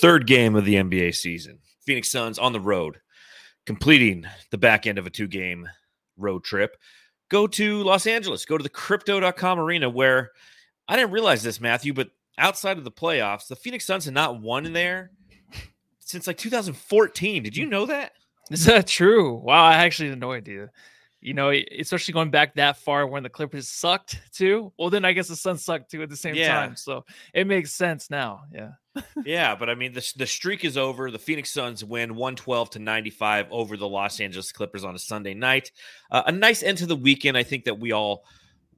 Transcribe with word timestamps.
third 0.00 0.26
game 0.26 0.56
of 0.56 0.64
the 0.64 0.74
NBA 0.74 1.14
season. 1.14 1.58
Phoenix 1.84 2.10
Suns 2.10 2.38
on 2.38 2.52
the 2.52 2.60
road, 2.60 2.98
completing 3.66 4.26
the 4.50 4.58
back 4.58 4.86
end 4.86 4.98
of 4.98 5.06
a 5.06 5.10
two 5.10 5.28
game 5.28 5.68
road 6.16 6.44
trip. 6.44 6.76
Go 7.28 7.46
to 7.46 7.82
Los 7.82 8.06
Angeles, 8.06 8.44
go 8.44 8.58
to 8.58 8.62
the 8.62 8.68
crypto.com 8.68 9.58
arena 9.58 9.88
where 9.88 10.30
I 10.88 10.96
didn't 10.96 11.12
realize 11.12 11.42
this, 11.42 11.60
Matthew, 11.60 11.92
but 11.92 12.10
outside 12.38 12.78
of 12.78 12.84
the 12.84 12.90
playoffs, 12.90 13.46
the 13.46 13.56
Phoenix 13.56 13.84
Suns 13.84 14.04
had 14.04 14.14
not 14.14 14.40
won 14.40 14.72
there 14.72 15.12
since 16.00 16.26
like 16.26 16.38
2014. 16.38 17.42
Did 17.42 17.56
you 17.56 17.66
know 17.66 17.86
that? 17.86 18.12
Is 18.50 18.64
that 18.64 18.88
true? 18.88 19.34
Wow, 19.34 19.64
I 19.64 19.74
actually 19.74 20.08
had 20.08 20.18
no 20.18 20.32
idea. 20.32 20.70
You 21.20 21.34
know, 21.34 21.52
especially 21.78 22.12
going 22.12 22.30
back 22.30 22.54
that 22.54 22.78
far 22.78 23.06
when 23.06 23.22
the 23.22 23.28
Clippers 23.28 23.68
sucked 23.68 24.18
too. 24.32 24.72
Well, 24.78 24.90
then 24.90 25.04
I 25.04 25.12
guess 25.12 25.28
the 25.28 25.36
Suns 25.36 25.64
sucked 25.64 25.90
too 25.90 26.02
at 26.02 26.08
the 26.08 26.16
same 26.16 26.34
yeah. 26.34 26.54
time. 26.54 26.76
So 26.76 27.04
it 27.34 27.46
makes 27.46 27.72
sense 27.72 28.10
now. 28.10 28.42
Yeah. 28.52 28.70
Yeah, 29.24 29.54
but 29.54 29.70
I 29.70 29.74
mean 29.74 29.92
the 29.92 30.12
the 30.16 30.26
streak 30.26 30.64
is 30.64 30.76
over. 30.76 31.10
The 31.10 31.18
Phoenix 31.18 31.50
Suns 31.50 31.84
win 31.84 32.16
112 32.16 32.70
to 32.70 32.78
95 32.78 33.46
over 33.50 33.76
the 33.76 33.88
Los 33.88 34.20
Angeles 34.20 34.52
Clippers 34.52 34.84
on 34.84 34.94
a 34.94 34.98
Sunday 34.98 35.34
night. 35.34 35.70
Uh, 36.10 36.22
a 36.26 36.32
nice 36.32 36.62
end 36.62 36.78
to 36.78 36.86
the 36.86 36.96
weekend. 36.96 37.36
I 37.36 37.42
think 37.42 37.64
that 37.64 37.78
we 37.78 37.92
all 37.92 38.24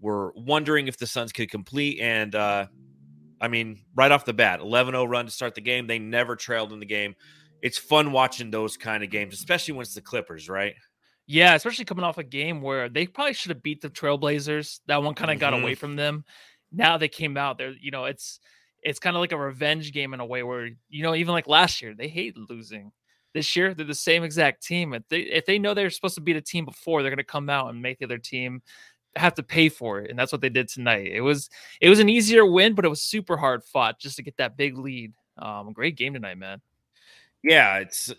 were 0.01 0.33
wondering 0.37 0.89
if 0.89 0.99
the 0.99 1.07
Suns 1.07 1.33
could 1.33 1.51
complete 1.51 2.01
and 2.01 2.35
uh 2.35 2.67
I 3.41 3.49
mean, 3.49 3.81
right 3.97 4.13
off 4.13 4.25
the 4.25 4.33
bat, 4.33 4.61
11-0 4.61 5.09
run 5.09 5.25
to 5.25 5.31
start 5.33 5.57
the 5.57 5.61
game. 5.61 5.89
They 5.89 5.99
never 5.99 6.37
trailed 6.37 6.73
in 6.73 6.79
the 6.79 6.87
game. 6.87 7.17
It's 7.61 7.77
fun 7.77 8.13
watching 8.13 8.53
those 8.53 8.77
kind 8.77 9.03
of 9.03 9.11
games, 9.11 9.35
especially 9.35 9.75
when 9.75 9.83
it's 9.83 9.95
the 9.95 10.01
Clippers, 10.01 10.49
right? 10.49 10.75
Yeah, 11.27 11.55
especially 11.57 11.85
coming 11.85 12.05
off 12.05 12.19
a 12.19 12.25
game 12.25 12.63
where 12.63 12.89
they 12.89 13.07
probably 13.07 13.35
should 13.35 13.51
have 13.51 13.63
beat 13.63 13.81
the 13.81 13.91
Trailblazers. 13.91 14.81
That 14.87 15.03
one 15.03 15.15
kind 15.15 15.31
of 15.31 15.37
mm-hmm. 15.37 15.41
got 15.41 15.55
away 15.55 15.75
from 15.75 15.97
them. 15.97 16.25
Now 16.71 16.99
they 16.99 17.09
came 17.09 17.37
out 17.37 17.59
there, 17.59 17.73
you 17.81 17.91
know, 17.91 18.05
it's 18.05 18.39
it's 18.83 18.99
kind 18.99 19.17
of 19.17 19.21
like 19.21 19.33
a 19.33 19.39
revenge 19.39 19.93
game 19.93 20.15
in 20.15 20.21
a 20.21 20.27
way 20.27 20.43
where, 20.43 20.71
you 20.89 21.03
know, 21.03 21.15
even 21.15 21.33
like 21.33 21.47
last 21.47 21.83
year, 21.83 21.95
they 21.95 22.09
hate 22.09 22.37
losing. 22.37 22.93
This 23.35 23.57
year, 23.57 23.73
they're 23.73 23.87
the 23.87 23.95
same 23.95 24.25
exact 24.25 24.63
team. 24.63 24.93
If 24.93 25.09
they 25.09 25.21
if 25.21 25.47
they 25.47 25.59
know 25.59 25.73
they're 25.73 25.91
supposed 25.91 26.17
to 26.17 26.21
beat 26.21 26.37
a 26.37 26.43
team 26.43 26.65
before, 26.65 27.03
they're 27.03 27.11
gonna 27.11 27.25
come 27.25 27.49
out 27.49 27.71
and 27.71 27.81
make 27.81 27.99
the 27.99 28.05
other 28.05 28.19
team 28.19 28.63
have 29.17 29.35
to 29.35 29.43
pay 29.43 29.69
for 29.69 30.01
it. 30.01 30.11
And 30.11 30.19
that's 30.19 30.33
what 30.33 30.41
they 30.41 30.49
did 30.49 30.69
tonight. 30.69 31.07
It 31.07 31.23
was 31.23 31.49
it 31.81 31.89
was 31.89 31.99
an 31.99 32.09
easier 32.09 32.45
win, 32.45 32.75
but 32.75 32.85
it 32.85 32.89
was 32.89 33.03
super 33.03 33.37
hard 33.37 33.65
fought 33.65 33.99
just 33.99 34.17
to 34.17 34.23
get 34.23 34.37
that 34.37 34.57
big 34.57 34.77
lead. 34.77 35.13
Um, 35.39 35.73
great 35.73 35.97
game 35.97 36.13
tonight, 36.13 36.37
man. 36.39 36.61
Yeah, 37.43 37.79
it's 37.79 38.13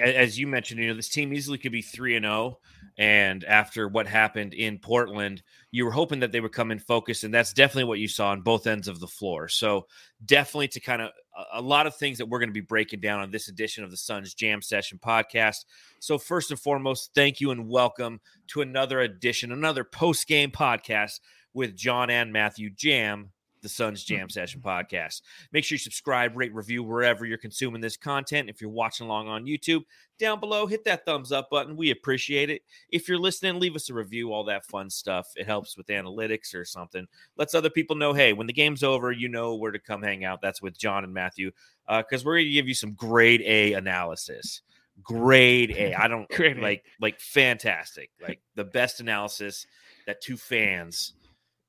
as 0.00 0.38
you 0.38 0.46
mentioned, 0.46 0.80
you 0.80 0.88
know, 0.88 0.94
this 0.94 1.08
team 1.08 1.32
easily 1.32 1.58
could 1.58 1.72
be 1.72 1.82
3 1.82 2.16
and 2.16 2.24
0 2.24 2.58
and 2.98 3.44
after 3.44 3.88
what 3.88 4.06
happened 4.06 4.52
in 4.52 4.78
Portland, 4.78 5.42
you 5.70 5.84
were 5.84 5.90
hoping 5.90 6.20
that 6.20 6.30
they 6.30 6.40
would 6.40 6.52
come 6.52 6.70
in 6.70 6.78
focus 6.78 7.24
and 7.24 7.32
that's 7.32 7.52
definitely 7.52 7.84
what 7.84 7.98
you 7.98 8.08
saw 8.08 8.30
on 8.30 8.42
both 8.42 8.66
ends 8.66 8.88
of 8.88 9.00
the 9.00 9.06
floor. 9.06 9.48
So, 9.48 9.86
definitely 10.24 10.68
to 10.68 10.80
kind 10.80 11.02
of 11.02 11.10
a 11.52 11.62
lot 11.62 11.86
of 11.86 11.96
things 11.96 12.18
that 12.18 12.26
we're 12.26 12.38
going 12.38 12.50
to 12.50 12.54
be 12.54 12.60
breaking 12.60 13.00
down 13.00 13.20
on 13.20 13.30
this 13.30 13.48
edition 13.48 13.82
of 13.82 13.90
the 13.90 13.96
Suns 13.96 14.34
Jam 14.34 14.62
Session 14.62 14.98
podcast. 14.98 15.64
So, 16.00 16.18
first 16.18 16.50
and 16.50 16.60
foremost, 16.60 17.10
thank 17.14 17.40
you 17.40 17.50
and 17.50 17.68
welcome 17.68 18.20
to 18.48 18.60
another 18.60 19.00
edition, 19.00 19.52
another 19.52 19.84
post-game 19.84 20.50
podcast 20.50 21.20
with 21.54 21.76
John 21.76 22.10
and 22.10 22.32
Matthew 22.32 22.70
Jam 22.70 23.30
the 23.62 23.68
Suns 23.68 24.04
Jam 24.04 24.28
Session 24.28 24.60
podcast. 24.60 25.22
Make 25.52 25.64
sure 25.64 25.76
you 25.76 25.80
subscribe, 25.80 26.36
rate, 26.36 26.54
review 26.54 26.82
wherever 26.82 27.24
you're 27.24 27.38
consuming 27.38 27.80
this 27.80 27.96
content. 27.96 28.50
If 28.50 28.60
you're 28.60 28.70
watching 28.70 29.06
along 29.06 29.28
on 29.28 29.44
YouTube, 29.44 29.82
down 30.18 30.40
below, 30.40 30.66
hit 30.66 30.84
that 30.84 31.06
thumbs 31.06 31.32
up 31.32 31.48
button. 31.50 31.76
We 31.76 31.90
appreciate 31.90 32.50
it. 32.50 32.62
If 32.90 33.08
you're 33.08 33.18
listening, 33.18 33.60
leave 33.60 33.76
us 33.76 33.88
a 33.88 33.94
review, 33.94 34.32
all 34.32 34.44
that 34.44 34.66
fun 34.66 34.90
stuff. 34.90 35.28
It 35.36 35.46
helps 35.46 35.76
with 35.76 35.86
analytics 35.86 36.54
or 36.54 36.64
something. 36.64 37.06
Lets 37.36 37.54
other 37.54 37.70
people 37.70 37.96
know, 37.96 38.12
hey, 38.12 38.32
when 38.32 38.46
the 38.46 38.52
game's 38.52 38.82
over, 38.82 39.12
you 39.12 39.28
know 39.28 39.54
where 39.54 39.72
to 39.72 39.78
come 39.78 40.02
hang 40.02 40.24
out. 40.24 40.42
That's 40.42 40.60
with 40.60 40.78
John 40.78 41.04
and 41.04 41.14
Matthew, 41.14 41.52
because 41.88 42.22
uh, 42.22 42.26
we're 42.26 42.36
going 42.36 42.46
to 42.46 42.52
give 42.52 42.68
you 42.68 42.74
some 42.74 42.94
grade 42.94 43.42
A 43.42 43.74
analysis. 43.74 44.62
Grade 45.02 45.70
A. 45.70 45.94
I 45.94 46.08
don't 46.08 46.28
grade 46.36 46.58
like 46.58 46.84
like 47.00 47.18
fantastic, 47.18 48.10
like 48.20 48.40
the 48.56 48.64
best 48.64 49.00
analysis 49.00 49.66
that 50.06 50.20
two 50.20 50.36
fans 50.36 51.14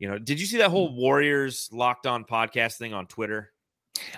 you 0.03 0.09
know, 0.09 0.17
did 0.17 0.37
you 0.37 0.45
see 0.45 0.57
that 0.57 0.69
whole 0.69 0.91
mm. 0.91 0.95
Warriors 0.95 1.69
locked 1.71 2.05
on 2.05 2.25
podcast 2.25 2.75
thing 2.75 2.93
on 2.93 3.07
Twitter? 3.07 3.53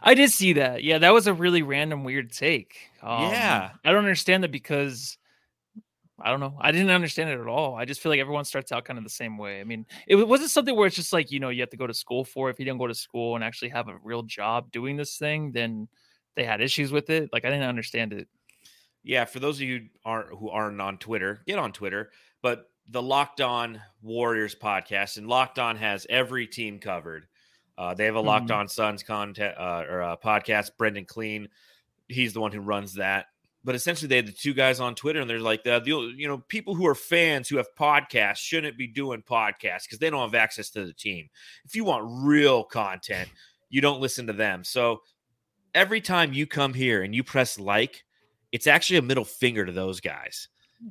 I 0.01 0.15
did 0.15 0.31
see 0.31 0.53
that. 0.53 0.83
Yeah, 0.83 0.97
that 0.97 1.13
was 1.13 1.27
a 1.27 1.33
really 1.35 1.61
random, 1.61 2.03
weird 2.03 2.31
take. 2.31 2.75
Um, 3.03 3.29
yeah, 3.29 3.69
I 3.83 3.91
don't 3.91 3.99
understand 3.99 4.43
that 4.43 4.51
because 4.51 5.15
I 6.19 6.31
don't 6.31 6.39
know. 6.39 6.57
I 6.59 6.71
didn't 6.71 6.89
understand 6.89 7.29
it 7.29 7.39
at 7.39 7.45
all. 7.45 7.75
I 7.75 7.85
just 7.85 8.01
feel 8.01 8.11
like 8.11 8.19
everyone 8.19 8.45
starts 8.45 8.71
out 8.71 8.83
kind 8.83 8.97
of 8.97 9.03
the 9.03 9.11
same 9.11 9.37
way. 9.37 9.61
I 9.61 9.63
mean, 9.63 9.85
it 10.07 10.15
wasn't 10.15 10.49
something 10.49 10.75
where 10.75 10.87
it's 10.87 10.95
just 10.95 11.13
like 11.13 11.31
you 11.31 11.39
know 11.39 11.49
you 11.49 11.61
have 11.61 11.69
to 11.69 11.77
go 11.77 11.85
to 11.85 11.93
school 11.93 12.25
for. 12.25 12.49
If 12.49 12.57
you 12.57 12.65
don't 12.65 12.79
go 12.79 12.87
to 12.87 12.95
school 12.95 13.35
and 13.35 13.43
actually 13.43 13.69
have 13.69 13.87
a 13.87 13.99
real 14.03 14.23
job 14.23 14.71
doing 14.71 14.97
this 14.97 15.19
thing, 15.19 15.51
then 15.51 15.87
they 16.35 16.45
had 16.45 16.61
issues 16.61 16.91
with 16.91 17.11
it. 17.11 17.29
Like 17.31 17.45
I 17.45 17.51
didn't 17.51 17.69
understand 17.69 18.11
it. 18.11 18.27
Yeah, 19.03 19.25
for 19.25 19.37
those 19.37 19.57
of 19.57 19.61
you 19.61 19.81
who 19.81 19.85
aren't 20.03 20.29
who 20.29 20.49
aren't 20.49 20.81
on 20.81 20.97
Twitter, 20.97 21.43
get 21.45 21.59
on 21.59 21.73
Twitter. 21.73 22.09
But 22.41 22.71
the 22.89 23.01
Locked 23.01 23.41
On 23.41 23.81
Warriors 24.01 24.55
podcast, 24.55 25.17
and 25.17 25.27
Locked 25.27 25.59
On 25.59 25.75
has 25.75 26.05
every 26.09 26.47
team 26.47 26.79
covered. 26.79 27.27
Uh, 27.77 27.93
they 27.93 28.05
have 28.05 28.15
a 28.15 28.21
Locked 28.21 28.47
mm-hmm. 28.47 28.59
On 28.61 28.67
Suns 28.67 29.03
content 29.03 29.55
uh, 29.57 29.83
or 29.89 30.01
uh, 30.01 30.15
podcast. 30.17 30.71
Brendan 30.77 31.05
Clean, 31.05 31.49
he's 32.07 32.33
the 32.33 32.39
one 32.39 32.51
who 32.51 32.61
runs 32.61 32.95
that. 32.95 33.25
But 33.63 33.73
essentially, 33.73 34.07
they 34.07 34.17
had 34.17 34.27
the 34.27 34.31
two 34.31 34.53
guys 34.53 34.79
on 34.79 34.93
Twitter, 34.93 35.19
and 35.19 35.29
they're 35.29 35.39
like, 35.39 35.63
the, 35.63 35.79
the 35.79 36.13
you 36.15 36.27
know, 36.27 36.37
people 36.37 36.75
who 36.75 36.85
are 36.85 36.93
fans 36.93 37.49
who 37.49 37.57
have 37.57 37.67
podcasts 37.77 38.37
shouldn't 38.37 38.77
be 38.77 38.85
doing 38.85 39.23
podcasts 39.23 39.83
because 39.83 39.97
they 39.99 40.11
don't 40.11 40.21
have 40.21 40.35
access 40.35 40.69
to 40.69 40.85
the 40.85 40.93
team. 40.93 41.29
If 41.65 41.75
you 41.75 41.83
want 41.83 42.05
real 42.07 42.63
content, 42.63 43.27
you 43.69 43.81
don't 43.81 43.99
listen 43.99 44.27
to 44.27 44.33
them. 44.33 44.63
So 44.63 45.01
every 45.73 45.99
time 45.99 46.31
you 46.31 46.45
come 46.45 46.75
here 46.75 47.01
and 47.01 47.15
you 47.15 47.23
press 47.23 47.57
like, 47.57 48.03
it's 48.51 48.67
actually 48.67 48.97
a 48.97 49.01
middle 49.01 49.25
finger 49.25 49.65
to 49.65 49.71
those 49.71 49.99
guys. 49.99 50.47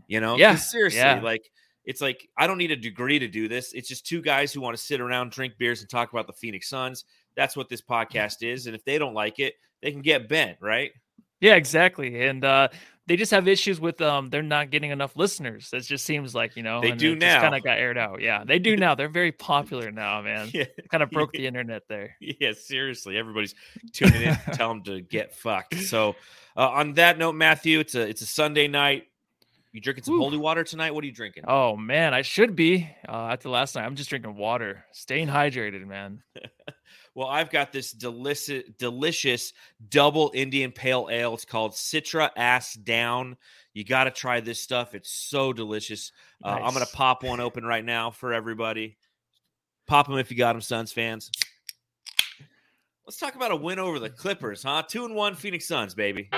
You 0.09 0.21
know, 0.21 0.37
yeah, 0.37 0.56
seriously, 0.56 0.99
yeah. 0.99 1.21
like 1.22 1.49
it's 1.84 2.00
like 2.00 2.28
I 2.37 2.47
don't 2.47 2.59
need 2.59 2.71
a 2.71 2.77
degree 2.77 3.19
to 3.19 3.28
do 3.28 3.49
this. 3.49 3.72
It's 3.72 3.89
just 3.89 4.06
two 4.06 4.22
guys 4.22 4.53
who 4.53 4.61
want 4.61 4.77
to 4.77 4.83
sit 4.83 5.00
around, 5.00 5.33
drink 5.33 5.55
beers, 5.59 5.81
and 5.81 5.91
talk 5.91 6.12
about 6.12 6.27
the 6.27 6.33
Phoenix 6.33 6.69
Suns. 6.69 7.05
That's 7.37 7.56
what 7.56 7.69
this 7.69 7.83
podcast 7.83 8.43
is. 8.43 8.67
And 8.67 8.77
if 8.77 8.84
they 8.84 8.99
don't 8.99 9.15
like 9.15 9.39
it, 9.39 9.55
they 9.83 9.91
can 9.91 10.03
get 10.03 10.28
bent, 10.28 10.59
right? 10.61 10.93
Yeah, 11.41 11.56
exactly. 11.56 12.27
And 12.27 12.44
uh, 12.44 12.69
they 13.06 13.17
just 13.17 13.31
have 13.33 13.47
issues 13.49 13.81
with 13.81 14.00
um 14.00 14.31
they're 14.31 14.43
not 14.43 14.71
getting 14.71 14.91
enough 14.91 15.17
listeners. 15.17 15.69
It 15.73 15.81
just 15.81 16.05
seems 16.05 16.34
like, 16.34 16.56
you 16.56 16.62
know, 16.62 16.81
they 16.81 16.93
do 16.93 17.15
now. 17.15 17.41
Kind 17.41 17.55
of 17.55 17.62
got 17.62 17.78
aired 17.78 17.99
out. 17.99 18.21
Yeah, 18.21 18.44
they 18.44 18.59
do 18.59 18.77
now. 18.78 18.94
They're 18.94 19.09
very 19.09 19.33
popular 19.33 19.91
now, 19.91 20.23
man. 20.23 20.50
Yeah. 20.53 20.65
Kind 20.91 21.03
of 21.03 21.11
broke 21.11 21.33
the 21.34 21.47
internet 21.47 21.83
there. 21.89 22.17
Yeah, 22.21 22.53
seriously. 22.53 23.19
Everybody's 23.19 23.55
tuning 23.93 24.23
in 24.23 24.37
tell 24.53 24.69
them 24.69 24.83
to 24.84 25.00
get 25.00 25.34
fucked. 25.34 25.75
So 25.81 26.17
uh, 26.56 26.69
on 26.69 26.94
that 26.94 27.19
note, 27.19 27.34
Matthew, 27.34 27.81
it's 27.81 27.94
a 27.94 28.09
it's 28.09 28.23
a 28.23 28.27
Sunday 28.27 28.69
night. 28.69 29.05
You 29.75 29.81
drinking 29.81 30.05
some 30.05 30.15
Ooh. 30.15 30.21
holy 30.21 30.39
water 30.39 30.62
tonight? 30.62 30.95
What 30.95 31.03
are 31.03 31.07
you 31.09 31.12
drinking? 31.12 31.47
Oh 31.49 31.77
man, 31.77 32.15
I 32.15 32.23
should 32.23 32.55
be. 32.55 32.89
Uh, 33.09 33.31
after 33.33 33.49
last 33.49 33.75
night, 33.75 33.85
I'm 33.85 33.97
just 33.97 34.09
drinking 34.09 34.37
water, 34.37 34.85
staying 34.93 35.27
hydrated, 35.27 35.85
man. 35.85 36.23
well, 37.17 37.27
I've 37.27 37.51
got 37.51 37.73
this 37.73 37.91
delicious, 37.91 38.62
delicious 38.79 39.53
double 39.89 40.31
Indian 40.33 40.71
Pale 40.71 41.09
Ale. 41.11 41.35
It's 41.35 41.45
called 41.45 41.73
Citra 41.73 42.31
Ass 42.37 42.75
Down. 42.75 43.37
You 43.73 43.83
got 43.83 44.05
to 44.05 44.12
try 44.12 44.39
this 44.39 44.61
stuff. 44.61 44.95
It's 44.95 45.11
so 45.11 45.53
delicious. 45.53 46.12
Nice. 46.41 46.61
Uh, 46.61 46.65
I'm 46.65 46.73
gonna 46.73 46.87
pop 46.87 47.25
one 47.25 47.41
open 47.41 47.65
right 47.65 47.85
now 47.85 48.12
for 48.12 48.33
everybody. 48.33 48.97
Pop 49.89 50.06
them 50.06 50.19
if 50.19 50.31
you 50.31 50.37
got 50.37 50.53
them, 50.53 50.62
Suns 50.62 50.93
fans. 50.93 51.33
Let's 53.05 53.19
talk 53.19 53.35
about 53.35 53.51
a 53.51 53.56
win 53.56 53.81
over 53.81 53.99
the 53.99 54.09
Clippers, 54.09 54.62
huh? 54.62 54.85
Two 54.87 55.05
and 55.05 55.17
one 55.17 55.35
Phoenix 55.35 55.67
Suns, 55.67 55.97
baby. 55.97 56.31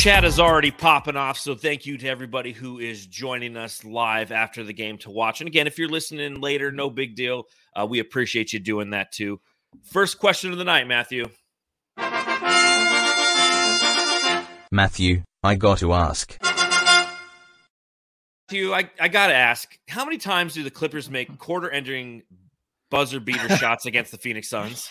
Chat 0.00 0.24
is 0.24 0.40
already 0.40 0.70
popping 0.70 1.16
off. 1.16 1.36
So 1.36 1.54
thank 1.54 1.84
you 1.84 1.98
to 1.98 2.08
everybody 2.08 2.52
who 2.52 2.78
is 2.78 3.06
joining 3.06 3.54
us 3.54 3.84
live 3.84 4.32
after 4.32 4.64
the 4.64 4.72
game 4.72 4.96
to 4.98 5.10
watch. 5.10 5.42
And 5.42 5.48
again, 5.48 5.66
if 5.66 5.78
you're 5.78 5.90
listening 5.90 6.40
later, 6.40 6.72
no 6.72 6.88
big 6.88 7.14
deal. 7.14 7.44
Uh, 7.76 7.86
we 7.86 7.98
appreciate 7.98 8.54
you 8.54 8.60
doing 8.60 8.90
that 8.90 9.12
too. 9.12 9.40
First 9.84 10.18
question 10.18 10.52
of 10.52 10.58
the 10.58 10.64
night, 10.64 10.86
Matthew. 10.86 11.28
Matthew, 14.72 15.22
I 15.42 15.56
got 15.56 15.78
to 15.80 15.92
ask. 15.92 16.38
Matthew, 18.48 18.72
I, 18.72 18.90
I 18.98 19.08
got 19.08 19.26
to 19.26 19.34
ask 19.34 19.78
how 19.86 20.06
many 20.06 20.16
times 20.16 20.54
do 20.54 20.62
the 20.62 20.70
Clippers 20.70 21.10
make 21.10 21.36
quarter 21.36 21.68
ending 21.68 22.22
buzzer 22.90 23.20
beater 23.20 23.54
shots 23.58 23.84
against 23.84 24.12
the 24.12 24.18
Phoenix 24.18 24.48
Suns? 24.48 24.88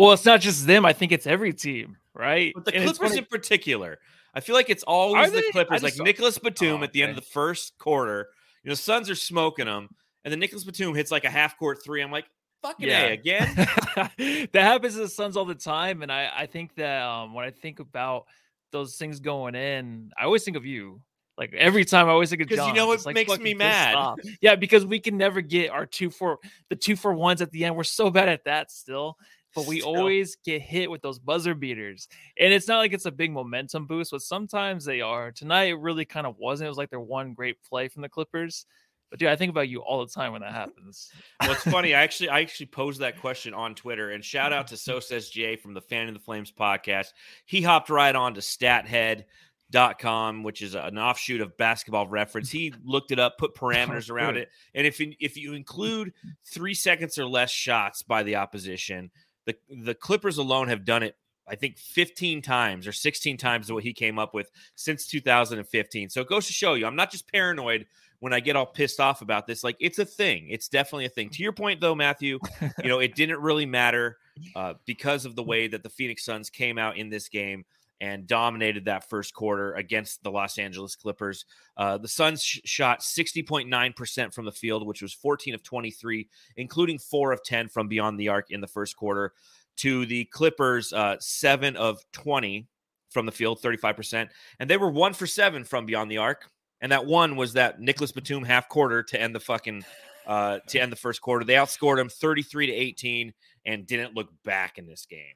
Well, 0.00 0.10
it's 0.10 0.24
not 0.24 0.40
just 0.40 0.66
them. 0.66 0.84
I 0.84 0.94
think 0.94 1.12
it's 1.12 1.28
every 1.28 1.52
team, 1.52 1.96
right? 2.12 2.50
But 2.56 2.64
the 2.64 2.74
and 2.74 2.84
Clippers 2.90 3.16
in 3.16 3.24
particular. 3.26 4.00
I 4.34 4.40
feel 4.40 4.54
like 4.54 4.70
it's 4.70 4.82
always 4.84 5.28
Are 5.28 5.30
the 5.30 5.40
they? 5.42 5.50
Clippers, 5.50 5.82
like 5.82 5.94
saw- 5.94 6.04
Nicolas 6.04 6.38
Batum 6.38 6.80
Oh, 6.80 6.84
at 6.84 6.92
the 6.92 7.02
end 7.02 7.10
of 7.10 7.16
the 7.16 7.22
first 7.22 7.76
quarter. 7.78 8.28
You 8.64 8.68
know, 8.70 8.74
Suns 8.74 9.10
are 9.10 9.14
smoking 9.14 9.66
them, 9.66 9.88
and 10.24 10.32
then 10.32 10.38
Nicolas 10.40 10.64
Batum 10.64 10.94
hits 10.94 11.10
like 11.10 11.24
a 11.24 11.30
half 11.30 11.58
court 11.58 11.78
three. 11.84 12.00
I'm 12.02 12.10
like, 12.12 12.26
fucking 12.62 12.88
Yeah. 12.88 13.06
a 13.06 13.12
again. 13.12 13.54
that 13.96 14.48
happens 14.54 14.94
to 14.94 15.00
the 15.00 15.08
Suns 15.08 15.36
all 15.36 15.44
the 15.44 15.54
time, 15.54 16.02
and 16.02 16.10
I 16.12 16.30
I 16.34 16.46
think 16.46 16.74
that 16.76 17.02
um 17.02 17.34
when 17.34 17.44
I 17.44 17.50
think 17.50 17.80
about 17.80 18.26
those 18.70 18.96
things 18.96 19.20
going 19.20 19.54
in, 19.54 20.10
I 20.18 20.24
always 20.24 20.44
think 20.44 20.56
of 20.56 20.64
you. 20.64 21.00
Like 21.38 21.52
every 21.54 21.84
time, 21.84 22.08
I 22.08 22.10
always 22.12 22.28
think 22.30 22.42
of 22.42 22.48
'Cause 22.48 22.58
you 22.58 22.64
John. 22.66 22.74
know 22.74 22.86
what 22.86 23.04
like, 23.06 23.14
makes 23.14 23.38
me 23.38 23.54
mad? 23.54 23.94
off. 23.96 24.18
Yeah, 24.40 24.54
because 24.54 24.84
we 24.86 25.00
can 25.00 25.16
never 25.16 25.40
get 25.40 25.70
our 25.70 25.86
two 25.86 26.10
for 26.10 26.38
the 26.68 26.76
two 26.76 26.94
for 26.94 27.12
ones 27.14 27.40
at 27.42 27.50
the 27.50 27.64
end. 27.64 27.74
We're 27.74 27.84
so 27.84 28.10
bad 28.10 28.28
at 28.28 28.44
that 28.44 28.70
still. 28.70 29.16
But 29.54 29.66
we 29.66 29.80
Still. 29.80 29.96
always 29.96 30.36
get 30.36 30.62
hit 30.62 30.90
with 30.90 31.02
those 31.02 31.18
buzzer 31.18 31.54
beaters. 31.54 32.08
And 32.38 32.52
it's 32.52 32.68
not 32.68 32.78
like 32.78 32.92
it's 32.92 33.06
a 33.06 33.10
big 33.10 33.32
momentum 33.32 33.86
boost, 33.86 34.12
but 34.12 34.22
sometimes 34.22 34.84
they 34.84 35.00
are. 35.00 35.30
Tonight 35.30 35.64
it 35.64 35.74
really 35.74 36.04
kind 36.04 36.26
of 36.26 36.38
wasn't. 36.38 36.66
It 36.66 36.70
was 36.70 36.78
like 36.78 36.90
their 36.90 37.00
one 37.00 37.34
great 37.34 37.62
play 37.62 37.88
from 37.88 38.02
the 38.02 38.08
Clippers. 38.08 38.66
But 39.12 39.18
dude, 39.18 39.28
I 39.28 39.36
think 39.36 39.50
about 39.50 39.68
you 39.68 39.80
all 39.80 40.06
the 40.06 40.10
time 40.10 40.32
when 40.32 40.40
that 40.40 40.54
happens. 40.54 41.10
Well, 41.42 41.54
funny. 41.56 41.94
I 41.94 42.02
actually, 42.02 42.30
I 42.30 42.40
actually 42.40 42.64
posed 42.66 43.00
that 43.00 43.20
question 43.20 43.52
on 43.52 43.74
Twitter, 43.74 44.10
and 44.10 44.24
shout 44.24 44.54
out 44.54 44.68
to 44.68 44.78
So 44.78 45.00
Says 45.00 45.28
Jay 45.28 45.56
from 45.56 45.74
the 45.74 45.82
Fan 45.82 46.08
of 46.08 46.14
the 46.14 46.20
Flames 46.20 46.50
podcast. 46.50 47.08
He 47.44 47.60
hopped 47.60 47.90
right 47.90 48.16
on 48.16 48.32
to 48.32 48.40
StatHead.com, 48.40 50.44
which 50.44 50.62
is 50.62 50.74
an 50.74 50.96
offshoot 50.96 51.42
of 51.42 51.58
Basketball 51.58 52.08
Reference. 52.08 52.50
He 52.50 52.72
looked 52.82 53.12
it 53.12 53.18
up, 53.18 53.36
put 53.36 53.50
oh, 53.54 53.60
parameters 53.60 54.10
around 54.10 54.38
it, 54.38 54.48
and 54.74 54.86
if 54.86 54.98
you, 54.98 55.12
if 55.20 55.36
you 55.36 55.52
include 55.52 56.14
three 56.46 56.72
seconds 56.72 57.18
or 57.18 57.26
less 57.26 57.50
shots 57.50 58.02
by 58.02 58.22
the 58.22 58.36
opposition, 58.36 59.10
the 59.46 59.56
the 59.68 59.94
Clippers 59.94 60.38
alone 60.38 60.68
have 60.68 60.84
done 60.84 61.02
it. 61.02 61.16
I 61.48 61.56
think 61.56 61.76
15 61.76 62.40
times 62.40 62.86
or 62.86 62.92
16 62.92 63.36
times 63.36 63.66
is 63.66 63.72
what 63.72 63.82
he 63.82 63.92
came 63.92 64.18
up 64.18 64.32
with 64.32 64.50
since 64.76 65.06
2015. 65.06 66.08
So 66.08 66.20
it 66.20 66.28
goes 66.28 66.46
to 66.46 66.52
show 66.52 66.74
you, 66.74 66.86
I'm 66.86 66.94
not 66.94 67.10
just 67.10 67.30
paranoid 67.30 67.86
when 68.20 68.32
I 68.32 68.38
get 68.38 68.54
all 68.54 68.66
pissed 68.66 69.00
off 69.00 69.22
about 69.22 69.48
this. 69.48 69.64
Like 69.64 69.76
it's 69.80 69.98
a 69.98 70.04
thing. 70.04 70.46
It's 70.48 70.68
definitely 70.68 71.06
a 71.06 71.10
thing. 71.10 71.30
To 71.30 71.42
your 71.42 71.52
point, 71.52 71.80
though, 71.80 71.96
Matthew, 71.96 72.38
you 72.82 72.88
know, 72.88 73.00
it 73.00 73.16
didn't 73.16 73.40
really 73.40 73.66
matter 73.66 74.18
uh, 74.54 74.74
because 74.86 75.24
of 75.24 75.34
the 75.34 75.42
way 75.42 75.66
that 75.66 75.82
the 75.82 75.90
Phoenix 75.90 76.24
Suns 76.24 76.48
came 76.48 76.78
out 76.78 76.96
in 76.96 77.10
this 77.10 77.28
game 77.28 77.64
and 78.02 78.26
dominated 78.26 78.84
that 78.84 79.08
first 79.08 79.32
quarter 79.32 79.74
against 79.74 80.24
the 80.24 80.30
Los 80.30 80.58
Angeles 80.58 80.96
Clippers. 80.96 81.44
Uh, 81.76 81.96
the 81.98 82.08
Suns 82.08 82.42
sh- 82.42 82.58
shot 82.64 82.98
60.9% 82.98 84.34
from 84.34 84.44
the 84.44 84.50
field, 84.50 84.84
which 84.84 85.02
was 85.02 85.14
14 85.14 85.54
of 85.54 85.62
23, 85.62 86.28
including 86.56 86.98
four 86.98 87.30
of 87.30 87.44
10 87.44 87.68
from 87.68 87.86
beyond 87.86 88.18
the 88.18 88.28
arc 88.28 88.50
in 88.50 88.60
the 88.60 88.66
first 88.66 88.96
quarter, 88.96 89.32
to 89.76 90.04
the 90.04 90.24
Clippers, 90.32 90.92
uh, 90.92 91.14
seven 91.20 91.76
of 91.76 92.00
20 92.12 92.66
from 93.10 93.24
the 93.24 93.30
field, 93.30 93.62
35%. 93.62 94.28
And 94.58 94.68
they 94.68 94.76
were 94.76 94.90
one 94.90 95.12
for 95.12 95.28
seven 95.28 95.62
from 95.62 95.86
beyond 95.86 96.10
the 96.10 96.18
arc. 96.18 96.50
And 96.80 96.90
that 96.90 97.06
one 97.06 97.36
was 97.36 97.52
that 97.52 97.80
Nicolas 97.80 98.10
Batum 98.10 98.42
half 98.42 98.68
quarter 98.68 99.04
to 99.04 99.20
end 99.20 99.32
the 99.32 99.40
fucking 99.40 99.84
uh 100.26 100.60
to 100.68 100.78
end 100.80 100.90
the 100.90 100.96
first 100.96 101.20
quarter. 101.20 101.44
They 101.44 101.54
outscored 101.54 101.98
him 101.98 102.08
33 102.08 102.66
to 102.66 102.72
18 102.72 103.32
and 103.66 103.86
didn't 103.86 104.14
look 104.14 104.28
back 104.44 104.78
in 104.78 104.86
this 104.86 105.06
game. 105.06 105.34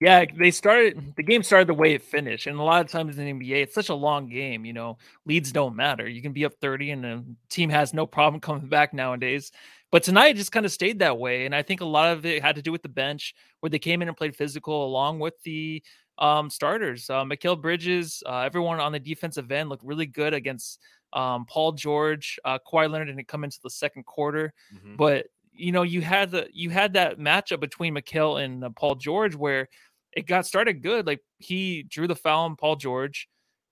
Yeah, 0.00 0.26
they 0.36 0.50
started 0.50 1.14
the 1.16 1.22
game 1.22 1.42
started 1.42 1.68
the 1.68 1.74
way 1.74 1.94
it 1.94 2.02
finished. 2.02 2.46
And 2.46 2.58
a 2.58 2.62
lot 2.62 2.84
of 2.84 2.90
times 2.90 3.16
in 3.18 3.24
the 3.24 3.30
NBA, 3.32 3.62
it's 3.62 3.74
such 3.74 3.88
a 3.88 3.94
long 3.94 4.28
game, 4.28 4.66
you 4.66 4.74
know, 4.74 4.98
leads 5.24 5.52
don't 5.52 5.74
matter. 5.74 6.06
You 6.06 6.20
can 6.20 6.32
be 6.32 6.44
up 6.44 6.52
30 6.60 6.90
and 6.90 7.02
the 7.04 7.24
team 7.48 7.70
has 7.70 7.94
no 7.94 8.06
problem 8.06 8.40
coming 8.42 8.68
back 8.68 8.92
nowadays. 8.92 9.52
But 9.90 10.02
tonight 10.02 10.28
it 10.34 10.36
just 10.36 10.52
kind 10.52 10.66
of 10.66 10.72
stayed 10.72 10.98
that 10.98 11.16
way. 11.18 11.46
And 11.46 11.54
I 11.54 11.62
think 11.62 11.80
a 11.80 11.86
lot 11.86 12.12
of 12.12 12.26
it 12.26 12.42
had 12.42 12.56
to 12.56 12.62
do 12.62 12.72
with 12.72 12.82
the 12.82 12.88
bench 12.90 13.34
where 13.60 13.70
they 13.70 13.78
came 13.78 14.02
in 14.02 14.08
and 14.08 14.16
played 14.16 14.36
physical 14.36 14.84
along 14.84 15.18
with 15.20 15.34
the 15.44 15.82
um, 16.18 16.50
starters. 16.50 17.08
Uh, 17.08 17.24
Mikal 17.24 17.60
Bridges, 17.60 18.22
uh, 18.26 18.40
everyone 18.40 18.80
on 18.80 18.92
the 18.92 19.00
defensive 19.00 19.50
end 19.50 19.70
looked 19.70 19.84
really 19.84 20.06
good 20.06 20.34
against 20.34 20.78
um, 21.14 21.46
Paul 21.46 21.72
George. 21.72 22.38
Uh, 22.44 22.58
Kawhi 22.70 22.90
Leonard 22.90 23.08
didn't 23.08 23.28
come 23.28 23.44
into 23.44 23.58
the 23.62 23.70
second 23.70 24.04
quarter 24.04 24.52
Mhm. 24.74 24.96
but 24.98 25.26
you 25.56 25.72
know 25.72 25.82
you 25.82 26.00
had 26.00 26.30
the 26.30 26.48
you 26.52 26.70
had 26.70 26.94
that 26.94 27.18
matchup 27.18 27.60
between 27.60 27.94
Mikal 27.94 28.42
and 28.42 28.64
uh, 28.64 28.70
Paul 28.70 28.94
George 28.94 29.34
where 29.34 29.68
it 30.12 30.26
got 30.26 30.46
started 30.46 30.82
good 30.82 31.06
like 31.06 31.20
he 31.38 31.82
drew 31.82 32.06
the 32.06 32.16
foul 32.16 32.44
on 32.44 32.56
Paul 32.56 32.76
George 32.76 33.28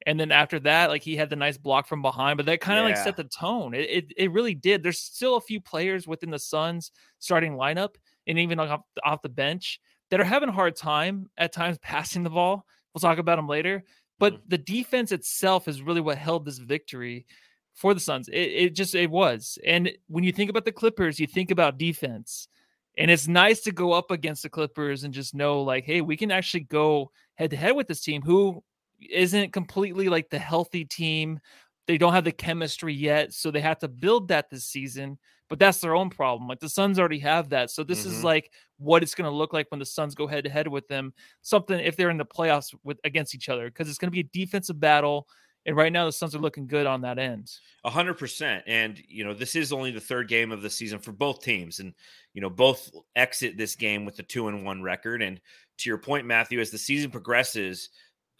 and 0.06 0.18
then 0.18 0.32
after 0.32 0.60
that 0.60 0.90
like 0.90 1.02
he 1.02 1.16
had 1.16 1.30
the 1.30 1.36
nice 1.36 1.56
block 1.56 1.86
from 1.86 2.02
behind 2.02 2.36
but 2.36 2.46
that 2.46 2.60
kind 2.60 2.78
of 2.78 2.84
like 2.84 2.96
set 2.96 3.16
the 3.16 3.24
tone. 3.24 3.74
It, 3.74 3.90
it 3.90 4.12
it 4.16 4.32
really 4.32 4.54
did. 4.54 4.82
There's 4.82 5.00
still 5.00 5.36
a 5.36 5.40
few 5.40 5.60
players 5.60 6.06
within 6.06 6.30
the 6.30 6.38
Suns 6.38 6.90
starting 7.18 7.54
lineup 7.54 7.94
and 8.26 8.38
even 8.38 8.58
like 8.58 8.70
off, 8.70 8.82
off 9.04 9.22
the 9.22 9.28
bench 9.28 9.80
that 10.10 10.20
are 10.20 10.24
having 10.24 10.48
a 10.48 10.52
hard 10.52 10.76
time 10.76 11.30
at 11.36 11.52
times 11.52 11.78
passing 11.82 12.22
the 12.22 12.30
ball. 12.30 12.66
We'll 12.94 13.00
talk 13.00 13.18
about 13.18 13.36
them 13.36 13.48
later 13.48 13.84
but 14.18 14.48
the 14.48 14.58
defense 14.58 15.12
itself 15.12 15.68
is 15.68 15.82
really 15.82 16.00
what 16.00 16.18
held 16.18 16.44
this 16.44 16.58
victory 16.58 17.26
for 17.74 17.94
the 17.94 18.00
Suns. 18.00 18.28
It, 18.28 18.38
it 18.38 18.74
just 18.74 18.94
it 18.94 19.10
was. 19.10 19.58
And 19.66 19.90
when 20.08 20.24
you 20.24 20.32
think 20.32 20.50
about 20.50 20.64
the 20.64 20.72
Clippers, 20.72 21.18
you 21.20 21.26
think 21.26 21.50
about 21.50 21.78
defense. 21.78 22.48
And 22.96 23.10
it's 23.10 23.26
nice 23.26 23.60
to 23.62 23.72
go 23.72 23.92
up 23.92 24.10
against 24.12 24.44
the 24.44 24.48
Clippers 24.48 25.02
and 25.04 25.12
just 25.12 25.34
know 25.34 25.62
like, 25.62 25.84
hey, 25.84 26.00
we 26.00 26.16
can 26.16 26.30
actually 26.30 26.60
go 26.60 27.10
head 27.34 27.50
to 27.50 27.56
head 27.56 27.72
with 27.74 27.88
this 27.88 28.00
team 28.02 28.22
who 28.22 28.62
isn't 29.10 29.52
completely 29.52 30.08
like 30.08 30.30
the 30.30 30.38
healthy 30.38 30.84
team. 30.84 31.40
They 31.86 31.98
don't 31.98 32.12
have 32.14 32.24
the 32.24 32.32
chemistry 32.32 32.94
yet, 32.94 33.32
so 33.34 33.50
they 33.50 33.60
have 33.60 33.78
to 33.80 33.88
build 33.88 34.28
that 34.28 34.48
this 34.48 34.64
season. 34.64 35.18
But 35.50 35.58
that's 35.58 35.78
their 35.80 35.94
own 35.94 36.08
problem. 36.08 36.48
Like 36.48 36.60
the 36.60 36.68
Suns 36.68 36.98
already 36.98 37.18
have 37.18 37.50
that. 37.50 37.70
So 37.70 37.84
this 37.84 38.04
Mhm. 38.04 38.06
is 38.06 38.24
like 38.24 38.50
what 38.78 39.02
it's 39.02 39.14
going 39.14 39.30
to 39.30 39.36
look 39.36 39.52
like 39.52 39.70
when 39.70 39.78
the 39.80 39.84
Suns 39.86 40.14
go 40.14 40.26
head 40.26 40.44
to 40.44 40.50
head 40.50 40.68
with 40.68 40.88
them. 40.88 41.12
Something 41.42 41.80
if 41.80 41.96
they're 41.96 42.10
in 42.10 42.16
the 42.16 42.24
playoffs 42.24 42.74
with 42.84 42.98
against 43.04 43.34
each 43.34 43.48
other 43.50 43.66
because 43.66 43.88
it's 43.88 43.98
going 43.98 44.10
to 44.10 44.12
be 44.12 44.20
a 44.20 44.44
defensive 44.44 44.80
battle. 44.80 45.28
And 45.66 45.76
right 45.76 45.92
now 45.92 46.04
the 46.04 46.12
Suns 46.12 46.34
are 46.34 46.40
looking 46.40 46.66
good 46.66 46.86
on 46.86 47.00
that 47.02 47.18
end. 47.18 47.50
A 47.84 47.90
hundred 47.90 48.14
percent. 48.14 48.64
And 48.66 49.02
you 49.08 49.24
know, 49.24 49.34
this 49.34 49.56
is 49.56 49.72
only 49.72 49.90
the 49.90 50.00
third 50.00 50.28
game 50.28 50.52
of 50.52 50.62
the 50.62 50.70
season 50.70 50.98
for 50.98 51.12
both 51.12 51.42
teams. 51.42 51.80
And 51.80 51.94
you 52.34 52.40
know, 52.40 52.50
both 52.50 52.90
exit 53.16 53.56
this 53.56 53.74
game 53.76 54.04
with 54.04 54.18
a 54.18 54.22
two 54.22 54.48
and 54.48 54.64
one 54.64 54.82
record. 54.82 55.22
And 55.22 55.40
to 55.78 55.88
your 55.90 55.98
point, 55.98 56.26
Matthew, 56.26 56.60
as 56.60 56.70
the 56.70 56.78
season 56.78 57.10
progresses, 57.10 57.88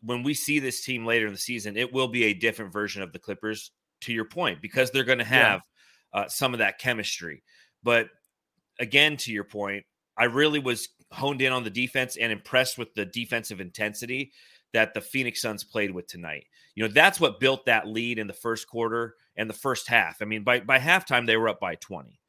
when 0.02 0.22
we 0.22 0.34
see 0.34 0.58
this 0.58 0.84
team 0.84 1.06
later 1.06 1.26
in 1.26 1.32
the 1.32 1.38
season, 1.38 1.76
it 1.76 1.92
will 1.92 2.08
be 2.08 2.24
a 2.24 2.34
different 2.34 2.72
version 2.72 3.02
of 3.02 3.12
the 3.12 3.18
Clippers, 3.18 3.70
to 4.02 4.12
your 4.12 4.26
point, 4.26 4.60
because 4.60 4.90
they're 4.90 5.04
going 5.04 5.18
to 5.18 5.24
Yeah. 5.24 5.50
have 5.50 5.60
uh, 6.12 6.28
some 6.28 6.52
of 6.52 6.58
that 6.58 6.78
chemistry. 6.78 7.42
But 7.82 8.08
again, 8.78 9.16
to 9.18 9.32
your 9.32 9.44
point, 9.44 9.84
I 10.16 10.24
really 10.24 10.58
was 10.58 10.88
honed 11.10 11.40
in 11.42 11.52
on 11.52 11.64
the 11.64 11.70
defense 11.70 12.16
and 12.16 12.30
impressed 12.30 12.76
with 12.76 12.92
the 12.94 13.06
defensive 13.06 13.60
intensity 13.60 14.32
that 14.74 14.92
the 14.92 15.00
Phoenix 15.00 15.40
Suns 15.40 15.64
played 15.64 15.92
with 15.92 16.06
tonight. 16.06 16.44
You 16.74 16.82
know, 16.82 16.92
that's 16.92 17.20
what 17.20 17.40
built 17.40 17.64
that 17.66 17.86
lead 17.86 18.18
in 18.18 18.26
the 18.26 18.32
first 18.32 18.68
quarter 18.68 19.14
and 19.36 19.48
the 19.48 19.54
first 19.54 19.88
half. 19.88 20.20
I 20.20 20.26
mean, 20.26 20.44
by 20.44 20.60
by 20.60 20.78
halftime 20.78 21.26
they 21.26 21.38
were 21.38 21.48
up 21.48 21.60
by 21.60 21.76
20. 21.76 22.20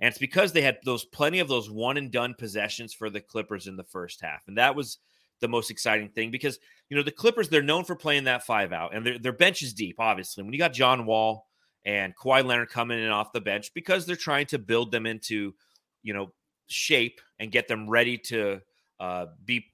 And 0.00 0.08
it's 0.08 0.18
because 0.18 0.52
they 0.52 0.62
had 0.62 0.78
those 0.84 1.04
plenty 1.04 1.38
of 1.38 1.48
those 1.48 1.70
one 1.70 1.96
and 1.96 2.10
done 2.10 2.34
possessions 2.34 2.92
for 2.92 3.08
the 3.08 3.20
Clippers 3.20 3.66
in 3.66 3.76
the 3.76 3.84
first 3.84 4.20
half. 4.20 4.42
And 4.48 4.58
that 4.58 4.76
was 4.76 4.98
the 5.40 5.48
most 5.48 5.70
exciting 5.70 6.10
thing 6.10 6.30
because, 6.30 6.58
you 6.90 6.96
know, 6.96 7.02
the 7.02 7.10
Clippers, 7.10 7.48
they're 7.48 7.62
known 7.62 7.84
for 7.84 7.96
playing 7.96 8.24
that 8.24 8.44
five 8.44 8.72
out 8.72 8.94
and 8.94 9.06
their, 9.06 9.18
their 9.18 9.32
bench 9.32 9.62
is 9.62 9.72
deep, 9.72 9.96
obviously. 9.98 10.42
When 10.42 10.52
you 10.52 10.58
got 10.58 10.72
John 10.72 11.06
Wall 11.06 11.46
and 11.86 12.14
Kawhi 12.16 12.44
Leonard 12.44 12.70
coming 12.70 12.98
in 12.98 13.08
off 13.08 13.32
the 13.32 13.40
bench 13.40 13.72
because 13.72 14.04
they're 14.04 14.16
trying 14.16 14.46
to 14.46 14.58
build 14.58 14.90
them 14.90 15.06
into, 15.06 15.54
you 16.02 16.12
know, 16.12 16.32
shape 16.66 17.20
and 17.38 17.52
get 17.52 17.68
them 17.68 17.88
ready 17.88 18.18
to 18.18 18.60
uh, 19.00 19.26
be 19.44 19.66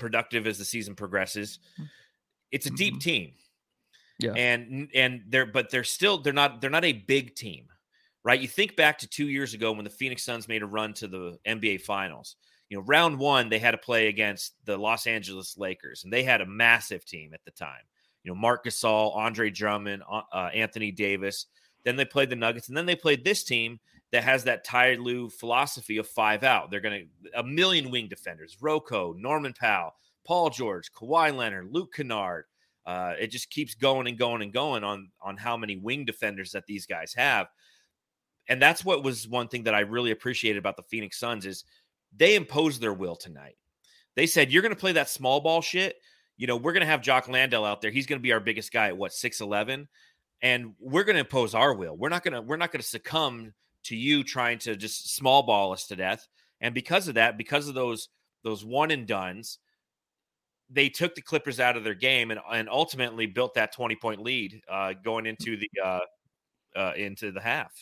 productive 0.00 0.46
as 0.46 0.58
the 0.58 0.64
season 0.64 0.96
progresses. 0.96 1.60
It's 2.50 2.66
a 2.66 2.70
deep 2.70 2.98
team. 3.00 3.34
Yeah. 4.18 4.32
And 4.32 4.90
and 4.94 5.22
they're 5.28 5.46
but 5.46 5.70
they're 5.70 5.84
still 5.84 6.18
they're 6.18 6.32
not 6.32 6.60
they're 6.60 6.70
not 6.70 6.84
a 6.84 6.92
big 6.92 7.36
team. 7.36 7.66
Right? 8.22 8.40
You 8.40 8.48
think 8.48 8.76
back 8.76 8.98
to 8.98 9.08
2 9.08 9.28
years 9.28 9.54
ago 9.54 9.72
when 9.72 9.84
the 9.84 9.90
Phoenix 9.90 10.24
Suns 10.24 10.46
made 10.46 10.62
a 10.62 10.66
run 10.66 10.92
to 10.94 11.08
the 11.08 11.38
NBA 11.46 11.80
finals. 11.82 12.36
You 12.68 12.76
know, 12.76 12.84
round 12.84 13.18
1 13.18 13.48
they 13.48 13.58
had 13.58 13.70
to 13.70 13.78
play 13.78 14.08
against 14.08 14.54
the 14.66 14.76
Los 14.76 15.06
Angeles 15.06 15.56
Lakers 15.56 16.04
and 16.04 16.12
they 16.12 16.22
had 16.22 16.40
a 16.40 16.46
massive 16.46 17.04
team 17.04 17.32
at 17.32 17.44
the 17.44 17.50
time. 17.52 17.82
You 18.24 18.32
know, 18.32 18.38
Marc 18.38 18.66
Gasol, 18.66 19.16
Andre 19.16 19.48
Drummond, 19.48 20.02
uh, 20.10 20.22
uh, 20.32 20.50
Anthony 20.52 20.90
Davis. 20.92 21.46
Then 21.84 21.96
they 21.96 22.04
played 22.04 22.28
the 22.28 22.36
Nuggets 22.36 22.68
and 22.68 22.76
then 22.76 22.84
they 22.84 22.96
played 22.96 23.24
this 23.24 23.42
team 23.42 23.80
that 24.12 24.24
has 24.24 24.44
that 24.44 24.64
Ty 24.64 24.94
Lue 24.94 25.30
philosophy 25.30 25.98
of 25.98 26.08
five 26.08 26.42
out. 26.42 26.70
They're 26.70 26.80
going 26.80 27.08
to 27.22 27.38
a 27.38 27.44
million 27.44 27.90
wing 27.90 28.08
defenders, 28.08 28.56
RoCo, 28.60 29.16
Norman 29.16 29.52
Powell, 29.52 29.94
Paul 30.26 30.50
George, 30.50 30.90
Kawhi 30.92 31.34
Leonard, 31.34 31.68
Luke 31.70 31.92
Kennard. 31.94 32.44
Uh, 32.86 33.14
it 33.20 33.28
just 33.28 33.50
keeps 33.50 33.74
going 33.74 34.08
and 34.08 34.18
going 34.18 34.42
and 34.42 34.52
going 34.52 34.82
on 34.82 35.10
on 35.22 35.36
how 35.36 35.56
many 35.56 35.76
wing 35.76 36.04
defenders 36.04 36.52
that 36.52 36.66
these 36.66 36.86
guys 36.86 37.14
have. 37.14 37.46
And 38.48 38.60
that's 38.60 38.84
what 38.84 39.04
was 39.04 39.28
one 39.28 39.48
thing 39.48 39.64
that 39.64 39.74
I 39.74 39.80
really 39.80 40.10
appreciated 40.10 40.58
about 40.58 40.76
the 40.76 40.82
Phoenix 40.82 41.18
Suns 41.18 41.46
is 41.46 41.64
they 42.16 42.34
imposed 42.34 42.80
their 42.80 42.94
will 42.94 43.14
tonight. 43.14 43.56
They 44.16 44.26
said, 44.26 44.50
You're 44.50 44.62
going 44.62 44.74
to 44.74 44.80
play 44.80 44.92
that 44.92 45.08
small 45.08 45.40
ball 45.40 45.62
shit. 45.62 45.96
You 46.36 46.46
know, 46.46 46.56
we're 46.56 46.72
going 46.72 46.80
to 46.80 46.86
have 46.86 47.02
Jock 47.02 47.28
Landale 47.28 47.64
out 47.64 47.80
there. 47.80 47.90
He's 47.90 48.06
going 48.06 48.18
to 48.18 48.22
be 48.22 48.32
our 48.32 48.40
biggest 48.40 48.72
guy 48.72 48.88
at 48.88 48.96
what, 48.96 49.12
6'11? 49.12 49.86
And 50.42 50.74
we're 50.80 51.04
going 51.04 51.14
to 51.14 51.20
impose 51.20 51.54
our 51.54 51.74
will. 51.74 51.96
We're 51.96 52.08
not 52.08 52.24
going 52.24 52.32
to, 52.32 52.40
we're 52.40 52.56
not 52.56 52.72
going 52.72 52.80
to 52.80 52.86
succumb 52.86 53.52
to 53.84 53.96
you 53.96 54.22
trying 54.24 54.58
to 54.60 54.76
just 54.76 55.14
small 55.14 55.42
ball 55.42 55.72
us 55.72 55.86
to 55.86 55.96
death. 55.96 56.26
And 56.60 56.74
because 56.74 57.08
of 57.08 57.14
that, 57.14 57.38
because 57.38 57.68
of 57.68 57.74
those, 57.74 58.08
those 58.44 58.64
one 58.64 58.90
and 58.90 59.06
duns, 59.06 59.58
they 60.70 60.88
took 60.88 61.14
the 61.14 61.22
Clippers 61.22 61.58
out 61.58 61.76
of 61.76 61.84
their 61.84 61.94
game 61.94 62.30
and, 62.30 62.40
and 62.52 62.68
ultimately 62.68 63.26
built 63.26 63.54
that 63.54 63.72
20 63.72 63.96
point 63.96 64.22
lead 64.22 64.62
uh, 64.70 64.94
going 65.04 65.26
into 65.26 65.56
the 65.56 65.68
uh, 65.84 66.00
uh, 66.76 66.92
into 66.96 67.32
the 67.32 67.40
half. 67.40 67.72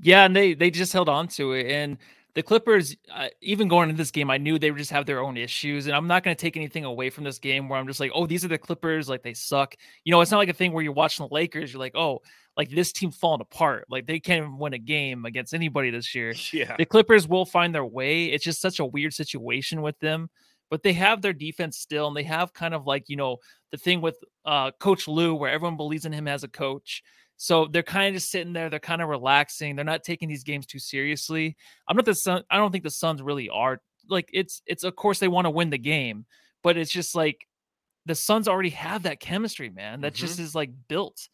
Yeah, 0.00 0.24
and 0.24 0.34
they 0.34 0.54
they 0.54 0.70
just 0.70 0.92
held 0.92 1.08
on 1.08 1.28
to 1.28 1.52
it. 1.52 1.70
And 1.70 1.98
the 2.34 2.42
Clippers, 2.42 2.96
uh, 3.14 3.28
even 3.42 3.68
going 3.68 3.90
into 3.90 4.00
this 4.00 4.10
game, 4.10 4.30
I 4.30 4.38
knew 4.38 4.58
they 4.58 4.70
would 4.70 4.78
just 4.78 4.90
have 4.90 5.04
their 5.04 5.20
own 5.20 5.36
issues. 5.36 5.86
And 5.86 5.94
I'm 5.94 6.06
not 6.06 6.22
going 6.22 6.34
to 6.34 6.40
take 6.40 6.56
anything 6.56 6.84
away 6.84 7.10
from 7.10 7.24
this 7.24 7.38
game 7.38 7.68
where 7.68 7.78
I'm 7.78 7.86
just 7.86 8.00
like, 8.00 8.10
oh, 8.14 8.26
these 8.26 8.44
are 8.44 8.48
the 8.48 8.58
Clippers, 8.58 9.08
like 9.08 9.22
they 9.22 9.34
suck. 9.34 9.74
You 10.04 10.12
know, 10.12 10.20
it's 10.20 10.30
not 10.30 10.38
like 10.38 10.48
a 10.48 10.54
thing 10.54 10.72
where 10.72 10.82
you're 10.82 10.92
watching 10.92 11.26
the 11.26 11.34
Lakers, 11.34 11.72
you're 11.72 11.80
like, 11.80 11.94
oh, 11.94 12.22
like 12.56 12.70
this 12.70 12.92
team 12.92 13.10
falling 13.10 13.42
apart. 13.42 13.86
Like 13.90 14.06
they 14.06 14.18
can't 14.18 14.44
even 14.44 14.58
win 14.58 14.72
a 14.72 14.78
game 14.78 15.26
against 15.26 15.54
anybody 15.54 15.90
this 15.90 16.14
year. 16.14 16.34
Yeah. 16.52 16.76
The 16.76 16.84
Clippers 16.84 17.26
will 17.26 17.46
find 17.46 17.74
their 17.74 17.84
way. 17.84 18.26
It's 18.26 18.44
just 18.44 18.60
such 18.60 18.78
a 18.78 18.84
weird 18.84 19.14
situation 19.14 19.80
with 19.80 19.98
them. 20.00 20.28
But 20.70 20.82
they 20.82 20.92
have 20.94 21.22
their 21.22 21.32
defense 21.32 21.78
still, 21.78 22.08
and 22.08 22.16
they 22.16 22.22
have 22.24 22.52
kind 22.52 22.74
of 22.74 22.86
like, 22.86 23.08
you 23.08 23.16
know, 23.16 23.38
the 23.70 23.76
thing 23.76 24.00
with 24.00 24.16
uh, 24.44 24.70
Coach 24.72 25.06
Lue, 25.06 25.34
where 25.34 25.50
everyone 25.50 25.76
believes 25.76 26.04
in 26.04 26.12
him 26.12 26.28
as 26.28 26.44
a 26.44 26.48
coach. 26.48 27.02
So 27.42 27.66
they're 27.66 27.82
kind 27.82 28.06
of 28.06 28.14
just 28.14 28.30
sitting 28.30 28.52
there. 28.52 28.70
They're 28.70 28.78
kind 28.78 29.02
of 29.02 29.08
relaxing. 29.08 29.74
They're 29.74 29.84
not 29.84 30.04
taking 30.04 30.28
these 30.28 30.44
games 30.44 30.64
too 30.64 30.78
seriously. 30.78 31.56
I'm 31.88 31.96
not 31.96 32.04
the 32.04 32.14
Sun. 32.14 32.44
I 32.48 32.56
don't 32.56 32.70
think 32.70 32.84
the 32.84 32.90
Suns 32.90 33.20
really 33.20 33.48
are. 33.48 33.80
Like 34.08 34.30
it's 34.32 34.62
it's 34.64 34.84
of 34.84 34.94
course 34.94 35.18
they 35.18 35.26
want 35.26 35.46
to 35.46 35.50
win 35.50 35.68
the 35.68 35.76
game, 35.76 36.24
but 36.62 36.76
it's 36.76 36.92
just 36.92 37.16
like 37.16 37.44
the 38.06 38.14
Suns 38.14 38.46
already 38.46 38.68
have 38.70 39.02
that 39.02 39.18
chemistry, 39.18 39.70
man. 39.70 40.02
That 40.02 40.12
mm-hmm. 40.12 40.20
just 40.20 40.38
is 40.38 40.54
like 40.54 40.70
built. 40.86 41.28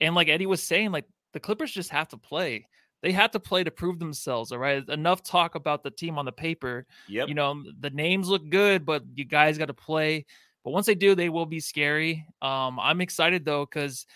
And 0.00 0.14
like 0.14 0.28
Eddie 0.28 0.46
was 0.46 0.62
saying, 0.62 0.92
like 0.92 1.04
the 1.34 1.40
Clippers 1.40 1.72
just 1.72 1.90
have 1.90 2.08
to 2.08 2.16
play. 2.16 2.66
They 3.02 3.12
have 3.12 3.32
to 3.32 3.38
play 3.38 3.62
to 3.62 3.70
prove 3.70 3.98
themselves. 3.98 4.52
All 4.52 4.58
right. 4.58 4.82
Enough 4.88 5.22
talk 5.22 5.56
about 5.56 5.82
the 5.82 5.90
team 5.90 6.16
on 6.18 6.24
the 6.24 6.32
paper. 6.32 6.86
Yep. 7.06 7.28
You 7.28 7.34
know, 7.34 7.62
the 7.80 7.90
names 7.90 8.28
look 8.30 8.48
good, 8.48 8.86
but 8.86 9.02
you 9.14 9.26
guys 9.26 9.58
got 9.58 9.66
to 9.66 9.74
play. 9.74 10.24
But 10.64 10.70
once 10.70 10.86
they 10.86 10.94
do, 10.94 11.14
they 11.14 11.28
will 11.28 11.44
be 11.44 11.60
scary. 11.60 12.24
Um, 12.40 12.80
I'm 12.80 13.02
excited 13.02 13.44
though, 13.44 13.66
because 13.66 14.06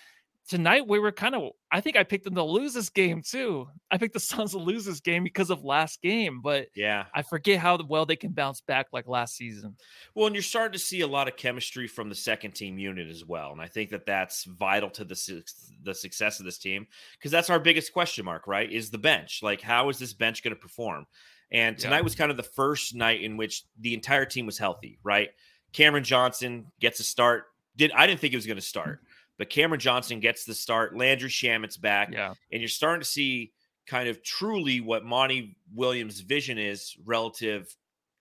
tonight 0.47 0.87
we 0.87 0.99
were 0.99 1.11
kind 1.11 1.35
of 1.35 1.51
I 1.71 1.81
think 1.81 1.97
I 1.97 2.03
picked 2.03 2.23
them 2.23 2.35
to 2.35 2.43
lose 2.43 2.73
this 2.73 2.89
game 2.89 3.21
too. 3.21 3.67
I 3.91 3.97
picked 3.97 4.13
the 4.13 4.19
Suns 4.21 4.51
to 4.51 4.57
lose 4.57 4.85
this 4.85 4.99
game 4.99 5.23
because 5.23 5.49
of 5.49 5.63
last 5.63 6.01
game, 6.01 6.41
but 6.41 6.67
yeah, 6.75 7.05
I 7.13 7.21
forget 7.21 7.59
how 7.59 7.77
well 7.87 8.05
they 8.05 8.15
can 8.15 8.31
bounce 8.31 8.61
back 8.61 8.87
like 8.91 9.07
last 9.07 9.35
season. 9.35 9.75
Well, 10.13 10.27
and 10.27 10.35
you're 10.35 10.43
starting 10.43 10.73
to 10.73 10.79
see 10.79 11.01
a 11.01 11.07
lot 11.07 11.27
of 11.27 11.37
chemistry 11.37 11.87
from 11.87 12.09
the 12.09 12.15
second 12.15 12.53
team 12.53 12.77
unit 12.77 13.09
as 13.09 13.25
well, 13.25 13.51
and 13.51 13.61
I 13.61 13.67
think 13.67 13.89
that 13.91 14.05
that's 14.05 14.45
vital 14.45 14.89
to 14.91 15.03
the 15.03 15.43
the 15.83 15.95
success 15.95 16.39
of 16.39 16.45
this 16.45 16.57
team 16.57 16.87
because 17.17 17.31
that's 17.31 17.49
our 17.49 17.59
biggest 17.59 17.93
question 17.93 18.25
mark, 18.25 18.47
right? 18.47 18.71
Is 18.71 18.91
the 18.91 18.97
bench 18.97 19.41
like 19.41 19.61
how 19.61 19.89
is 19.89 19.99
this 19.99 20.13
bench 20.13 20.43
going 20.43 20.55
to 20.55 20.61
perform? 20.61 21.05
And 21.51 21.77
tonight 21.77 21.97
yeah. 21.97 22.03
was 22.03 22.15
kind 22.15 22.31
of 22.31 22.37
the 22.37 22.43
first 22.43 22.95
night 22.95 23.21
in 23.21 23.37
which 23.37 23.63
the 23.79 23.93
entire 23.93 24.25
team 24.25 24.45
was 24.45 24.57
healthy, 24.57 24.97
right? 25.03 25.29
Cameron 25.73 26.03
Johnson 26.03 26.65
gets 26.79 26.99
a 26.99 27.03
start. 27.03 27.45
Did 27.75 27.91
I 27.91 28.07
didn't 28.07 28.19
think 28.19 28.31
he 28.31 28.37
was 28.37 28.47
going 28.47 28.57
to 28.57 28.61
start. 28.61 29.01
But 29.37 29.49
Cameron 29.49 29.79
Johnson 29.79 30.19
gets 30.19 30.45
the 30.45 30.53
start. 30.53 30.95
Landry 30.95 31.29
Shamet's 31.29 31.77
back. 31.77 32.09
Yeah. 32.11 32.33
And 32.51 32.61
you're 32.61 32.69
starting 32.69 33.01
to 33.01 33.07
see 33.07 33.51
kind 33.85 34.09
of 34.09 34.23
truly 34.23 34.81
what 34.81 35.03
Monty 35.03 35.57
Williams' 35.73 36.21
vision 36.21 36.57
is 36.57 36.95
relative 37.05 37.75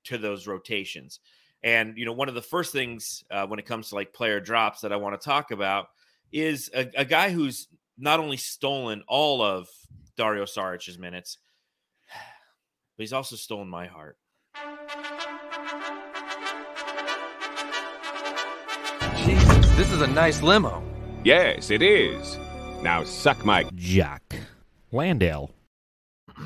to 0.04 0.18
those 0.18 0.47
rotations. 0.47 1.21
And, 1.62 1.97
you 1.97 2.04
know, 2.04 2.12
one 2.12 2.28
of 2.28 2.35
the 2.35 2.42
first 2.42 2.73
things 2.73 3.25
uh, 3.30 3.47
when 3.47 3.59
it 3.59 3.64
comes 3.64 3.88
to 3.88 3.94
like 3.94 4.12
player 4.12 4.40
drops 4.40 4.83
that 4.83 4.92
I 4.92 4.97
want 4.97 5.18
to 5.18 5.25
talk 5.25 5.50
about 5.50 5.87
is 6.30 6.71
a, 6.75 6.90
a 6.97 7.04
guy 7.04 7.30
who's 7.30 7.68
not 7.97 8.21
only 8.21 8.37
stolen 8.37 9.02
all 9.09 9.40
of 9.40 9.68
Dario 10.16 10.44
Saric's 10.44 10.99
minutes, 10.99 11.38
but 12.97 13.02
he's 13.02 13.12
also 13.12 13.37
stolen 13.37 13.68
my 13.68 13.87
heart. 13.87 14.18
Jesus, 19.25 19.71
this 19.76 19.90
is 19.90 20.02
a 20.02 20.06
nice 20.06 20.42
limo. 20.42 20.83
Yes, 21.25 21.71
it 21.71 21.81
is. 21.81 22.37
Now 22.83 23.02
suck 23.02 23.47
my 23.47 23.64
Jock 23.75 24.23
Landale. 24.93 25.50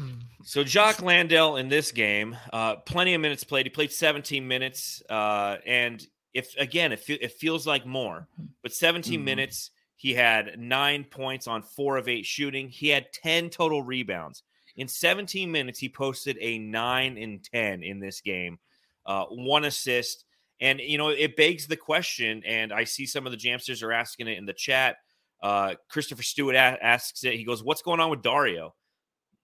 So 0.45 0.65
Jock 0.65 1.03
Landale 1.03 1.57
in 1.57 1.69
this 1.69 1.93
game, 1.93 2.35
uh, 2.55 2.77
plenty 2.77 3.13
of 3.13 3.21
minutes 3.21 3.45
played. 3.45 3.67
He 3.67 3.71
played 3.71 3.93
17 3.93 4.49
minutes, 4.49 5.03
uh, 5.11 5.57
and 5.67 6.03
if 6.33 6.57
again, 6.57 6.93
it, 6.93 7.01
fe- 7.01 7.19
it 7.21 7.33
feels 7.33 7.67
like 7.67 7.85
more, 7.85 8.27
but 8.63 8.73
17 8.73 9.13
mm-hmm. 9.13 9.25
minutes. 9.27 9.73
He 9.97 10.15
had 10.15 10.59
nine 10.59 11.05
points 11.05 11.47
on 11.47 11.61
four 11.61 11.99
of 11.99 12.09
eight 12.09 12.25
shooting. 12.25 12.71
He 12.71 12.89
had 12.89 13.13
10 13.13 13.51
total 13.51 13.83
rebounds. 13.83 14.43
In 14.75 14.89
17 14.89 15.53
minutes, 15.53 15.81
he 15.81 15.91
posted 15.91 16.39
a 16.41 16.59
nine 16.59 17.19
and 17.19 17.45
10 17.45 17.83
in 17.83 18.01
this 18.01 18.23
game, 18.23 18.59
uh, 19.05 19.25
one 19.25 19.67
assist. 19.67 20.25
And 20.61 20.81
you 20.81 20.99
know, 20.99 21.09
it 21.11 21.37
begs 21.37 21.67
the 21.67 21.77
question, 21.77 22.43
and 22.45 22.73
I 22.73 22.85
see 22.85 23.07
some 23.07 23.27
of 23.27 23.33
the 23.33 23.39
Jamsters 23.39 23.83
are 23.83 23.93
asking 23.93 24.29
it 24.29 24.39
in 24.39 24.47
the 24.47 24.53
chat. 24.53 24.97
Uh, 25.43 25.75
Christopher 25.89 26.23
Stewart 26.23 26.57
a- 26.57 26.79
asks 26.83 27.23
it. 27.25 27.35
He 27.35 27.45
goes, 27.45 27.63
"What's 27.63 27.83
going 27.83 28.01
on 28.01 28.11
with 28.11 28.23
Dario?" 28.23 28.75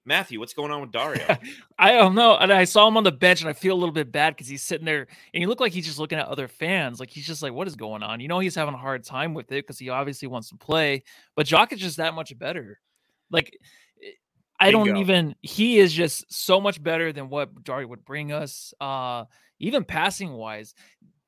Matthew, 0.06 0.38
what's 0.38 0.52
going 0.52 0.70
on 0.70 0.82
with 0.82 0.92
Dario? 0.92 1.24
I 1.78 1.92
don't 1.92 2.14
know. 2.14 2.36
And 2.36 2.52
I 2.52 2.64
saw 2.64 2.86
him 2.86 2.96
on 2.96 3.04
the 3.04 3.12
bench, 3.12 3.40
and 3.40 3.48
I 3.48 3.54
feel 3.54 3.74
a 3.74 3.78
little 3.78 3.92
bit 3.92 4.12
bad 4.12 4.34
because 4.34 4.48
he's 4.48 4.62
sitting 4.62 4.84
there, 4.84 5.06
and 5.32 5.42
he 5.42 5.46
looked 5.46 5.60
like 5.60 5.72
he's 5.72 5.86
just 5.86 5.98
looking 5.98 6.18
at 6.18 6.26
other 6.26 6.46
fans. 6.48 7.00
Like 7.00 7.10
he's 7.10 7.26
just 7.26 7.42
like, 7.42 7.52
"What 7.52 7.68
is 7.68 7.76
going 7.76 8.02
on?" 8.02 8.20
You 8.20 8.28
know, 8.28 8.38
he's 8.38 8.54
having 8.54 8.74
a 8.74 8.78
hard 8.78 9.04
time 9.04 9.34
with 9.34 9.50
it 9.52 9.64
because 9.64 9.78
he 9.78 9.88
obviously 9.88 10.28
wants 10.28 10.50
to 10.50 10.56
play. 10.56 11.04
But 11.36 11.46
Jock 11.46 11.72
is 11.72 11.80
just 11.80 11.96
that 11.96 12.14
much 12.14 12.36
better. 12.38 12.80
Like 13.30 13.56
eh, 14.02 14.10
I 14.60 14.72
Bingo. 14.72 14.86
don't 14.86 14.96
even. 14.98 15.36
He 15.40 15.78
is 15.78 15.92
just 15.92 16.30
so 16.32 16.60
much 16.60 16.82
better 16.82 17.12
than 17.12 17.30
what 17.30 17.62
Dario 17.64 17.88
would 17.88 18.04
bring 18.04 18.30
us. 18.32 18.74
Uh, 18.80 19.24
even 19.58 19.84
passing 19.84 20.32
wise 20.32 20.74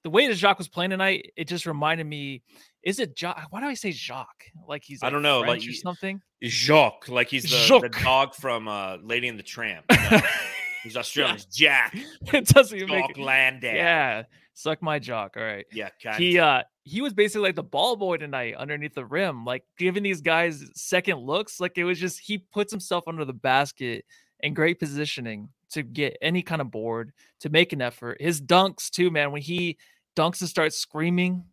the 0.07 0.11
way 0.11 0.29
that 0.29 0.35
Jacques 0.37 0.59
was 0.59 0.69
playing 0.69 0.91
tonight, 0.91 1.33
it 1.37 1.49
just 1.49 1.67
reminded 1.67 2.07
me. 2.07 2.41
Is 2.85 3.01
it 3.01 3.19
Jacques? 3.19 3.49
Why 3.51 3.59
do 3.59 3.67
I 3.67 3.75
say 3.75 3.91
Jacques? 3.91 4.45
Like 4.69 4.85
he's 4.85 5.03
like 5.03 5.09
I 5.09 5.13
don't 5.13 5.23
know, 5.23 5.43
French 5.43 5.65
like 5.65 5.71
or 5.71 5.73
something. 5.73 6.21
Jacques, 6.45 7.09
like 7.09 7.29
he's 7.29 7.43
the, 7.43 7.81
the 7.81 7.89
dog 7.89 8.33
from 8.33 8.69
uh, 8.69 8.99
Lady 9.03 9.27
and 9.27 9.37
the 9.37 9.43
Tramp. 9.43 9.85
he's 10.85 10.97
Australian. 10.97 11.39
Yeah. 11.51 11.89
Jack. 11.91 11.97
it 12.33 12.47
doesn't 12.47 12.79
even 12.79 12.89
make 12.89 13.19
Landale. 13.19 13.75
Yeah, 13.75 14.23
suck 14.55 14.81
my 14.81 15.01
jock. 15.01 15.37
All 15.37 15.43
right. 15.43 15.67
Yeah. 15.73 15.89
He 16.17 16.39
uh 16.39 16.63
he 16.85 17.01
was 17.01 17.13
basically 17.13 17.49
like 17.49 17.57
the 17.57 17.65
ball 17.65 17.97
boy 17.97 18.19
tonight 18.19 18.55
underneath 18.57 18.95
the 18.95 19.05
rim, 19.05 19.45
like 19.45 19.65
giving 19.77 20.05
these 20.05 20.21
guys 20.21 20.65
second 20.77 21.19
looks. 21.19 21.59
Like 21.59 21.79
it 21.79 21.85
was 21.85 21.99
just 21.99 22.21
he 22.21 22.39
puts 22.39 22.71
himself 22.71 23.09
under 23.09 23.25
the 23.25 23.33
basket 23.33 24.05
and 24.41 24.55
great 24.55 24.79
positioning 24.79 25.49
to 25.71 25.83
get 25.83 26.17
any 26.23 26.43
kind 26.43 26.61
of 26.61 26.71
board 26.71 27.13
to 27.41 27.49
make 27.49 27.73
an 27.73 27.83
effort. 27.83 28.21
His 28.21 28.41
dunks 28.41 28.91
too, 28.91 29.11
man. 29.11 29.33
When 29.33 29.43
he 29.43 29.79
dunks 30.17 30.41
and 30.41 30.51
starts 30.51 30.77
screaming. 30.77 31.45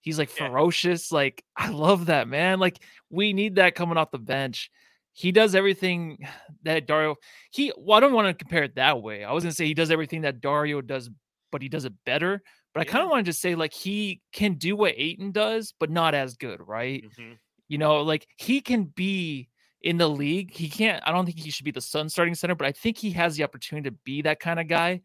He's 0.00 0.18
like 0.18 0.30
yeah. 0.38 0.48
ferocious. 0.48 1.10
Like, 1.12 1.44
I 1.56 1.68
love 1.70 2.06
that, 2.06 2.28
man. 2.28 2.60
Like, 2.60 2.78
we 3.10 3.32
need 3.32 3.56
that 3.56 3.74
coming 3.74 3.98
off 3.98 4.12
the 4.12 4.18
bench. 4.18 4.70
He 5.12 5.32
does 5.32 5.54
everything 5.54 6.26
that 6.62 6.86
Dario, 6.86 7.16
he, 7.50 7.72
well, 7.76 7.98
I 7.98 8.00
don't 8.00 8.14
want 8.14 8.28
to 8.28 8.44
compare 8.44 8.62
it 8.62 8.76
that 8.76 9.02
way. 9.02 9.24
I 9.24 9.32
was 9.32 9.44
going 9.44 9.50
to 9.50 9.56
say 9.56 9.66
he 9.66 9.74
does 9.74 9.90
everything 9.90 10.22
that 10.22 10.40
Dario 10.40 10.80
does, 10.80 11.10
but 11.50 11.60
he 11.60 11.68
does 11.68 11.84
it 11.84 11.92
better. 12.06 12.42
But 12.72 12.86
yeah. 12.86 12.90
I 12.90 12.92
kind 12.92 13.04
of 13.04 13.10
want 13.10 13.26
to 13.26 13.30
just 13.30 13.42
say, 13.42 13.54
like, 13.54 13.72
he 13.72 14.22
can 14.32 14.54
do 14.54 14.76
what 14.76 14.94
Ayton 14.96 15.32
does, 15.32 15.74
but 15.78 15.90
not 15.90 16.14
as 16.14 16.36
good, 16.36 16.60
right? 16.66 17.04
Mm-hmm. 17.04 17.32
You 17.68 17.78
know, 17.78 18.02
like, 18.02 18.28
he 18.36 18.60
can 18.60 18.84
be 18.84 19.48
in 19.82 19.98
the 19.98 20.08
league. 20.08 20.52
He 20.52 20.68
can't, 20.68 21.02
I 21.06 21.12
don't 21.12 21.26
think 21.26 21.38
he 21.38 21.50
should 21.50 21.64
be 21.64 21.70
the 21.70 21.80
Sun 21.80 22.08
starting 22.08 22.34
center, 22.34 22.54
but 22.54 22.66
I 22.66 22.72
think 22.72 22.98
he 22.98 23.10
has 23.12 23.36
the 23.36 23.44
opportunity 23.44 23.88
to 23.90 23.96
be 24.04 24.22
that 24.22 24.40
kind 24.40 24.60
of 24.60 24.68
guy. 24.68 25.02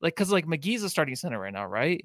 Like, 0.00 0.16
cause 0.16 0.30
like 0.30 0.46
McGee's 0.46 0.82
a 0.82 0.88
starting 0.88 1.14
center 1.14 1.38
right 1.38 1.52
now, 1.52 1.66
right? 1.66 2.04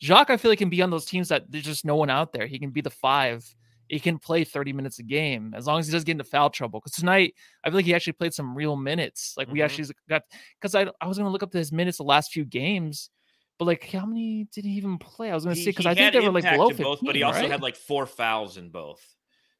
Jacques, 0.00 0.30
I 0.30 0.36
feel 0.36 0.50
like 0.50 0.58
can 0.58 0.70
be 0.70 0.82
on 0.82 0.90
those 0.90 1.04
teams 1.04 1.28
that 1.28 1.50
there's 1.50 1.64
just 1.64 1.84
no 1.84 1.96
one 1.96 2.10
out 2.10 2.32
there. 2.32 2.46
He 2.46 2.58
can 2.58 2.70
be 2.70 2.80
the 2.80 2.90
five. 2.90 3.44
He 3.88 4.00
can 4.00 4.18
play 4.18 4.44
30 4.44 4.72
minutes 4.72 4.98
a 4.98 5.02
game 5.02 5.54
as 5.54 5.66
long 5.66 5.78
as 5.78 5.86
he 5.86 5.92
doesn't 5.92 6.06
get 6.06 6.12
into 6.12 6.24
foul 6.24 6.50
trouble. 6.50 6.80
Because 6.80 6.92
tonight, 6.92 7.34
I 7.62 7.68
feel 7.68 7.76
like 7.76 7.84
he 7.84 7.94
actually 7.94 8.14
played 8.14 8.34
some 8.34 8.54
real 8.54 8.76
minutes. 8.76 9.34
Like 9.36 9.46
mm-hmm. 9.46 9.54
we 9.54 9.62
actually 9.62 9.88
got 10.08 10.22
because 10.60 10.74
I 10.74 10.86
I 11.00 11.06
was 11.06 11.18
gonna 11.18 11.30
look 11.30 11.42
up 11.42 11.52
his 11.52 11.70
minutes 11.70 11.98
the 11.98 12.04
last 12.04 12.32
few 12.32 12.44
games, 12.44 13.10
but 13.58 13.66
like 13.66 13.88
how 13.90 14.06
many 14.06 14.48
did 14.52 14.64
he 14.64 14.72
even 14.72 14.98
play? 14.98 15.30
I 15.30 15.34
was 15.34 15.44
gonna 15.44 15.56
say 15.56 15.66
because 15.66 15.86
I 15.86 15.94
think 15.94 16.12
they 16.12 16.20
were 16.20 16.32
like 16.32 16.44
below 16.44 16.68
15, 16.68 16.84
both, 16.84 17.00
but 17.02 17.14
he 17.14 17.22
also 17.22 17.40
right? 17.40 17.50
had 17.50 17.62
like 17.62 17.76
four 17.76 18.06
fouls 18.06 18.56
in 18.56 18.70
both. 18.70 19.02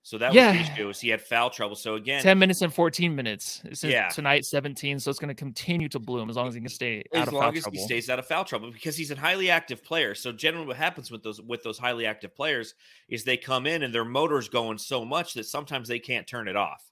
So 0.05 0.19
that 0.19 0.35
yeah. 0.35 0.49
was 0.49 0.69
the 0.69 0.91
issue. 0.91 0.93
he 1.01 1.09
had 1.09 1.23
foul 1.23 1.49
trouble. 1.49 1.75
So 1.77 1.95
again, 1.95 2.23
10 2.23 2.39
minutes 2.39 2.61
and 2.61 2.73
14 2.73 3.17
minutes. 3.17 3.63
yeah. 3.83 4.11
Tonight, 4.11 4.45
17. 4.45 5.01
So 5.01 5.09
it's 5.09 5.19
going 5.19 5.29
to 5.29 5.35
continue 5.35 5.89
to 5.89 5.99
bloom 5.99 6.29
as 6.29 6.37
long 6.37 6.47
as 6.47 6.55
he 6.55 6.61
can 6.61 6.69
stay 6.69 7.03
as 7.15 7.23
out 7.23 7.29
of 7.29 7.33
foul 7.33 7.41
trouble. 7.41 7.57
As 7.57 7.65
long 7.65 7.75
as 7.75 7.81
he 7.81 7.87
stays 7.87 8.11
out 8.11 8.19
of 8.19 8.27
foul 8.27 8.45
trouble 8.45 8.71
because 8.71 8.99
he's 8.99 9.11
a 9.11 9.17
highly 9.17 9.49
active 9.49 9.83
player. 9.83 10.15
So 10.15 10.31
generally 10.31 10.67
what 10.67 10.77
happens 10.77 11.11
with 11.11 11.23
those 11.23 11.41
with 11.41 11.63
those 11.63 11.79
highly 11.79 12.05
active 12.05 12.37
players 12.37 12.75
is 13.09 13.25
they 13.25 13.39
come 13.39 13.67
in 13.67 13.83
and 13.83 13.95
their 13.95 14.05
motor's 14.05 14.51
going 14.51 14.77
so 14.77 15.07
much 15.07 15.33
that 15.35 15.47
sometimes 15.47 15.89
they 15.89 15.99
can't 15.99 16.27
turn 16.27 16.49
it 16.49 16.57
off. 16.57 16.85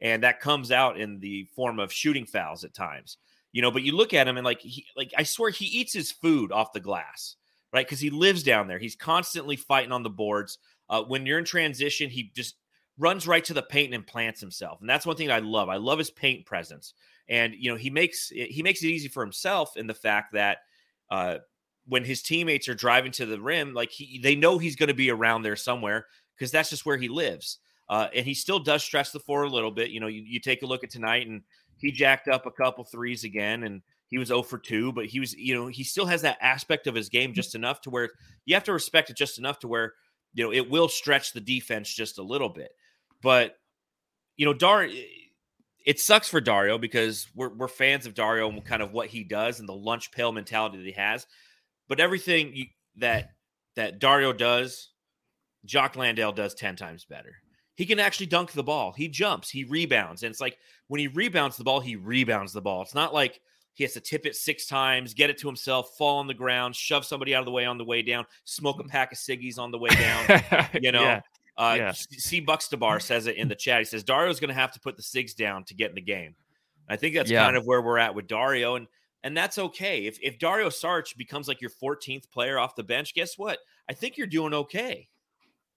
And 0.00 0.22
that 0.22 0.38
comes 0.38 0.70
out 0.70 0.96
in 0.96 1.18
the 1.18 1.48
form 1.56 1.80
of 1.80 1.92
shooting 1.92 2.24
fouls 2.24 2.62
at 2.62 2.72
times. 2.72 3.16
You 3.50 3.62
know, 3.62 3.72
but 3.72 3.82
you 3.82 3.96
look 3.96 4.14
at 4.14 4.28
him 4.28 4.36
and 4.36 4.44
like 4.44 4.60
he 4.60 4.86
like 4.96 5.12
I 5.18 5.24
swear 5.24 5.50
he 5.50 5.66
eats 5.66 5.92
his 5.92 6.12
food 6.12 6.52
off 6.52 6.72
the 6.72 6.78
glass, 6.78 7.34
right? 7.72 7.84
Because 7.84 7.98
he 7.98 8.10
lives 8.10 8.44
down 8.44 8.68
there. 8.68 8.78
He's 8.78 8.94
constantly 8.94 9.56
fighting 9.56 9.90
on 9.90 10.04
the 10.04 10.08
boards. 10.08 10.58
Uh, 10.90 11.02
when 11.02 11.24
you're 11.24 11.38
in 11.38 11.44
transition, 11.46 12.10
he 12.10 12.30
just 12.34 12.56
runs 12.98 13.26
right 13.26 13.44
to 13.44 13.54
the 13.54 13.62
paint 13.62 13.94
and 13.94 14.06
plants 14.06 14.40
himself. 14.40 14.78
And 14.82 14.90
that's 14.90 15.06
one 15.06 15.16
thing 15.16 15.30
I 15.30 15.38
love. 15.38 15.70
I 15.70 15.76
love 15.76 15.98
his 15.98 16.10
paint 16.10 16.44
presence. 16.44 16.92
And 17.30 17.54
you 17.58 17.70
know, 17.70 17.76
he 17.76 17.88
makes 17.88 18.28
he 18.28 18.62
makes 18.62 18.82
it 18.82 18.88
easy 18.88 19.08
for 19.08 19.22
himself 19.22 19.76
in 19.76 19.86
the 19.86 19.94
fact 19.94 20.32
that 20.32 20.58
uh 21.10 21.38
when 21.86 22.04
his 22.04 22.22
teammates 22.22 22.68
are 22.68 22.74
driving 22.74 23.10
to 23.12 23.26
the 23.26 23.40
rim, 23.40 23.72
like 23.72 23.90
he, 23.90 24.20
they 24.22 24.36
know 24.36 24.58
he's 24.58 24.76
going 24.76 24.88
to 24.88 24.94
be 24.94 25.10
around 25.10 25.42
there 25.42 25.56
somewhere 25.56 26.06
because 26.36 26.50
that's 26.52 26.70
just 26.70 26.86
where 26.86 26.96
he 26.96 27.08
lives. 27.08 27.58
Uh, 27.88 28.06
and 28.14 28.24
he 28.24 28.34
still 28.34 28.60
does 28.60 28.84
stretch 28.84 29.10
the 29.10 29.18
floor 29.18 29.42
a 29.42 29.48
little 29.48 29.72
bit. 29.72 29.90
You 29.90 29.98
know, 29.98 30.06
you, 30.06 30.22
you 30.24 30.38
take 30.38 30.62
a 30.62 30.66
look 30.66 30.84
at 30.84 30.90
tonight, 30.90 31.26
and 31.26 31.42
he 31.78 31.90
jacked 31.90 32.28
up 32.28 32.46
a 32.46 32.50
couple 32.52 32.84
threes 32.84 33.24
again, 33.24 33.64
and 33.64 33.82
he 34.06 34.18
was 34.18 34.28
0 34.28 34.42
for 34.42 34.58
2, 34.58 34.92
but 34.92 35.06
he 35.06 35.18
was, 35.18 35.34
you 35.34 35.54
know, 35.54 35.66
he 35.66 35.82
still 35.82 36.06
has 36.06 36.22
that 36.22 36.38
aspect 36.40 36.86
of 36.86 36.94
his 36.94 37.08
game 37.08 37.34
just 37.34 37.56
enough 37.56 37.80
to 37.80 37.90
where 37.90 38.10
you 38.44 38.54
have 38.54 38.64
to 38.64 38.72
respect 38.72 39.10
it 39.10 39.16
just 39.16 39.38
enough 39.38 39.58
to 39.60 39.68
where, 39.68 39.94
you 40.34 40.44
know, 40.44 40.52
it 40.52 40.70
will 40.70 40.88
stretch 40.88 41.32
the 41.32 41.40
defense 41.40 41.92
just 41.92 42.18
a 42.18 42.22
little 42.22 42.48
bit. 42.48 42.70
But, 43.22 43.56
you 44.36 44.46
know, 44.46 44.54
Dar, 44.54 44.88
it 45.84 46.00
sucks 46.00 46.28
for 46.28 46.40
Dario 46.40 46.78
because 46.78 47.28
we're, 47.34 47.54
we're 47.54 47.68
fans 47.68 48.06
of 48.06 48.14
Dario 48.14 48.48
and 48.48 48.64
kind 48.64 48.82
of 48.82 48.92
what 48.92 49.08
he 49.08 49.24
does 49.24 49.60
and 49.60 49.68
the 49.68 49.74
lunch 49.74 50.12
pail 50.12 50.32
mentality 50.32 50.78
that 50.78 50.86
he 50.86 50.92
has. 50.92 51.26
But 51.88 52.00
everything 52.00 52.54
you, 52.54 52.66
that 52.96 53.30
that 53.76 53.98
Dario 53.98 54.32
does, 54.32 54.90
Jock 55.64 55.96
Landale 55.96 56.32
does 56.32 56.54
10 56.54 56.76
times 56.76 57.04
better. 57.04 57.36
He 57.76 57.86
can 57.86 57.98
actually 57.98 58.26
dunk 58.26 58.52
the 58.52 58.62
ball. 58.62 58.92
He 58.92 59.08
jumps, 59.08 59.48
he 59.48 59.64
rebounds. 59.64 60.22
And 60.22 60.30
it's 60.30 60.40
like 60.40 60.58
when 60.88 61.00
he 61.00 61.08
rebounds 61.08 61.56
the 61.56 61.64
ball, 61.64 61.80
he 61.80 61.96
rebounds 61.96 62.52
the 62.52 62.60
ball. 62.60 62.82
It's 62.82 62.94
not 62.94 63.14
like 63.14 63.40
he 63.80 63.84
has 63.84 63.94
to 63.94 64.00
tip 64.00 64.26
it 64.26 64.36
six 64.36 64.66
times, 64.66 65.14
get 65.14 65.30
it 65.30 65.38
to 65.38 65.46
himself, 65.46 65.96
fall 65.96 66.18
on 66.18 66.26
the 66.26 66.34
ground, 66.34 66.76
shove 66.76 67.02
somebody 67.02 67.34
out 67.34 67.38
of 67.38 67.46
the 67.46 67.50
way 67.50 67.64
on 67.64 67.78
the 67.78 67.84
way 67.84 68.02
down, 68.02 68.26
smoke 68.44 68.78
a 68.78 68.84
pack 68.84 69.10
of 69.10 69.16
ciggies 69.16 69.58
on 69.58 69.70
the 69.70 69.78
way 69.78 69.88
down. 69.88 70.68
you 70.82 70.92
know, 70.92 71.00
Yeah. 71.02 71.20
uh, 71.56 71.74
Yeah. 71.78 71.92
C 71.92 72.44
Buxtabar 72.44 73.00
says 73.00 73.26
it 73.26 73.36
in 73.36 73.48
the 73.48 73.54
chat. 73.54 73.78
He 73.78 73.86
says 73.86 74.04
Dario's 74.04 74.38
going 74.38 74.48
to 74.48 74.54
have 74.54 74.70
to 74.72 74.80
put 74.80 74.98
the 74.98 75.02
SIGs 75.02 75.34
down 75.34 75.64
to 75.64 75.72
get 75.74 75.88
in 75.88 75.94
the 75.94 76.02
game. 76.02 76.34
I 76.90 76.96
think 76.96 77.14
that's 77.14 77.30
Yeah. 77.30 77.42
kind 77.42 77.56
of 77.56 77.64
where 77.64 77.80
we're 77.80 77.96
at 77.96 78.14
with 78.14 78.26
Dario, 78.26 78.74
and 78.74 78.86
and 79.24 79.34
that's 79.34 79.56
okay. 79.56 80.04
If 80.04 80.18
if 80.20 80.38
Dario 80.38 80.68
Saric 80.68 81.16
becomes 81.16 81.48
like 81.48 81.62
your 81.62 81.70
14th 81.70 82.30
player 82.30 82.58
off 82.58 82.76
the 82.76 82.82
bench, 82.84 83.14
guess 83.14 83.38
what? 83.38 83.60
I 83.88 83.94
think 83.94 84.18
you're 84.18 84.26
doing 84.26 84.52
okay. 84.52 85.08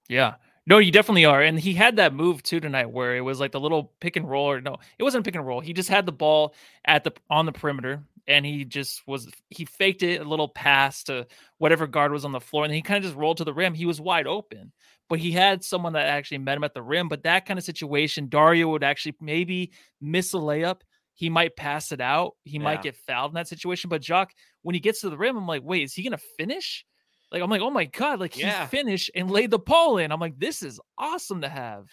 Yeah. 0.09 0.35
No, 0.65 0.77
you 0.77 0.91
definitely 0.91 1.25
are. 1.25 1.41
And 1.41 1.59
he 1.59 1.73
had 1.73 1.97
that 1.97 2.13
move 2.13 2.41
too 2.41 2.59
tonight 2.61 2.89
where 2.89 3.15
it 3.17 3.21
was 3.21 3.39
like 3.39 3.51
the 3.51 3.59
little 3.59 3.91
pick 3.99 4.15
and 4.15 4.29
roll 4.29 4.49
or 4.49 4.61
no, 4.61 4.77
it 4.97 5.03
wasn't 5.03 5.21
a 5.21 5.27
pick 5.27 5.35
and 5.35 5.45
roll. 5.45 5.59
He 5.59 5.73
just 5.73 5.89
had 5.89 6.05
the 6.05 6.11
ball 6.13 6.55
at 6.85 7.03
the 7.03 7.11
on 7.29 7.45
the 7.45 7.51
perimeter 7.51 8.01
and 8.27 8.45
he 8.45 8.63
just 8.63 9.05
was 9.05 9.27
he 9.49 9.65
faked 9.65 10.03
it 10.03 10.21
a 10.21 10.23
little 10.23 10.47
pass 10.47 11.03
to 11.03 11.27
whatever 11.57 11.85
guard 11.85 12.13
was 12.13 12.23
on 12.23 12.31
the 12.31 12.39
floor 12.39 12.63
and 12.63 12.73
he 12.73 12.81
kind 12.81 12.97
of 12.97 13.03
just 13.03 13.17
rolled 13.17 13.37
to 13.37 13.43
the 13.43 13.53
rim. 13.53 13.73
He 13.73 13.85
was 13.85 13.99
wide 13.99 14.27
open. 14.27 14.71
But 15.09 15.19
he 15.19 15.31
had 15.33 15.65
someone 15.65 15.93
that 15.93 16.07
actually 16.07 16.37
met 16.37 16.55
him 16.57 16.63
at 16.63 16.73
the 16.73 16.81
rim. 16.81 17.09
But 17.09 17.23
that 17.23 17.45
kind 17.45 17.59
of 17.59 17.65
situation, 17.65 18.29
Dario 18.29 18.69
would 18.69 18.83
actually 18.85 19.15
maybe 19.19 19.73
miss 19.99 20.33
a 20.33 20.37
layup. 20.37 20.79
He 21.13 21.29
might 21.29 21.57
pass 21.57 21.91
it 21.91 21.99
out. 21.99 22.35
He 22.45 22.57
Yeah. 22.57 22.63
might 22.63 22.81
get 22.81 22.95
fouled 22.95 23.31
in 23.31 23.35
that 23.35 23.49
situation. 23.49 23.89
But 23.89 24.01
Jock, 24.01 24.31
when 24.61 24.73
he 24.75 24.79
gets 24.79 25.01
to 25.01 25.09
the 25.09 25.17
rim, 25.17 25.37
I'm 25.37 25.45
like, 25.45 25.61
wait, 25.61 25.83
is 25.83 25.93
he 25.93 26.03
gonna 26.03 26.17
finish? 26.37 26.85
Like 27.33 27.41
I'm 27.41 27.49
like, 27.49 27.61
oh 27.61 27.71
my 27.71 27.85
god, 27.85 28.19
like 28.19 28.37
Yeah. 28.37 28.61
he 28.61 28.67
finished 28.67 29.09
and 29.15 29.29
laid 29.29 29.49
the 29.51 29.59
pole 29.59 29.97
in. 29.97 30.11
I'm 30.11 30.19
like, 30.19 30.39
this 30.39 30.61
is 30.63 30.79
awesome 30.97 31.41
to 31.41 31.49
have. 31.49 31.87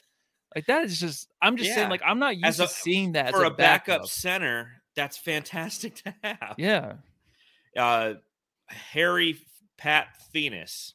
Like 0.55 0.67
that 0.67 0.85
is 0.85 1.01
just. 1.01 1.29
I'm 1.41 1.57
just 1.57 1.69
Yeah. 1.71 1.77
saying, 1.77 1.91
like 1.91 2.03
I'm 2.05 2.19
not 2.19 2.37
used 2.37 2.45
As 2.47 2.57
to 2.59 2.69
seeing 2.69 3.13
that 3.13 3.31
For 3.31 3.45
as 3.45 3.51
a 3.51 3.55
backup 3.55 4.07
center, 4.07 4.83
that's 4.95 5.17
fantastic 5.17 5.95
to 6.05 6.15
have. 6.23 6.55
Yeah, 6.59 6.95
Uh, 7.77 8.15
Harry 8.69 9.39
Pat 9.79 10.09
Venus 10.33 10.95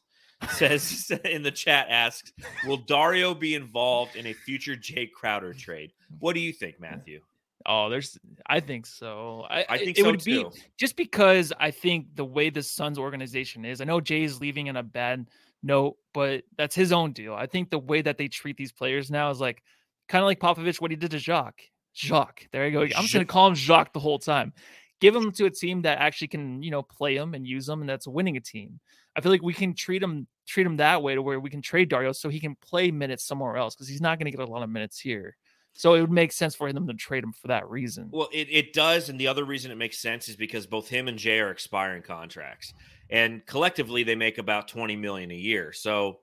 says 0.50 1.10
in 1.24 1.42
the 1.42 1.50
chat 1.50 1.88
asks, 1.90 2.32
"Will 2.66 2.76
Dario 2.76 3.34
be 3.34 3.54
involved 3.54 4.14
in 4.16 4.26
a 4.26 4.32
future 4.32 4.76
Jae 4.76 5.10
Crowder 5.10 5.54
trade?" 5.54 5.92
What 6.20 6.34
do 6.34 6.40
you 6.40 6.52
think, 6.52 6.78
Matthew? 6.78 7.20
Oh, 7.66 7.88
there's. 7.90 8.18
I 8.46 8.60
think 8.60 8.86
so. 8.86 9.44
I, 9.50 9.64
I 9.68 9.78
think 9.78 9.98
it 9.98 10.02
so 10.02 10.10
would 10.10 10.20
too. 10.20 10.50
be 10.50 10.60
just 10.78 10.96
because 10.96 11.52
I 11.58 11.70
think 11.70 12.14
the 12.14 12.24
way 12.24 12.50
the 12.50 12.62
Suns 12.62 12.98
organization 12.98 13.64
is. 13.64 13.80
I 13.80 13.84
know 13.84 14.00
Jae 14.00 14.24
is 14.24 14.40
leaving 14.40 14.68
in 14.68 14.76
a 14.76 14.82
bad 14.82 15.28
note, 15.62 15.96
but 16.14 16.44
that's 16.56 16.74
his 16.74 16.92
own 16.92 17.12
deal. 17.12 17.34
I 17.34 17.46
think 17.46 17.70
the 17.70 17.78
way 17.78 18.02
that 18.02 18.18
they 18.18 18.28
treat 18.28 18.56
these 18.56 18.72
players 18.72 19.10
now 19.10 19.30
is 19.30 19.40
like 19.40 19.62
kind 20.08 20.22
of 20.22 20.26
like 20.26 20.40
Popovich, 20.40 20.80
what 20.80 20.90
he 20.90 20.96
did 20.96 21.10
to 21.10 21.18
Jacques. 21.18 21.62
Jacques. 21.94 22.48
There 22.52 22.66
you 22.66 22.72
go. 22.72 22.82
I'm 22.82 23.02
just 23.02 23.12
gonna 23.12 23.24
call 23.24 23.48
him 23.48 23.54
Jacques 23.54 23.92
the 23.92 24.00
whole 24.00 24.18
time. 24.18 24.52
Give 25.00 25.14
him 25.14 25.32
to 25.32 25.46
a 25.46 25.50
team 25.50 25.82
that 25.82 25.98
actually 25.98 26.28
can, 26.28 26.62
you 26.62 26.70
know, 26.70 26.82
play 26.82 27.16
him 27.16 27.34
and 27.34 27.46
use 27.46 27.68
him, 27.68 27.80
and 27.80 27.88
that's 27.88 28.06
winning 28.06 28.36
a 28.36 28.40
team. 28.40 28.80
I 29.16 29.20
feel 29.20 29.32
like 29.32 29.42
we 29.42 29.54
can 29.54 29.74
treat 29.74 30.02
him 30.02 30.26
treat 30.46 30.66
him 30.66 30.76
that 30.76 31.02
way 31.02 31.14
to 31.14 31.22
where 31.22 31.40
we 31.40 31.50
can 31.50 31.60
trade 31.60 31.88
Dario 31.88 32.12
so 32.12 32.28
he 32.28 32.38
can 32.38 32.54
play 32.54 32.90
minutes 32.90 33.24
somewhere 33.24 33.56
else 33.56 33.74
because 33.74 33.88
he's 33.88 34.00
not 34.00 34.18
going 34.18 34.30
to 34.30 34.36
get 34.36 34.46
a 34.46 34.50
lot 34.50 34.62
of 34.62 34.70
minutes 34.70 35.00
here. 35.00 35.36
So 35.78 35.92
it 35.92 36.00
would 36.00 36.10
make 36.10 36.32
sense 36.32 36.54
for 36.54 36.72
them 36.72 36.86
to 36.86 36.94
trade 36.94 37.22
him 37.22 37.34
for 37.34 37.48
that 37.48 37.68
reason. 37.68 38.08
Well, 38.10 38.30
it, 38.32 38.48
it 38.50 38.72
does, 38.72 39.10
and 39.10 39.20
the 39.20 39.28
other 39.28 39.44
reason 39.44 39.70
it 39.70 39.76
makes 39.76 39.98
sense 39.98 40.26
is 40.26 40.34
because 40.34 40.66
both 40.66 40.88
him 40.88 41.06
and 41.06 41.18
Jae 41.18 41.42
are 41.42 41.50
expiring 41.50 42.02
contracts, 42.02 42.72
and 43.10 43.44
collectively 43.44 44.02
they 44.02 44.14
make 44.14 44.38
about 44.38 44.68
twenty 44.68 44.96
million 44.96 45.30
a 45.30 45.34
year. 45.34 45.74
So, 45.74 46.20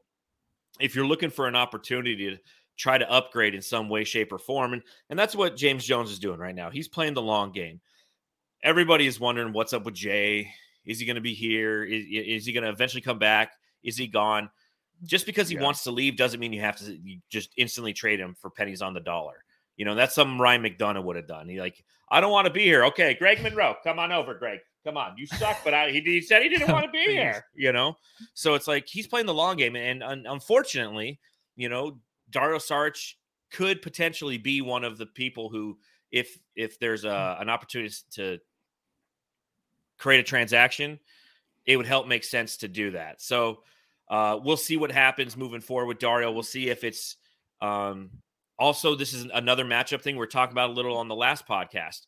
if 0.80 0.96
you're 0.96 1.06
looking 1.06 1.30
for 1.30 1.48
an 1.48 1.56
opportunity 1.56 2.16
to 2.32 2.38
try 2.78 2.98
to 2.98 3.10
upgrade 3.12 3.54
in 3.54 3.62
some 3.62 3.90
way, 3.90 4.04
shape, 4.04 4.32
or 4.32 4.40
form, 4.40 4.74
and 4.74 4.82
and 5.12 5.20
that's 5.20 5.36
what 5.36 5.56
James 5.56 5.86
Jones 5.86 6.10
is 6.10 6.18
doing 6.18 6.40
right 6.40 6.56
now. 6.56 6.72
He's 6.72 6.88
playing 6.88 7.14
the 7.14 7.22
long 7.22 7.52
game. 7.52 7.80
Everybody 8.64 9.06
is 9.06 9.20
wondering 9.20 9.54
what's 9.54 9.74
up 9.74 9.86
with 9.86 9.94
Jae. 9.94 10.48
Is 10.84 11.00
he 11.00 11.06
going 11.06 11.16
to 11.16 11.22
be 11.22 11.36
here? 11.36 11.84
Is, 11.84 12.06
is 12.10 12.46
he 12.48 12.54
going 12.54 12.64
to 12.64 12.72
eventually 12.72 13.02
come 13.02 13.20
back? 13.20 13.52
Is 13.84 13.98
he 13.98 14.08
gone? 14.08 14.50
Just 15.04 15.26
because 15.26 15.50
he 15.50 15.56
Yeah. 15.56 15.64
wants 15.64 15.84
to 15.84 15.92
leave 15.92 16.16
doesn't 16.16 16.40
mean 16.40 16.54
you 16.54 16.62
have 16.62 16.78
to 16.78 16.96
you 16.96 17.20
just 17.30 17.52
instantly 17.58 17.94
trade 17.94 18.20
him 18.20 18.36
for 18.36 18.50
pennies 18.50 18.82
on 18.82 18.94
the 18.94 19.00
dollar. 19.00 19.44
You 19.76 19.86
know, 19.86 19.96
that's 19.96 20.14
something 20.14 20.38
Ryan 20.38 20.64
McDonough 20.64 21.04
would 21.04 21.16
have 21.16 21.28
done. 21.28 21.50
He 21.50 21.60
like, 21.60 21.84
I 22.10 22.22
don't 22.22 22.32
want 22.32 22.46
to 22.46 22.54
be 22.54 22.64
here. 22.64 22.86
Okay, 22.86 23.16
Greg 23.16 23.42
Monroe, 23.42 23.76
come 23.84 24.00
on 24.00 24.12
over, 24.12 24.34
Greg. 24.36 24.60
Come 24.84 24.98
on, 24.98 25.16
you 25.18 25.26
suck, 25.26 25.62
but 25.64 25.74
I, 25.74 25.90
he, 25.92 26.02
he 26.02 26.22
said 26.22 26.42
he 26.44 26.50
didn't 26.50 26.72
want 26.72 26.86
to 26.86 26.92
be 26.92 27.06
here. 27.06 27.46
You 27.56 27.72
know, 27.72 27.98
so 28.34 28.54
it's 28.54 28.68
like 28.68 28.88
he's 28.88 29.08
playing 29.08 29.26
the 29.26 29.34
long 29.34 29.56
game, 29.56 29.76
and, 29.76 30.04
un- 30.04 30.26
unfortunately, 30.28 31.20
you 31.56 31.70
know, 31.70 31.98
Dario 32.30 32.58
Saric 32.58 33.14
could 33.52 33.82
potentially 33.82 34.38
be 34.38 34.62
one 34.62 34.84
of 34.84 34.98
the 34.98 35.06
people 35.06 35.50
who, 35.50 35.78
if 36.12 36.38
if 36.56 36.78
there's 36.80 37.06
a, 37.06 37.08
mm. 37.08 37.42
an 37.42 37.50
opportunity 37.50 37.94
to 38.12 38.40
create 39.98 40.20
a 40.20 40.24
transaction, 40.24 41.00
it 41.66 41.78
would 41.78 41.88
help 41.88 42.08
make 42.08 42.24
sense 42.24 42.58
to 42.58 42.68
do 42.68 42.92
that. 42.92 43.22
So 43.22 43.64
uh, 44.14 44.40
we'll 44.44 44.56
see 44.56 44.78
what 44.78 44.92
happens 44.92 45.36
moving 45.36 45.60
forward 45.60 45.88
with 45.88 45.98
Dario. 45.98 46.32
We'll 46.32 46.44
see 46.44 46.70
if 46.70 46.84
it's 46.84 47.16
um, 47.62 48.12
also 48.60 48.94
this 48.94 49.12
is 49.12 49.26
another 49.34 49.66
matchup 49.66 50.02
thing 50.02 50.18
we're 50.18 50.28
talking 50.28 50.52
about 50.52 50.70
a 50.70 50.74
little 50.74 50.98
on 50.98 51.08
the 51.08 51.16
last 51.16 51.48
podcast. 51.48 52.02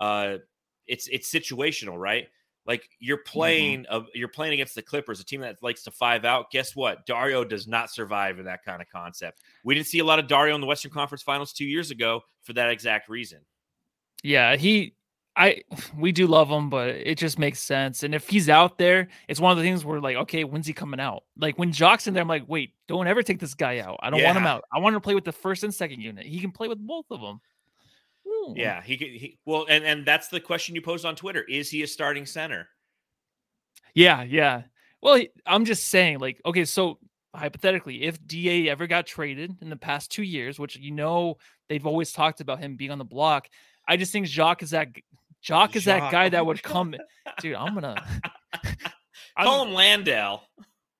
Uh, 0.00 0.38
it's 0.86 1.06
it's 1.08 1.30
situational, 1.30 1.98
right? 1.98 2.28
Like 2.64 2.88
you're 2.98 3.18
playing, 3.18 3.84
uh, 3.90 4.00
you're 4.14 4.28
playing 4.28 4.54
against 4.54 4.74
the 4.74 4.80
Clippers, 4.80 5.20
a 5.20 5.24
team 5.24 5.42
that 5.42 5.62
likes 5.62 5.82
to 5.82 5.90
five 5.90 6.24
out. 6.24 6.50
Guess 6.50 6.74
what? 6.74 7.04
Dario 7.04 7.44
does 7.44 7.68
not 7.68 7.90
survive 7.90 8.38
in 8.38 8.46
that 8.46 8.64
kind 8.64 8.80
of 8.80 8.88
concept. 8.88 9.42
We 9.62 9.74
didn't 9.74 9.88
see 9.88 9.98
a 9.98 10.04
lot 10.04 10.18
of 10.18 10.28
Dario 10.28 10.54
in 10.54 10.62
the 10.62 10.66
Western 10.66 10.90
Conference 10.90 11.22
Finals 11.22 11.52
two 11.52 11.66
years 11.66 11.90
ago 11.90 12.22
for 12.42 12.54
that 12.54 12.70
exact 12.70 13.10
reason. 13.10 13.40
Yeah, 14.22 14.56
he 14.56 14.94
I 15.36 15.62
we 15.96 16.12
do 16.12 16.26
love 16.26 16.48
him, 16.48 16.70
but 16.70 16.88
it 16.88 17.16
just 17.16 17.38
makes 17.38 17.60
sense. 17.60 18.02
And 18.02 18.14
if 18.14 18.28
he's 18.28 18.48
out 18.48 18.78
there, 18.78 19.08
it's 19.28 19.40
one 19.40 19.52
of 19.52 19.58
the 19.58 19.64
things 19.64 19.84
where 19.84 20.00
like, 20.00 20.16
okay, 20.16 20.44
when's 20.44 20.66
he 20.66 20.72
coming 20.72 21.00
out? 21.00 21.22
Like 21.38 21.58
when 21.58 21.72
Jock's 21.72 22.06
in 22.06 22.14
there, 22.14 22.22
I'm 22.22 22.28
like, 22.28 22.44
wait, 22.48 22.74
don't 22.88 23.06
ever 23.06 23.22
take 23.22 23.38
this 23.38 23.54
guy 23.54 23.78
out. 23.78 23.98
I 24.02 24.10
don't 24.10 24.22
want 24.22 24.36
him 24.36 24.46
out. 24.46 24.64
I 24.72 24.80
want 24.80 24.94
him 24.94 25.00
to 25.00 25.04
play 25.04 25.14
with 25.14 25.24
the 25.24 25.32
first 25.32 25.62
and 25.62 25.72
second 25.72 26.00
unit. 26.00 26.26
He 26.26 26.40
can 26.40 26.50
play 26.50 26.68
with 26.68 26.78
both 26.78 27.06
of 27.10 27.20
them. 27.20 27.40
Ooh. 28.26 28.46
Hmm. 28.50 28.56
Yeah, 28.56 28.82
he 28.82 28.96
could. 28.96 29.08
He, 29.08 29.38
well, 29.44 29.66
and 29.68 29.84
and 29.84 30.04
that's 30.04 30.28
the 30.28 30.40
question 30.40 30.74
you 30.74 30.82
posed 30.82 31.04
on 31.04 31.16
Twitter: 31.16 31.42
Is 31.42 31.70
he 31.70 31.82
a 31.82 31.86
starting 31.86 32.26
center? 32.26 32.68
Yeah, 33.94 34.22
yeah. 34.22 34.62
Well, 35.02 35.20
I'm 35.46 35.64
just 35.64 35.88
saying, 35.88 36.18
like, 36.18 36.40
okay, 36.44 36.64
so 36.64 36.98
hypothetically, 37.34 38.02
if 38.02 38.24
DA 38.26 38.68
ever 38.68 38.86
got 38.86 39.06
traded 39.06 39.56
in 39.62 39.70
the 39.70 39.76
past 39.76 40.10
two 40.10 40.22
years, 40.22 40.58
which 40.58 40.76
you 40.76 40.90
know 40.90 41.38
they've 41.68 41.86
always 41.86 42.12
talked 42.12 42.40
about 42.40 42.58
him 42.58 42.76
being 42.76 42.90
on 42.90 42.98
the 42.98 43.04
block, 43.04 43.48
I 43.88 43.96
just 43.96 44.12
think 44.12 44.26
Jock 44.26 44.62
is 44.62 44.70
that 44.70 44.88
Jock 45.42 45.76
is 45.76 45.86
that 45.86 46.10
guy 46.12 46.28
that 46.28 46.44
would 46.44 46.62
come. 46.62 46.94
Dude, 47.40 47.54
I'm 47.54 47.74
gonna 47.74 47.94
I'm- 49.36 49.46
Call 49.46 49.64
him 49.66 49.74
Landale. 49.74 50.42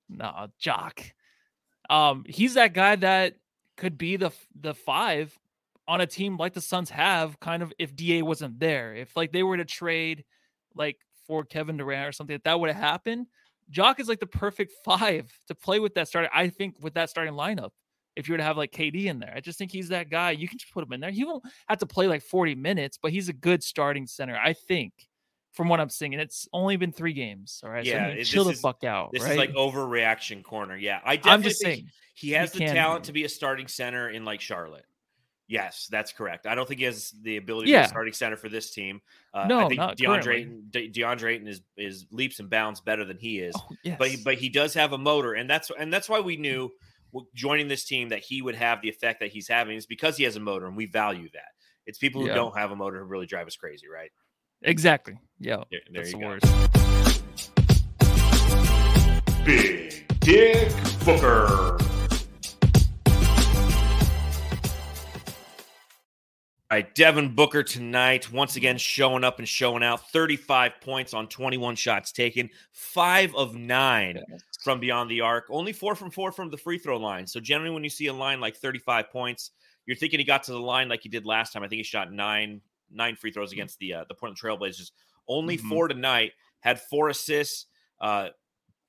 no 0.09 0.47
Jock. 0.59 1.03
Um, 1.89 2.25
he's 2.29 2.55
that 2.55 2.73
guy 2.73 2.97
that 2.97 3.35
could 3.77 3.99
be 3.99 4.17
the 4.17 4.31
the 4.59 4.75
five 4.75 5.37
on 5.89 6.01
a 6.01 6.07
team 6.07 6.37
like 6.37 6.53
the 6.55 6.61
Suns 6.61 6.91
have, 6.91 7.41
kind 7.41 7.63
of 7.63 7.73
if 7.79 7.95
Da 7.97 8.23
wasn't 8.23 8.61
there. 8.61 8.95
If 8.95 9.17
like 9.17 9.33
they 9.33 9.43
were 9.43 9.57
to 9.57 9.65
trade 9.65 10.25
like 10.75 10.97
for 11.27 11.45
Kevin 11.45 11.77
Durant 11.77 12.09
or 12.09 12.13
something, 12.13 12.37
if 12.37 12.43
that 12.45 12.61
would 12.61 12.71
have 12.71 12.81
happened, 12.81 13.27
Jock 13.71 13.99
is 14.01 14.09
like 14.09 14.21
the 14.21 14.27
perfect 14.27 14.73
five 14.85 15.31
to 15.49 15.55
play 15.55 15.81
with 15.81 15.95
that 15.95 16.09
starting. 16.09 16.31
I 16.33 16.49
think 16.49 16.77
with 16.81 16.95
that 16.95 17.11
starting 17.11 17.35
lineup. 17.35 17.71
If 18.21 18.29
you 18.29 18.35
were 18.35 18.39
to 18.39 18.45
have 18.45 18.57
like 18.57 18.71
KD 18.71 19.07
in 19.07 19.19
there, 19.19 19.33
I 19.35 19.41
just 19.41 19.59
think 19.59 19.73
he's 19.73 19.89
that 19.89 20.09
guy. 20.11 20.31
You 20.31 20.47
can 20.47 20.59
just 20.59 20.73
put 20.73 20.85
him 20.87 20.93
in 20.93 21.01
there. 21.01 21.11
He 21.11 21.25
won't 21.25 21.43
have 21.69 21.79
to 21.79 21.87
play 21.87 22.07
like 22.07 22.23
40 22.23 22.55
minutes, 22.55 22.99
but 23.03 23.11
he's 23.11 23.29
a 23.29 23.33
good 23.33 23.63
starting 23.65 24.07
center. 24.07 24.37
I 24.37 24.53
think, 24.53 24.93
from 25.53 25.69
what 25.69 25.81
I'm 25.81 25.91
seeing, 25.91 26.15
and 26.15 26.21
it's 26.23 26.47
only 26.53 26.77
been 26.77 26.93
three 26.93 27.13
games. 27.13 27.61
All 27.65 27.71
right, 27.71 27.85
Yeah, 27.85 28.15
so 28.19 28.23
chill 28.23 28.45
the 28.45 28.51
is- 28.53 28.61
fuck 28.61 28.85
out. 28.85 29.11
This 29.13 29.23
right? 29.25 29.33
is 29.33 29.37
like 29.39 29.53
overreaction 29.55 30.45
corner. 30.45 30.77
Yeah, 30.77 31.01
I 31.05 31.17
definitely 31.17 31.33
I'm 31.33 31.43
just 31.43 31.63
think 31.63 31.75
saying. 31.77 31.91
he 32.15 32.31
has 32.33 32.53
the 32.53 32.61
talent 32.67 33.03
be. 33.03 33.07
to 33.07 33.13
be 33.13 33.25
a 33.25 33.29
starting 33.29 33.67
center 33.67 34.09
in 34.09 34.25
like 34.25 34.41
Charlotte. 34.41 34.85
Yes, 35.49 35.89
that's 35.91 36.13
correct. 36.13 36.47
I 36.47 36.55
don't 36.55 36.69
think 36.69 36.79
he 36.79 36.87
has 36.87 37.13
the 37.23 37.37
ability 37.37 37.67
to 37.67 37.73
Yeah. 37.73 37.83
be 37.83 37.89
starting 37.89 38.13
center 38.13 38.37
for 38.37 38.49
this 38.49 38.71
team. 38.71 39.01
Uh, 39.35 39.49
No, 39.49 39.59
I 39.65 39.69
think 39.69 39.79
not 39.79 39.97
DeAndre. 39.99 40.35
Ayton, 40.37 40.67
De- 40.71 40.89
DeAndre 40.89 41.33
Ayton 41.33 41.49
is 41.49 41.61
is 41.77 42.07
leaps 42.13 42.39
and 42.39 42.49
bounds 42.49 42.81
better 42.81 43.05
than 43.05 43.19
he 43.19 43.41
is. 43.41 43.53
Oh, 43.59 43.69
yes. 43.83 43.97
But 43.99 44.11
he, 44.13 44.17
but 44.23 44.35
he 44.37 44.49
does 44.49 44.75
have 44.75 44.93
a 44.93 44.99
motor, 44.99 45.35
and 45.35 45.51
that's 45.51 45.73
and 45.77 45.93
that's 45.93 46.09
why 46.09 46.21
we 46.21 46.37
knew 46.37 46.53
w- 46.53 46.71
joining 47.35 47.69
this 47.69 47.85
team 47.85 48.09
that 48.11 48.21
he 48.21 48.43
would 48.43 48.55
have 48.55 48.81
the 48.83 48.89
effect 48.89 49.21
that 49.21 49.31
he's 49.31 49.49
having 49.49 49.77
is 49.77 49.87
because 49.87 50.17
he 50.17 50.25
has 50.25 50.37
a 50.37 50.41
motor, 50.41 50.67
and 50.67 50.77
we 50.77 50.87
value 50.87 51.29
that. 51.33 51.49
It's 51.87 51.99
people 51.99 52.21
who 52.23 52.29
Yeah. 52.29 52.35
don't 52.35 52.57
have 52.57 52.71
a 52.71 52.77
motor 52.77 52.99
who 53.01 53.05
really 53.05 53.27
drive 53.27 53.47
us 53.47 53.57
crazy, 53.57 53.89
right? 53.89 54.11
exactly. 54.63 55.17
Yeah. 55.39 55.65
There, 55.71 55.81
there 55.91 56.03
That's 56.05 56.13
you 56.13 56.19
the 56.19 56.25
go. 59.39 59.45
Big 59.45 60.07
Dick 60.21 60.73
Booker. 61.05 61.79
All 66.73 66.77
right, 66.77 66.95
Devin 66.95 67.35
Booker 67.35 67.65
tonight, 67.65 68.31
once 68.31 68.55
again 68.55 68.79
showing 68.79 69.25
up 69.25 69.41
and 69.41 69.49
showing 69.49 69.83
out. 69.83 70.09
35 70.13 70.75
points 70.81 71.15
on 71.15 71.27
21 71.27 71.75
shots 71.75 72.13
taken, 72.13 72.49
five 72.73 73.35
of 73.35 73.57
nine 73.57 74.23
from 74.63 74.79
beyond 74.81 75.11
the 75.11 75.21
arc, 75.23 75.47
only 75.51 75.73
four 75.73 75.95
from 75.95 76.11
four 76.11 76.33
from 76.33 76.51
the 76.51 76.57
free 76.57 76.79
throw 76.79 76.99
line. 76.99 77.27
So, 77.27 77.41
generally, 77.41 77.71
when 77.73 77.85
you 77.85 77.91
see 77.91 78.07
a 78.07 78.13
line 78.13 78.41
like 78.41 78.57
35 78.57 79.11
points, 79.11 79.53
you're 79.87 79.97
thinking 79.97 80.21
he 80.21 80.25
got 80.25 80.43
to 80.45 80.53
the 80.53 80.61
line 80.61 80.89
like 80.89 81.03
he 81.03 81.09
did 81.09 81.25
last 81.27 81.53
time. 81.53 81.63
I 81.63 81.69
think 81.69 81.79
he 81.79 81.83
shot 81.85 82.13
nine 82.13 82.61
nine 82.91 83.17
free 83.17 83.31
throws 83.31 83.53
against 83.53 83.79
the 83.79 83.95
uh, 83.95 84.05
the 84.09 84.15
Portland 84.15 84.39
Trailblazers. 84.39 84.91
Only 85.29 85.57
Mhm. 85.59 85.69
four 85.69 85.89
tonight, 85.89 86.33
had 86.61 86.81
four 86.81 87.09
assists. 87.09 87.67
Uh, 88.01 88.31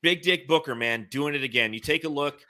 Big 0.01 0.23
Dick 0.23 0.47
Booker, 0.47 0.73
man, 0.75 1.07
doing 1.11 1.35
it 1.35 1.43
again. 1.43 1.73
You 1.73 1.79
take 1.79 2.03
a 2.03 2.09
look 2.09 2.43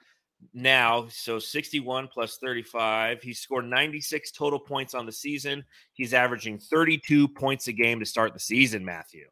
now. 0.54 1.08
So 1.10 1.38
61 1.38 2.08
plus 2.08 2.38
35. 2.38 3.22
He 3.22 3.34
scored 3.34 3.66
96 3.66 4.32
total 4.32 4.60
points 4.60 4.94
on 4.94 5.06
the 5.06 5.12
season. 5.12 5.66
He's 5.94 6.14
averaging 6.14 6.60
32 6.60 7.28
points 7.28 7.68
a 7.68 7.74
game 7.74 8.00
to 8.00 8.06
start 8.06 8.34
the 8.34 8.40
season, 8.40 8.86
Matthew. 8.86 9.28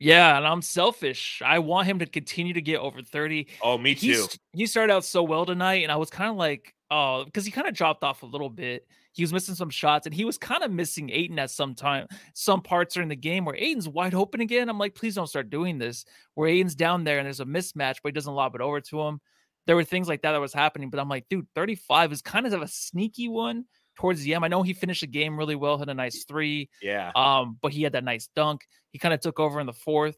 Yeah, 0.00 0.36
and 0.36 0.46
I'm 0.46 0.62
selfish. 0.62 1.42
I 1.44 1.58
want 1.58 1.88
him 1.88 1.98
to 1.98 2.06
continue 2.06 2.54
to 2.54 2.62
get 2.62 2.78
over 2.78 3.02
30. 3.02 3.48
Oh, 3.62 3.76
me 3.76 3.94
too. 3.94 4.14
st- 4.14 4.38
he 4.52 4.66
started 4.66 4.92
out 4.92 5.04
so 5.04 5.22
well 5.22 5.44
tonight, 5.44 5.82
and 5.82 5.90
I 5.90 5.96
was 5.96 6.10
kind 6.10 6.30
of 6.30 6.36
like, 6.36 6.74
oh, 6.90 7.24
because 7.24 7.44
he 7.44 7.50
kind 7.50 7.66
of 7.66 7.74
dropped 7.74 8.04
off 8.04 8.22
a 8.22 8.26
little 8.26 8.50
bit. 8.50 8.86
He 9.12 9.24
was 9.24 9.32
missing 9.32 9.56
some 9.56 9.70
shots, 9.70 10.06
and 10.06 10.14
he 10.14 10.24
was 10.24 10.38
kind 10.38 10.62
of 10.62 10.70
missing 10.70 11.10
Ayton 11.10 11.40
at 11.40 11.50
some 11.50 11.74
time, 11.74 12.06
some 12.34 12.62
parts 12.62 12.94
during 12.94 13.08
the 13.08 13.16
game 13.16 13.44
where 13.44 13.56
Ayton's 13.56 13.88
wide 13.88 14.14
open 14.14 14.40
again. 14.40 14.68
I'm 14.68 14.78
like, 14.78 14.94
please 14.94 15.16
don't 15.16 15.26
start 15.26 15.50
doing 15.50 15.78
this. 15.78 16.04
Where 16.34 16.48
Ayton's 16.48 16.76
down 16.76 17.02
there 17.02 17.18
and 17.18 17.26
there's 17.26 17.40
a 17.40 17.44
mismatch, 17.44 17.96
but 18.02 18.10
he 18.10 18.12
doesn't 18.12 18.32
lob 18.32 18.54
it 18.54 18.60
over 18.60 18.80
to 18.80 19.00
him. 19.00 19.20
There 19.66 19.74
were 19.74 19.84
things 19.84 20.08
like 20.08 20.22
that 20.22 20.32
that 20.32 20.40
was 20.40 20.54
happening, 20.54 20.88
but 20.90 21.00
I'm 21.00 21.08
like, 21.08 21.28
dude, 21.28 21.48
35 21.56 22.12
is 22.12 22.22
kind 22.22 22.46
of 22.46 22.62
a 22.62 22.68
sneaky 22.68 23.28
one 23.28 23.64
towards 23.98 24.22
the 24.22 24.34
end. 24.34 24.44
I 24.44 24.48
know 24.48 24.62
he 24.62 24.72
finished 24.72 25.00
the 25.00 25.08
game 25.08 25.36
really 25.36 25.56
well, 25.56 25.76
had 25.76 25.88
a 25.88 25.94
nice 25.94 26.24
three. 26.24 26.70
Yeah. 26.80 27.10
Um, 27.16 27.58
but 27.60 27.72
he 27.72 27.82
had 27.82 27.92
that 27.92 28.04
nice 28.04 28.28
dunk. 28.34 28.66
He 28.92 28.98
kind 28.98 29.12
of 29.12 29.20
took 29.20 29.40
over 29.40 29.60
in 29.60 29.66
the 29.66 29.72
fourth. 29.72 30.16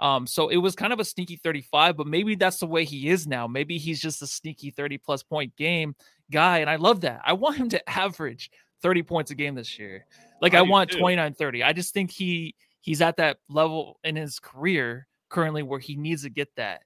Um, 0.00 0.26
so 0.26 0.48
it 0.48 0.56
was 0.56 0.74
kind 0.74 0.92
of 0.92 0.98
a 0.98 1.04
sneaky 1.04 1.36
35, 1.36 1.96
but 1.96 2.06
maybe 2.06 2.34
that's 2.34 2.58
the 2.58 2.66
way 2.66 2.84
he 2.84 3.08
is 3.08 3.26
now. 3.26 3.46
Maybe 3.46 3.78
he's 3.78 4.00
just 4.00 4.20
a 4.22 4.26
sneaky 4.26 4.70
30 4.70 4.98
plus 4.98 5.22
point 5.22 5.54
game 5.56 5.94
guy. 6.30 6.58
And 6.58 6.68
I 6.68 6.76
love 6.76 7.02
that. 7.02 7.20
I 7.24 7.34
want 7.34 7.56
him 7.56 7.68
to 7.68 7.88
average 7.98 8.50
30 8.82 9.02
points 9.04 9.30
a 9.30 9.34
game 9.34 9.54
this 9.54 9.78
year. 9.78 10.06
Like 10.42 10.54
I 10.54 10.58
I, 10.58 10.62
want 10.62 10.90
too. 10.90 10.98
29, 10.98 11.34
30. 11.34 11.62
I 11.62 11.72
just 11.72 11.94
think 11.94 12.10
he 12.10 12.56
he's 12.80 13.00
at 13.00 13.18
that 13.18 13.36
level 13.48 14.00
in 14.02 14.16
his 14.16 14.40
career 14.40 15.06
currently 15.28 15.62
where 15.62 15.78
he 15.78 15.94
needs 15.96 16.22
to 16.22 16.30
get 16.30 16.48
that. 16.56 16.82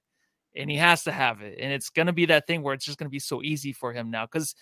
And 0.55 0.69
he 0.69 0.77
has 0.77 1.05
to 1.05 1.11
have 1.11 1.41
it. 1.41 1.57
And 1.59 1.73
it's 1.73 1.89
gonna 1.89 2.13
be 2.13 2.27
that 2.27 2.45
thing 2.45 2.61
where 2.61 2.73
it's 2.73 2.85
just 2.85 2.99
gonna 2.99 3.09
be 3.09 3.19
so 3.19 3.41
easy 3.41 3.73
for 3.73 3.93
him 3.93 4.11
now. 4.11 4.25
Cause 4.27 4.55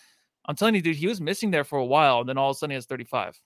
I'm 0.46 0.56
telling 0.56 0.76
you, 0.76 0.82
dude, 0.82 0.96
he 0.96 1.08
was 1.08 1.22
missing 1.22 1.52
there 1.52 1.64
for 1.64 1.80
a 1.80 1.86
while, 1.86 2.20
and 2.20 2.30
then 2.30 2.38
all 2.38 2.50
of 2.50 2.56
a 2.56 2.58
sudden 2.58 2.72
he 2.72 2.76
has 2.76 2.86
35. 2.86 3.40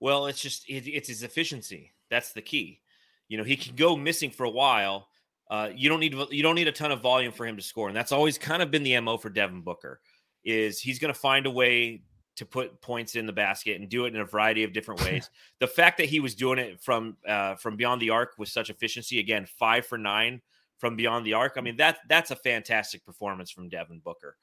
Well, 0.00 0.26
it's 0.26 0.40
just 0.40 0.68
it, 0.68 0.88
it's 0.88 1.08
his 1.08 1.22
efficiency. 1.22 1.92
That's 2.10 2.32
the 2.32 2.42
key. 2.42 2.80
You 3.28 3.38
know, 3.38 3.44
he 3.44 3.56
can 3.56 3.76
go 3.76 3.96
missing 3.96 4.30
for 4.30 4.44
a 4.44 4.50
while. 4.50 5.08
Uh, 5.50 5.70
you 5.74 5.88
don't 5.88 6.00
need 6.00 6.14
you 6.30 6.42
don't 6.42 6.54
need 6.54 6.68
a 6.68 6.72
ton 6.72 6.92
of 6.92 7.00
volume 7.00 7.32
for 7.32 7.46
him 7.46 7.56
to 7.56 7.62
score, 7.62 7.88
and 7.88 7.96
that's 7.96 8.12
always 8.12 8.38
kind 8.38 8.62
of 8.62 8.70
been 8.70 8.82
the 8.82 8.98
mo 9.00 9.16
for 9.16 9.30
Devin 9.30 9.60
Booker. 9.60 10.00
Is 10.44 10.80
he's 10.80 10.98
going 10.98 11.12
to 11.12 11.18
find 11.18 11.46
a 11.46 11.50
way 11.50 12.02
to 12.36 12.46
put 12.46 12.80
points 12.80 13.14
in 13.14 13.26
the 13.26 13.32
basket 13.32 13.80
and 13.80 13.88
do 13.88 14.06
it 14.06 14.14
in 14.14 14.20
a 14.20 14.24
variety 14.24 14.64
of 14.64 14.72
different 14.72 15.00
ways. 15.04 15.30
the 15.60 15.66
fact 15.66 15.98
that 15.98 16.08
he 16.08 16.20
was 16.20 16.34
doing 16.34 16.58
it 16.58 16.80
from 16.80 17.16
uh, 17.28 17.54
from 17.56 17.76
beyond 17.76 18.00
the 18.00 18.10
arc 18.10 18.32
with 18.38 18.48
such 18.48 18.70
efficiency, 18.70 19.18
again, 19.18 19.46
five 19.46 19.86
for 19.86 19.98
nine 19.98 20.40
from 20.78 20.96
beyond 20.96 21.24
the 21.24 21.34
arc. 21.34 21.54
I 21.56 21.60
mean 21.60 21.76
that 21.76 21.98
that's 22.08 22.30
a 22.30 22.36
fantastic 22.36 23.04
performance 23.04 23.50
from 23.50 23.68
Devin 23.68 24.00
Booker. 24.00 24.36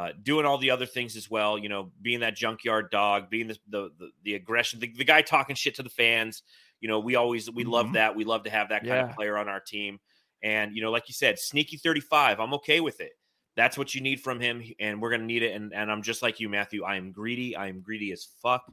Uh, 0.00 0.12
doing 0.22 0.46
all 0.46 0.56
the 0.56 0.70
other 0.70 0.86
things 0.86 1.14
as 1.16 1.30
well, 1.30 1.58
you 1.58 1.68
know, 1.68 1.92
being 2.00 2.20
that 2.20 2.34
junkyard 2.34 2.90
dog, 2.90 3.28
being 3.28 3.48
the 3.48 3.58
the 3.68 3.90
the, 3.98 4.10
the 4.24 4.34
aggression, 4.34 4.80
the, 4.80 4.90
the 4.96 5.04
guy 5.04 5.20
talking 5.20 5.54
shit 5.54 5.74
to 5.74 5.82
the 5.82 5.90
fans. 5.90 6.42
You 6.80 6.88
know, 6.88 7.00
we 7.00 7.16
always 7.16 7.50
we 7.50 7.64
love 7.64 7.86
Mhm. 7.88 7.92
that. 7.94 8.16
We 8.16 8.24
love 8.24 8.44
to 8.44 8.50
have 8.50 8.70
that 8.70 8.80
kind 8.82 8.88
Yeah. 8.94 9.10
of 9.10 9.14
player 9.16 9.36
on 9.36 9.48
our 9.48 9.60
team. 9.60 9.98
And 10.42 10.74
you 10.74 10.80
know, 10.82 10.90
like 10.90 11.08
you 11.08 11.12
said, 11.14 11.38
sneaky 11.38 11.76
35. 11.76 12.40
I'm 12.40 12.54
okay 12.54 12.80
with 12.80 13.00
it. 13.00 13.12
That's 13.56 13.76
what 13.76 13.94
you 13.94 14.00
need 14.00 14.20
from 14.20 14.40
him, 14.40 14.62
and 14.78 15.02
we're 15.02 15.10
gonna 15.10 15.24
need 15.24 15.42
it. 15.42 15.54
And 15.54 15.74
and 15.74 15.90
I'm 15.92 16.02
just 16.02 16.22
like 16.22 16.40
you, 16.40 16.48
Matthew. 16.48 16.84
I 16.84 16.96
am 16.96 17.12
greedy. 17.12 17.54
I 17.56 17.66
am 17.68 17.82
greedy 17.82 18.10
as 18.12 18.26
fuck. 18.40 18.64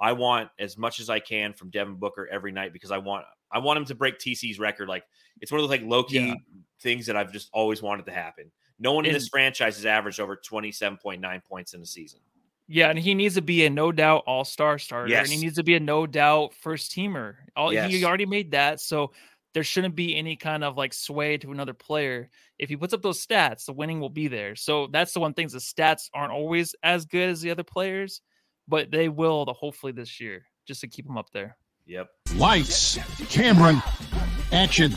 I 0.00 0.12
want 0.14 0.50
as 0.58 0.76
much 0.76 0.98
as 0.98 1.08
I 1.08 1.20
can 1.20 1.52
from 1.52 1.70
Devin 1.70 1.94
Booker 1.96 2.26
every 2.28 2.50
night 2.50 2.72
because 2.72 2.90
I 2.90 2.98
want 2.98 3.24
I 3.52 3.58
want 3.60 3.78
him 3.78 3.84
to 3.84 3.94
break 3.94 4.18
TC's 4.18 4.58
record. 4.58 4.88
Like 4.88 5.04
it's 5.40 5.52
one 5.52 5.60
of 5.60 5.62
those 5.68 5.78
like 5.78 5.86
low 5.88 6.02
key 6.02 6.28
Yeah. 6.28 6.34
things 6.80 7.06
that 7.06 7.16
I've 7.16 7.32
just 7.32 7.50
always 7.52 7.82
wanted 7.82 8.06
to 8.06 8.12
happen. 8.12 8.50
No 8.82 8.92
one 8.92 9.06
in 9.06 9.12
this 9.12 9.28
franchise 9.28 9.76
has 9.76 9.86
averaged 9.86 10.18
over 10.20 10.36
27.9 10.36 11.44
points 11.44 11.72
in 11.74 11.80
a 11.80 11.86
season. 11.86 12.20
Yeah, 12.68 12.88
and 12.90 12.98
he 12.98 13.14
needs 13.14 13.34
to 13.34 13.42
be 13.42 13.64
a 13.64 13.70
no 13.70 13.92
doubt 13.92 14.24
all 14.26 14.44
star 14.44 14.78
starter, 14.78 15.04
and 15.04 15.10
Yes. 15.10 15.30
he 15.30 15.36
needs 15.36 15.56
to 15.56 15.62
be 15.62 15.74
a 15.74 15.80
no 15.80 16.06
doubt 16.06 16.54
first 16.54 16.92
teamer. 16.92 17.34
All 17.54 17.72
Yes. 17.72 17.90
he 17.90 18.04
already 18.04 18.26
made 18.26 18.52
that, 18.52 18.80
so 18.80 19.12
there 19.54 19.62
shouldn't 19.64 19.94
be 19.94 20.16
any 20.16 20.36
kind 20.36 20.64
of 20.64 20.76
like 20.76 20.94
sway 20.94 21.36
to 21.38 21.52
another 21.52 21.74
player. 21.74 22.30
If 22.58 22.70
he 22.70 22.76
puts 22.76 22.94
up 22.94 23.02
those 23.02 23.24
stats, 23.24 23.66
the 23.66 23.72
winning 23.72 24.00
will 24.00 24.08
be 24.10 24.28
there. 24.28 24.56
So 24.56 24.86
that's 24.86 25.12
the 25.12 25.20
one 25.20 25.34
thing: 25.34 25.48
the 25.48 25.58
stats 25.58 26.08
aren't 26.14 26.32
always 26.32 26.74
as 26.82 27.04
good 27.04 27.28
as 27.28 27.40
the 27.42 27.50
other 27.50 27.64
players, 27.64 28.20
but 28.66 28.90
they 28.90 29.08
will. 29.08 29.44
The 29.44 29.52
hopefully 29.52 29.92
this 29.92 30.20
year, 30.20 30.46
just 30.66 30.80
to 30.80 30.88
keep 30.88 31.06
him 31.06 31.18
up 31.18 31.30
there. 31.30 31.56
Yep. 31.86 32.08
Lights, 32.36 32.98
Cameron, 33.28 33.82
action. 34.52 34.92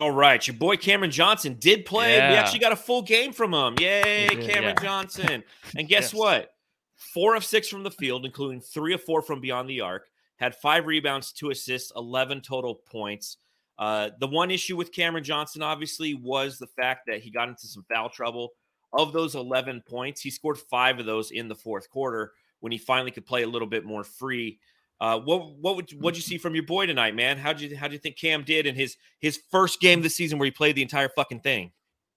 All 0.00 0.10
right, 0.10 0.44
your 0.46 0.56
boy 0.56 0.76
Cameron 0.76 1.10
Johnson 1.10 1.56
did 1.58 1.84
play. 1.84 2.14
We 2.14 2.20
actually 2.20 2.60
got 2.60 2.72
a 2.72 2.76
full 2.76 3.02
game 3.02 3.34
from 3.34 3.52
him. 3.52 3.74
Yay, 3.78 4.28
Cameron 4.28 4.74
yeah. 4.78 4.82
Johnson. 4.82 5.44
And 5.76 5.88
guess 5.88 6.12
Yes. 6.12 6.14
what? 6.14 6.54
Four 6.96 7.34
of 7.34 7.44
six 7.44 7.68
from 7.68 7.82
the 7.82 7.90
field, 7.90 8.24
including 8.24 8.60
three 8.62 8.94
of 8.94 9.02
four 9.02 9.20
from 9.20 9.40
beyond 9.40 9.68
the 9.68 9.82
arc. 9.82 10.08
Had 10.36 10.54
five 10.56 10.86
rebounds, 10.86 11.32
two 11.32 11.50
assists, 11.50 11.92
11 11.94 12.40
total 12.40 12.74
points. 12.74 13.36
Uh, 13.78 14.10
the 14.20 14.26
one 14.26 14.50
issue 14.50 14.76
with 14.76 14.92
Cameron 14.92 15.24
Johnson, 15.24 15.60
obviously, 15.62 16.14
was 16.14 16.58
the 16.58 16.66
fact 16.66 17.06
that 17.06 17.20
he 17.20 17.30
got 17.30 17.48
into 17.48 17.66
some 17.66 17.84
foul 17.92 18.08
trouble. 18.08 18.50
Of 18.94 19.12
those 19.12 19.34
11 19.34 19.82
points, 19.86 20.22
he 20.22 20.30
scored 20.30 20.58
five 20.58 20.98
of 20.98 21.06
those 21.06 21.30
in 21.30 21.46
the 21.46 21.54
fourth 21.54 21.90
quarter 21.90 22.32
when 22.60 22.72
he 22.72 22.78
finally 22.78 23.10
could 23.10 23.26
play 23.26 23.42
a 23.42 23.48
little 23.48 23.68
bit 23.68 23.84
more 23.84 24.02
free. 24.04 24.58
Uh, 25.00 25.18
what 25.18 25.56
what 25.56 25.76
would 25.76 25.90
what'd 25.92 26.16
you 26.16 26.22
see 26.22 26.36
from 26.36 26.54
your 26.54 26.64
boy 26.64 26.86
tonight, 26.86 27.14
man? 27.14 27.38
How'd 27.38 27.60
you 27.60 27.74
how'd 27.76 27.92
you 27.92 27.98
think 27.98 28.18
Cam 28.18 28.44
did 28.44 28.66
in 28.66 28.74
his 28.74 28.96
his 29.18 29.40
first 29.50 29.80
game 29.80 30.02
this 30.02 30.14
season 30.14 30.38
where 30.38 30.44
he 30.44 30.50
played 30.50 30.76
the 30.76 30.82
entire 30.82 31.08
fucking 31.08 31.40
thing? 31.40 31.72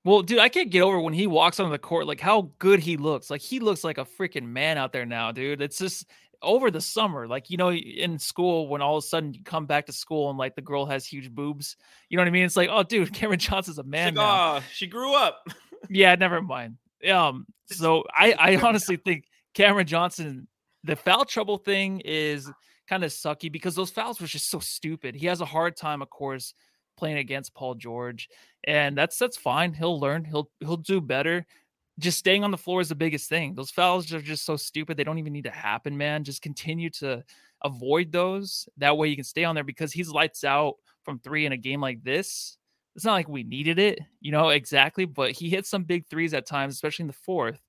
Well, 0.05 0.21
dude, 0.21 0.39
I 0.39 0.49
can't 0.49 0.69
get 0.69 0.81
over 0.81 0.99
when 0.99 1.13
he 1.13 1.27
walks 1.27 1.61
onto 1.61 1.71
the 1.71 1.79
court, 1.79 2.07
like 2.07 2.19
how 2.19 2.51
good 2.59 2.81
he 2.81 2.97
looks. 2.97 3.29
Like 3.29 3.39
he 3.39 3.61
looks 3.61 3.85
like 3.85 3.97
a 3.97 4.05
freaking 4.05 4.47
man 4.47 4.77
out 4.77 4.91
there 4.91 5.05
now, 5.05 5.31
dude. 5.31 5.61
It's 5.61 5.77
just 5.77 6.05
over 6.41 6.69
the 6.69 6.81
summer, 6.81 7.25
like 7.25 7.49
you 7.49 7.55
know, 7.55 7.71
in 7.71 8.19
school 8.19 8.67
when 8.67 8.81
all 8.81 8.97
of 8.97 9.03
a 9.03 9.07
sudden 9.07 9.33
you 9.33 9.39
come 9.45 9.65
back 9.65 9.85
to 9.85 9.93
school 9.93 10.29
and 10.29 10.37
like 10.37 10.55
the 10.55 10.61
girl 10.61 10.85
has 10.85 11.05
huge 11.05 11.31
boobs. 11.31 11.77
You 12.09 12.17
know 12.17 12.21
what 12.21 12.27
I 12.27 12.31
mean? 12.31 12.43
It's 12.43 12.57
like, 12.57 12.69
oh, 12.69 12.83
dude, 12.83 13.13
Cameron 13.13 13.39
Johnson's 13.39 13.79
a 13.79 13.83
man 13.83 14.07
like, 14.07 14.15
now. 14.15 14.23
"Ah, 14.23 14.63
she 14.71 14.87
grew 14.87 15.15
up. 15.15 15.47
Yeah, 15.89 16.15
never 16.15 16.41
mind. 16.41 16.77
Um, 17.11 17.45
so 17.65 18.05
I 18.09 18.31
I 18.31 18.55
honestly 18.63 18.95
think 18.95 19.25
Cameron 19.53 19.85
Johnson, 19.85 20.47
the 20.85 20.95
foul 20.95 21.25
trouble 21.25 21.57
thing 21.57 22.01
is 22.05 22.49
kind 22.93 23.03
of 23.03 23.11
sucky 23.11 23.51
because 23.51 23.73
those 23.73 23.89
fouls 23.89 24.21
were 24.21 24.27
just 24.27 24.51
so 24.51 24.59
stupid. 24.59 25.15
He 25.15 25.25
has 25.25 25.41
a 25.41 25.45
hard 25.45 25.75
time, 25.75 26.03
of 26.03 26.11
course, 26.11 26.53
playing 26.95 27.17
against 27.17 27.55
Paul 27.55 27.73
George, 27.73 28.29
and 28.65 28.95
that's 28.95 29.17
that's 29.17 29.35
fine. 29.37 29.73
He'll 29.73 29.99
learn. 29.99 30.23
He'll 30.23 30.51
he'll 30.59 30.77
do 30.77 31.01
better. 31.01 31.45
Just 31.97 32.19
staying 32.19 32.43
on 32.43 32.51
the 32.51 32.57
floor 32.57 32.81
is 32.81 32.89
the 32.89 32.95
biggest 32.95 33.29
thing. 33.29 33.55
Those 33.55 33.71
fouls 33.71 34.13
are 34.13 34.21
just 34.21 34.45
so 34.45 34.57
stupid. 34.57 34.95
They 34.95 35.03
don't 35.03 35.17
even 35.17 35.33
need 35.33 35.45
to 35.45 35.51
happen, 35.51 35.97
man. 35.97 36.23
Just 36.23 36.41
continue 36.43 36.89
to 36.91 37.23
avoid 37.63 38.11
those. 38.11 38.67
That 38.77 38.97
way 38.97 39.07
you 39.07 39.15
can 39.15 39.23
stay 39.23 39.43
on 39.43 39.55
there 39.55 39.63
because 39.63 39.91
he's 39.91 40.09
lights 40.09 40.43
out 40.43 40.75
from 41.03 41.19
three 41.19 41.45
in 41.47 41.51
a 41.51 41.57
game 41.57 41.81
like 41.81 42.03
this. 42.03 42.57
It's 42.95 43.05
not 43.05 43.13
like 43.13 43.27
we 43.27 43.43
needed 43.43 43.79
it, 43.79 43.99
you 44.21 44.31
know, 44.31 44.49
exactly, 44.49 45.05
but 45.05 45.31
he 45.31 45.49
hit 45.49 45.65
some 45.65 45.83
big 45.83 46.07
threes 46.07 46.35
at 46.35 46.45
times, 46.45 46.75
especially 46.75 47.03
in 47.03 47.07
the 47.07 47.13
fourth. 47.13 47.59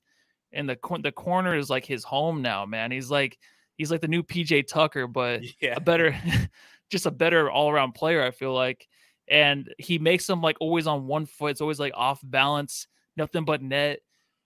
And 0.52 0.68
the 0.68 0.76
the 1.02 1.12
corner 1.12 1.56
is 1.56 1.70
like 1.70 1.86
his 1.86 2.04
home 2.04 2.42
now, 2.42 2.66
man. 2.66 2.90
He's 2.90 3.10
like 3.10 3.38
he's 3.76 3.90
like 3.90 4.00
the 4.00 4.08
new 4.08 4.22
PJ 4.22 4.66
Tucker, 4.66 5.06
but 5.06 5.42
Yeah. 5.60 5.74
a 5.76 5.80
better 5.80 6.16
just 6.90 7.06
a 7.06 7.10
better 7.10 7.50
all-around 7.50 7.92
player, 7.92 8.22
I 8.22 8.30
feel 8.30 8.54
like. 8.54 8.86
And 9.28 9.72
he 9.78 9.98
makes 9.98 10.26
them 10.26 10.42
like 10.42 10.56
always 10.60 10.86
on 10.86 11.06
one 11.06 11.26
foot. 11.26 11.52
It's 11.52 11.60
always 11.60 11.80
like 11.80 11.92
off 11.96 12.20
balance, 12.22 12.86
nothing 13.16 13.44
but 13.44 13.62
net. 13.62 14.00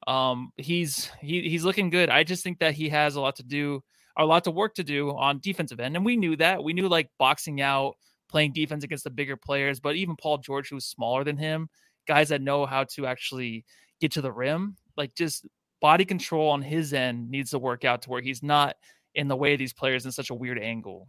Um, 0.06 0.52
he's 0.56 1.10
he 1.20 1.48
he's 1.48 1.64
looking 1.64 1.90
good. 1.90 2.08
I 2.10 2.22
just 2.22 2.44
think 2.44 2.60
that 2.60 2.74
he 2.74 2.88
has 2.90 3.16
a 3.16 3.20
lot 3.20 3.36
to 3.36 3.42
do, 3.42 3.82
a 4.16 4.24
lot 4.24 4.44
to 4.44 4.50
work 4.52 4.74
to 4.74 4.84
do 4.84 5.10
on 5.10 5.40
defensive 5.40 5.80
end, 5.80 5.96
and 5.96 6.04
we 6.04 6.16
knew 6.16 6.36
that. 6.36 6.62
We 6.62 6.72
knew 6.72 6.88
like 6.88 7.10
boxing 7.18 7.60
out, 7.60 7.96
playing 8.28 8.52
defense 8.52 8.84
against 8.84 9.02
the 9.04 9.10
bigger 9.10 9.36
players, 9.36 9.80
but 9.80 9.96
even 9.96 10.14
Paul 10.14 10.38
George, 10.38 10.68
who's 10.68 10.86
smaller 10.86 11.24
than 11.24 11.36
him, 11.36 11.68
guys 12.06 12.28
that 12.28 12.40
know 12.40 12.64
how 12.64 12.84
to 12.84 13.06
actually 13.06 13.64
get 14.00 14.12
to 14.12 14.20
the 14.22 14.32
rim, 14.32 14.76
like 14.96 15.14
just 15.16 15.44
body 15.80 16.04
control 16.04 16.50
on 16.50 16.62
his 16.62 16.92
end 16.94 17.28
needs 17.30 17.50
to 17.50 17.58
work 17.58 17.84
out 17.84 18.02
to 18.02 18.10
where 18.10 18.22
he's 18.22 18.42
not 18.42 18.76
in 19.14 19.28
the 19.28 19.36
way 19.36 19.52
of 19.52 19.58
these 19.58 19.72
players 19.72 20.04
in 20.06 20.12
such 20.12 20.30
a 20.30 20.34
weird 20.34 20.58
angle. 20.58 21.08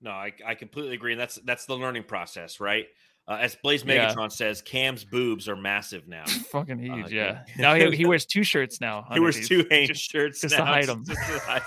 No, 0.00 0.10
I, 0.10 0.32
I 0.46 0.54
completely 0.54 0.94
agree. 0.94 1.12
And 1.12 1.20
that's 1.20 1.36
that's 1.44 1.66
the 1.66 1.76
learning 1.76 2.04
process, 2.04 2.60
right? 2.60 2.86
Uh, 3.26 3.38
as 3.40 3.56
Blaze 3.62 3.84
Yeah. 3.84 4.14
Megatron 4.14 4.32
says, 4.32 4.62
Cam's 4.62 5.04
boobs 5.04 5.48
are 5.48 5.56
massive 5.56 6.08
now. 6.08 6.24
Fucking 6.52 6.78
huge, 6.78 7.06
Uh, 7.06 7.08
yeah. 7.10 7.42
yeah. 7.48 7.54
Now 7.58 7.74
he, 7.74 7.94
he 7.96 8.06
wears 8.06 8.24
two 8.24 8.42
shirts 8.42 8.80
now. 8.80 9.06
He 9.12 9.20
wears 9.20 9.46
two 9.46 9.66
Hanes 9.70 9.98
shirts 9.98 10.40
just 10.40 10.54
to 10.56 10.64
hide 10.64 10.86
just- 10.86 10.96
'em. 10.96 11.04
just 11.04 11.20
to 11.26 11.38
hide 11.40 11.62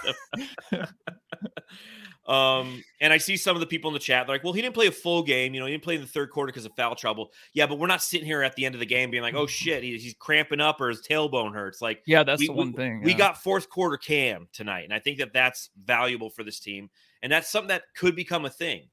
'em. 0.74 0.88
Um, 2.32 2.84
and 3.02 3.12
I 3.12 3.18
see 3.18 3.36
some 3.36 3.56
of 3.56 3.60
the 3.60 3.66
people 3.66 3.90
in 3.90 3.94
the 3.94 4.00
chat. 4.00 4.26
They're 4.26 4.36
like, 4.36 4.44
"Well, 4.44 4.54
he 4.54 4.62
didn't 4.62 4.76
play 4.76 4.88
a 4.88 4.92
full 4.92 5.22
game. 5.24 5.54
You 5.54 5.60
know, 5.60 5.66
he 5.66 5.74
didn't 5.74 5.84
play 5.84 5.96
in 5.96 6.02
the 6.02 6.08
third 6.08 6.32
quarter 6.32 6.48
because 6.52 6.66
of 6.66 6.72
foul 6.76 6.96
trouble." 6.96 7.32
Yeah, 7.54 7.66
but 7.68 7.78
we're 7.78 7.88
not 7.88 8.02
sitting 8.02 8.26
here 8.26 8.42
at 8.42 8.56
the 8.56 8.66
end 8.66 8.76
of 8.76 8.80
the 8.80 8.86
game 8.86 9.12
being 9.12 9.24
like, 9.24 9.36
"Oh 9.36 9.48
shit, 9.48 9.84
he, 9.84 9.98
he's 9.98 10.16
cramping 10.18 10.62
up 10.62 10.80
or 10.80 10.90
his 10.90 11.02
tailbone 11.02 11.54
hurts." 11.54 11.82
Like, 11.82 12.02
Yeah, 12.06 12.24
that's 12.24 12.40
we, 12.40 12.48
the 12.48 12.54
one 12.54 12.68
we- 12.72 12.78
thing. 12.78 13.02
We 13.04 13.14
got 13.14 13.42
fourth 13.44 13.70
quarter 13.70 13.98
Cam 13.98 14.48
tonight, 14.54 14.86
and 14.86 14.94
I 14.94 15.00
think 15.00 15.18
that 15.18 15.34
that's 15.34 15.70
valuable 15.84 16.30
for 16.30 16.44
this 16.44 16.60
team, 16.60 16.90
and 17.22 17.32
that's 17.32 17.50
something 17.50 17.70
that 17.70 17.84
could 17.96 18.16
become 18.16 18.46
a 18.46 18.50
thing. 18.50 18.84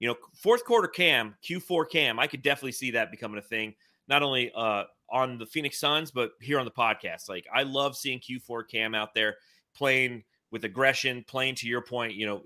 You 0.00 0.08
know, 0.08 0.16
fourth 0.34 0.64
quarter 0.64 0.88
Cam, 0.88 1.34
Q4 1.42 1.90
Cam, 1.90 2.18
I 2.20 2.26
could 2.26 2.42
definitely 2.42 2.72
see 2.72 2.92
that 2.92 3.10
becoming 3.10 3.38
a 3.38 3.42
thing. 3.42 3.74
Not 4.06 4.22
only 4.22 4.52
uh, 4.54 4.84
on 5.10 5.38
the 5.38 5.46
Phoenix 5.46 5.78
Suns, 5.80 6.10
but 6.10 6.30
here 6.40 6.58
on 6.58 6.64
the 6.64 6.70
podcast. 6.70 7.28
Like, 7.28 7.46
I 7.52 7.64
love 7.64 7.96
seeing 7.96 8.20
Q4 8.20 8.68
Cam 8.70 8.94
out 8.94 9.12
there 9.14 9.36
playing 9.74 10.22
with 10.50 10.64
aggression, 10.64 11.24
playing 11.26 11.56
to 11.56 11.66
your 11.68 11.80
point. 11.82 12.14
You 12.14 12.26
know, 12.26 12.42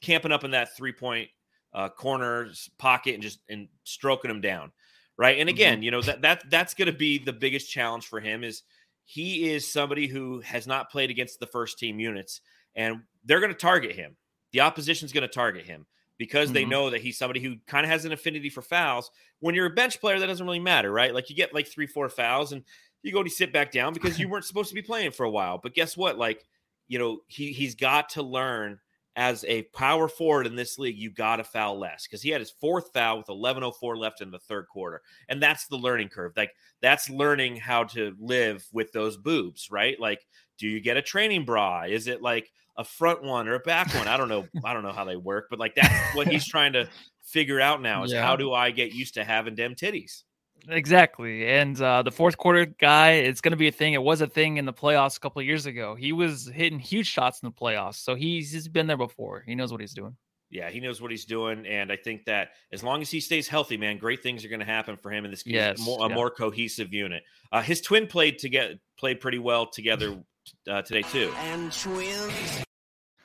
camping 0.00 0.32
up 0.32 0.44
in 0.44 0.50
that 0.52 0.76
three 0.76 0.92
point 0.92 1.28
uh, 1.72 1.88
corners 1.88 2.70
pocket 2.78 3.14
and 3.14 3.22
just 3.22 3.40
and 3.48 3.68
stroking 3.84 4.28
them 4.28 4.40
down, 4.40 4.72
right? 5.16 5.38
And 5.38 5.48
again, 5.48 5.82
you 5.82 5.90
know 5.90 6.02
that 6.02 6.22
that 6.22 6.50
that's 6.50 6.74
going 6.74 6.90
to 6.90 6.96
be 6.96 7.18
the 7.18 7.32
biggest 7.32 7.70
challenge 7.70 8.06
for 8.06 8.20
him 8.20 8.44
is 8.44 8.62
he 9.04 9.50
is 9.50 9.70
somebody 9.70 10.06
who 10.06 10.40
has 10.40 10.66
not 10.66 10.90
played 10.90 11.10
against 11.10 11.40
the 11.40 11.46
first 11.46 11.78
team 11.78 11.98
units, 11.98 12.40
and 12.74 13.02
they're 13.24 13.40
going 13.40 13.52
to 13.52 13.58
target 13.58 13.92
him. 13.96 14.16
The 14.52 14.60
opposition's 14.60 15.12
going 15.12 15.22
to 15.22 15.28
target 15.28 15.64
him 15.64 15.86
because 16.18 16.52
they 16.52 16.64
Mhm. 16.64 16.68
know 16.68 16.90
that 16.90 17.00
he's 17.00 17.18
somebody 17.18 17.40
who 17.40 17.56
kind 17.66 17.84
of 17.84 17.90
has 17.90 18.04
an 18.04 18.12
affinity 18.12 18.48
for 18.50 18.62
fouls. 18.62 19.10
When 19.40 19.54
you're 19.54 19.66
a 19.66 19.70
bench 19.70 20.00
player, 20.00 20.20
that 20.20 20.26
doesn't 20.26 20.44
really 20.46 20.60
matter, 20.60 20.92
right? 20.92 21.12
Like 21.12 21.30
you 21.30 21.34
get 21.36 21.54
like 21.54 21.66
three, 21.66 21.86
four 21.86 22.08
fouls, 22.08 22.52
and 22.52 22.64
you 23.02 23.12
go 23.12 23.24
you 23.24 23.30
sit 23.30 23.52
back 23.52 23.72
down 23.72 23.92
because 23.92 24.18
you 24.18 24.28
weren't 24.28 24.44
supposed 24.44 24.68
to 24.68 24.74
be 24.74 24.82
playing 24.82 25.10
for 25.10 25.24
a 25.24 25.30
while. 25.30 25.58
But 25.58 25.74
guess 25.74 25.96
what? 25.96 26.18
Like, 26.18 26.44
you 26.92 26.98
know, 26.98 27.20
he 27.26 27.52
he's 27.52 27.74
got 27.74 28.10
to 28.10 28.22
learn 28.22 28.78
as 29.16 29.44
a 29.46 29.62
power 29.74 30.08
forward 30.08 30.46
in 30.46 30.56
this 30.56 30.78
league, 30.78 30.96
you 30.98 31.10
got 31.10 31.36
to 31.36 31.44
foul 31.44 31.78
less 31.78 32.06
because 32.06 32.20
he 32.20 32.28
had 32.28 32.40
his 32.42 32.50
fourth 32.50 32.90
foul 32.92 33.16
with 33.16 33.28
11:04 33.28 33.96
left 33.96 34.20
in 34.20 34.30
the 34.30 34.38
third 34.38 34.66
quarter, 34.68 35.00
and 35.26 35.42
that's 35.42 35.66
the 35.68 35.76
learning 35.78 36.08
curve. 36.10 36.32
Like 36.36 36.52
that's 36.82 37.08
learning 37.08 37.56
how 37.56 37.84
to 37.84 38.14
live 38.20 38.66
with 38.72 38.92
those 38.92 39.16
boobs, 39.16 39.70
right? 39.70 39.98
Like, 39.98 40.26
do 40.58 40.68
you 40.68 40.80
get 40.80 40.98
a 40.98 41.02
training 41.02 41.46
bra? 41.46 41.84
Is 41.84 42.08
it 42.08 42.20
like 42.20 42.52
a 42.76 42.84
front 42.84 43.22
one 43.22 43.48
or 43.48 43.54
a 43.54 43.60
back 43.60 43.94
one? 43.94 44.06
I 44.06 44.18
don't 44.18 44.28
know. 44.28 44.46
I 44.62 44.74
don't 44.74 44.82
know 44.82 44.92
how 44.92 45.06
they 45.06 45.16
work, 45.16 45.46
but 45.48 45.58
like 45.58 45.74
that's 45.74 46.14
what 46.14 46.28
he's 46.28 46.46
trying 46.54 46.74
to 46.74 46.90
figure 47.22 47.60
out 47.60 47.80
now 47.80 48.04
is 48.04 48.12
Yeah. 48.12 48.22
how 48.22 48.36
do 48.36 48.52
I 48.52 48.70
get 48.70 48.92
used 48.92 49.14
to 49.14 49.24
having 49.24 49.54
them 49.54 49.74
titties? 49.74 50.24
Exactly. 50.68 51.46
And 51.46 51.80
uh, 51.80 52.02
the 52.02 52.12
fourth 52.12 52.36
quarter 52.38 52.66
guy, 52.66 53.12
it's 53.12 53.40
going 53.40 53.50
to 53.52 53.56
be 53.56 53.68
a 53.68 53.72
thing. 53.72 53.94
It 53.94 54.02
was 54.02 54.20
a 54.20 54.26
thing 54.26 54.58
in 54.58 54.64
the 54.64 54.72
playoffs 54.72 55.16
a 55.16 55.20
couple 55.20 55.40
of 55.40 55.46
years 55.46 55.66
ago. 55.66 55.94
He 55.94 56.12
was 56.12 56.46
hitting 56.46 56.78
huge 56.78 57.06
shots 57.08 57.40
in 57.42 57.48
the 57.48 57.52
playoffs. 57.52 57.96
So 57.96 58.14
he's, 58.14 58.52
he's 58.52 58.68
been 58.68 58.86
there 58.86 58.96
before. 58.96 59.42
He 59.46 59.54
knows 59.54 59.72
what 59.72 59.80
he's 59.80 59.94
doing. 59.94 60.16
Yeah, 60.50 60.68
he 60.68 60.80
knows 60.80 61.00
what 61.00 61.10
he's 61.10 61.24
doing, 61.24 61.64
and 61.66 61.90
I 61.90 61.96
think 61.96 62.26
that 62.26 62.50
as 62.74 62.84
long 62.84 63.00
as 63.00 63.10
he 63.10 63.20
stays 63.20 63.48
healthy, 63.48 63.78
man, 63.78 63.96
great 63.96 64.22
things 64.22 64.44
are 64.44 64.48
going 64.48 64.60
to 64.60 64.66
happen 64.66 64.98
for 64.98 65.10
him 65.10 65.24
in 65.24 65.30
this 65.30 65.42
Yes, 65.46 65.80
more, 65.80 66.04
a 66.04 66.10
more 66.10 66.28
cohesive 66.28 66.92
unit. 66.92 67.22
Uh, 67.50 67.62
his 67.62 67.80
twin 67.80 68.06
played 68.06 68.38
together, 68.38 68.74
played 68.98 69.18
pretty 69.18 69.38
well 69.38 69.64
together 69.64 70.22
uh, 70.70 70.82
today 70.82 71.00
too. 71.02 71.32
And 71.38 71.72
twins. 71.72 72.64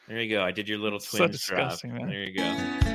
There 0.08 0.21
you 0.21 0.30
go. 0.38 0.41
I 0.41 0.52
did 0.52 0.69
your 0.69 0.78
little 0.78 1.02
So 1.02 1.17
twins 1.17 1.43
drop. 1.43 1.71
disgusting, 1.71 1.95
man. 1.95 2.08
There 2.08 2.23
you 2.23 2.34
go. 2.38 2.87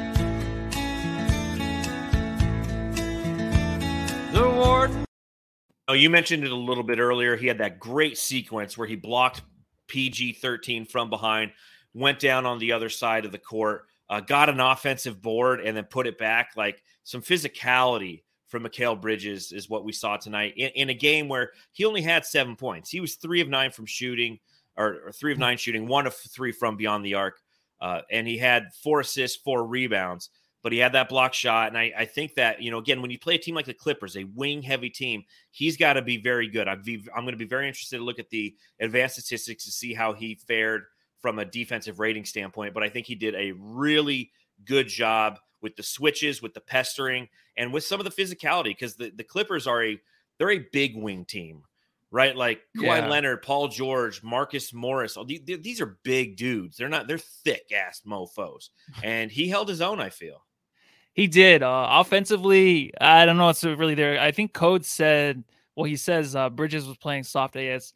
Oh, 5.92 5.94
you 5.94 6.08
mentioned 6.08 6.42
it 6.42 6.50
a 6.50 6.56
little 6.56 6.84
bit 6.84 6.98
earlier. 6.98 7.36
He 7.36 7.46
had 7.46 7.58
that 7.58 7.78
great 7.78 8.16
sequence 8.16 8.78
where 8.78 8.88
he 8.88 8.96
blocked 8.96 9.42
PG 9.88 10.32
13 10.32 10.86
from 10.86 11.10
behind, 11.10 11.52
went 11.92 12.18
down 12.18 12.46
on 12.46 12.58
the 12.58 12.72
other 12.72 12.88
side 12.88 13.26
of 13.26 13.30
the 13.30 13.36
court, 13.36 13.84
uh, 14.08 14.20
got 14.20 14.48
an 14.48 14.58
offensive 14.58 15.20
board, 15.20 15.60
and 15.60 15.76
then 15.76 15.84
put 15.84 16.06
it 16.06 16.16
back. 16.16 16.52
Like 16.56 16.82
some 17.04 17.20
physicality 17.20 18.22
from 18.48 18.64
Mikal 18.64 18.98
Bridges 18.98 19.52
is 19.52 19.68
what 19.68 19.84
we 19.84 19.92
saw 19.92 20.16
tonight 20.16 20.54
in, 20.56 20.70
in 20.70 20.88
a 20.88 20.94
game 20.94 21.28
where 21.28 21.50
he 21.72 21.84
only 21.84 22.00
had 22.00 22.24
seven 22.24 22.56
points. 22.56 22.88
He 22.88 23.00
was 23.00 23.16
three 23.16 23.42
of 23.42 23.50
nine 23.50 23.70
from 23.70 23.84
shooting, 23.84 24.38
or, 24.78 24.98
or 25.04 25.12
three 25.12 25.32
of 25.32 25.38
nine 25.38 25.58
shooting, 25.58 25.86
one 25.86 26.06
of 26.06 26.14
three 26.14 26.52
from 26.52 26.78
beyond 26.78 27.04
the 27.04 27.16
arc. 27.16 27.38
Uh, 27.82 28.00
and 28.10 28.26
he 28.26 28.38
had 28.38 28.68
four 28.82 29.00
assists, 29.00 29.36
four 29.42 29.66
rebounds 29.66 30.30
but 30.62 30.72
he 30.72 30.78
had 30.78 30.92
that 30.92 31.08
block 31.08 31.34
shot. 31.34 31.68
And 31.68 31.76
I, 31.78 31.92
I 31.96 32.04
think 32.04 32.34
that, 32.34 32.62
you 32.62 32.70
know, 32.70 32.78
again, 32.78 33.02
when 33.02 33.10
you 33.10 33.18
play 33.18 33.34
a 33.34 33.38
team 33.38 33.54
like 33.54 33.66
the 33.66 33.74
Clippers, 33.74 34.16
a 34.16 34.24
wing 34.24 34.62
heavy 34.62 34.90
team, 34.90 35.24
he's 35.50 35.76
got 35.76 35.94
to 35.94 36.02
be 36.02 36.16
very 36.18 36.48
good. 36.48 36.68
I'm, 36.68 36.82
be, 36.82 37.04
I'm 37.14 37.24
going 37.24 37.32
to 37.32 37.38
be 37.38 37.44
very 37.44 37.66
interested 37.66 37.98
to 37.98 38.04
look 38.04 38.18
at 38.18 38.30
the 38.30 38.54
advanced 38.80 39.16
statistics 39.16 39.64
to 39.64 39.70
see 39.72 39.92
how 39.94 40.12
he 40.12 40.34
fared 40.36 40.84
from 41.20 41.38
a 41.38 41.44
defensive 41.44 41.98
rating 42.00 42.24
standpoint. 42.24 42.74
But 42.74 42.82
I 42.82 42.88
think 42.88 43.06
he 43.06 43.14
did 43.14 43.34
a 43.34 43.52
really 43.56 44.30
good 44.64 44.88
job 44.88 45.38
with 45.60 45.76
the 45.76 45.82
switches, 45.82 46.42
with 46.42 46.54
the 46.54 46.60
pestering, 46.60 47.28
and 47.56 47.72
with 47.72 47.84
some 47.84 48.00
of 48.00 48.04
the 48.04 48.10
physicality 48.22 48.64
because 48.70 48.96
the, 48.96 49.10
the 49.14 49.24
Clippers 49.24 49.66
are 49.66 49.84
a 49.84 50.00
they're 50.38 50.50
a 50.50 50.66
big 50.72 50.96
wing 50.96 51.24
team. 51.24 51.62
Right, 52.14 52.36
like 52.36 52.60
Kawhi 52.76 52.82
Yeah. 52.98 53.08
Leonard, 53.08 53.40
Paul 53.40 53.68
George, 53.68 54.22
Marcus 54.22 54.74
Morris. 54.74 55.16
all 55.16 55.24
the- 55.24 55.40
the- 55.46 55.56
These 55.56 55.80
are 55.80 55.96
big 56.02 56.36
dudes. 56.36 56.76
They're 56.76 56.90
not. 56.90 57.08
They're 57.08 57.16
thick 57.16 57.72
ass 57.72 58.02
mofo's, 58.04 58.68
and 59.02 59.30
he 59.30 59.48
held 59.48 59.66
his 59.68 59.80
own. 59.80 59.98
I 59.98 60.10
feel. 60.10 60.44
He 61.14 61.26
did. 61.26 61.62
Uh, 61.62 61.88
offensively, 61.90 62.92
I 63.00 63.26
don't 63.26 63.36
know 63.36 63.46
what's 63.46 63.64
really 63.64 63.94
there. 63.94 64.18
I 64.20 64.32
think 64.32 64.52
Code 64.54 64.84
said, 64.84 65.44
well, 65.76 65.84
he 65.84 65.96
says 65.96 66.34
uh, 66.34 66.48
Bridges 66.50 66.86
was 66.86 66.96
playing 66.96 67.24
soft 67.24 67.56
AS 67.56 67.92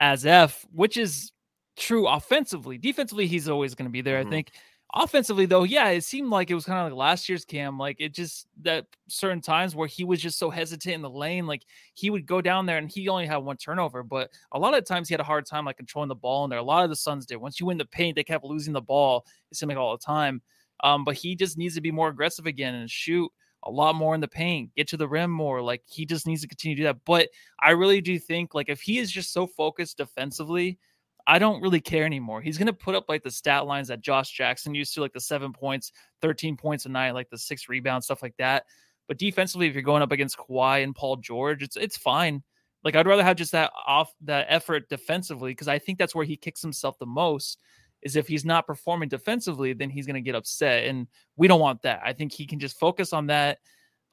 as 0.00 0.26
F, 0.26 0.64
which 0.72 0.96
is 0.96 1.32
true 1.76 2.06
offensively. 2.06 2.78
Defensively, 2.78 3.26
he's 3.26 3.48
always 3.48 3.74
going 3.74 3.86
to 3.88 3.92
be 3.92 4.00
there. 4.02 4.22
Mhm. 4.22 4.26
I 4.26 4.30
think. 4.30 4.52
Offensively, 4.94 5.46
though, 5.46 5.62
yeah, 5.64 5.88
it 5.88 6.04
seemed 6.04 6.28
like 6.28 6.50
it 6.50 6.54
was 6.54 6.66
kind 6.66 6.78
of 6.78 6.84
like 6.92 6.98
last 6.98 7.26
year's 7.26 7.46
Cam. 7.46 7.78
Like 7.78 7.96
it 7.98 8.12
just 8.14 8.46
that 8.60 8.86
certain 9.08 9.40
times 9.40 9.74
where 9.74 9.88
he 9.88 10.04
was 10.04 10.20
just 10.20 10.38
so 10.38 10.50
hesitant 10.50 10.94
in 10.94 11.00
the 11.00 11.08
lane. 11.08 11.46
Like 11.46 11.62
he 11.94 12.10
would 12.10 12.26
go 12.26 12.42
down 12.42 12.66
there 12.66 12.76
and 12.76 12.90
he 12.90 13.08
only 13.08 13.24
had 13.26 13.38
one 13.38 13.56
turnover, 13.56 14.02
but 14.02 14.30
a 14.52 14.58
lot 14.58 14.74
of 14.76 14.84
times 14.84 15.08
he 15.08 15.14
had 15.14 15.20
a 15.20 15.24
hard 15.24 15.46
time 15.46 15.64
like 15.64 15.78
controlling 15.78 16.08
the 16.10 16.14
ball 16.14 16.44
in 16.44 16.50
there. 16.50 16.58
A 16.58 16.62
lot 16.62 16.84
of 16.84 16.90
the 16.90 16.96
Suns 16.96 17.24
did. 17.24 17.36
Once 17.38 17.58
you 17.58 17.64
win 17.64 17.78
the 17.78 17.86
paint, 17.86 18.16
they 18.16 18.22
kept 18.24 18.44
losing 18.44 18.74
the 18.74 18.82
ball. 18.82 19.24
It 19.50 19.56
seemed 19.56 19.70
like 19.70 19.78
all 19.78 19.96
the 19.96 20.04
time. 20.04 20.42
Um, 20.82 21.04
but 21.04 21.14
he 21.14 21.36
just 21.36 21.58
needs 21.58 21.74
to 21.74 21.80
be 21.80 21.90
more 21.90 22.08
aggressive 22.08 22.46
again 22.46 22.74
and 22.74 22.90
shoot 22.90 23.30
a 23.64 23.70
lot 23.70 23.94
more 23.94 24.14
in 24.14 24.20
the 24.20 24.28
paint, 24.28 24.74
get 24.74 24.88
to 24.88 24.96
the 24.96 25.08
rim 25.08 25.30
more. 25.30 25.62
Like 25.62 25.82
he 25.86 26.04
just 26.04 26.26
needs 26.26 26.42
to 26.42 26.48
continue 26.48 26.76
to 26.76 26.82
do 26.82 26.86
that. 26.86 26.98
But 27.04 27.28
I 27.60 27.70
really 27.70 28.00
do 28.00 28.18
think 28.18 28.54
like 28.54 28.68
if 28.68 28.80
he 28.80 28.98
is 28.98 29.10
just 29.10 29.32
so 29.32 29.46
focused 29.46 29.98
defensively, 29.98 30.78
I 31.26 31.38
don't 31.38 31.62
really 31.62 31.80
care 31.80 32.04
anymore. 32.04 32.40
He's 32.42 32.58
gonna 32.58 32.72
put 32.72 32.94
up 32.94 33.08
like 33.08 33.22
the 33.22 33.30
stat 33.30 33.66
lines 33.66 33.88
that 33.88 34.00
Josh 34.00 34.30
Jackson 34.32 34.74
used 34.74 34.94
to, 34.94 35.00
like 35.00 35.12
the 35.12 35.20
seven 35.20 35.52
points, 35.52 35.92
13 36.20 36.56
points 36.56 36.86
a 36.86 36.88
night, 36.88 37.12
like 37.12 37.30
the 37.30 37.38
six 37.38 37.68
rebounds, 37.68 38.06
stuff 38.06 38.22
like 38.22 38.36
that. 38.38 38.64
But 39.06 39.18
defensively, 39.18 39.68
if 39.68 39.74
you're 39.74 39.82
going 39.82 40.02
up 40.02 40.12
against 40.12 40.38
Kawhi 40.38 40.82
and 40.82 40.94
Paul 40.94 41.16
George, 41.16 41.62
it's 41.62 41.76
it's 41.76 41.96
fine. 41.96 42.42
Like 42.82 42.96
I'd 42.96 43.06
rather 43.06 43.22
have 43.22 43.36
just 43.36 43.52
that 43.52 43.70
off 43.86 44.12
that 44.22 44.46
effort 44.48 44.88
defensively 44.88 45.52
because 45.52 45.68
I 45.68 45.78
think 45.78 45.98
that's 45.98 46.14
where 46.14 46.24
he 46.24 46.36
kicks 46.36 46.62
himself 46.62 46.98
the 46.98 47.06
most. 47.06 47.58
Is 48.02 48.16
if 48.16 48.26
he's 48.26 48.44
not 48.44 48.66
performing 48.66 49.08
defensively, 49.08 49.72
then 49.72 49.88
he's 49.90 50.06
going 50.06 50.14
to 50.14 50.20
get 50.20 50.34
upset, 50.34 50.84
and 50.84 51.06
we 51.36 51.48
don't 51.48 51.60
want 51.60 51.82
that. 51.82 52.00
I 52.04 52.12
think 52.12 52.32
he 52.32 52.46
can 52.46 52.58
just 52.58 52.78
focus 52.78 53.12
on 53.12 53.28
that. 53.28 53.58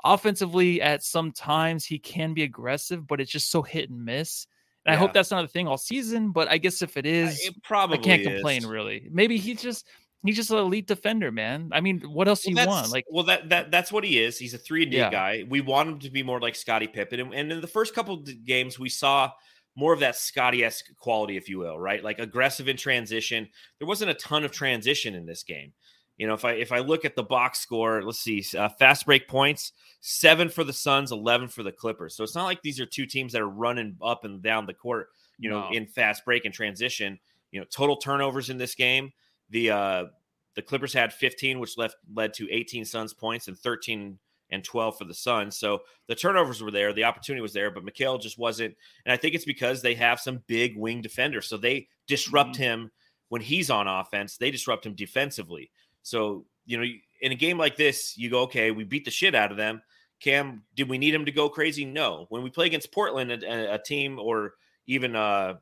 Offensively, 0.03 0.81
at 0.81 1.03
some 1.03 1.31
times 1.31 1.85
he 1.85 1.99
can 1.99 2.33
be 2.33 2.43
aggressive, 2.43 3.05
but 3.05 3.19
it's 3.19 3.31
just 3.31 3.51
so 3.51 3.61
hit 3.61 3.89
and 3.89 4.05
miss. 4.05 4.47
And 4.85 4.95
I 4.95 4.97
hope 4.97 5.13
that's 5.13 5.31
not 5.31 5.43
a 5.43 5.47
thing 5.47 5.67
all 5.67 5.77
season. 5.77 6.31
But 6.31 6.49
I 6.49 6.57
guess 6.57 6.81
if 6.81 6.97
it 6.97 7.05
is, 7.05 7.39
It 7.45 7.61
probably 7.63 7.97
I 7.97 8.01
can't 8.01 8.21
is. 8.21 8.27
complain 8.27 8.65
really. 8.65 9.07
Maybe 9.11 9.37
he's 9.37 9.61
just 9.61 9.85
he's 10.23 10.35
just 10.35 10.51
an 10.51 10.57
elite 10.57 10.87
defender, 10.87 11.31
man. 11.31 11.69
I 11.73 11.81
mean, 11.81 12.01
what 12.01 12.27
else 12.27 12.43
do 12.43 12.53
Well, 12.53 12.63
you 12.63 12.69
want? 12.69 12.91
Like 12.91 13.05
well, 13.09 13.23
that 13.25 13.49
that 13.49 13.71
that's 13.71 13.91
what 13.91 14.03
he 14.03 14.19
is. 14.19 14.37
He's 14.37 14.53
a 14.53 14.57
three 14.57 14.83
and 14.83 14.91
D 14.91 14.97
Yeah. 14.97 15.09
guy. 15.09 15.43
We 15.49 15.61
want 15.61 15.89
him 15.89 15.99
to 15.99 16.09
be 16.09 16.23
more 16.23 16.39
like 16.39 16.55
Scottie 16.55 16.87
Pippen, 16.87 17.19
and, 17.19 17.33
and 17.33 17.51
in 17.51 17.61
the 17.61 17.67
first 17.67 17.93
couple 17.93 18.15
of 18.15 18.45
games, 18.45 18.79
we 18.79 18.89
saw 18.89 19.31
more 19.79 19.93
of 19.93 20.01
that 20.01 20.17
Scotty 20.17 20.63
esque 20.63 20.93
quality, 20.97 21.37
if 21.37 21.47
you 21.47 21.57
will, 21.59 21.79
right? 21.79 22.03
Like 22.03 22.19
aggressive 22.19 22.67
in 22.67 22.75
transition. 22.77 23.47
There 23.79 23.87
wasn't 23.87 24.11
a 24.11 24.15
ton 24.15 24.43
of 24.43 24.51
transition 24.51 25.15
in 25.15 25.25
this 25.25 25.43
game. 25.43 25.71
You 26.17 26.27
know, 26.27 26.33
if 26.33 26.43
I 26.43 26.51
if 26.51 26.73
I 26.73 26.79
look 26.79 27.05
at 27.05 27.15
the 27.15 27.23
box 27.23 27.59
score, 27.59 28.03
let's 28.03 28.19
see, 28.19 28.43
uh, 28.57 28.67
fast 28.67 29.05
break 29.05 29.27
points 29.29 29.71
seven 30.01 30.49
for 30.49 30.65
the 30.65 30.73
Suns, 30.73 31.13
eleven 31.13 31.47
for 31.47 31.63
the 31.63 31.71
Clippers. 31.71 32.13
So 32.15 32.23
it's 32.25 32.35
not 32.35 32.43
like 32.43 32.61
these 32.61 32.79
are 32.81 32.85
two 32.85 33.05
teams 33.05 33.31
that 33.31 33.41
are 33.41 33.47
running 33.49 33.95
up 34.01 34.25
and 34.25 34.41
down 34.41 34.65
the 34.65 34.73
court. 34.73 35.07
You 35.37 35.49
know, 35.49 35.69
No. 35.69 35.75
in 35.75 35.87
fast 35.87 36.25
break 36.25 36.43
and 36.43 36.53
transition. 36.53 37.17
You 37.51 37.61
know, 37.61 37.65
total 37.71 37.95
turnovers 37.95 38.49
in 38.49 38.57
this 38.57 38.75
game. 38.75 39.13
The 39.49 39.71
uh 39.71 40.05
the 40.55 40.61
Clippers 40.61 40.91
had 40.91 41.13
15, 41.13 41.57
which 41.59 41.77
left 41.77 41.95
led 42.13 42.33
to 42.33 42.51
18 42.51 42.83
Suns 42.83 43.13
points 43.13 43.47
and 43.47 43.57
13 43.57 44.19
and 44.51 44.63
12 44.63 44.97
for 44.97 45.05
the 45.05 45.13
Suns. 45.13 45.57
So 45.57 45.79
the 46.07 46.15
turnovers 46.15 46.61
were 46.61 46.71
there, 46.71 46.93
the 46.93 47.03
opportunity 47.03 47.41
was 47.41 47.53
there, 47.53 47.71
but 47.71 47.85
Mikal 47.85 48.21
just 48.21 48.37
wasn't. 48.37 48.75
And 49.05 49.13
I 49.13 49.17
think 49.17 49.35
it's 49.35 49.45
because 49.45 49.81
they 49.81 49.93
have 49.95 50.19
some 50.19 50.43
big 50.47 50.77
wing 50.77 51.01
defenders. 51.01 51.47
So 51.47 51.57
they 51.57 51.87
disrupt 52.07 52.55
him 52.55 52.91
when 53.29 53.41
he's 53.41 53.69
on 53.69 53.87
offense, 53.87 54.37
they 54.37 54.51
disrupt 54.51 54.85
him 54.85 54.95
defensively. 54.95 55.71
So, 56.01 56.45
you 56.65 56.77
know, 56.77 56.85
in 57.21 57.31
a 57.31 57.35
game 57.35 57.57
like 57.57 57.77
this, 57.77 58.17
you 58.17 58.29
go, 58.29 58.41
okay, 58.41 58.71
we 58.71 58.83
beat 58.83 59.05
the 59.05 59.11
shit 59.11 59.35
out 59.35 59.51
of 59.51 59.57
them. 59.57 59.81
Cam, 60.19 60.63
did 60.75 60.89
we 60.89 60.97
need 60.97 61.13
him 61.13 61.25
to 61.25 61.31
go 61.31 61.47
crazy? 61.47 61.85
No. 61.85 62.25
When 62.29 62.43
we 62.43 62.49
play 62.49 62.65
against 62.65 62.91
Portland, 62.91 63.31
a, 63.31 63.75
a 63.75 63.77
team 63.77 64.19
or 64.19 64.53
even 64.87 65.15
uh 65.15 65.55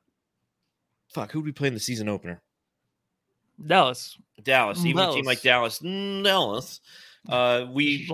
fuck, 1.10 1.32
who 1.32 1.39
did 1.39 1.45
we 1.45 1.52
play 1.52 1.67
in 1.67 1.73
the 1.73 1.80
season 1.80 2.10
opener? 2.10 2.41
Dallas. 3.65 4.17
Dallas, 4.41 4.86
even 4.86 5.04
a 5.04 5.13
team 5.13 5.26
like 5.26 5.41
Dallas. 5.41 5.80
Dallas, 5.80 6.23
Dallas. 6.23 6.82
Uh, 7.28 7.65
we, 7.71 8.10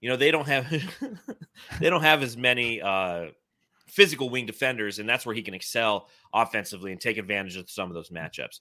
you 0.00 0.08
know, 0.08 0.16
they 0.16 0.30
don't 0.30 0.46
have 0.46 0.66
they 1.80 1.90
don't 1.90 2.02
have 2.02 2.22
as 2.22 2.36
many 2.36 2.80
uh, 2.80 3.26
physical 3.88 4.30
wing 4.30 4.46
defenders, 4.46 4.98
and 4.98 5.08
that's 5.08 5.26
where 5.26 5.34
he 5.34 5.42
can 5.42 5.54
excel 5.54 6.08
offensively 6.32 6.92
and 6.92 7.00
take 7.00 7.18
advantage 7.18 7.56
of 7.56 7.70
some 7.70 7.88
of 7.88 7.94
those 7.94 8.10
matchups. 8.10 8.60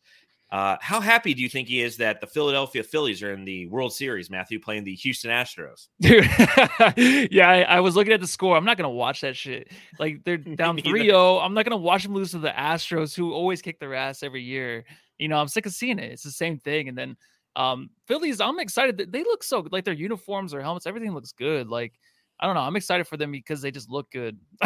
Uh, 0.50 0.78
how 0.80 1.02
happy 1.02 1.34
do 1.34 1.41
you 1.41 1.50
think 1.50 1.67
he 1.67 1.82
is 1.82 1.97
that 1.97 2.21
the 2.21 2.28
Philadelphia 2.28 2.82
Phillies 2.82 3.21
are 3.21 3.34
in 3.34 3.43
the 3.43 3.67
World 3.67 3.93
Series, 3.93 4.30
Matthew, 4.30 4.62
playing 4.62 4.86
the 4.86 4.95
Houston 4.95 5.30
Astros? 5.30 5.89
Dude, 6.02 6.23
yeah, 7.32 7.50
I, 7.50 7.62
I 7.63 7.80
was 7.82 7.97
looking 7.97 8.13
at 8.13 8.21
the 8.21 8.28
score. 8.28 8.56
I'm 8.56 8.63
not 8.63 8.78
gonna 8.78 8.89
watch 8.89 9.21
that 9.21 9.36
shit. 9.36 9.71
Like 10.00 10.23
they're 10.23 10.38
down 10.38 10.78
neither. 10.78 10.89
3-0. 10.89 11.43
I'm 11.43 11.54
not 11.54 11.65
gonna 11.65 11.76
watch 11.76 12.04
them 12.04 12.13
lose 12.13 12.32
to 12.32 12.39
the 12.39 12.50
Astros, 12.50 13.13
who 13.13 13.34
always 13.34 13.62
kick 13.62 13.80
their 13.80 13.93
ass 13.93 14.23
every 14.23 14.41
year. 14.41 14.86
You 15.17 15.28
know, 15.28 15.38
I'm 15.38 15.50
sick 15.50 15.65
of 15.65 15.73
seeing 15.73 16.00
it. 16.00 16.12
It's 16.12 16.23
the 16.23 16.32
same 16.32 16.60
thing. 16.60 16.88
And 16.88 16.97
then 16.97 17.17
um 17.58 17.89
Phillies, 18.08 18.39
I'm 18.39 18.60
excited 18.60 18.98
that 18.98 19.12
they 19.12 19.24
look 19.24 19.43
so 19.43 19.62
good. 19.62 19.74
like 19.74 19.84
their 19.84 19.93
uniforms, 19.93 20.52
their 20.52 20.62
helmets, 20.62 20.86
everything 20.88 21.12
looks 21.13 21.34
good. 21.34 21.67
Like 21.67 21.93
I 22.39 22.46
don't 22.46 22.54
know. 22.56 22.62
I'm 22.62 22.76
excited 22.76 23.08
for 23.08 23.17
them 23.17 23.32
because 23.32 23.62
they 23.62 23.72
just 23.72 23.89
look 23.89 24.10
good 24.12 24.38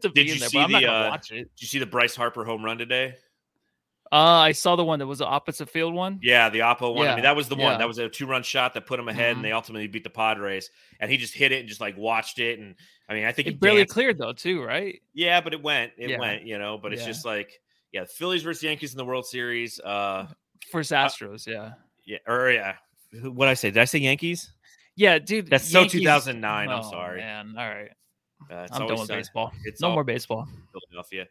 to 0.00 0.10
be 0.12 0.22
you 0.22 0.32
in 0.34 0.38
there. 0.40 0.48
see 0.48 0.58
But 0.58 0.64
I'm 0.64 0.70
not 0.72 0.80
the, 0.80 0.86
gonna 0.86 1.06
uh, 1.06 1.10
watch 1.10 1.30
it. 1.30 1.36
Did 1.54 1.62
you 1.62 1.68
see 1.68 1.78
the 1.78 1.86
Bryce 1.86 2.16
Harper 2.16 2.44
home 2.44 2.64
run 2.64 2.78
today? 2.78 3.14
Uh, 4.10 4.16
I 4.44 4.52
saw 4.52 4.76
the 4.76 4.84
one 4.84 4.98
that 4.98 5.06
was 5.06 5.20
the 5.20 5.26
opposite 5.26 5.70
field 5.70 5.94
one. 5.94 6.18
Yeah, 6.22 6.50
the 6.50 6.58
Oppo 6.58 6.94
one. 6.94 7.08
I 7.08 7.14
mean, 7.14 7.22
that 7.22 7.34
was 7.34 7.48
the 7.48 7.54
one. 7.54 7.72
yeah. 7.72 7.78
That 7.78 7.88
was 7.88 7.96
a 7.96 8.10
two 8.10 8.26
run 8.26 8.42
shot 8.42 8.74
that 8.74 8.84
put 8.84 9.00
him 9.00 9.08
ahead, 9.08 9.32
Mhm. 9.32 9.36
and 9.36 9.44
they 9.46 9.52
ultimately 9.52 9.86
beat 9.86 10.04
the 10.04 10.10
Padres. 10.10 10.68
And 11.00 11.10
he 11.10 11.16
just 11.16 11.32
hit 11.32 11.50
it 11.50 11.60
and 11.60 11.68
just 11.68 11.80
like 11.80 11.96
watched 11.96 12.38
it. 12.38 12.58
And 12.58 12.74
I 13.08 13.14
mean, 13.14 13.24
I 13.24 13.32
think 13.32 13.48
It 13.48 13.58
barely 13.60 13.78
danced. 13.82 13.94
cleared 13.94 14.18
though, 14.18 14.34
too, 14.34 14.62
right? 14.62 15.00
Yeah, 15.14 15.40
but 15.40 15.54
it 15.54 15.62
went. 15.62 15.92
It 15.96 16.10
Yeah. 16.10 16.18
went. 16.18 16.42
You 16.44 16.58
know, 16.58 16.76
but 16.76 16.92
it's 16.92 17.02
Yeah. 17.02 17.08
just 17.08 17.24
like 17.24 17.58
yeah, 17.92 18.04
Phillies 18.04 18.42
versus 18.42 18.62
Yankees 18.62 18.92
in 18.92 18.98
the 18.98 19.04
World 19.04 19.26
Series. 19.26 19.78
Uh, 19.80 20.26
First 20.70 20.90
Astros, 20.92 21.46
yeah. 21.46 21.72
Yeah, 22.04 22.18
or 22.26 22.50
yeah. 22.50 22.74
What 23.24 23.48
I 23.48 23.54
say? 23.54 23.70
Did 23.70 23.80
I 23.80 23.84
say 23.84 23.98
Yankees? 23.98 24.50
Yeah, 24.96 25.18
dude. 25.18 25.48
That's 25.48 25.70
so 25.70 25.80
Yankees- 25.80 26.00
2009. 26.00 26.68
I'm 26.68 26.78
Oh, 26.84 26.90
sorry. 26.90 27.20
Man, 27.20 27.54
all 27.56 27.68
right. 27.68 27.90
Uh, 28.50 28.54
it's 28.64 28.72
I'm 28.72 28.86
done 28.86 28.98
with 28.98 29.06
sun- 29.06 29.18
baseball. 29.18 29.52
It's 29.64 29.80
No 29.80 29.92
more 29.92 30.04
baseball. 30.04 30.48
Philadelphia. 30.72 31.26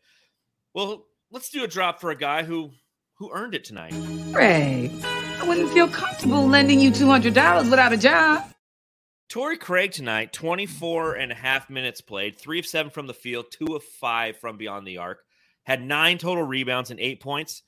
Well, 0.74 1.06
let's 1.32 1.50
do 1.50 1.64
a 1.64 1.68
drop 1.68 2.00
for 2.00 2.12
a 2.12 2.16
guy 2.16 2.44
who 2.44 2.72
who 3.16 3.30
earned 3.34 3.54
it 3.54 3.64
tonight. 3.64 3.94
Craig, 4.34 4.92
I 5.04 5.46
wouldn't 5.48 5.72
feel 5.72 5.88
comfortable 5.88 6.48
lending 6.48 6.80
you 6.80 6.90
$200 6.92 7.70
without 7.70 7.94
a 7.94 7.98
job. 7.98 8.46
Torrey 9.30 9.58
Craig 9.58 9.92
tonight, 9.92 10.34
24 10.34 11.14
and 11.16 11.32
a 11.32 11.36
half 11.36 11.70
minutes 11.70 12.02
played, 12.02 12.36
three 12.38 12.58
of 12.60 12.66
seven 12.66 12.90
from 12.92 13.06
the 13.08 13.14
field, 13.14 13.46
two 13.52 13.76
of 13.76 13.84
five 13.84 14.38
from 14.38 14.58
beyond 14.58 14.88
the 14.88 14.98
arc, 14.98 15.20
had 15.64 15.82
nine 15.84 16.18
total 16.18 16.44
rebounds 16.44 16.90
and 16.92 17.00
eight 17.00 17.20
points. 17.22 17.62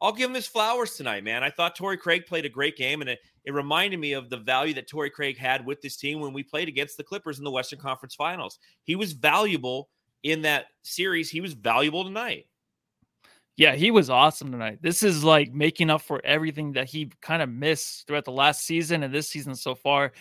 I'll 0.00 0.12
give 0.12 0.30
him 0.30 0.34
his 0.34 0.46
flowers 0.46 0.94
tonight, 0.94 1.24
man. 1.24 1.42
I 1.42 1.50
thought 1.50 1.74
Torrey 1.74 1.96
Craig 1.96 2.26
played 2.26 2.44
a 2.44 2.50
great 2.50 2.76
game, 2.76 3.00
and 3.00 3.10
it, 3.10 3.18
it 3.44 3.52
reminded 3.52 3.98
me 3.98 4.12
of 4.12 4.30
the 4.30 4.36
value 4.36 4.74
that 4.74 4.88
Torrey 4.88 5.10
Craig 5.10 5.36
had 5.36 5.66
with 5.66 5.80
this 5.80 5.96
team 5.96 6.20
when 6.20 6.32
we 6.32 6.42
played 6.42 6.68
against 6.68 6.96
the 6.96 7.02
Clippers 7.02 7.38
in 7.38 7.44
the 7.44 7.50
Western 7.50 7.80
Conference 7.80 8.14
Finals. 8.14 8.60
He 8.84 8.94
was 8.94 9.12
valuable 9.12 9.88
in 10.22 10.42
that 10.42 10.66
series. 10.82 11.30
He 11.30 11.40
was 11.40 11.54
valuable 11.54 12.04
tonight. 12.04 12.46
Yeah, 13.56 13.74
he 13.74 13.90
was 13.90 14.08
awesome 14.08 14.52
tonight. 14.52 14.78
This 14.82 15.02
is 15.02 15.24
like 15.24 15.52
making 15.52 15.90
up 15.90 16.02
for 16.02 16.24
everything 16.24 16.72
that 16.74 16.88
he 16.88 17.10
kind 17.20 17.42
of 17.42 17.48
missed 17.48 18.06
throughout 18.06 18.24
the 18.24 18.30
last 18.30 18.64
season 18.64 19.02
and 19.02 19.12
this 19.12 19.28
season 19.28 19.56
so 19.56 19.74
far. 19.74 20.12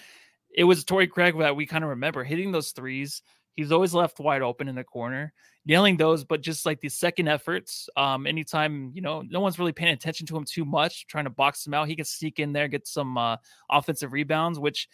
It 0.50 0.64
was 0.64 0.84
Torrey 0.84 1.06
Craig 1.06 1.38
that 1.38 1.56
we 1.56 1.68
kind 1.68 1.84
of 1.84 1.92
remember 1.92 2.24
hitting 2.24 2.52
those 2.52 2.72
threes. 2.72 3.22
He's 3.58 3.72
always 3.72 3.92
left 3.92 4.20
wide 4.20 4.44
open 4.44 4.68
in 4.68 4.76
the 4.76 4.84
corner, 4.84 5.34
nailing 5.66 5.98
those, 5.98 6.24
but 6.24 6.42
just 6.42 6.64
like 6.64 6.80
the 6.80 6.90
second 6.90 7.28
efforts. 7.28 7.90
Um, 7.98 8.28
anytime 8.28 8.92
you 8.94 9.02
know, 9.02 9.24
no 9.24 9.40
one's 9.40 9.58
really 9.58 9.72
paying 9.72 9.92
attention 9.92 10.28
to 10.28 10.38
him 10.38 10.46
too 10.46 10.64
much, 10.64 11.08
trying 11.08 11.24
to 11.24 11.32
box 11.32 11.66
him 11.66 11.74
out, 11.74 11.88
he 11.88 11.96
can 11.96 12.06
sneak 12.06 12.38
in 12.38 12.54
there, 12.54 12.68
get 12.68 12.88
some 12.88 13.18
uh, 13.18 13.38
offensive 13.72 14.14
rebounds, 14.14 14.60
which 14.60 14.88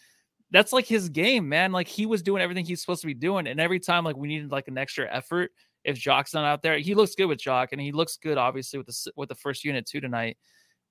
that's 0.50 0.72
like 0.72 0.86
his 0.86 1.10
game, 1.10 1.50
man. 1.50 1.74
Like 1.74 1.90
he 1.90 2.06
was 2.06 2.24
doing 2.24 2.42
everything 2.42 2.64
he's 2.64 2.80
supposed 2.80 3.02
to 3.02 3.08
be 3.08 3.14
doing, 3.14 3.48
and 3.48 3.60
every 3.60 3.82
time 3.82 4.06
like 4.06 4.16
we 4.16 4.30
needed 4.30 4.50
like 4.50 4.70
an 4.70 4.78
extra 4.78 5.14
effort, 5.14 5.52
if 5.84 5.98
Jock's 5.98 6.34
not 6.34 6.46
out 6.46 6.64
there, 6.64 6.78
he 6.78 6.96
looks 6.96 7.16
good 7.16 7.26
with 7.26 7.40
Jock, 7.40 7.74
and 7.74 7.82
he 7.82 7.92
looks 7.92 8.16
good 8.16 8.38
obviously 8.38 8.78
with 8.78 8.88
the 8.88 9.12
with 9.18 9.28
the 9.28 9.36
first 9.36 9.66
unit 9.66 9.86
too 9.86 10.00
tonight. 10.00 10.38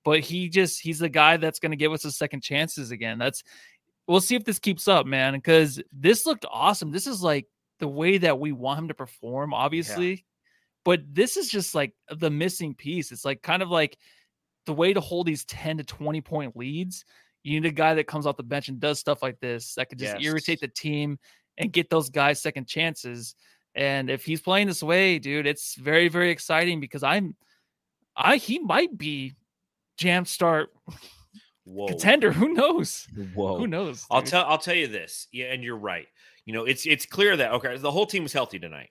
But 0.05 0.19
he 0.19 0.47
just 0.47 0.79
he's 0.79 0.99
the 0.99 1.09
guy 1.09 1.37
that's 1.37 1.57
going 1.57 1.71
to 1.71 1.75
give 1.75 1.91
us 1.91 2.03
the 2.03 2.11
second 2.11 2.43
chances 2.43 2.91
again. 2.91 3.17
That's 3.17 3.43
we'll 4.07 4.21
see 4.21 4.35
if 4.35 4.43
this 4.43 4.59
keeps 4.59 4.87
up, 4.87 5.07
man, 5.07 5.33
because 5.33 5.81
this 5.91 6.25
looked 6.25 6.45
awesome. 6.51 6.91
This 6.91 7.07
is 7.07 7.23
like 7.23 7.47
the 7.83 7.87
way 7.89 8.17
that 8.17 8.39
we 8.39 8.53
want 8.53 8.79
him 8.79 8.87
to 8.87 8.93
perform, 8.93 9.53
obviously. 9.53 10.23
But 10.85 11.01
this 11.13 11.35
is 11.35 11.49
just 11.49 11.75
like 11.75 11.93
the 12.09 12.29
missing 12.29 12.73
piece. 12.75 13.11
It's 13.11 13.25
like 13.25 13.41
kind 13.41 13.61
of 13.61 13.69
like 13.69 13.97
the 14.65 14.71
way 14.73 14.93
to 14.93 15.01
hold 15.01 15.27
these 15.27 15.43
10 15.43 15.79
to 15.79 15.83
20 15.83 16.21
point 16.21 16.55
leads. 16.55 17.03
You 17.43 17.59
need 17.59 17.67
a 17.67 17.73
guy 17.73 17.93
that 17.95 18.07
comes 18.07 18.25
off 18.25 18.37
the 18.37 18.43
bench 18.43 18.69
and 18.69 18.79
does 18.79 18.99
stuff 18.99 19.21
like 19.21 19.37
this 19.41 19.75
that 19.75 19.89
could 19.89 19.99
just 19.99 20.13
Yes. 20.13 20.23
irritate 20.23 20.61
the 20.61 20.69
team 20.69 21.19
and 21.57 21.73
get 21.73 21.89
those 21.89 22.09
guys 22.09 22.41
second 22.41 22.67
chances. 22.69 23.35
And 23.75 24.09
if 24.09 24.23
he's 24.23 24.39
playing 24.39 24.67
this 24.67 24.81
way, 24.81 25.19
dude, 25.19 25.45
it's 25.45 25.75
very, 25.75 26.07
very 26.07 26.31
exciting 26.31 26.79
because 26.79 27.03
I'm 27.03 27.35
I 28.15 28.37
he 28.37 28.59
might 28.59 28.97
be 28.97 29.35
jam 29.97 30.23
start 30.23 30.69
Whoa. 31.65 31.87
contender. 31.87 32.31
Who 32.31 32.53
knows? 32.53 33.09
Whoa. 33.35 33.57
Who 33.57 33.67
knows? 33.67 34.05
I'll 34.09 34.21
tell 34.21 34.45
I'll 34.45 34.57
tell 34.57 34.75
you 34.75 34.87
this. 34.87 35.27
Yeah, 35.33 35.51
and 35.51 35.61
you're 35.63 35.75
right. 35.77 36.07
You 36.45 36.53
know, 36.53 36.65
it's 36.65 36.85
it's 36.85 37.05
clear 37.05 37.37
that 37.37 37.51
okay, 37.53 37.77
the 37.77 37.91
whole 37.91 38.05
team 38.05 38.23
was 38.23 38.33
healthy 38.33 38.59
tonight. 38.59 38.89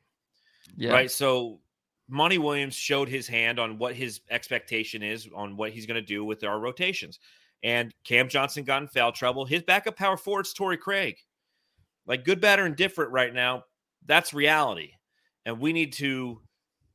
Yeah. 0.76 0.92
Right. 0.92 1.10
So 1.10 1.60
Monty 2.08 2.38
Williams 2.38 2.74
showed 2.74 3.08
his 3.08 3.26
hand 3.26 3.58
on 3.58 3.78
what 3.78 3.94
his 3.94 4.20
expectation 4.30 5.02
is 5.02 5.28
on 5.34 5.56
what 5.56 5.72
he's 5.72 5.86
going 5.86 6.00
to 6.00 6.06
do 6.06 6.24
with 6.24 6.44
our 6.44 6.60
rotations. 6.60 7.18
And 7.62 7.92
Cam 8.04 8.28
Johnson 8.28 8.64
got 8.64 8.82
in 8.82 8.88
foul 8.88 9.12
trouble. 9.12 9.44
His 9.44 9.62
backup 9.62 9.96
power 9.96 10.16
forward's 10.16 10.52
Torrey 10.52 10.76
Craig. 10.76 11.16
Like 12.06 12.24
good, 12.24 12.40
bad, 12.40 12.58
or 12.58 12.66
indifferent 12.66 13.12
right 13.12 13.32
now, 13.32 13.64
that's 14.06 14.34
reality. 14.34 14.90
And 15.46 15.60
we 15.60 15.72
need 15.72 15.92
to 15.94 16.40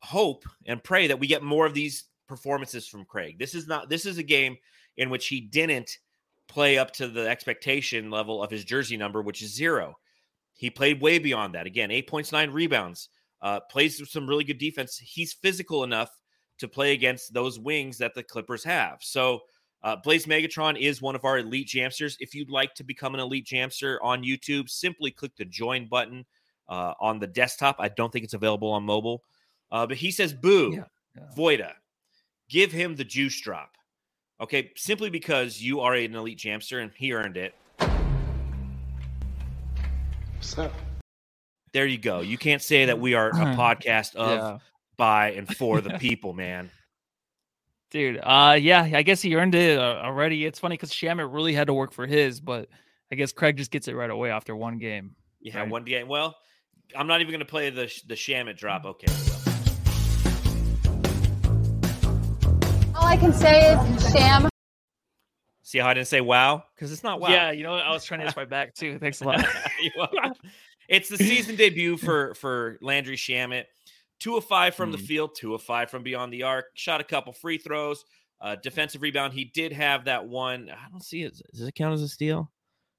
hope 0.02 0.44
and 0.66 0.84
pray 0.84 1.08
that 1.08 1.20
we 1.20 1.28
get 1.28 1.44
more 1.44 1.66
of 1.66 1.74
these 1.74 2.06
performances 2.28 2.88
from 2.88 3.06
Craig. 3.06 3.40
This 3.40 3.56
is 3.56 3.68
not 3.68 3.90
this 3.90 4.06
is 4.06 4.18
a 4.18 4.24
game 4.24 4.58
in 4.98 5.10
which 5.10 5.28
he 5.28 5.40
didn't 5.40 5.98
play 6.48 6.78
up 6.78 6.92
to 6.94 7.08
the 7.08 7.28
expectation 7.28 8.10
level 8.10 8.44
of 8.44 8.52
his 8.52 8.66
jersey 8.66 8.98
number, 8.98 9.22
which 9.22 9.42
is 9.42 9.54
zero. 9.54 9.96
He 10.58 10.70
played 10.70 11.02
way 11.02 11.20
beyond 11.20 11.56
that. 11.56 11.68
Again, 11.68 11.92
eight 11.92 12.08
points, 12.08 12.32
nine 12.32 12.52
rebounds, 12.52 13.10
uh, 13.42 13.62
plays 13.72 14.02
some 14.12 14.28
really 14.28 14.44
good 14.44 14.58
defense. 14.58 14.98
He's 14.98 15.34
physical 15.34 15.84
enough 15.84 16.10
to 16.58 16.68
play 16.68 16.94
against 16.94 17.34
those 17.34 17.60
wings 17.60 18.00
that 18.00 18.16
the 18.16 18.24
Clippers 18.24 18.64
have. 18.64 18.98
So, 19.02 19.42
uh, 19.84 19.96
Blaze 19.96 20.26
Megatron 20.26 20.78
is 20.80 21.02
one 21.02 21.16
of 21.16 21.24
our 21.24 21.38
elite 21.38 21.68
jamsters. 21.68 22.16
If 22.20 22.34
you'd 22.34 22.50
like 22.50 22.74
to 22.74 22.84
become 22.84 23.14
an 23.14 23.20
elite 23.20 23.46
jamster 23.46 23.98
on 24.02 24.24
YouTube, 24.24 24.70
simply 24.70 25.12
click 25.12 25.34
the 25.38 25.46
join 25.46 25.88
button 25.88 26.26
uh, 26.68 26.94
on 27.00 27.20
the 27.20 27.28
desktop. 27.28 27.76
I 27.80 27.90
don't 27.90 28.12
think 28.12 28.26
it's 28.26 28.34
available 28.34 28.72
on 28.72 28.84
mobile. 28.84 29.24
Uh, 29.72 29.86
but 29.86 29.98
he 29.98 30.10
says, 30.10 30.34
Boo, 30.34 30.74
Yeah, 30.74 30.84
yeah. 31.16 31.24
Voida, 31.38 31.74
give 32.50 32.72
him 32.72 32.96
the 32.96 33.04
juice 33.04 33.40
drop. 33.40 33.76
Okay, 34.42 34.72
simply 34.76 35.10
because 35.10 35.62
you 35.62 35.80
are 35.80 35.94
an 35.94 36.16
elite 36.16 36.40
jamster 36.40 36.82
and 36.82 36.92
he 36.96 37.14
earned 37.14 37.38
it. 37.38 37.54
What's 40.38 40.58
up? 40.58 40.72
There 41.74 41.86
you 41.86 41.98
go. 41.98 42.22
You 42.22 42.38
can't 42.38 42.62
say 42.62 42.86
that 42.86 43.00
we 43.00 43.14
are 43.14 43.30
a 43.30 43.34
podcast 43.34 44.16
of, 44.16 44.30
Yeah. 44.40 44.58
by, 44.98 45.32
and 45.32 45.54
for 45.56 45.82
the 45.82 45.92
people, 46.00 46.34
man. 46.34 46.70
Dude, 47.92 48.20
uh, 48.22 48.58
yeah, 48.60 48.82
I 48.94 49.02
guess 49.04 49.22
he 49.22 49.36
earned 49.36 49.56
it 49.56 49.78
uh, 49.78 50.02
already. 50.04 50.46
It's 50.46 50.60
funny 50.60 50.74
because 50.76 50.92
Shamet 50.92 51.34
really 51.34 51.54
had 51.54 51.68
to 51.68 51.74
work 51.74 51.94
for 51.94 52.06
his, 52.06 52.40
but 52.42 52.68
I 53.12 53.16
guess 53.16 53.32
Craig 53.32 53.58
just 53.58 53.72
gets 53.72 53.88
it 53.88 53.96
right 53.96 54.10
away 54.10 54.30
after 54.30 54.56
one 54.56 54.78
game. 54.78 55.16
Yeah, 55.40 55.60
Right. 55.60 55.70
one 55.70 55.84
game. 55.86 56.08
Well, 56.08 56.36
I'm 56.96 57.08
not 57.08 57.22
even 57.22 57.32
going 57.32 57.40
to 57.40 57.46
play 57.46 57.70
the 57.70 57.92
the 58.08 58.16
Shamet 58.16 58.58
drop. 58.58 58.86
Okay, 58.86 59.08
well. 59.08 59.34
All 62.96 63.06
I 63.06 63.16
can 63.18 63.32
say 63.32 63.74
is, 63.74 64.12
Sham, 64.12 64.50
See 65.62 65.78
how 65.80 65.88
I 65.90 65.94
didn't 65.94 66.08
say 66.08 66.22
wow? 66.22 66.64
Because 66.76 66.92
it's 66.94 67.04
not 67.04 67.20
wow. 67.20 67.30
Yeah, 67.30 67.52
you 67.52 67.64
know, 67.64 67.72
what? 67.72 67.84
I 67.86 67.92
was 67.92 68.04
trying 68.06 68.22
to 68.22 68.26
hit 68.26 68.36
my 68.38 68.46
back 68.46 68.74
too. 68.74 68.98
Thanks 69.00 69.20
a 69.22 69.26
lot. 69.26 69.46
it's 70.88 71.10
the 71.10 71.18
season 71.18 71.56
debut 71.56 71.98
for 71.98 72.34
for 72.36 72.78
Landry 72.82 73.18
Shamet. 73.18 73.66
Two 74.20 74.38
of 74.38 74.46
five 74.46 74.74
from 74.74 74.90
mm. 74.90 74.94
the 74.94 74.98
field, 74.98 75.36
two 75.36 75.54
of 75.54 75.62
five 75.62 75.92
from 75.92 76.04
beyond 76.04 76.34
the 76.34 76.44
arc. 76.44 76.66
Shot 76.74 77.02
a 77.02 77.04
couple 77.04 77.34
free 77.34 77.58
throws, 77.58 78.04
uh, 78.42 78.56
defensive 78.56 79.02
rebound. 79.02 79.34
He 79.34 79.46
did 79.46 79.72
have 79.74 80.06
that 80.06 80.28
one. 80.28 80.70
I 80.72 80.90
don't 80.90 81.04
see 81.04 81.24
it. 81.24 81.40
Does 81.54 81.68
it 81.68 81.76
count 81.76 81.94
as 81.94 82.02
a 82.02 82.08
steal? 82.08 82.52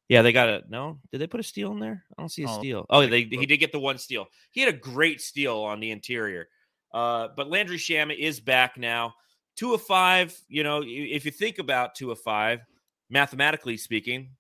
Yeah, 0.09 0.23
they 0.23 0.33
got 0.33 0.49
a 0.49 0.63
no. 0.69 0.99
Did 1.13 1.21
they 1.21 1.27
put 1.27 1.41
a 1.41 1.45
steal 1.45 1.73
in 1.73 1.81
there? 1.81 2.05
I 2.17 2.23
don't 2.23 2.31
see 2.31 2.45
a 2.45 2.49
oh, 2.49 2.59
steal. 2.59 2.87
Oh, 2.89 3.07
they 3.07 3.23
he 3.23 3.47
did 3.47 3.59
get 3.59 3.73
the 3.73 3.79
one 3.79 3.99
steal. 3.99 4.27
He 4.53 4.61
had 4.61 4.73
a 4.73 4.77
great 4.77 5.21
steal 5.21 5.59
on 5.59 5.81
the 5.81 5.91
interior. 5.91 6.49
Uh, 6.93 7.29
but 7.37 7.51
Landry 7.51 7.77
Shamet 7.77 8.19
is 8.19 8.41
back 8.41 8.79
now. 8.79 9.15
Two 9.57 9.75
of 9.75 9.83
five. 9.83 10.35
You 10.49 10.63
know, 10.63 10.83
if 10.85 11.25
you 11.25 11.31
think 11.31 11.59
about 11.59 11.95
two 11.95 12.11
of 12.11 12.19
five, 12.21 12.61
mathematically 13.11 13.77
speaking, 13.77 14.31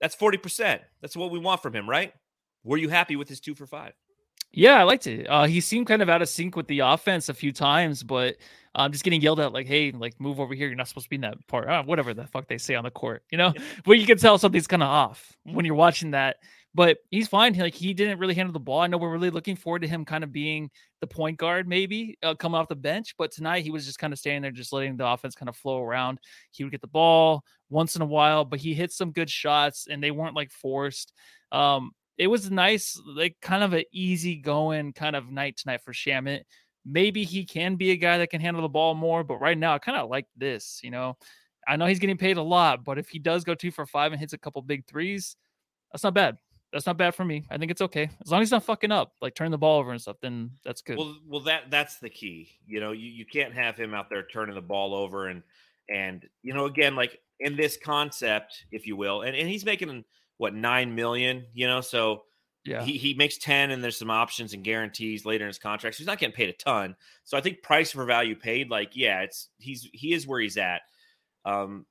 that's 0.00 0.14
forty 0.14 0.38
percent. 0.38 0.82
That's 1.00 1.16
what 1.16 1.30
we 1.30 1.38
want 1.38 1.62
from 1.62 1.74
him, 1.74 1.88
right? 1.88 2.12
Were 2.64 2.76
you 2.76 2.88
happy 2.88 3.16
with 3.16 3.28
his 3.28 3.40
two 3.40 3.54
for 3.54 3.66
five? 3.66 3.92
Yeah, 4.52 4.80
I 4.80 4.84
liked 4.84 5.06
it. 5.06 5.26
Uh, 5.26 5.44
he 5.44 5.60
seemed 5.60 5.86
kind 5.86 6.02
of 6.02 6.08
out 6.08 6.22
of 6.22 6.28
sync 6.28 6.56
with 6.56 6.66
the 6.66 6.80
offense 6.80 7.28
a 7.28 7.34
few 7.34 7.52
times, 7.52 8.02
but 8.02 8.36
I'm 8.74 8.86
um, 8.86 8.92
just 8.92 9.04
getting 9.04 9.20
yelled 9.20 9.40
at 9.40 9.52
like, 9.52 9.66
"Hey, 9.66 9.90
like 9.92 10.18
move 10.20 10.40
over 10.40 10.54
here. 10.54 10.66
You're 10.66 10.76
not 10.76 10.88
supposed 10.88 11.06
to 11.06 11.10
be 11.10 11.16
in 11.16 11.22
that 11.22 11.46
part." 11.46 11.68
Uh, 11.68 11.82
whatever 11.82 12.14
the 12.14 12.26
fuck 12.26 12.48
they 12.48 12.58
say 12.58 12.74
on 12.74 12.84
the 12.84 12.90
court, 12.90 13.22
you 13.30 13.38
know. 13.38 13.52
but 13.84 13.98
you 13.98 14.06
can 14.06 14.18
tell 14.18 14.38
something's 14.38 14.66
kind 14.66 14.82
of 14.82 14.88
off 14.88 15.36
when 15.44 15.64
you're 15.64 15.74
watching 15.74 16.12
that. 16.12 16.36
But 16.76 16.98
he's 17.10 17.26
fine. 17.26 17.54
Like 17.54 17.74
he 17.74 17.94
didn't 17.94 18.18
really 18.18 18.34
handle 18.34 18.52
the 18.52 18.60
ball. 18.60 18.80
I 18.80 18.86
know 18.86 18.98
we're 18.98 19.10
really 19.10 19.30
looking 19.30 19.56
forward 19.56 19.80
to 19.80 19.88
him 19.88 20.04
kind 20.04 20.22
of 20.22 20.30
being 20.30 20.70
the 21.00 21.06
point 21.06 21.38
guard, 21.38 21.66
maybe 21.66 22.18
uh, 22.22 22.34
coming 22.34 22.60
off 22.60 22.68
the 22.68 22.76
bench. 22.76 23.14
But 23.16 23.32
tonight 23.32 23.64
he 23.64 23.70
was 23.70 23.86
just 23.86 23.98
kind 23.98 24.12
of 24.12 24.18
standing 24.18 24.42
there, 24.42 24.50
just 24.50 24.74
letting 24.74 24.98
the 24.98 25.06
offense 25.06 25.34
kind 25.34 25.48
of 25.48 25.56
flow 25.56 25.80
around. 25.80 26.18
He 26.50 26.64
would 26.64 26.72
get 26.72 26.82
the 26.82 26.86
ball 26.86 27.44
once 27.70 27.96
in 27.96 28.02
a 28.02 28.06
while, 28.06 28.44
but 28.44 28.60
he 28.60 28.74
hit 28.74 28.92
some 28.92 29.12
good 29.12 29.30
shots, 29.30 29.86
and 29.90 30.02
they 30.02 30.10
weren't 30.10 30.36
like 30.36 30.50
forced. 30.52 31.14
Um, 31.50 31.92
it 32.18 32.26
was 32.26 32.50
nice, 32.50 33.00
like 33.06 33.36
kind 33.40 33.64
of 33.64 33.72
an 33.72 33.84
easy 33.90 34.36
going 34.36 34.92
kind 34.92 35.16
of 35.16 35.30
night 35.30 35.56
tonight 35.56 35.80
for 35.82 35.94
Shamet. 35.94 36.42
Maybe 36.84 37.24
he 37.24 37.46
can 37.46 37.76
be 37.76 37.92
a 37.92 37.96
guy 37.96 38.18
that 38.18 38.28
can 38.28 38.42
handle 38.42 38.60
the 38.62 38.68
ball 38.68 38.94
more, 38.94 39.24
but 39.24 39.40
right 39.40 39.56
now 39.56 39.74
I 39.74 39.78
kind 39.78 39.96
of 39.96 40.10
like 40.10 40.26
this. 40.36 40.80
You 40.82 40.90
know, 40.90 41.16
I 41.66 41.76
know 41.76 41.86
he's 41.86 42.00
getting 42.00 42.18
paid 42.18 42.36
a 42.36 42.42
lot, 42.42 42.84
but 42.84 42.98
if 42.98 43.08
he 43.08 43.18
does 43.18 43.44
go 43.44 43.54
two 43.54 43.70
for 43.70 43.86
five 43.86 44.12
and 44.12 44.20
hits 44.20 44.34
a 44.34 44.38
couple 44.38 44.60
big 44.60 44.86
threes, 44.86 45.36
that's 45.90 46.04
not 46.04 46.12
bad. 46.12 46.36
That's 46.72 46.86
not 46.86 46.98
bad 46.98 47.14
for 47.14 47.24
me. 47.24 47.44
I 47.50 47.58
think 47.58 47.70
it's 47.70 47.80
okay 47.80 48.10
as 48.24 48.30
long 48.30 48.42
as 48.42 48.48
he's 48.48 48.52
not 48.52 48.64
fucking 48.64 48.92
up, 48.92 49.12
like 49.22 49.34
turning 49.34 49.52
the 49.52 49.58
ball 49.58 49.78
over 49.78 49.92
and 49.92 50.00
stuff. 50.00 50.16
Then 50.20 50.50
that's 50.64 50.82
good. 50.82 50.98
Well, 50.98 51.16
well, 51.26 51.40
that 51.42 51.70
that's 51.70 51.98
the 51.98 52.10
key. 52.10 52.50
You 52.66 52.80
know, 52.80 52.92
you, 52.92 53.08
you 53.08 53.24
can't 53.24 53.54
have 53.54 53.76
him 53.76 53.94
out 53.94 54.10
there 54.10 54.22
turning 54.22 54.54
the 54.54 54.60
ball 54.60 54.94
over 54.94 55.28
and 55.28 55.42
and 55.88 56.26
you 56.42 56.52
know 56.52 56.66
again 56.66 56.96
like 56.96 57.20
in 57.38 57.56
this 57.56 57.76
concept, 57.76 58.64
if 58.72 58.86
you 58.86 58.96
will, 58.96 59.22
and 59.22 59.36
and 59.36 59.48
he's 59.48 59.64
making 59.64 60.04
what 60.38 60.54
nine 60.54 60.94
million, 60.94 61.46
you 61.54 61.66
know, 61.66 61.80
so 61.80 62.24
yeah, 62.64 62.82
he, 62.82 62.98
he 62.98 63.14
makes 63.14 63.38
10 63.38 63.70
and 63.70 63.82
there's 63.82 63.98
some 63.98 64.10
options 64.10 64.52
and 64.52 64.64
guarantees 64.64 65.24
later 65.24 65.44
in 65.44 65.48
his 65.48 65.58
contract. 65.58 65.96
So 65.96 65.98
he's 65.98 66.06
not 66.06 66.18
getting 66.18 66.34
paid 66.34 66.48
a 66.48 66.52
ton. 66.52 66.96
So 67.24 67.38
I 67.38 67.40
think 67.40 67.62
price 67.62 67.92
for 67.92 68.04
value 68.04 68.34
paid, 68.34 68.70
like, 68.70 68.90
yeah, 68.94 69.20
it's 69.20 69.48
he's 69.58 69.88
he 69.92 70.12
is 70.12 70.26
where 70.26 70.40
he's 70.40 70.56
at. 70.56 70.82
Um 71.44 71.86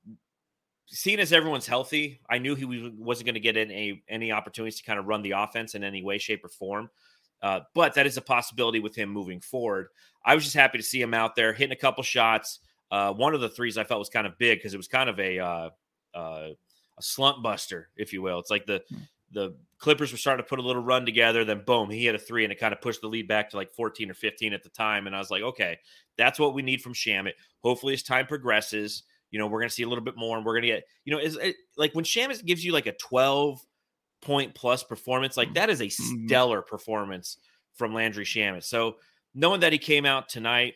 seeing 0.87 1.19
as 1.19 1.33
everyone's 1.33 1.67
healthy, 1.67 2.21
I 2.29 2.37
knew 2.37 2.55
he 2.55 2.65
wasn't 2.97 3.25
going 3.25 3.35
to 3.35 3.39
get 3.39 3.57
any 3.57 4.03
any 4.07 4.31
opportunities 4.31 4.77
to 4.79 4.83
kind 4.83 4.99
of 4.99 5.05
run 5.05 5.21
the 5.21 5.31
offense 5.31 5.75
in 5.75 5.83
any 5.83 6.03
way, 6.03 6.17
shape, 6.17 6.43
or 6.43 6.49
form. 6.49 6.89
Uh, 7.41 7.61
but 7.73 7.93
that 7.95 8.07
is 8.07 8.17
a 8.17 8.21
possibility 8.21 8.79
with 8.79 8.95
him 8.95 9.09
moving 9.09 9.39
forward. 9.39 9.87
I 10.23 10.35
was 10.35 10.43
just 10.43 10.55
happy 10.55 10.77
to 10.77 10.83
see 10.83 11.01
him 11.01 11.13
out 11.13 11.35
there 11.35 11.53
hitting 11.53 11.73
a 11.73 11.79
couple 11.79 12.03
shots. 12.03 12.59
Uh, 12.89 13.13
one 13.13 13.33
of 13.33 13.41
the 13.41 13.49
threes 13.49 13.77
I 13.77 13.83
felt 13.83 13.99
was 13.99 14.09
kind 14.09 14.25
of 14.25 14.37
big 14.37 14.59
because 14.59 14.73
it 14.73 14.77
was 14.77 14.87
kind 14.87 15.09
of 15.09 15.19
a 15.19 15.39
uh, 15.39 15.69
uh 16.13 16.49
a 16.97 17.01
slump 17.01 17.43
buster, 17.43 17.89
if 17.97 18.13
you 18.13 18.21
will. 18.21 18.39
It's 18.39 18.51
like 18.51 18.65
the 18.65 18.83
hmm. 18.89 18.97
the 19.31 19.55
Clippers 19.77 20.11
were 20.11 20.17
starting 20.17 20.43
to 20.43 20.49
put 20.49 20.59
a 20.59 20.61
little 20.61 20.81
run 20.81 21.05
together, 21.05 21.43
then 21.43 21.63
boom, 21.65 21.89
he 21.89 22.05
hit 22.05 22.15
a 22.15 22.19
three 22.19 22.43
and 22.43 22.51
it 22.51 22.59
kind 22.59 22.73
of 22.73 22.81
pushed 22.81 23.01
the 23.01 23.07
lead 23.07 23.27
back 23.27 23.49
to 23.49 23.57
like 23.57 23.73
14 23.73 24.09
or 24.09 24.13
15 24.13 24.53
at 24.53 24.63
the 24.63 24.69
time. 24.69 25.05
And 25.05 25.15
I 25.15 25.19
was 25.19 25.29
like, 25.29 25.43
okay, 25.43 25.77
that's 26.17 26.39
what 26.39 26.53
we 26.53 26.61
need 26.61 26.81
from 26.81 26.93
Shamet. 26.93 27.33
Hopefully, 27.61 27.93
as 27.93 28.01
time 28.01 28.25
progresses, 28.25 29.03
you 29.35 29.39
know, 29.39 29.47
we're 29.47 29.59
going 29.59 29.69
to 29.69 29.75
see 29.75 29.83
a 29.83 29.89
little 29.89 30.03
bit 30.03 30.15
more 30.15 30.37
and 30.37 30.45
we're 30.45 30.53
going 30.53 30.63
to 30.63 30.67
get, 30.69 30.83
you 31.03 31.13
know, 31.13 31.19
is 31.19 31.35
it, 31.35 31.57
like 31.75 31.93
when 31.93 32.05
Shamet 32.05 32.45
gives 32.45 32.63
you 32.63 32.71
like 32.71 32.87
a 32.87 32.93
12 32.93 33.59
point 34.21 34.55
plus 34.55 34.81
performance, 34.83 35.35
like 35.35 35.53
that 35.55 35.69
is 35.69 35.81
a 35.81 35.85
mm-hmm. 35.85 36.27
stellar 36.27 36.61
performance 36.61 37.37
from 37.73 37.93
Landry 37.93 38.23
Shamet. 38.23 38.63
So 38.63 38.95
knowing 39.33 39.59
that 39.59 39.73
he 39.73 39.77
came 39.77 40.05
out 40.05 40.29
tonight 40.29 40.75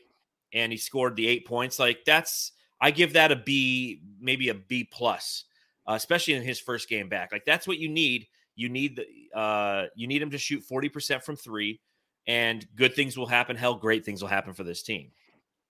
and 0.52 0.72
he 0.72 0.78
scored 0.78 1.16
the 1.16 1.28
eight 1.28 1.48
points, 1.48 1.80
like 1.80 2.00
that's, 2.06 2.52
I 2.82 2.92
give 2.92 3.14
that 3.14 3.32
a 3.32 3.38
B, 3.38 4.02
maybe 4.20 4.50
a 4.50 4.54
B 4.54 4.84
plus 4.84 5.46
uh, 5.90 5.94
especially 5.94 6.36
in 6.36 6.44
his 6.44 6.60
first 6.60 6.88
game 6.88 7.10
back. 7.10 7.32
Like 7.32 7.46
that's 7.46 7.68
what 7.68 7.80
you 7.80 7.90
need. 7.90 8.28
You 8.56 8.70
need 8.70 8.98
the 8.98 9.38
uh, 9.38 9.88
you 9.96 10.08
need 10.08 10.22
him 10.22 10.30
to 10.30 10.38
shoot 10.38 10.62
forty 10.62 10.88
percent 10.88 11.24
from 11.24 11.36
three, 11.36 11.82
and 12.28 12.66
good 12.76 12.94
things 12.94 13.18
will 13.18 13.26
happen. 13.26 13.56
Hell, 13.56 13.76
great 13.76 14.06
things 14.06 14.22
will 14.22 14.30
happen 14.30 14.54
for 14.54 14.64
this 14.64 14.84
team. 14.84 15.12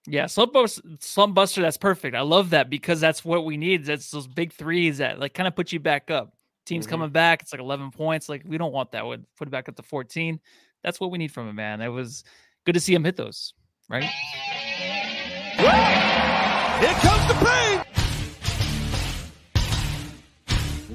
Yeah, 0.08 0.28
slump 0.28 0.54
buster, 0.54 0.82
slump 1.00 1.36
buster. 1.36 1.62
That's 1.62 1.78
perfect. 1.78 2.16
I 2.16 2.22
love 2.22 2.52
that 2.52 2.70
because 2.70 3.00
that's 3.00 3.24
what 3.24 3.46
we 3.46 3.58
need. 3.58 3.86
That's 3.86 4.10
those 4.12 4.28
big 4.28 4.54
threes 4.54 5.00
that 5.00 5.20
like 5.20 5.34
kind 5.34 5.48
of 5.48 5.56
put 5.56 5.72
you 5.72 5.80
back 5.80 6.10
up. 6.10 6.34
Team's 6.66 6.86
mm-hmm. 6.86 6.92
coming 6.92 7.10
back. 7.10 7.42
It's 7.42 7.52
like 7.52 7.62
eleven 7.62 7.92
points. 7.92 8.30
Like 8.30 8.44
we 8.46 8.58
don't 8.58 8.72
want 8.72 8.92
that. 8.92 9.06
Would 9.06 9.26
put 9.36 9.48
it 9.48 9.52
back 9.52 9.70
up 9.70 9.76
to 9.76 9.84
fourteen. 9.84 10.40
That's 10.84 11.00
what 11.00 11.12
we 11.12 11.18
need 11.18 11.32
from 11.32 11.50
him, 11.50 11.56
man. 11.56 11.82
It 11.82 11.90
was 11.90 12.24
good 12.66 12.74
to 12.74 12.80
see 12.80 12.94
him 12.94 13.04
hit 13.04 13.18
those. 13.18 13.54
Right. 13.90 14.04
Here 16.80 16.94
comes 17.02 17.28
the 17.28 17.34
pain. 17.46 17.84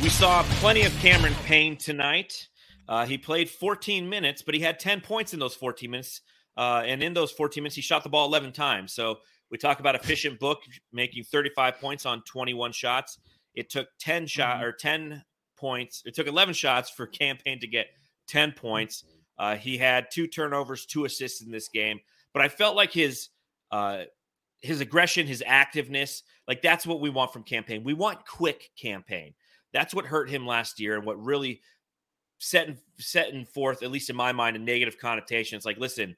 We 0.00 0.09
saw 0.09 0.42
plenty 0.61 0.82
of 0.82 0.92
Cameron 1.00 1.34
Payne 1.44 1.76
tonight. 1.76 2.48
Uh, 2.88 3.05
he 3.07 3.18
played 3.18 3.48
14 3.50 4.09
minutes, 4.09 4.42
but 4.42 4.55
he 4.55 4.61
had 4.61 4.78
10 4.78 5.00
points 5.00 5.34
in 5.34 5.40
those 5.40 5.55
14 5.55 5.90
minutes. 5.90 6.20
Uh, 6.57 6.82
and 6.86 7.02
in 7.02 7.14
those 7.14 7.32
14 7.32 7.62
minutes, 7.62 7.76
he 7.76 7.82
shot 7.82 8.02
the 8.02 8.09
ball 8.09 8.26
11 8.26 8.52
times. 8.52 8.92
So 8.92 9.18
we 9.50 9.59
talk 9.59 9.80
about 9.80 9.94
efficient 9.94 10.38
book 10.38 10.59
making 10.92 11.24
35 11.24 11.80
points 11.80 12.07
on 12.07 12.22
21 12.22 12.72
shots. 12.72 13.18
It 13.55 13.70
took 13.70 13.88
10 14.00 14.26
shot 14.26 14.57
mm-hmm. 14.57 14.64
or 14.64 14.72
10 14.72 15.24
points. 15.57 16.02
It 16.05 16.14
took 16.14 16.26
11 16.26 16.55
shots 16.55 16.90
for 16.90 17.07
Cam 17.09 17.36
Payne 17.44 17.61
to 17.61 17.66
get 17.66 17.86
10 18.28 18.52
points. 18.52 19.05
Uh, 19.38 19.57
he 19.57 19.76
had 19.78 20.07
two 20.12 20.26
turnovers, 20.26 20.86
two 20.86 21.05
assists 21.05 21.42
in 21.42 21.50
this 21.50 21.68
game. 21.68 22.00
But 22.32 22.42
I 22.42 22.48
felt 22.48 22.76
like 22.76 22.92
his 22.92 23.28
uh, 23.70 24.05
his 24.61 24.80
aggression, 24.80 25.26
his 25.26 25.42
activeness, 25.46 26.22
like 26.48 26.62
that's 26.62 26.86
what 26.86 27.00
we 27.00 27.11
want 27.11 27.32
from 27.32 27.42
Cam 27.42 27.64
Payne. 27.64 27.84
We 27.84 27.94
want 27.94 28.26
quick 28.26 28.70
Cam 28.80 29.02
Payne. 29.02 29.34
That's 29.72 29.94
what 29.94 30.07
hurt 30.07 30.30
him 30.30 30.46
last 30.46 30.80
year 30.80 30.96
and 30.96 31.05
what 31.05 31.22
really 31.22 31.61
set 32.38 32.76
setting 32.98 33.44
forth, 33.44 33.82
at 33.82 33.90
least 33.90 34.11
in 34.11 34.16
my 34.16 34.32
mind, 34.32 34.57
a 34.57 34.59
negative 34.59 34.98
connotation. 34.98 35.57
It's 35.57 35.66
like, 35.66 35.78
listen, 35.78 36.16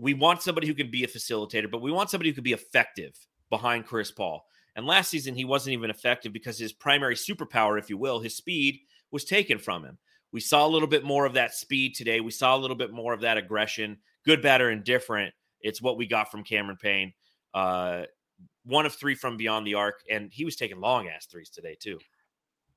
we 0.00 0.14
want 0.14 0.42
somebody 0.42 0.66
who 0.66 0.74
can 0.74 0.90
be 0.90 1.04
a 1.04 1.08
facilitator, 1.08 1.70
but 1.70 1.82
we 1.82 1.92
want 1.92 2.10
somebody 2.10 2.30
who 2.30 2.34
can 2.34 2.44
be 2.44 2.52
effective 2.52 3.14
behind 3.50 3.86
Chris 3.86 4.10
Paul. 4.10 4.44
And 4.76 4.86
last 4.86 5.10
season, 5.10 5.34
he 5.34 5.44
wasn't 5.44 5.74
even 5.74 5.90
effective 5.90 6.32
because 6.32 6.58
his 6.58 6.72
primary 6.72 7.14
superpower, 7.14 7.78
if 7.78 7.90
you 7.90 7.98
will, 7.98 8.20
his 8.20 8.36
speed 8.36 8.78
was 9.10 9.24
taken 9.24 9.58
from 9.58 9.84
him. 9.84 9.98
We 10.32 10.40
saw 10.40 10.66
a 10.66 10.68
little 10.68 10.88
bit 10.88 11.04
more 11.04 11.26
of 11.26 11.34
that 11.34 11.54
speed 11.54 11.94
today. 11.94 12.20
We 12.20 12.30
saw 12.30 12.56
a 12.56 12.58
little 12.58 12.76
bit 12.76 12.92
more 12.92 13.12
of 13.12 13.20
that 13.22 13.36
aggression, 13.36 13.98
good, 14.24 14.40
bad, 14.40 14.60
or 14.60 14.70
indifferent. 14.70 15.34
It's 15.60 15.82
what 15.82 15.98
we 15.98 16.06
got 16.06 16.30
from 16.30 16.44
Cameron 16.44 16.78
Payne. 16.80 17.12
Uh, 17.52 18.02
one 18.64 18.86
of 18.86 18.94
three 18.94 19.14
from 19.14 19.36
beyond 19.36 19.66
the 19.66 19.74
arc, 19.74 19.96
and 20.08 20.30
he 20.32 20.44
was 20.44 20.56
taking 20.56 20.80
long 20.80 21.08
ass 21.08 21.26
threes 21.26 21.50
today 21.50 21.76
too. 21.78 21.98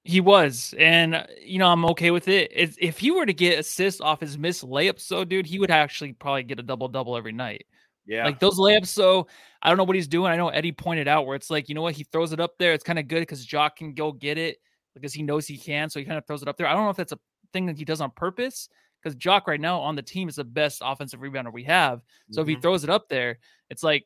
He 0.05 0.19
was, 0.19 0.73
and 0.77 1.15
uh, 1.15 1.23
you 1.41 1.59
know 1.59 1.67
I'm 1.67 1.85
okay 1.85 2.11
with 2.11 2.27
it. 2.27 2.51
If, 2.53 2.75
if 2.79 2.99
he 2.99 3.11
were 3.11 3.25
to 3.25 3.33
get 3.33 3.59
assists 3.59 4.01
off 4.01 4.19
his 4.19 4.37
missed 4.37 4.65
layups, 4.65 4.99
so 4.99 5.23
dude, 5.23 5.45
he 5.45 5.59
would 5.59 5.71
actually 5.71 6.11
probably 6.11 6.43
get 6.43 6.59
a 6.59 6.63
double 6.63 6.89
double 6.89 7.15
every 7.15 7.31
night. 7.31 7.65
Yeah, 8.05 8.25
like 8.25 8.39
those 8.39 8.59
layups. 8.59 8.87
So 8.87 9.27
I 9.61 9.69
don't 9.69 9.77
know 9.77 9.85
what 9.85 9.95
he's 9.95 10.09
doing. 10.09 10.29
I 10.31 10.35
know 10.35 10.49
Eddie 10.49 10.73
pointed 10.73 11.07
out 11.07 11.25
where 11.25 11.37
it's 11.37 11.49
like 11.49 11.69
you 11.69 11.75
know 11.75 11.81
what 11.81 11.95
he 11.95 12.03
throws 12.03 12.33
it 12.33 12.41
up 12.41 12.57
there. 12.59 12.73
It's 12.73 12.83
kind 12.83 12.99
of 12.99 13.07
good 13.07 13.21
because 13.21 13.45
Jock 13.45 13.77
can 13.77 13.93
go 13.93 14.11
get 14.11 14.37
it 14.37 14.57
because 14.93 15.13
he 15.13 15.23
knows 15.23 15.47
he 15.47 15.57
can, 15.57 15.89
so 15.89 15.99
he 15.99 16.05
kind 16.05 16.17
of 16.17 16.27
throws 16.27 16.41
it 16.41 16.49
up 16.49 16.57
there. 16.57 16.67
I 16.67 16.73
don't 16.73 16.83
know 16.83 16.89
if 16.89 16.97
that's 16.97 17.13
a 17.13 17.19
thing 17.53 17.67
that 17.67 17.77
he 17.77 17.85
does 17.85 18.01
on 18.01 18.11
purpose 18.11 18.67
because 19.01 19.15
Jock 19.15 19.47
right 19.47 19.59
now 19.59 19.79
on 19.79 19.95
the 19.95 20.01
team 20.01 20.27
is 20.27 20.35
the 20.35 20.43
best 20.43 20.81
offensive 20.83 21.21
rebounder 21.21 21.51
we 21.51 21.63
have. 21.63 22.01
So 22.31 22.41
mm-hmm. 22.41 22.41
if 22.41 22.47
he 22.47 22.53
mm-hmm. 22.55 22.61
throws 22.61 22.83
it 22.83 22.89
up 22.89 23.07
there, 23.09 23.39
it's 23.69 23.83
like 23.83 24.05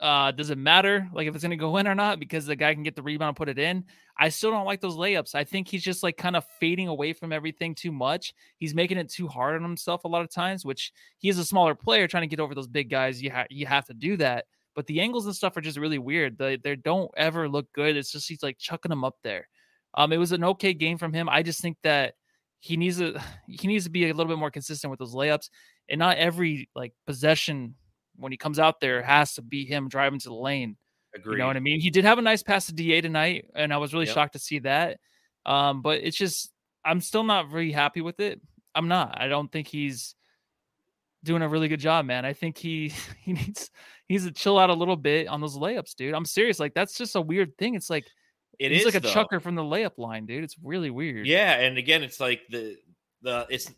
uh, 0.00 0.30
does 0.30 0.50
it 0.50 0.58
matter 0.58 1.08
like 1.12 1.26
if 1.26 1.34
it's 1.34 1.44
to 1.44 1.56
go 1.56 1.76
in 1.78 1.88
or 1.88 1.94
not 1.94 2.20
because 2.20 2.46
the 2.46 2.54
guy 2.54 2.72
can 2.72 2.84
get 2.84 2.94
the 2.94 3.02
rebound 3.02 3.36
put 3.36 3.48
it 3.48 3.58
in? 3.58 3.84
I 4.16 4.28
still 4.28 4.50
don't 4.50 4.64
like 4.64 4.80
those 4.80 4.96
layups. 4.96 5.34
I 5.34 5.44
think 5.44 5.68
he's 5.68 5.82
just 5.82 6.02
like 6.02 6.16
kind 6.16 6.36
of 6.36 6.44
fading 6.60 6.88
away 6.88 7.12
from 7.12 7.32
everything 7.32 7.74
too 7.74 7.92
much. 7.92 8.32
He's 8.58 8.74
making 8.74 8.98
it 8.98 9.08
too 9.08 9.28
hard 9.28 9.56
on 9.56 9.62
himself 9.62 10.04
a 10.04 10.08
lot 10.08 10.22
of 10.22 10.30
times, 10.30 10.64
which 10.64 10.92
he 11.18 11.28
is 11.28 11.38
a 11.38 11.44
smaller 11.44 11.74
player 11.74 12.06
trying 12.06 12.22
to 12.22 12.28
get 12.28 12.40
over 12.40 12.54
those 12.54 12.68
big 12.68 12.90
guys. 12.90 13.22
You 13.22 13.30
ha- 13.30 13.46
you 13.50 13.66
have 13.66 13.86
to 13.86 13.94
do 13.94 14.16
that, 14.18 14.44
but 14.74 14.86
the 14.86 15.00
angles 15.00 15.26
and 15.26 15.34
stuff 15.34 15.56
are 15.56 15.60
just 15.60 15.78
really 15.78 15.98
weird. 15.98 16.38
They 16.38 16.56
they 16.56 16.76
don't 16.76 17.10
ever 17.16 17.48
look 17.48 17.72
good. 17.72 17.96
It's 17.96 18.12
just 18.12 18.28
he's 18.28 18.42
like 18.42 18.58
chucking 18.58 18.90
them 18.90 19.04
up 19.04 19.16
there. 19.24 19.48
Um, 19.94 20.12
it 20.12 20.18
was 20.18 20.32
an 20.32 20.44
okay 20.44 20.74
game 20.74 20.98
from 20.98 21.12
him. 21.12 21.28
I 21.28 21.42
just 21.42 21.60
think 21.60 21.76
that 21.82 22.14
he 22.60 22.76
needs 22.76 22.98
to 22.98 23.20
he 23.48 23.66
needs 23.66 23.84
to 23.84 23.90
be 23.90 24.04
a 24.04 24.14
little 24.14 24.30
bit 24.30 24.38
more 24.38 24.50
consistent 24.50 24.90
with 24.90 25.00
those 25.00 25.14
layups, 25.14 25.50
and 25.88 25.98
not 25.98 26.18
every 26.18 26.68
like 26.74 26.92
possession 27.06 27.74
when 28.18 28.32
he 28.32 28.38
comes 28.38 28.58
out 28.58 28.80
there 28.80 28.98
it 29.00 29.04
has 29.04 29.34
to 29.34 29.42
be 29.42 29.64
him 29.64 29.88
driving 29.88 30.18
to 30.20 30.28
the 30.28 30.34
lane. 30.34 30.76
Agreed. 31.14 31.32
You 31.34 31.38
know 31.38 31.46
what 31.46 31.56
I 31.56 31.60
mean? 31.60 31.80
He 31.80 31.90
did 31.90 32.04
have 32.04 32.18
a 32.18 32.22
nice 32.22 32.42
pass 32.42 32.66
to 32.66 32.74
Da 32.74 33.00
tonight, 33.00 33.46
and 33.54 33.72
I 33.72 33.78
was 33.78 33.94
really 33.94 34.06
Yep. 34.06 34.14
shocked 34.14 34.32
to 34.34 34.38
see 34.38 34.58
that. 34.60 34.98
Um, 35.46 35.80
but 35.82 36.00
it's 36.02 36.16
just 36.16 36.52
I'm 36.84 37.00
still 37.00 37.24
not 37.24 37.50
very 37.50 37.72
happy 37.72 38.00
with 38.02 38.20
it. 38.20 38.40
I'm 38.74 38.88
not. 38.88 39.20
I 39.20 39.28
don't 39.28 39.50
think 39.50 39.66
he's 39.68 40.14
doing 41.24 41.42
a 41.42 41.48
really 41.48 41.68
good 41.68 41.80
job, 41.80 42.04
man. 42.04 42.24
I 42.24 42.32
think 42.32 42.58
he 42.58 42.92
he 43.24 43.32
needs 43.32 43.70
he 44.06 44.14
needs 44.14 44.24
to 44.26 44.32
chill 44.32 44.58
out 44.58 44.70
a 44.70 44.74
little 44.74 44.96
bit 44.96 45.28
on 45.28 45.40
those 45.40 45.56
layups, 45.56 45.94
dude. 45.94 46.14
I'm 46.14 46.24
serious. 46.26 46.60
Like 46.60 46.74
that's 46.74 46.96
just 46.96 47.16
a 47.16 47.20
weird 47.20 47.56
thing. 47.58 47.74
It's 47.74 47.90
like 47.90 48.06
It 48.58 48.70
he's 48.72 48.80
is 48.80 48.86
like 48.86 48.94
a 48.94 49.00
though. 49.00 49.12
chucker 49.12 49.40
from 49.40 49.54
the 49.54 49.62
layup 49.62 49.96
line, 49.98 50.26
dude. 50.26 50.44
It's 50.44 50.56
really 50.62 50.90
weird. 50.90 51.26
Yeah, 51.26 51.54
and 51.54 51.78
again, 51.78 52.02
it's 52.02 52.20
like 52.20 52.42
the 52.50 52.76
the 53.22 53.46
it's 53.50 53.72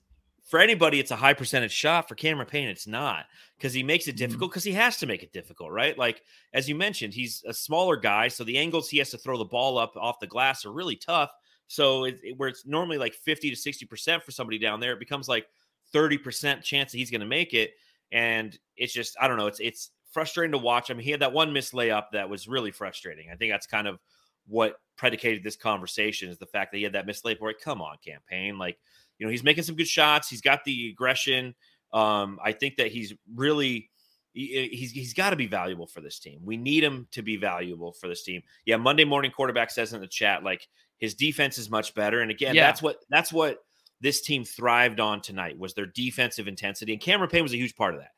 for 0.51 0.61
anybody, 0.61 1.01
it's 1.01 1.13
a 1.13 1.17
high 1.17 1.35
percentage 1.35 1.73
shot. 1.73 2.09
For 2.09 2.15
Cameron 2.17 2.49
Payne, 2.49 2.69
it's 2.69 2.87
not 2.87 3.27
because 3.57 3.73
he 3.73 3.83
makes 3.83 4.09
it 4.09 4.17
Mhm. 4.17 4.19
difficult 4.19 4.51
because 4.51 4.65
he 4.65 4.73
has 4.73 4.97
to 4.99 5.07
make 5.07 5.23
it 5.23 5.33
difficult, 5.33 5.71
right? 5.71 5.97
Like 5.97 6.23
as 6.53 6.69
you 6.69 6.75
mentioned, 6.75 7.15
he's 7.15 7.43
a 7.47 7.55
smaller 7.55 7.97
guy, 7.97 8.29
so 8.29 8.45
the 8.45 8.59
angles 8.59 8.91
he 8.91 8.99
has 8.99 9.11
to 9.11 9.19
throw 9.19 9.39
the 9.39 9.45
ball 9.45 9.79
up 9.79 9.97
off 9.97 10.21
the 10.21 10.27
glass 10.27 10.65
are 10.65 10.73
really 10.73 10.97
tough. 10.97 11.31
So 11.69 12.05
it, 12.05 12.21
it- 12.25 12.37
where 12.37 12.49
it's 12.49 12.67
normally 12.67 12.99
like 12.99 13.15
fifty 13.15 13.51
to 13.51 13.57
sixty 13.57 13.87
percent 13.87 14.25
for 14.25 14.33
somebody 14.33 14.59
down 14.59 14.81
there, 14.81 14.93
it 14.93 14.99
becomes 14.99 15.29
like 15.29 15.47
thirty 15.93 16.19
percent 16.19 16.65
chance 16.65 16.93
that 16.93 16.99
he's 16.99 17.11
going 17.11 17.21
to 17.21 17.27
make 17.27 17.55
it, 17.55 17.75
and 18.13 18.59
it's 18.77 18.93
just 18.93 19.17
I 19.21 19.29
don't 19.29 19.39
know. 19.39 19.47
It's 19.47 19.61
it's 19.61 19.91
frustrating 20.13 20.53
to 20.53 20.59
watch. 20.59 20.91
I 20.91 20.95
mean, 20.95 21.05
he 21.05 21.13
had 21.13 21.21
that 21.21 21.33
one 21.33 21.53
missed 21.53 21.73
layup 21.73 22.07
that 22.13 22.29
was 22.29 22.49
really 22.49 22.73
frustrating. 22.73 23.31
I 23.31 23.37
think 23.37 23.53
that's 23.53 23.67
kind 23.67 23.87
of 23.87 24.01
what 24.47 24.81
predicated 24.97 25.45
this 25.45 25.57
conversation 25.57 26.29
is 26.29 26.39
the 26.39 26.47
fact 26.47 26.73
that 26.73 26.79
he 26.79 26.85
had 26.85 26.95
that 26.95 27.07
missed 27.07 27.25
layup. 27.25 27.41
Where 27.41 27.51
like, 27.53 27.61
come 27.61 27.81
on, 27.81 27.97
Cam 28.05 28.21
Payne, 28.29 28.59
like 28.59 28.79
you 29.21 29.27
know 29.27 29.31
he's 29.31 29.45
making 29.45 29.63
some 29.63 29.77
good 29.77 29.87
shots. 29.87 30.29
He's 30.29 30.41
got 30.41 30.65
the 30.65 30.89
aggression. 30.91 31.55
Um, 31.93 32.41
I 32.45 32.51
think 32.53 32.77
that 32.77 32.89
he's 32.91 33.13
really 33.33 33.91
he- 34.33 34.69
he's 34.73 34.91
he's 34.93 35.15
got 35.15 35.31
to 35.31 35.37
be 35.37 35.47
valuable 35.47 35.87
for 35.87 36.01
this 36.01 36.19
team. 36.19 36.41
We 36.45 36.57
need 36.57 36.83
him 36.83 37.07
to 37.13 37.23
be 37.23 37.37
valuable 37.37 37.93
for 37.93 38.09
this 38.09 38.23
team. 38.25 38.43
Yeah, 38.65 38.77
Monday 38.79 39.05
morning 39.05 39.31
quarterback 39.31 39.71
says 39.71 39.93
in 39.93 40.01
the 40.01 40.07
chat 40.09 40.43
like 40.43 40.67
his 40.99 41.15
defense 41.15 41.59
is 41.59 41.71
much 41.71 41.95
better. 41.95 42.21
And 42.21 42.31
again, 42.31 42.55
Yeah. 42.55 42.67
that's 42.67 42.83
what 42.83 42.97
that's 43.11 43.33
what 43.33 43.59
this 44.01 44.23
team 44.23 44.45
thrived 44.45 44.99
on 45.01 45.21
tonight 45.21 45.59
was 45.59 45.75
their 45.75 45.87
defensive 45.87 46.49
intensity. 46.49 46.93
And 46.95 47.03
Cameron 47.03 47.29
Payne 47.29 47.43
was 47.43 47.53
a 47.53 47.59
huge 47.59 47.77
part 47.77 47.95
of 47.95 48.01
that. 48.01 48.13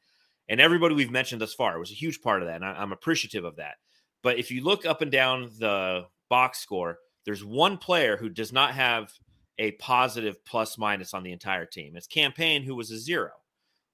And 0.48 0.60
everybody 0.60 0.94
we've 0.94 1.10
mentioned 1.10 1.40
thus 1.40 1.54
far 1.54 1.78
was 1.78 1.90
a 1.90 1.94
huge 1.94 2.20
part 2.22 2.42
of 2.42 2.46
that. 2.48 2.56
And 2.56 2.64
I, 2.64 2.72
I'm 2.72 2.92
appreciative 2.92 3.44
of 3.44 3.56
that. 3.56 3.74
But 4.22 4.38
if 4.38 4.50
you 4.52 4.62
look 4.62 4.86
up 4.86 5.00
and 5.02 5.10
down 5.10 5.50
the 5.58 6.04
box 6.28 6.60
score, 6.60 6.98
there's 7.24 7.44
one 7.44 7.78
player 7.78 8.16
who 8.16 8.28
does 8.28 8.52
not 8.52 8.74
have 8.74 9.12
a 9.58 9.72
positive 9.72 10.44
plus 10.44 10.78
minus 10.78 11.14
on 11.14 11.22
the 11.22 11.32
entire 11.32 11.66
team. 11.66 11.96
It's 11.96 12.06
Cam 12.06 12.32
Payne 12.32 12.62
who 12.62 12.74
was 12.74 12.90
a 12.90 12.98
zero. 12.98 13.30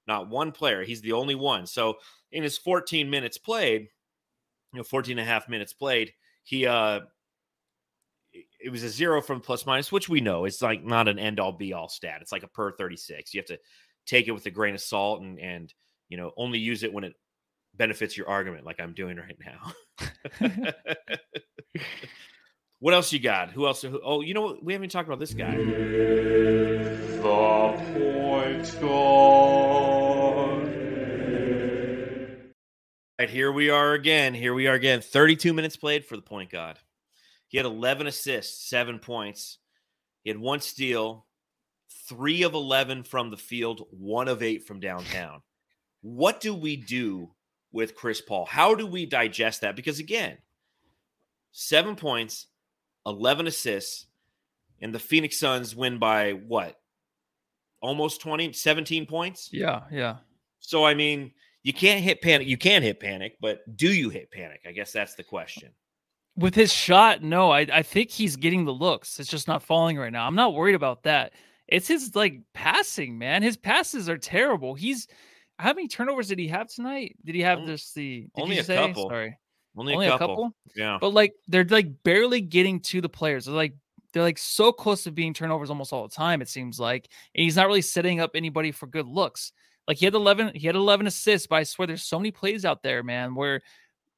Not 0.07 0.29
one 0.29 0.53
player. 0.53 0.85
He's 0.85 1.01
the 1.03 1.13
only 1.13 1.35
one. 1.35 1.67
So 1.67 1.99
in 2.33 2.43
his 2.43 2.57
14 2.59 3.11
minutes 3.11 3.39
played, 3.39 3.83
you 4.73 4.79
know, 4.79 4.85
14 4.85 5.19
and 5.19 5.29
a 5.29 5.31
half 5.31 5.49
minutes 5.49 5.73
played, 5.73 6.13
he 6.45 6.67
uh 6.67 7.01
it- 8.61 8.71
was 8.71 8.83
a 8.83 8.89
zero 8.89 9.21
from 9.23 9.41
plus 9.41 9.67
minus, 9.67 9.93
which 9.93 10.09
we 10.09 10.21
know 10.21 10.45
it's 10.45 10.63
like 10.63 10.85
not 10.85 11.09
an 11.09 11.19
end 11.19 11.41
all 11.41 11.53
be 11.53 11.73
all 11.73 11.89
stat. 11.89 12.19
It's 12.21 12.33
like 12.33 12.43
a 12.43 12.49
per 12.49 12.73
36. 12.73 13.35
You 13.35 13.41
have 13.41 13.47
to 13.47 13.59
take 14.07 14.29
it 14.29 14.33
with 14.33 14.47
a 14.47 14.51
grain 14.51 14.75
of 14.75 14.81
salt 14.81 15.23
and 15.23 15.39
and 15.39 15.73
you 16.09 16.17
know 16.17 16.33
only 16.37 16.59
use 16.59 16.83
it 16.83 16.93
when 16.93 17.05
it 17.05 17.15
benefits 17.75 18.17
your 18.17 18.29
argument, 18.29 18.65
like 18.67 18.81
I'm 18.81 18.95
doing 18.95 19.17
right 19.19 19.39
now. 19.41 19.73
what 22.81 22.95
else 22.95 23.13
you 23.13 23.19
got? 23.19 23.51
Who 23.51 23.67
else? 23.67 23.83
Who, 23.83 24.01
oh, 24.05 24.21
you 24.21 24.35
know 24.35 24.43
what? 24.43 24.65
We 24.65 24.73
haven't 24.73 24.85
even 24.85 24.91
talked 24.91 25.09
about 25.09 25.19
this 25.19 25.35
guy. 25.35 25.57
the 27.17 27.73
point 27.93 28.81
guard. 28.81 29.59
Right, 33.19 33.29
here 33.29 33.51
we 33.51 33.69
are 33.71 33.95
again. 33.95 34.33
Here 34.33 34.55
we 34.55 34.69
are 34.69 34.75
again. 34.75 35.01
32 35.01 35.53
minutes 35.53 35.77
played 35.77 36.05
for 36.05 36.15
the 36.15 36.23
point 36.23 36.51
guard. 36.51 36.79
He 37.49 37.57
had 37.57 37.67
11 37.67 38.07
assists, 38.07 38.69
seven 38.69 39.01
points. 39.01 39.59
He 40.23 40.31
had 40.31 40.39
one 40.39 40.61
steal, 40.61 41.27
three 42.09 42.43
of 42.45 42.55
11 42.55 43.03
from 43.03 43.31
the 43.31 43.37
field, 43.37 43.83
one 43.91 44.29
of 44.29 44.41
eight 44.43 44.69
from 44.69 44.79
downtown. 44.79 45.43
What 46.03 46.41
do 46.41 46.55
we 46.55 46.77
do 46.77 47.33
with 47.73 47.97
Chris 47.97 48.21
Paul? 48.21 48.47
How 48.47 48.77
do 48.77 48.87
we 48.87 49.05
digest 49.05 49.63
that? 49.63 49.75
Because 49.75 49.99
again, 49.99 50.39
seven 51.51 51.97
points, 51.97 52.47
11 53.09 53.47
assists, 53.47 54.07
and 54.81 54.95
the 54.95 54.99
Phoenix 54.99 55.39
Suns 55.39 55.75
win 55.75 55.99
by 55.99 56.33
what? 56.33 56.79
Almost 57.81 58.21
20, 58.21 58.53
17 58.53 59.07
points? 59.07 59.49
Yeah, 59.53 59.83
yeah. 59.91 60.17
So 60.61 60.85
I 60.85 60.95
mean, 60.95 61.33
you 61.63 61.73
can't 61.73 62.03
hit 62.03 62.21
panic. 62.21 62.47
You 62.49 62.57
can 62.59 62.83
hit 62.83 63.01
panic, 63.01 63.37
but 63.41 63.61
do 63.77 63.93
you 63.93 64.09
hit 64.11 64.31
panic? 64.31 64.61
I 64.67 64.73
guess 64.73 64.93
that's 64.93 65.15
the 65.15 65.23
question. 65.23 65.71
With 66.37 66.55
his 66.55 66.73
shot, 66.73 67.23
no, 67.23 67.51
I, 67.51 67.61
I 67.73 67.83
think 67.83 68.11
he's 68.11 68.37
getting 68.37 68.65
the 68.65 68.73
looks. 68.73 69.19
It's 69.19 69.29
just 69.31 69.49
not 69.49 69.63
falling 69.63 69.97
right 69.99 70.13
now. 70.13 70.27
I'm 70.27 70.37
not 70.37 70.55
worried 70.55 70.75
about 70.77 71.03
that. 71.05 71.33
It's 71.67 71.89
his 71.89 72.15
like 72.15 72.41
passing, 72.55 73.19
man. 73.19 73.43
His 73.43 73.57
passes 73.57 74.09
are 74.09 74.19
terrible. 74.19 74.75
He's 74.75 75.07
how 75.59 75.73
many 75.73 75.89
turnovers 75.89 76.29
did 76.29 76.39
he 76.39 76.49
have 76.49 76.69
tonight? 76.69 77.17
Did 77.25 77.35
he 77.35 77.43
have 77.43 77.59
Only- 77.59 77.73
this 77.73 77.93
the 77.93 78.21
did 78.23 78.43
only 78.43 78.59
a 78.59 78.65
say? 78.65 78.77
couple. 78.77 79.09
Sorry. 79.09 79.37
Only, 79.77 79.95
Only 79.95 80.07
a, 80.07 80.15
a 80.15 80.19
couple. 80.19 80.37
couple? 80.37 80.57
Yeah. 80.75 80.99
But 81.01 81.15
like 81.15 81.35
they're 81.47 81.65
like 81.65 82.03
barely 82.03 82.41
getting 82.41 82.81
to 82.81 83.01
the 83.01 83.09
players. 83.09 83.45
They're 83.45 83.55
like 83.55 83.75
they're 84.13 84.23
like 84.23 84.39
so 84.39 84.73
close 84.73 85.05
to 85.05 85.13
being 85.13 85.35
turnovers 85.35 85.71
almost 85.71 85.93
all 85.93 86.07
the 86.07 86.15
time, 86.15 86.43
it 86.43 86.49
seems 86.49 86.81
like. 86.81 87.09
And 87.35 87.45
he's 87.45 87.57
not 87.57 87.67
really 87.67 87.83
setting 87.83 88.21
up 88.21 88.33
anybody 88.35 88.73
for 88.73 88.87
good 88.87 89.07
looks. 89.07 89.53
Like 89.87 89.99
he 89.99 90.05
had 90.05 90.15
11, 90.15 90.53
he 90.55 90.67
had 90.67 90.77
11 90.77 91.07
assists, 91.07 91.47
but 91.47 91.57
I 91.57 91.63
swear 91.63 91.87
there's 91.87 92.03
so 92.03 92.19
many 92.19 92.31
plays 92.31 92.65
out 92.65 92.83
there, 92.83 93.03
man, 93.03 93.35
where 93.35 93.63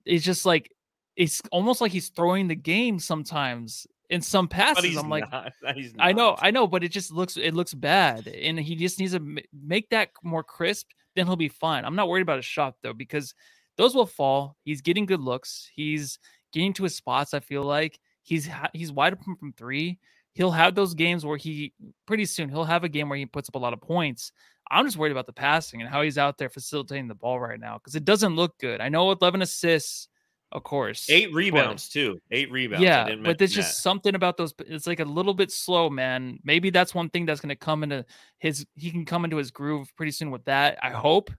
it's 0.05 0.25
just 0.25 0.45
like 0.45 0.73
it's 1.17 1.43
almost 1.53 1.81
like 1.81 1.93
he's 1.93 2.09
throwing 2.09 2.49
the 2.49 2.57
game 2.57 2.99
sometimes 2.99 3.87
in 4.09 4.21
some 4.21 4.49
passes. 4.49 4.97
I'm 4.97 5.09
like, 5.09 5.31
not. 5.31 5.53
I 5.99 6.13
know. 6.13 6.37
I 6.39 6.51
know, 6.51 6.67
but 6.67 6.83
it 6.83 6.91
just 6.91 7.13
looks 7.13 7.37
it 7.37 7.55
looks 7.55 7.75
bad, 7.75 8.27
and 8.27 8.59
he 8.59 8.75
just 8.77 8.99
needs 8.99 9.13
to 9.13 9.39
make 9.53 9.91
that 9.91 10.11
more 10.23 10.43
crisp. 10.43 10.89
Then 11.15 11.27
he'll 11.27 11.37
be 11.37 11.49
fine. 11.49 11.85
I'm 11.85 11.97
not 11.97 12.09
worried 12.09 12.23
about 12.23 12.39
his 12.39 12.45
shot 12.45 12.75
though, 12.83 12.93
because 12.93 13.35
those 13.81 13.95
will 13.95 14.05
fall. 14.05 14.57
He's 14.63 14.83
getting 14.83 15.07
good 15.07 15.23
looks. 15.23 15.71
He's 15.75 16.19
getting 16.53 16.75
to 16.75 16.83
his 16.83 16.95
spots. 16.95 17.33
I 17.33 17.41
feel 17.41 17.63
like 17.63 17.99
he's 18.23 18.47
he's 18.75 18.93
wide 18.93 19.15
open 19.15 19.37
from 19.37 19.55
three. 19.55 19.99
He'll 20.35 20.51
have 20.51 20.75
those 20.75 20.93
games 20.93 21.25
where 21.25 21.39
he 21.39 21.73
pretty 22.07 22.27
soon 22.27 22.51
he'll 22.51 22.65
have 22.65 22.85
a 22.85 22.91
game 22.91 23.09
where 23.09 23.19
he 23.19 23.25
puts 23.25 23.49
up 23.49 23.55
a 23.55 23.59
lot 23.59 23.73
of 23.73 23.81
points. 23.81 24.33
I'm 24.71 24.85
just 24.85 24.99
worried 24.99 25.13
about 25.13 25.25
the 25.25 25.33
passing 25.33 25.81
and 25.81 25.89
how 25.89 26.03
he's 26.03 26.19
out 26.19 26.37
there 26.37 26.51
facilitating 26.51 27.09
the 27.09 27.15
ball 27.15 27.41
right 27.41 27.59
now 27.59 27.79
because 27.79 27.95
it 27.95 28.05
doesn't 28.05 28.37
look 28.37 28.59
good. 28.59 28.83
I 28.83 28.91
know 28.91 29.11
11 29.13 29.41
assists, 29.41 30.09
of 30.53 30.63
course, 30.63 31.09
Eight 31.09 31.33
rebounds 31.33 31.89
too. 31.89 32.21
Eight 32.31 32.53
rebounds. 32.53 32.85
Yeah, 32.85 33.15
but 33.17 33.39
there's 33.39 33.55
just 33.55 33.83
something 33.83 34.15
about 34.15 34.37
those. 34.37 34.53
It's 34.67 34.87
like 34.87 35.01
a 35.01 35.05
little 35.05 35.35
bit 35.35 35.51
slow, 35.51 35.89
man. 35.89 36.39
Maybe 36.45 36.69
that's 36.69 36.95
one 36.95 37.09
thing 37.09 37.25
that's 37.25 37.41
going 37.41 37.49
to 37.49 37.57
come 37.57 37.83
into 37.83 38.05
his. 38.41 38.67
He 38.77 38.91
can 38.91 39.07
come 39.07 39.25
into 39.25 39.39
his 39.39 39.51
groove 39.51 39.91
pretty 39.97 40.13
soon 40.13 40.31
with 40.31 40.45
that. 40.45 40.79
I 40.83 40.91
hope, 40.91 41.31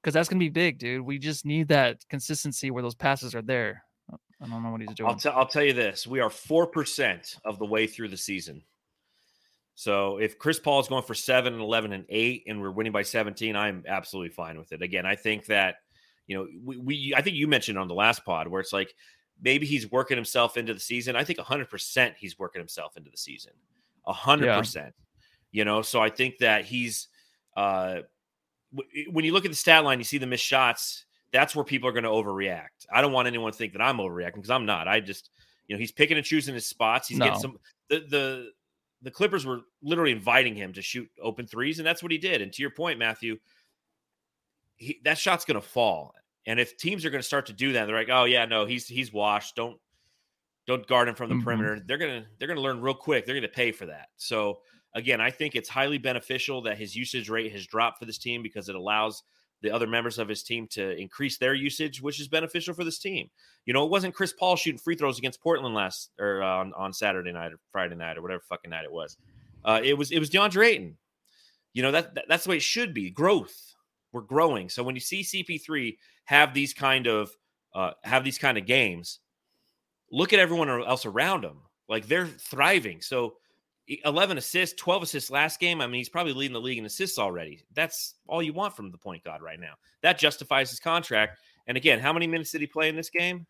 because 0.00 0.14
that's 0.14 0.28
going 0.28 0.38
to 0.38 0.44
be 0.44 0.50
big, 0.50 0.78
dude. 0.78 1.02
We 1.02 1.18
just 1.18 1.44
need 1.44 1.68
that 1.68 2.06
consistency 2.08 2.70
where 2.70 2.82
those 2.82 2.94
passes 2.94 3.34
are 3.34 3.42
there. 3.42 3.84
I 4.42 4.46
don't 4.48 4.62
know 4.62 4.70
what 4.70 4.80
he's 4.80 4.94
doing. 4.94 5.10
I'll, 5.10 5.16
tell. 5.16 5.32
I'll 5.32 5.46
tell 5.46 5.62
you 5.62 5.74
this: 5.74 6.06
we 6.06 6.20
are 6.20 6.30
four 6.30 6.66
percent 6.66 7.36
of 7.44 7.58
the 7.58 7.66
way 7.66 7.86
through 7.86 8.08
the 8.08 8.16
season. 8.16 8.62
So 9.74 10.18
if 10.18 10.38
Chris 10.38 10.58
Paul 10.58 10.80
is 10.80 10.88
going 10.88 11.02
for 11.04 11.14
seven 11.14 11.52
and 11.52 11.62
eleven 11.62 11.92
and 11.92 12.04
eight, 12.08 12.44
and 12.46 12.60
we're 12.60 12.70
winning 12.70 12.92
by 12.92 13.02
seventeen, 13.02 13.56
I'm 13.56 13.84
absolutely 13.86 14.30
fine 14.30 14.58
with 14.58 14.72
it. 14.72 14.82
Again, 14.82 15.04
I 15.06 15.16
think 15.16 15.46
that 15.46 15.76
you 16.26 16.36
know 16.36 16.48
we, 16.64 16.76
we 16.78 17.14
I 17.16 17.22
think 17.22 17.36
you 17.36 17.46
mentioned 17.48 17.78
on 17.78 17.88
the 17.88 17.94
last 17.94 18.24
pod 18.24 18.48
where 18.48 18.60
it's 18.60 18.72
like 18.72 18.94
maybe 19.42 19.66
he's 19.66 19.90
working 19.90 20.16
himself 20.16 20.56
into 20.56 20.74
the 20.74 20.80
season. 20.80 21.16
I 21.16 21.24
think 21.24 21.38
100 21.38 21.68
percent 21.68 22.14
he's 22.18 22.38
working 22.38 22.60
himself 22.60 22.96
into 22.96 23.10
the 23.10 23.16
season. 23.16 23.52
hundred 24.06 24.46
Yeah. 24.46 24.58
percent. 24.58 24.94
You 25.52 25.64
know, 25.64 25.82
so 25.82 26.00
I 26.00 26.08
think 26.10 26.38
that 26.38 26.64
he's 26.64 27.08
uh 27.56 28.00
when 29.10 29.24
you 29.24 29.32
look 29.32 29.44
at 29.44 29.50
the 29.50 29.56
stat 29.56 29.84
line, 29.84 29.98
you 29.98 30.04
see 30.04 30.18
the 30.18 30.26
missed 30.26 30.44
shots. 30.44 31.04
That's 31.32 31.54
where 31.54 31.64
people 31.64 31.88
are 31.88 31.92
going 31.92 32.04
to 32.04 32.10
overreact. 32.10 32.86
I 32.92 33.00
don't 33.00 33.12
want 33.12 33.28
anyone 33.28 33.52
to 33.52 33.58
think 33.58 33.72
that 33.74 33.82
I'm 33.82 33.98
overreacting 33.98 34.34
because 34.36 34.50
I'm 34.50 34.66
not. 34.66 34.88
I 34.88 35.00
just, 35.00 35.30
you 35.68 35.76
know, 35.76 35.80
he's 35.80 35.92
picking 35.92 36.16
and 36.16 36.26
choosing 36.26 36.54
his 36.54 36.66
spots. 36.66 37.08
He's 37.08 37.18
getting 37.18 37.40
some. 37.40 37.58
The 37.88 38.00
the 38.08 38.50
the 39.02 39.10
Clippers 39.10 39.46
were 39.46 39.60
literally 39.82 40.12
inviting 40.12 40.54
him 40.54 40.72
to 40.74 40.82
shoot 40.82 41.08
open 41.22 41.46
threes, 41.46 41.78
and 41.78 41.86
that's 41.86 42.02
what 42.02 42.12
he 42.12 42.18
did. 42.18 42.42
And 42.42 42.52
to 42.52 42.62
your 42.62 42.70
point, 42.70 42.98
Matthew, 42.98 43.38
he, 44.76 45.00
that 45.04 45.18
shot's 45.18 45.44
going 45.44 45.60
to 45.60 45.66
fall. 45.66 46.14
And 46.46 46.58
if 46.58 46.76
teams 46.76 47.04
are 47.04 47.10
going 47.10 47.20
to 47.22 47.26
start 47.26 47.46
to 47.46 47.52
do 47.52 47.72
that, 47.74 47.86
they're 47.86 47.96
like, 47.96 48.08
"Oh 48.10 48.24
yeah, 48.24 48.44
no, 48.46 48.66
he's 48.66 48.86
he's 48.86 49.12
washed. 49.12 49.54
Don't 49.56 49.78
don't 50.66 50.86
guard 50.86 51.08
him 51.08 51.14
from 51.14 51.28
the 51.28 51.36
Mhm. 51.36 51.44
perimeter." 51.44 51.80
They're 51.86 51.98
gonna 51.98 52.26
they're 52.38 52.48
gonna 52.48 52.60
learn 52.60 52.80
real 52.80 52.94
quick. 52.94 53.24
They're 53.26 53.34
gonna 53.34 53.48
pay 53.48 53.72
for 53.72 53.86
that. 53.86 54.08
So 54.16 54.60
again, 54.94 55.20
I 55.20 55.30
think 55.30 55.54
it's 55.54 55.68
highly 55.68 55.98
beneficial 55.98 56.62
that 56.62 56.78
his 56.78 56.96
usage 56.96 57.28
rate 57.28 57.52
has 57.52 57.66
dropped 57.66 57.98
for 57.98 58.04
this 58.04 58.18
team 58.18 58.42
because 58.42 58.68
it 58.68 58.74
allows 58.74 59.22
the 59.62 59.70
other 59.70 59.86
members 59.86 60.18
of 60.18 60.28
his 60.28 60.42
team 60.42 60.66
to 60.68 60.96
increase 60.96 61.38
their 61.38 61.54
usage, 61.54 62.00
which 62.00 62.20
is 62.20 62.28
beneficial 62.28 62.74
for 62.74 62.84
this 62.84 62.98
team. 62.98 63.28
You 63.66 63.74
know, 63.74 63.84
it 63.84 63.90
wasn't 63.90 64.14
Chris 64.14 64.32
Paul 64.32 64.56
shooting 64.56 64.78
free 64.78 64.96
throws 64.96 65.18
against 65.18 65.42
Portland 65.42 65.74
last 65.74 66.10
or 66.18 66.42
uh, 66.42 66.46
on, 66.46 66.72
on 66.74 66.92
Saturday 66.92 67.32
night 67.32 67.52
or 67.52 67.58
Friday 67.70 67.94
night 67.94 68.16
or 68.16 68.22
whatever 68.22 68.42
fucking 68.48 68.70
night 68.70 68.84
it 68.84 68.92
was. 68.92 69.16
Uh, 69.64 69.80
it 69.82 69.96
was 69.96 70.10
it 70.10 70.18
was 70.18 70.30
DeAndre 70.30 70.66
Ayton. 70.66 70.96
You 71.74 71.82
know 71.82 71.92
that, 71.92 72.14
that 72.14 72.24
that's 72.28 72.44
the 72.44 72.50
way 72.50 72.56
it 72.56 72.62
should 72.62 72.94
be. 72.94 73.10
Growth. 73.10 73.74
We're 74.12 74.22
growing. 74.22 74.68
So 74.70 74.82
when 74.82 74.96
you 74.96 75.00
see 75.00 75.22
CP3 75.22 75.96
have 76.24 76.52
these 76.54 76.74
kind 76.74 77.06
of 77.06 77.30
uh, 77.74 77.92
have 78.02 78.24
these 78.24 78.38
kind 78.38 78.58
of 78.58 78.66
games, 78.66 79.20
look 80.10 80.32
at 80.32 80.40
everyone 80.40 80.68
else 80.68 81.06
around 81.06 81.44
him. 81.44 81.58
Like 81.88 82.08
they're 82.08 82.26
thriving. 82.26 83.02
So 83.02 83.34
11 84.04 84.38
assists, 84.38 84.80
12 84.80 85.02
assists 85.02 85.30
last 85.30 85.58
game. 85.58 85.80
I 85.80 85.86
mean, 85.86 85.96
he's 85.98 86.08
probably 86.08 86.32
leading 86.32 86.52
the 86.52 86.60
league 86.60 86.78
in 86.78 86.84
assists 86.84 87.18
already. 87.18 87.64
That's 87.74 88.14
all 88.26 88.42
you 88.42 88.52
want 88.52 88.76
from 88.76 88.90
the 88.90 88.98
point 88.98 89.24
guard 89.24 89.42
right 89.42 89.58
now. 89.58 89.74
That 90.02 90.18
justifies 90.18 90.70
his 90.70 90.78
contract. 90.80 91.38
And 91.66 91.76
again, 91.76 91.98
how 92.00 92.12
many 92.12 92.26
minutes 92.26 92.52
did 92.52 92.60
he 92.60 92.66
play 92.66 92.88
in 92.88 92.96
this 92.96 93.10
game? 93.10 93.46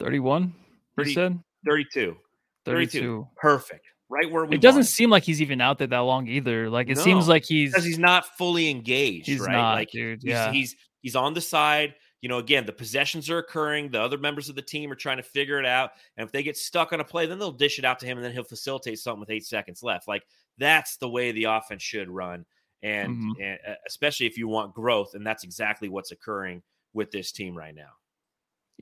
31. 0.00 0.54
30, 0.96 1.14
said 1.14 1.38
32. 1.66 2.16
32. 2.64 2.90
32. 3.00 3.28
Perfect. 3.36 3.86
Right 4.08 4.30
where 4.30 4.44
we 4.44 4.54
It 4.54 4.60
doesn't 4.60 4.84
seem 4.84 5.10
like 5.10 5.24
he's 5.24 5.42
even 5.42 5.60
out 5.60 5.78
there 5.78 5.88
that 5.88 5.98
long 5.98 6.28
either. 6.28 6.70
Like 6.70 6.88
it 6.88 6.96
No, 6.96 7.02
seems 7.02 7.28
like 7.28 7.44
he's 7.44 7.70
because 7.72 7.84
he's 7.84 7.98
not 7.98 8.24
fully 8.38 8.70
engaged. 8.70 9.26
He's 9.26 9.40
right? 9.40 9.52
not, 9.52 9.74
like 9.74 9.90
dude. 9.90 10.22
he's, 10.22 10.30
Yeah. 10.30 10.52
he's 10.52 10.76
he's 11.02 11.16
on 11.16 11.34
the 11.34 11.40
side. 11.40 11.94
You 12.22 12.28
know, 12.28 12.38
again, 12.38 12.64
the 12.66 12.72
possessions 12.72 13.28
are 13.30 13.38
occurring. 13.38 13.90
The 13.90 14.00
other 14.00 14.18
members 14.18 14.48
of 14.48 14.56
the 14.56 14.62
team 14.62 14.90
are 14.90 14.96
trying 14.96 15.18
to 15.18 15.22
figure 15.22 15.58
it 15.60 15.66
out. 15.66 15.90
And 16.16 16.26
if 16.26 16.32
they 16.32 16.42
get 16.42 16.56
stuck 16.56 16.92
on 16.92 17.00
a 17.00 17.04
play, 17.04 17.26
then 17.26 17.38
they'll 17.38 17.52
dish 17.52 17.78
it 17.78 17.84
out 17.84 17.98
to 18.00 18.06
him, 18.06 18.16
and 18.18 18.24
then 18.24 18.32
he'll 18.32 18.42
facilitate 18.44 18.98
something 18.98 19.20
with 19.20 19.30
eight 19.30 19.44
seconds 19.44 19.82
left. 19.82 20.08
Like 20.08 20.24
that's 20.58 20.96
the 20.96 21.08
way 21.08 21.32
the 21.32 21.44
offense 21.44 21.82
should 21.82 22.08
run, 22.08 22.46
and, 22.82 23.16
Mhm. 23.16 23.32
and 23.42 23.58
uh, 23.68 23.74
especially 23.86 24.26
if 24.26 24.38
you 24.38 24.48
want 24.48 24.74
growth, 24.74 25.14
and 25.14 25.26
that's 25.26 25.44
exactly 25.44 25.88
what's 25.88 26.10
occurring 26.10 26.62
with 26.94 27.10
this 27.10 27.32
team 27.32 27.56
right 27.56 27.74
now. 27.74 27.90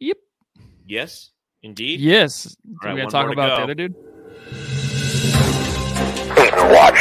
Yep. 0.01 0.19
Yes, 0.87 1.31
indeed. 1.63 1.99
Yes. 2.01 2.57
right, 2.83 2.93
We're 2.95 2.99
gonna 3.01 3.11
talk 3.11 3.27
more 3.27 3.35
to 3.35 3.41
about 3.41 3.57
the 3.57 3.63
other 3.65 3.75
dude. 3.75 3.95
Watch. 6.71 7.01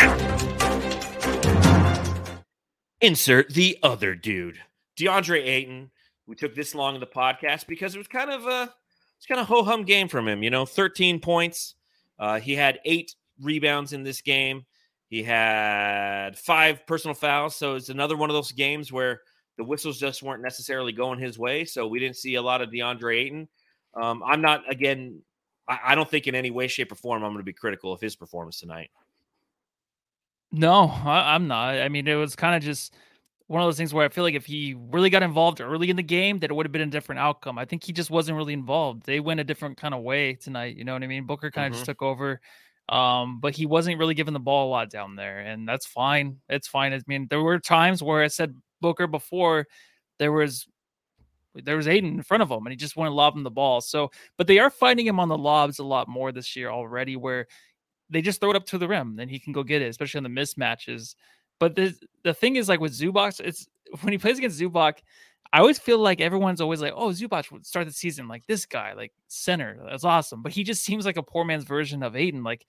insert 3.01 3.53
the 3.53 3.77
other 3.84 4.15
dude, 4.15 4.59
DeAndre 4.97 5.45
Ayton. 5.45 5.91
We 6.28 6.36
took 6.36 6.55
this 6.55 6.74
long 6.74 6.95
in 6.95 7.01
the 7.01 7.07
podcast 7.07 7.67
because 7.67 7.95
it 7.95 7.97
was 7.97 8.07
kind 8.07 8.32
of 8.32 8.47
a 8.47 8.74
it's 9.17 9.28
kind 9.28 9.39
of 9.39 9.47
ho 9.47 9.63
hum 9.63 9.84
game 9.84 10.07
from 10.07 10.28
him. 10.28 10.43
You 10.43 10.49
know, 10.49 10.65
13 10.65 11.19
points. 11.19 11.76
Uh, 12.19 12.39
he 12.39 12.55
had 12.55 12.80
eight 12.86 13.15
rebounds 13.41 13.93
in 13.93 14.03
this 14.03 14.21
game. 14.21 14.65
He 15.09 15.24
had 15.24 16.38
five 16.38 16.86
personal 16.88 17.13
fouls. 17.13 17.55
So 17.55 17.76
it's 17.76 17.89
another 17.89 18.17
one 18.17 18.30
of 18.30 18.34
those 18.34 18.51
games 18.51 18.91
where 18.91 19.21
the 19.57 19.63
whistles 19.63 19.99
just 19.99 20.24
weren't 20.24 20.41
necessarily 20.41 20.91
going 20.91 21.19
his 21.19 21.38
way. 21.38 21.65
So 21.65 21.88
we 21.88 21.99
didn't 21.99 22.17
see 22.17 22.36
a 22.36 22.41
lot 22.41 22.61
of 22.61 22.69
DeAndre 22.69 23.17
Ayton. 23.17 23.47
Um, 23.93 24.24
I'm 24.24 24.41
not 24.41 24.69
again. 24.69 25.21
I, 25.67 25.80
I 25.88 25.95
don't 25.95 26.09
think 26.09 26.28
in 26.28 26.36
any 26.36 26.51
way, 26.51 26.67
shape, 26.67 26.91
or 26.91 26.95
form 26.95 27.24
I'm 27.24 27.30
going 27.30 27.38
to 27.38 27.43
be 27.43 27.53
critical 27.53 27.93
of 27.93 28.01
his 28.01 28.15
performance 28.15 28.59
tonight. 28.59 28.89
No, 30.51 30.86
I, 30.88 31.36
I'm 31.36 31.47
not. 31.47 31.76
I 31.76 31.89
mean, 31.89 32.07
it 32.07 32.15
was 32.15 32.36
kind 32.36 32.55
of 32.55 32.63
just 32.63 32.95
one 33.54 33.62
of 33.62 33.68
those 33.68 33.78
things 33.78 33.93
where 33.93 34.06
I 34.06 34.10
feel 34.10 34.26
like 34.26 34.36
if 34.36 34.45
he 34.45 34.76
really 34.76 35.10
got 35.10 35.24
involved 35.24 35.62
early 35.62 35.89
in 35.89 35.95
the 35.95 36.04
game, 36.04 36.39
that 36.39 36.51
it 36.51 36.56
would 36.56 36.66
have 36.66 36.74
been 36.74 36.82
a 36.82 36.88
different 36.88 37.20
outcome. 37.20 37.58
I 37.60 37.66
think 37.66 37.84
he 37.86 37.93
just 37.93 38.12
wasn't 38.12 38.38
really 38.38 38.54
involved. 38.54 39.06
They 39.06 39.20
went 39.22 39.39
a 39.39 39.45
different 39.45 39.78
kind 39.78 39.93
of 39.93 40.04
way 40.04 40.36
tonight. 40.36 40.78
You 40.78 40.86
know 40.86 40.93
what 40.93 41.04
I 41.04 41.08
mean? 41.08 41.26
Booker 41.28 41.51
kind 41.51 41.68
of 41.68 41.74
Mhm. 41.74 41.76
just 41.76 41.86
took 41.86 42.01
over. 42.01 42.41
Um, 42.89 43.39
but 43.39 43.56
he 43.56 43.66
wasn't 43.66 43.99
really 43.99 44.16
given 44.16 44.34
the 44.34 44.41
ball 44.41 44.70
a 44.70 44.72
lot 44.72 44.89
down 44.89 45.16
there, 45.16 45.39
and 45.39 45.68
that's 45.68 45.86
fine. 45.86 46.41
It's 46.49 46.68
fine. 46.68 46.93
I 46.93 47.01
mean, 47.08 47.28
there 47.30 47.41
were 47.41 47.60
times 47.60 48.04
where 48.04 48.24
I 48.24 48.28
said 48.28 48.56
Booker 48.82 49.08
before 49.08 49.68
there 50.20 50.32
was 50.34 50.68
there 51.56 51.78
was 51.78 51.88
Ayton 51.88 52.10
in 52.16 52.24
front 52.24 52.41
of 52.43 52.49
him, 52.49 52.66
and 52.66 52.72
he 52.72 52.78
just 52.78 52.97
wouldn't 52.97 53.16
lob 53.16 53.36
him 53.36 53.43
the 53.43 53.51
ball. 53.51 53.82
So, 53.82 54.12
but 54.38 54.47
they 54.47 54.60
are 54.60 54.70
fighting 54.72 55.06
him 55.06 55.20
on 55.20 55.30
the 55.30 55.38
lobs 55.38 55.80
a 55.80 55.84
lot 55.84 56.08
more 56.08 56.32
this 56.32 56.56
year 56.56 56.70
already, 56.70 57.16
where 57.16 57.47
they 58.10 58.22
just 58.22 58.41
throw 58.41 58.51
it 58.51 58.56
up 58.58 58.66
to 58.68 58.78
the 58.78 58.88
rim, 58.88 59.16
then 59.16 59.30
he 59.30 59.39
can 59.39 59.54
go 59.54 59.64
get 59.64 59.82
it, 59.82 59.89
especially 59.89 60.20
on 60.20 60.24
the 60.24 60.30
mismatches. 60.41 61.16
But 61.64 61.76
the 61.76 61.95
the 62.26 62.34
thing 62.34 62.57
is, 62.57 62.68
like 62.68 62.82
with 62.82 62.91
Zubac, 62.91 63.39
it's 63.39 63.66
when 64.01 64.11
he 64.11 64.18
plays 64.18 64.38
against 64.38 64.59
Zubac, 64.59 64.95
I 65.53 65.59
always 65.59 65.80
feel 65.80 65.97
like 65.99 66.20
everyone's 66.20 66.59
always 66.59 66.82
like, 66.82 66.91
"Oh, 66.93 67.09
Zubac 67.09 67.49
would 67.51 67.66
start 67.66 67.88
the 67.88 67.93
season 67.93 68.28
like 68.28 68.45
this 68.47 68.66
guy, 68.66 68.91
like 68.93 69.14
center, 69.30 69.80
that's 69.89 70.03
awesome." 70.03 70.41
But 70.41 70.51
he 70.51 70.64
just 70.66 70.84
seems 70.84 71.05
like 71.05 71.16
a 71.18 71.24
poor 71.24 71.45
man's 71.45 71.64
version 71.64 72.03
of 72.03 72.16
Ayton. 72.18 72.43
Like 72.43 72.66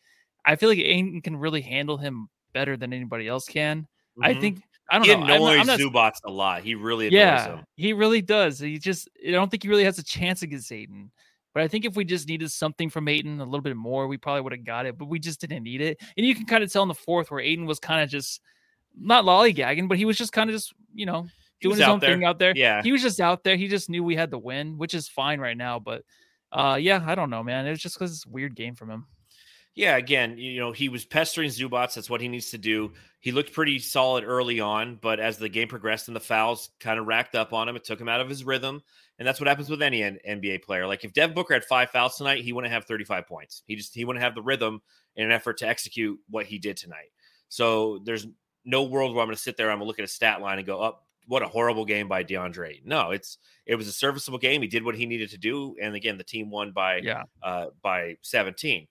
I 0.47 0.55
feel 0.55 0.69
like 0.69 0.79
Ayton 0.79 1.21
can 1.23 1.37
really 1.37 1.61
handle 1.63 1.97
him 1.97 2.29
better 2.53 2.77
than 2.77 2.93
anybody 2.93 3.27
else 3.27 3.47
can. 3.47 3.89
I 4.23 4.35
Mhm. 4.35 4.41
think 4.41 4.63
I 4.91 4.99
don't 4.99 5.07
he 5.09 5.15
know. 5.15 5.23
I'm 5.23 5.27
not- 5.27 5.37
annoys 5.37 5.61
I'm 5.61 5.67
not- 5.67 5.81
Zubac 5.81 6.13
a 6.25 6.31
lot. 6.31 6.63
He 6.63 6.75
really 6.77 7.07
annoys 7.09 7.17
yeah, 7.19 7.47
him. 7.57 7.65
he 7.75 7.93
really 7.95 8.23
does. 8.23 8.61
He 8.61 8.79
just 8.79 9.09
I 9.27 9.33
don't 9.33 9.51
think 9.51 9.65
he 9.65 9.69
really 9.69 9.85
has 9.85 9.99
a 9.99 10.05
chance 10.05 10.43
against 10.43 10.71
Ayton. 10.71 11.11
But 11.55 11.63
I 11.63 11.69
think 11.69 11.85
if 11.85 11.97
we 11.97 12.05
just 12.05 12.29
needed 12.29 12.51
something 12.51 12.91
from 12.91 13.09
Ayton 13.09 13.41
a 13.41 13.45
little 13.45 13.61
bit 13.63 13.77
more, 13.77 14.07
we 14.09 14.19
probably 14.19 14.43
would 14.43 14.53
have 14.53 14.65
got 14.65 14.87
it. 14.87 14.99
But 14.99 15.07
we 15.07 15.19
just 15.21 15.41
didn't 15.41 15.63
need 15.63 15.81
it. 15.81 15.97
And 16.17 16.27
you 16.27 16.35
can 16.35 16.47
kind 16.47 16.63
of 16.65 16.71
tell 16.73 16.83
in 16.83 16.89
the 16.89 16.95
fourth 16.95 17.31
where 17.31 17.41
Ayton 17.41 17.65
was 17.67 17.79
kind 17.79 18.03
of 18.03 18.11
just 18.11 18.41
not 18.99 19.25
lollygagging, 19.25 19.89
but 19.89 19.99
he 19.99 20.05
was 20.05 20.17
just 20.17 20.33
kind 20.33 20.51
of 20.51 20.55
just, 20.55 20.73
you 20.95 21.07
know, 21.07 21.27
doing 21.61 21.77
his 21.77 21.87
own 21.87 21.99
there. 21.99 22.11
thing 22.11 22.25
out 22.25 22.39
there. 22.39 22.53
Yeah. 22.55 22.83
He 22.83 22.93
was 22.93 23.03
just 23.03 23.21
out 23.21 23.45
there. 23.45 23.57
He 23.57 23.69
just 23.69 23.89
knew 23.89 24.05
we 24.05 24.17
had 24.17 24.31
the 24.31 24.39
win, 24.39 24.79
which 24.79 24.95
is 24.95 25.09
fine 25.09 25.41
right 25.41 25.57
now. 25.57 25.79
But 25.79 26.03
uh 26.53 26.79
yeah, 26.81 27.03
I 27.07 27.15
don't 27.15 27.31
know, 27.31 27.43
man. 27.43 27.67
It 27.67 27.71
was 27.71 27.81
just 27.81 27.97
because 27.97 28.13
it's 28.13 28.27
a 28.27 28.31
weird 28.31 28.55
game 28.55 28.75
from 28.75 28.91
him. 28.91 29.07
Yeah, 29.75 29.97
again, 29.97 30.39
you 30.39 30.61
know, 30.61 30.71
he 30.71 30.89
was 30.89 31.05
pestering 31.05 31.51
Zubac. 31.51 31.95
That's 31.95 32.09
what 32.09 32.21
he 32.21 32.29
needs 32.29 32.51
to 32.51 32.59
do. 32.59 32.93
He 33.19 33.33
looked 33.33 33.53
pretty 33.53 33.81
solid 33.81 34.23
early 34.23 34.61
on, 34.61 34.99
but 35.03 35.19
as 35.19 35.37
the 35.37 35.49
game 35.49 35.67
progressed 35.67 36.07
and 36.07 36.15
the 36.15 36.21
fouls 36.21 36.71
kind 36.79 37.01
of 37.01 37.07
racked 37.07 37.35
up 37.35 37.53
on 37.53 37.69
him, 37.69 37.75
it 37.75 37.83
took 37.83 38.01
him 38.01 38.09
out 38.09 38.21
of 38.21 38.29
his 38.29 38.45
rhythm. 38.45 38.83
And 39.19 39.27
that's 39.27 39.41
what 39.41 39.49
happens 39.49 39.69
with 39.69 39.83
any 39.83 40.01
NBA 40.03 40.63
player. 40.63 40.87
Like 40.87 41.05
if 41.05 41.13
Dev 41.13 41.35
Booker 41.35 41.55
had 41.55 41.65
five 41.65 41.91
fouls 41.91 42.17
tonight, 42.17 42.45
he 42.45 42.53
wouldn't 42.53 42.73
have 42.73 42.85
35 42.85 43.27
points. 43.27 43.63
He 43.67 43.75
just 43.75 43.95
he 43.95 44.05
wouldn't 44.05 44.23
have 44.23 44.37
the 44.37 44.43
rhythm 44.43 44.81
in 45.17 45.25
an 45.27 45.33
effort 45.33 45.59
to 45.59 45.69
execute 45.69 46.19
what 46.29 46.47
he 46.47 46.59
did 46.59 46.77
tonight. 46.77 47.11
So 47.49 48.01
there's 48.05 48.27
no 48.65 48.83
world 48.85 49.15
where 49.15 49.23
I'm 49.23 49.27
going 49.29 49.37
to 49.37 49.43
sit 49.43 49.57
there. 49.57 49.71
I'm 49.71 49.79
going 49.79 49.85
to 49.85 49.89
look 49.89 49.99
at 49.99 50.05
a 50.05 50.09
stat 50.09 50.41
line 50.41 50.59
and 50.59 50.67
go, 50.67 50.81
"Up, 50.81 51.01
oh, 51.03 51.07
what 51.27 51.43
a 51.43 51.47
horrible 51.49 51.85
game 51.85 52.09
by 52.09 52.25
DeAndre." 52.25 52.85
No, 52.85 53.11
it's 53.11 53.39
it 53.67 53.77
was 53.77 53.89
a 53.89 53.93
serviceable 53.93 54.39
game. 54.39 54.63
He 54.63 54.69
did 54.69 54.85
what 54.85 54.95
he 54.97 55.07
needed 55.07 55.31
to 55.31 55.39
do, 55.39 55.77
and 55.81 55.95
again, 55.95 56.19
the 56.19 56.25
team 56.25 56.51
won 56.51 56.73
by 56.73 56.99
Yeah. 56.99 57.25
uh, 57.43 57.67
by 57.83 58.17
17. 58.23 58.87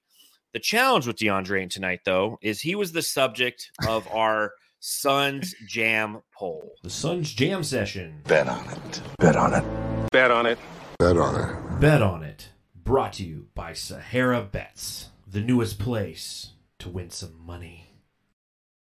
The 0.54 0.60
challenge 0.60 1.08
with 1.08 1.18
DeAndre 1.18 1.58
Ayton 1.60 1.70
tonight, 1.70 2.02
though, 2.06 2.38
is 2.42 2.62
he 2.62 2.76
was 2.76 2.92
the 2.92 3.02
subject 3.02 3.72
of 3.88 4.08
our 4.14 4.54
Suns 4.80 5.56
Jam 5.68 6.22
poll. 6.38 6.74
The 6.84 6.90
Suns 6.90 7.34
Jam 7.34 7.64
Session. 7.64 8.22
Bet 8.26 8.48
on 8.48 8.68
it. 8.70 9.02
Bet 9.20 9.36
on 9.36 9.54
it. 9.54 9.64
Bet 10.12 10.30
on 10.30 10.46
it. 10.46 10.60
Bet 11.00 11.18
on 11.18 11.36
it. 11.40 11.80
Bet 11.80 12.02
on 12.02 12.22
it. 12.24 12.50
Brought 12.76 13.14
to 13.14 13.24
you 13.24 13.48
by 13.56 13.72
Sahara 13.74 14.42
Bets, 14.44 15.08
the 15.26 15.40
newest 15.40 15.80
place 15.80 16.50
to 16.80 16.90
win 16.90 17.10
some 17.10 17.34
money. 17.46 17.88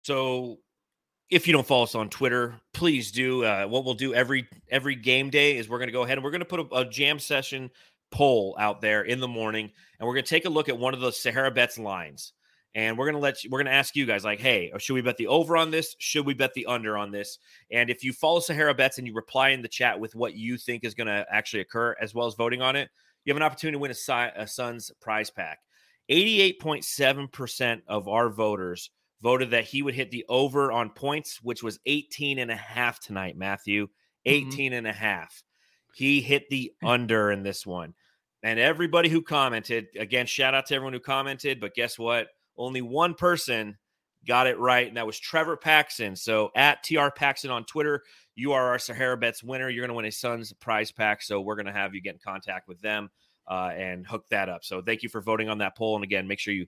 So, 0.04 0.60
if 1.34 1.48
you 1.48 1.54
don't 1.54 1.66
follow 1.66 1.84
us 1.84 1.96
on 1.96 2.10
Twitter, 2.10 2.62
please 2.74 3.12
do. 3.12 3.44
Uh, 3.44 3.66
what 3.66 3.84
we'll 3.84 3.96
do 3.96 4.14
every 4.14 4.48
every 4.70 4.96
game 4.96 5.32
day 5.32 5.58
is 5.58 5.68
we're 5.68 5.80
going 5.80 5.88
to 5.88 5.94
go 5.94 6.04
ahead 6.04 6.18
and 6.18 6.24
we're 6.24 6.32
going 6.32 6.42
to 6.42 6.46
put 6.46 6.60
a, 6.60 6.76
a 6.76 6.86
jam 6.86 7.18
session 7.18 7.72
poll 8.12 8.56
out 8.60 8.82
there 8.82 9.02
in 9.02 9.20
the 9.20 9.28
morning, 9.28 9.72
and 10.00 10.08
we're 10.08 10.14
going 10.14 10.24
to 10.24 10.30
take 10.30 10.46
a 10.46 10.50
look 10.50 10.70
at 10.70 10.78
one 10.78 10.94
of 10.94 11.00
the 11.00 11.12
Sahara 11.12 11.50
Bets 11.50 11.80
lines, 11.80 12.34
and 12.76 12.96
we're 12.96 13.06
going 13.06 13.16
to 13.16 13.20
let 13.20 13.44
you, 13.44 13.50
we're 13.50 13.58
going 13.58 13.66
to 13.66 13.74
ask 13.74 13.96
you 13.96 14.06
guys 14.06 14.24
like, 14.24 14.40
hey, 14.40 14.72
should 14.78 14.94
we 14.94 15.02
bet 15.02 15.18
the 15.18 15.26
over 15.26 15.58
on 15.58 15.72
this? 15.72 15.96
Should 15.98 16.28
we 16.28 16.36
bet 16.36 16.54
the 16.54 16.68
under 16.68 16.98
on 16.98 17.10
this? 17.10 17.40
And 17.72 17.90
if 17.90 18.04
you 18.04 18.14
follow 18.14 18.40
Sahara 18.40 18.76
Bets 18.76 19.00
and 19.00 19.08
you 19.08 19.16
reply 19.16 19.50
in 19.50 19.64
the 19.64 19.68
chat 19.68 20.00
with 20.00 20.14
what 20.14 20.36
you 20.36 20.58
think 20.58 20.84
is 20.84 20.94
going 20.94 21.08
to 21.08 21.26
actually 21.32 21.62
occur, 21.62 21.96
as 22.00 22.14
well 22.14 22.28
as 22.28 22.36
voting 22.36 22.62
on 22.62 22.76
it, 22.76 22.90
you 23.26 23.32
have 23.32 23.38
an 23.38 23.44
opportunity 23.44 23.76
to 23.76 23.80
win 23.80 23.92
a, 23.92 23.96
Si- 23.96 24.14
a 24.36 24.48
Suns 24.48 24.92
prize 25.02 25.32
pack. 25.32 25.58
88.7% 26.12 27.82
of 27.88 28.08
our 28.08 28.30
voters 28.30 28.92
voted 29.24 29.52
that 29.52 29.64
he 29.64 29.82
would 29.82 29.96
hit 29.96 30.12
the 30.12 30.26
over 30.28 30.72
on 30.72 30.90
points, 30.90 31.40
which 31.42 31.64
was 31.64 31.80
18 31.86 32.38
and 32.38 32.52
a 32.52 32.56
half 32.56 33.00
tonight, 33.00 33.38
Matthew. 33.38 33.88
18 34.26 34.74
and 34.74 34.88
a 34.88 34.94
half. 34.94 35.44
He 35.96 36.22
hit 36.22 36.50
the 36.50 36.72
under 36.84 37.32
in 37.32 37.44
this 37.44 37.66
one. 37.66 37.94
And 38.42 38.60
everybody 38.60 39.10
who 39.10 39.22
commented, 39.22 39.88
again, 39.98 40.26
shout 40.26 40.54
out 40.54 40.66
to 40.68 40.76
everyone 40.76 40.94
who 40.94 41.00
commented, 41.00 41.60
but 41.60 41.76
guess 41.76 41.98
what? 41.98 42.28
Only 42.58 42.82
one 42.82 43.14
person 43.14 43.78
got 44.26 44.48
it 44.48 44.60
right, 44.60 44.88
and 44.88 44.98
that 44.98 45.08
was 45.08 45.20
Trevor 45.20 45.58
Paxson. 45.58 46.16
So 46.16 46.52
at 46.56 46.84
TR 46.84 47.10
Paxson 47.16 47.52
on 47.52 47.66
Twitter, 47.66 48.04
you 48.36 48.54
are 48.54 48.70
our 48.70 48.80
Sahara 48.80 49.18
Bets 49.18 49.44
winner. 49.44 49.70
You're 49.70 49.82
going 49.82 49.90
to 49.90 49.96
win 49.96 50.06
a 50.06 50.12
Suns 50.12 50.52
prize 50.54 50.92
pack. 50.92 51.22
So 51.22 51.42
we're 51.42 51.56
going 51.56 51.68
to 51.68 51.74
have 51.74 51.94
you 51.94 52.02
get 52.02 52.16
in 52.16 52.20
contact 52.24 52.68
with 52.68 52.82
them 52.82 53.10
uh, 53.48 53.72
and 53.76 54.06
hook 54.06 54.26
that 54.30 54.50
up. 54.50 54.64
So 54.64 54.82
thank 54.82 55.04
you 55.04 55.10
for 55.10 55.22
voting 55.22 55.50
on 55.50 55.60
that 55.60 55.78
poll. 55.78 55.96
And 55.96 56.04
again, 56.04 56.28
make 56.28 56.40
sure 56.40 56.54
you 56.54 56.68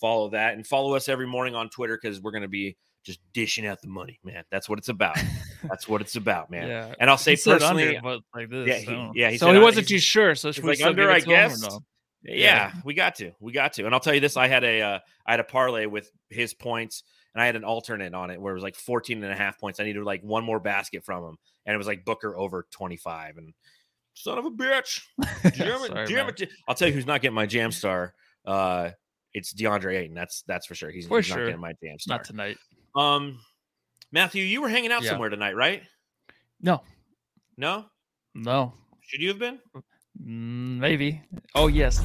follow 0.00 0.30
that 0.30 0.54
and 0.54 0.66
follow 0.66 0.94
us 0.94 1.08
every 1.08 1.26
morning 1.26 1.54
on 1.54 1.68
Twitter 1.68 1.98
because 2.00 2.20
we're 2.20 2.30
going 2.32 2.42
to 2.42 2.48
be 2.48 2.76
just 3.04 3.20
dishing 3.32 3.66
out 3.66 3.80
the 3.80 3.88
money, 3.88 4.18
man. 4.24 4.42
That's 4.50 4.68
what 4.68 4.78
it's 4.78 4.88
about. 4.88 5.16
That's 5.68 5.88
what 5.88 6.00
it's 6.00 6.16
about, 6.16 6.50
man. 6.50 6.68
Yeah. 6.68 6.94
And 6.98 7.08
I'll 7.08 7.16
say 7.18 7.36
He 7.36 7.50
personally, 7.50 7.96
under, 7.96 8.18
like 8.34 8.50
this. 8.50 8.68
yeah, 8.68 8.74
I 8.74 8.78
he- 9.12 9.20
yeah, 9.20 9.30
he 9.30 9.38
so 9.38 9.46
said 9.46 9.54
he 9.56 9.60
wasn't 9.62 9.88
too 9.88 9.98
sure. 9.98 10.34
So 10.34 10.50
should 10.52 10.64
like 10.64 10.80
under, 10.82 11.10
I 11.10 11.20
to 11.20 11.24
him 11.26 11.30
or 11.30 11.48
guess. 11.48 11.62
no? 11.62 11.80
yeah, 12.22 12.34
Yeah. 12.34 12.72
we 12.84 12.94
got 12.94 13.14
to, 13.16 13.30
we 13.40 13.52
got 13.52 13.74
to. 13.74 13.84
And 13.86 13.94
I'll 13.94 14.00
tell 14.00 14.14
you 14.14 14.20
this: 14.20 14.36
I 14.36 14.48
had 14.48 14.64
a, 14.64 14.82
uh, 14.82 14.98
I 15.26 15.30
had 15.30 15.40
a 15.40 15.44
parlay 15.44 15.86
with 15.86 16.10
his 16.30 16.52
points, 16.52 17.04
and 17.34 17.40
I 17.42 17.46
had 17.46 17.54
an 17.56 17.62
alternate 17.64 18.12
on 18.14 18.30
it 18.30 18.40
where 18.40 18.52
it 18.52 18.56
was 18.56 18.64
like 18.64 18.74
14 18.74 19.22
and 19.22 19.32
a 19.32 19.36
half 19.36 19.58
points. 19.60 19.78
I 19.78 19.84
needed 19.84 20.02
like 20.02 20.22
one 20.22 20.42
more 20.44 20.58
basket 20.60 21.04
from 21.04 21.22
him, 21.24 21.36
and 21.64 21.74
it 21.74 21.78
was 21.78 21.86
like 21.86 22.04
Booker 22.04 22.36
over 22.36 22.66
25. 22.72 23.36
And 23.38 23.54
son 24.14 24.38
of 24.38 24.44
a 24.46 24.50
bitch, 24.50 25.00
Jam 25.54 25.80
it, 25.82 25.86
Sorry, 25.88 26.06
jam 26.08 26.26
man. 26.26 26.34
it. 26.38 26.50
I'll 26.66 26.74
tell 26.74 26.88
you 26.88 26.94
who's 26.94 27.06
not 27.06 27.22
getting 27.22 27.34
my 27.36 27.46
jam 27.46 27.70
star. 27.70 28.14
Uh, 28.44 28.90
it's 29.36 29.52
DeAndre 29.52 29.98
Ayton. 30.00 30.14
That's 30.14 30.42
that's 30.48 30.66
for 30.66 30.74
sure. 30.74 30.90
He's, 30.90 31.06
For 31.06 31.20
he's 31.20 31.28
not 31.28 31.36
sure. 31.36 31.44
getting 31.46 31.60
my 31.60 31.74
damn 31.82 31.98
star. 31.98 32.16
Not 32.16 32.24
tonight. 32.24 32.56
Um, 32.96 33.38
Matthew, 34.10 34.42
you 34.44 34.62
were 34.62 34.68
hanging 34.70 34.90
out 34.92 35.02
Yeah. 35.02 35.10
somewhere 35.10 35.28
tonight, 35.28 35.54
right? 35.54 35.82
No, 36.60 36.82
No, 37.58 37.84
no. 38.34 38.72
should 39.02 39.20
you 39.20 39.28
have 39.28 39.38
been? 39.38 39.58
Mm, 40.20 40.78
maybe. 40.78 41.20
Oh 41.54 41.66
yes. 41.68 42.04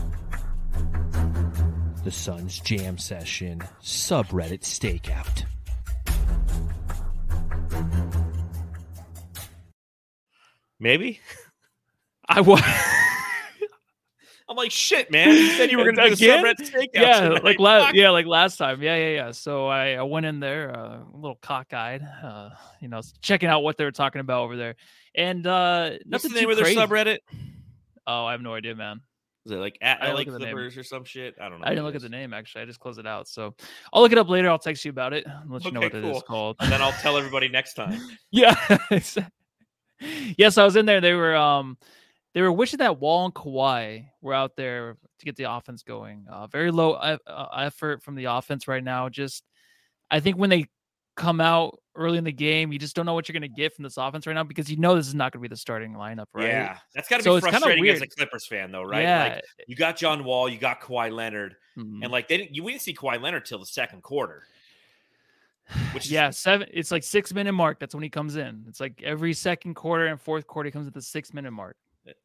The 2.04 2.12
Suns 2.12 2.60
Jam 2.60 2.98
Session 2.98 3.62
subreddit 3.82 4.62
stakeout. 4.64 5.46
Maybe. 10.80 11.20
I 12.28 12.42
was. 12.42 12.62
I'm 14.52 14.58
like, 14.58 14.72
shit, 14.72 15.10
man. 15.10 15.30
You 15.30 15.48
said 15.52 15.72
you 15.72 15.78
were 15.78 15.86
going 15.92 15.96
to 15.96 16.10
do 16.10 16.16
the 16.16 16.26
Again? 16.26 16.44
subreddit 16.46 16.70
stakeout. 16.72 16.88
yeah, 16.94 17.20
tonight. 17.22 17.44
like 17.44 17.60
last, 17.60 17.96
yeah, 17.96 18.10
like 18.10 18.26
last 18.26 18.58
time. 18.58 18.82
Yeah, 18.82 18.96
yeah, 18.98 19.10
yeah. 19.16 19.32
So 19.32 19.68
I, 19.68 19.94
I 19.94 20.02
went 20.04 20.26
in 20.26 20.40
there, 20.42 20.76
uh, 20.78 20.98
a 21.00 21.16
little 21.16 21.38
cockeyed, 21.42 22.02
uh, 22.24 22.50
you 22.82 22.90
know, 22.90 23.02
checking 23.22 23.48
out 23.50 23.62
what 23.64 23.78
they 23.78 23.86
were 23.86 23.92
talking 23.92 24.20
about 24.22 24.42
over 24.44 24.58
there, 24.58 24.76
and 25.16 25.48
uh, 25.48 25.92
What's 25.92 26.26
nothing 26.26 26.32
the 26.32 26.36
name 26.36 26.46
too 26.46 26.52
of 26.52 26.58
their 26.58 26.66
crazy. 26.66 26.80
subreddit? 26.80 27.20
Oh, 28.06 28.26
I 28.26 28.34
have 28.34 28.42
no 28.42 28.54
idea, 28.54 28.76
man. 28.76 29.00
Is 29.46 29.54
it 29.54 29.56
like 29.56 29.78
at 29.82 30.02
I 30.04 30.06
didn't 30.08 30.18
look 30.18 30.28
at 30.28 30.34
the 30.34 30.40
name. 30.40 30.48
Clippers 30.54 30.78
or 30.78 30.84
some 30.84 31.04
shit? 31.04 31.34
I 31.42 31.50
don't 31.50 31.62
know. 31.62 31.66
I 31.66 31.70
didn't 31.70 31.86
look 31.86 31.94
it 31.96 31.98
at 31.98 32.02
the 32.04 32.10
name 32.10 32.32
actually. 32.32 32.62
I 32.62 32.66
just 32.66 32.80
closed 32.80 33.00
it 33.00 33.08
out. 33.08 33.28
So 33.28 33.56
I'll 33.92 34.04
look 34.04 34.12
it 34.12 34.20
up 34.20 34.30
later. 34.30 34.50
I'll 34.52 34.60
text 34.60 34.86
you 34.86 34.92
about 34.92 35.14
it. 35.14 35.26
and 35.26 35.50
let 35.50 35.66
you 35.66 35.72
know 35.72 35.80
Okay, 35.82 35.98
what 35.98 36.04
it 36.04 36.06
is 36.06 36.12
cool. 36.12 36.22
called. 36.22 36.56
And 36.60 36.72
then 36.72 36.80
I'll 36.80 36.92
tell 36.92 37.18
everybody 37.18 37.48
next 37.48 37.74
time. 37.74 38.00
Yeah. 38.32 38.54
yes, 40.38 40.58
I 40.58 40.64
was 40.64 40.76
in 40.76 40.86
there. 40.86 41.02
They 41.02 41.14
were 41.14 41.36
um 41.36 41.78
they 42.34 42.42
were 42.42 42.52
wishing 42.52 42.78
that 42.78 43.00
Wall 43.00 43.26
and 43.26 43.34
Kawhi 43.34 44.06
were 44.22 44.34
out 44.34 44.56
there 44.56 44.96
to 45.20 45.26
get 45.26 45.36
the 45.36 45.52
offense 45.52 45.84
going. 45.84 46.26
Uh, 46.30 46.48
very 46.48 46.72
low 46.72 46.94
uh, 46.94 47.18
effort 47.58 48.02
from 48.04 48.16
the 48.16 48.26
offense 48.26 48.68
right 48.68 48.84
now. 48.84 49.10
Just 49.10 49.44
I 50.10 50.20
think 50.20 50.38
when 50.38 50.50
they 50.50 50.66
come 51.18 51.42
out 51.42 51.78
early 51.94 52.18
in 52.18 52.24
the 52.24 52.32
game, 52.32 52.72
you 52.72 52.80
just 52.80 52.96
don't 52.96 53.06
know 53.06 53.14
what 53.14 53.28
you're 53.28 53.34
going 53.38 53.42
to 53.42 53.48
get 53.56 53.76
from 53.76 53.84
this 53.84 53.98
offense 53.98 54.26
right 54.26 54.34
now 54.34 54.44
because 54.46 54.72
you 54.72 54.78
know 54.78 54.96
this 54.96 55.08
is 55.08 55.14
not 55.14 55.34
going 55.34 55.42
to 55.44 55.50
be 55.50 55.54
the 55.54 55.58
starting 55.58 55.94
lineup, 55.94 56.28
right? 56.34 56.48
Yeah, 56.48 56.78
that's 56.96 57.10
got 57.10 57.18
to 57.18 57.24
So 57.24 57.36
be 57.36 57.42
frustrating 57.42 57.88
as 57.90 58.02
a. 58.02 58.08
Clippers 58.08 58.46
fan, 58.48 58.72
though, 58.72 58.84
right? 58.84 59.02
Yeah. 59.02 59.24
Like 59.36 59.44
you 59.68 59.76
got 59.76 59.98
John 59.98 60.24
Wall, 60.24 60.48
you 60.48 60.58
got 60.58 60.80
Kawhi 60.82 61.12
Leonard, 61.12 61.58
Mhm. 61.78 62.00
and 62.04 62.12
like 62.12 62.28
they 62.30 62.38
didn't. 62.38 62.56
You 62.56 62.64
we 62.64 62.72
didn't 62.72 62.84
see 62.84 62.94
Kawhi 62.94 63.22
Leonard 63.22 63.46
till 63.46 63.60
the 63.60 63.66
second 63.66 64.04
quarter. 64.04 64.44
Which 65.94 66.06
is- 66.06 66.12
yeah, 66.12 66.30
seven. 66.32 66.68
It's 66.74 66.92
like 66.92 67.04
six 67.04 67.34
minute 67.34 67.54
mark. 67.54 67.80
That's 67.80 67.94
when 67.94 68.04
he 68.04 68.10
comes 68.10 68.36
in. 68.38 68.66
It's 68.68 68.80
like 68.80 69.02
every 69.04 69.34
second 69.34 69.76
quarter 69.76 70.06
and 70.08 70.20
fourth 70.20 70.48
quarter 70.48 70.68
he 70.68 70.72
comes 70.72 70.88
at 70.88 70.94
the 70.94 71.02
six 71.02 71.34
minute 71.34 71.52
mark. 71.52 71.76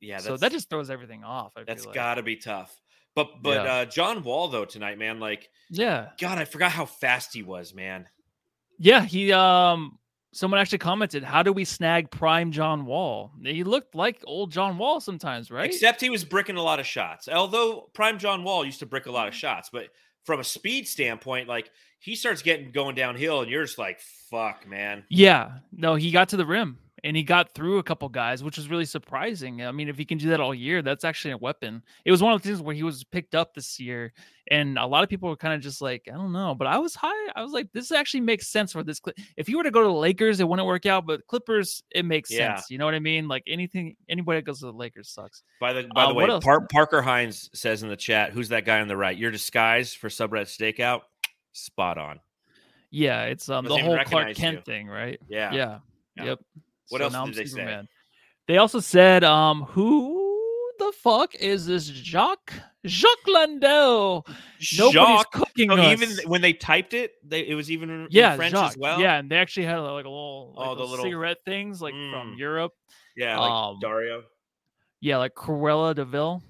Yeah, 0.01 0.18
so 0.18 0.37
that 0.37 0.53
just 0.53 0.70
throws 0.70 0.91
everything 0.91 1.24
off. 1.24 1.53
I 1.57 1.64
that's 1.64 1.85
like. 1.87 1.95
got 1.95 2.14
to 2.14 2.22
be 2.22 2.37
tough. 2.37 2.74
But 3.14 3.43
but 3.43 3.64
Yeah. 3.64 3.74
uh 3.74 3.85
John 3.87 4.22
Wall 4.22 4.49
though 4.49 4.64
tonight, 4.64 4.99
man, 4.99 5.20
like 5.20 5.49
yeah. 5.70 6.11
God, 6.20 6.39
I 6.39 6.45
forgot 6.45 6.70
how 6.72 6.87
fast 6.87 7.33
he 7.35 7.43
was, 7.43 7.74
man. 7.74 8.07
Yeah, 8.79 9.03
he 9.03 9.33
um 9.33 9.99
someone 10.33 10.61
actually 10.61 10.79
commented, 10.79 11.24
How 11.24 11.43
do 11.43 11.53
we 11.53 11.64
snag 11.64 12.11
prime 12.11 12.53
John 12.53 12.85
Wall? 12.85 13.33
He 13.43 13.64
looked 13.64 13.95
like 13.95 14.20
old 14.27 14.53
John 14.53 14.77
Wall 14.77 15.01
sometimes, 15.01 15.51
right? 15.51 15.64
Except 15.64 16.01
he 16.01 16.11
was 16.11 16.24
bricking 16.24 16.57
a 16.57 16.62
lot 16.62 16.79
of 16.79 16.87
shots. 16.87 17.27
Although 17.29 17.89
Prime 17.95 18.18
John 18.18 18.45
Wall 18.45 18.64
used 18.64 18.81
to 18.81 18.87
brick 18.87 19.07
a 19.07 19.12
lot 19.12 19.29
of 19.29 19.35
shots, 19.35 19.70
but 19.72 19.89
from 20.24 20.41
a 20.41 20.45
speed 20.45 20.87
standpoint, 20.87 21.49
like 21.49 21.70
he 22.01 22.14
starts 22.16 22.43
getting 22.43 22.70
going 22.70 22.95
downhill, 22.95 23.41
and 23.41 23.51
you're 23.51 23.64
just 23.64 23.79
like, 23.79 23.99
"Fuck, 24.31 24.66
man." 24.68 25.05
yeah. 25.09 25.59
No, 25.72 25.95
he 25.95 26.11
got 26.11 26.29
to 26.31 26.37
the 26.37 26.45
rim 26.47 26.79
and 27.05 27.16
he 27.16 27.22
got 27.22 27.53
through 27.55 27.78
a 27.78 27.82
couple 27.82 28.09
guys, 28.09 28.42
which 28.42 28.57
was 28.57 28.68
really 28.68 28.84
surprising. 28.84 29.64
I 29.64 29.70
mean, 29.72 29.88
if 29.88 29.99
he 29.99 30.05
can 30.05 30.18
do 30.18 30.30
that 30.30 30.40
all 30.40 30.55
year, 30.55 30.82
that's 30.82 31.05
actually 31.05 31.32
a 31.32 31.36
weapon. 31.38 31.82
It 32.05 32.11
was 32.11 32.22
one 32.22 32.32
of 32.32 32.42
the 32.42 32.49
things 32.49 32.62
where 32.62 32.74
he 32.74 32.82
was 32.82 33.05
picked 33.05 33.34
up 33.34 33.55
this 33.55 33.78
year, 33.78 34.12
and 34.51 34.78
a 34.78 34.86
lot 34.86 35.03
of 35.03 35.09
people 35.11 35.28
were 35.28 35.36
kind 35.36 35.55
of 35.55 35.61
just 35.61 35.82
like, 35.82 36.09
I 36.11 36.14
don't 36.16 36.32
know. 36.32 36.55
But 36.55 36.68
I 36.68 36.78
was 36.78 36.94
high. 36.94 37.30
I 37.36 37.42
was 37.42 37.53
like, 37.53 37.70
this 37.72 37.92
actually 37.92 38.20
makes 38.20 38.49
sense 38.49 38.72
for 38.72 38.82
this. 38.82 39.01
If 39.36 39.49
you 39.49 39.59
were 39.59 39.64
to 39.64 39.70
go 39.70 39.82
to 39.82 39.88
the 39.88 39.92
Lakers, 39.92 40.40
it 40.40 40.49
wouldn't 40.49 40.66
work 40.66 40.86
out, 40.86 41.07
but 41.07 41.26
Clippers, 41.26 41.82
it 41.90 42.05
makes 42.05 42.30
Yeah. 42.30 42.57
sense. 42.57 42.70
You 42.70 42.78
know 42.78 42.84
what 42.86 42.94
I 42.94 43.01
mean? 43.01 43.28
Like 43.28 43.42
anything, 43.47 43.97
anybody 44.09 44.38
that 44.38 44.44
goes 44.47 44.61
to 44.61 44.66
the 44.66 44.72
Lakers 44.72 45.11
sucks. 45.11 45.42
By 45.61 45.72
the 45.74 45.84
by 45.94 46.05
Uh, 46.05 46.09
the 46.09 46.14
way. 46.14 46.40
Par- 46.40 46.66
Parker 46.72 47.03
Hines 47.03 47.51
says 47.53 47.82
in 47.82 47.88
the 47.88 47.97
chat, 47.97 48.32
"Who's 48.32 48.49
that 48.49 48.64
guy 48.64 48.80
on 48.80 48.88
the 48.88 48.97
right? 48.97 49.16
Your 49.16 49.30
disguise 49.30 49.92
for 49.94 50.09
subreddit 50.09 50.47
stakeout, 50.47 51.03
spot 51.53 51.99
on." 51.99 52.20
Yeah, 52.90 53.24
it's 53.24 53.49
um 53.49 53.64
the 53.64 53.76
whole 53.76 53.99
Clark 54.05 54.34
Kent 54.36 54.59
you. 54.59 54.62
thing, 54.62 54.86
right? 54.88 55.20
Yeah. 55.28 55.53
Yeah. 55.53 55.78
Yeah. 56.16 56.24
Yep. 56.24 56.40
What 56.89 56.99
So 56.99 57.05
else 57.05 57.12
did 57.12 57.18
I'm 57.20 57.32
they 57.32 57.45
say? 57.47 57.82
They 58.49 58.59
also 58.59 58.80
said, 58.80 59.24
um, 59.24 59.62
who 59.62 60.22
the 60.78 60.93
fuck 61.03 61.34
is 61.34 61.66
this 61.66 61.87
Jacques 61.87 62.53
Jacques 62.87 63.26
Landau? 63.26 64.22
Nobody's 64.78 64.93
Jacques. 64.93 65.32
cooking 65.32 65.70
So 65.70 65.76
us. 65.76 66.01
even 66.01 66.30
when 66.30 66.41
they 66.43 66.53
typed 66.53 66.95
it, 66.95 67.12
they, 67.24 67.41
it 67.49 67.55
was 67.55 67.70
even 67.70 67.91
in 67.91 68.07
yeah, 68.11 68.37
French 68.37 68.53
Jacques. 68.53 68.70
as 68.72 68.76
well. 68.76 69.01
Yeah, 69.01 69.18
and 69.18 69.28
they 69.30 69.37
actually 69.39 69.66
had 69.66 69.78
like 69.78 70.05
a 70.05 70.09
little, 70.09 70.55
like 70.57 70.68
Oh, 70.68 70.74
the 70.76 70.84
little- 70.84 71.05
cigarette 71.05 71.39
things, 71.45 71.82
like 71.82 71.95
from 71.95 72.34
Mm. 72.34 72.39
Europe. 72.39 72.72
yeah, 73.16 73.39
like 73.39 73.51
Um, 73.51 73.78
Dario. 73.80 74.22
Yeah, 75.01 75.16
like 75.18 75.34
Cruella 75.34 75.95
de 75.95 76.05
Vil. 76.05 76.43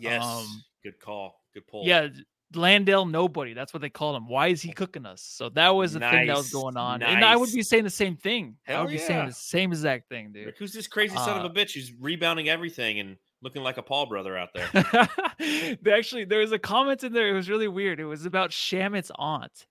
Yes, 0.00 0.22
um, 0.24 0.62
good 0.82 0.98
call, 1.00 1.40
good 1.54 1.66
pull. 1.66 1.86
Yeah, 1.86 2.08
Landale 2.54 3.06
Nobody. 3.06 3.54
That's 3.54 3.72
what 3.72 3.80
they 3.80 3.90
called 3.90 4.16
him. 4.16 4.28
Why 4.28 4.48
is 4.48 4.60
he 4.62 4.72
cooking 4.72 5.06
us? 5.06 5.22
So 5.22 5.48
that 5.50 5.70
was 5.70 5.92
the 5.92 6.00
thing 6.00 6.26
that 6.26 6.36
was 6.36 6.50
going 6.50 6.76
on, 6.76 7.02
and 7.02 7.24
I 7.24 7.36
would 7.36 7.52
be 7.52 7.62
saying 7.62 7.84
the 7.84 7.90
same 7.90 8.16
thing. 8.16 8.56
I 8.66 8.72
Hell 8.72 8.84
would 8.84 8.90
be 8.90 8.98
saying 8.98 9.26
the 9.26 9.32
same 9.32 9.72
exact 9.72 10.08
thing, 10.08 10.32
dude. 10.32 10.46
Like, 10.46 10.56
who's 10.56 10.72
this 10.72 10.86
crazy 10.86 11.16
son 11.16 11.38
of 11.38 11.44
Uh, 11.44 11.48
a 11.48 11.52
bitch 11.52 11.74
who's 11.74 11.92
rebounding 11.98 12.48
everything 12.48 13.00
and 13.00 13.16
looking 13.42 13.62
like 13.62 13.76
a 13.76 13.82
Paul 13.82 14.06
brother 14.06 14.36
out 14.36 14.50
there? 14.54 14.68
they 15.82 15.92
actually 15.92 16.24
there 16.24 16.40
was 16.40 16.52
a 16.52 16.58
comment 16.58 17.04
in 17.04 17.12
there. 17.12 17.28
It 17.28 17.34
was 17.34 17.48
really 17.48 17.68
weird. 17.68 18.00
It 18.00 18.06
was 18.06 18.26
about 18.26 18.50
Shamet's 18.50 19.10
aunt. 19.16 19.66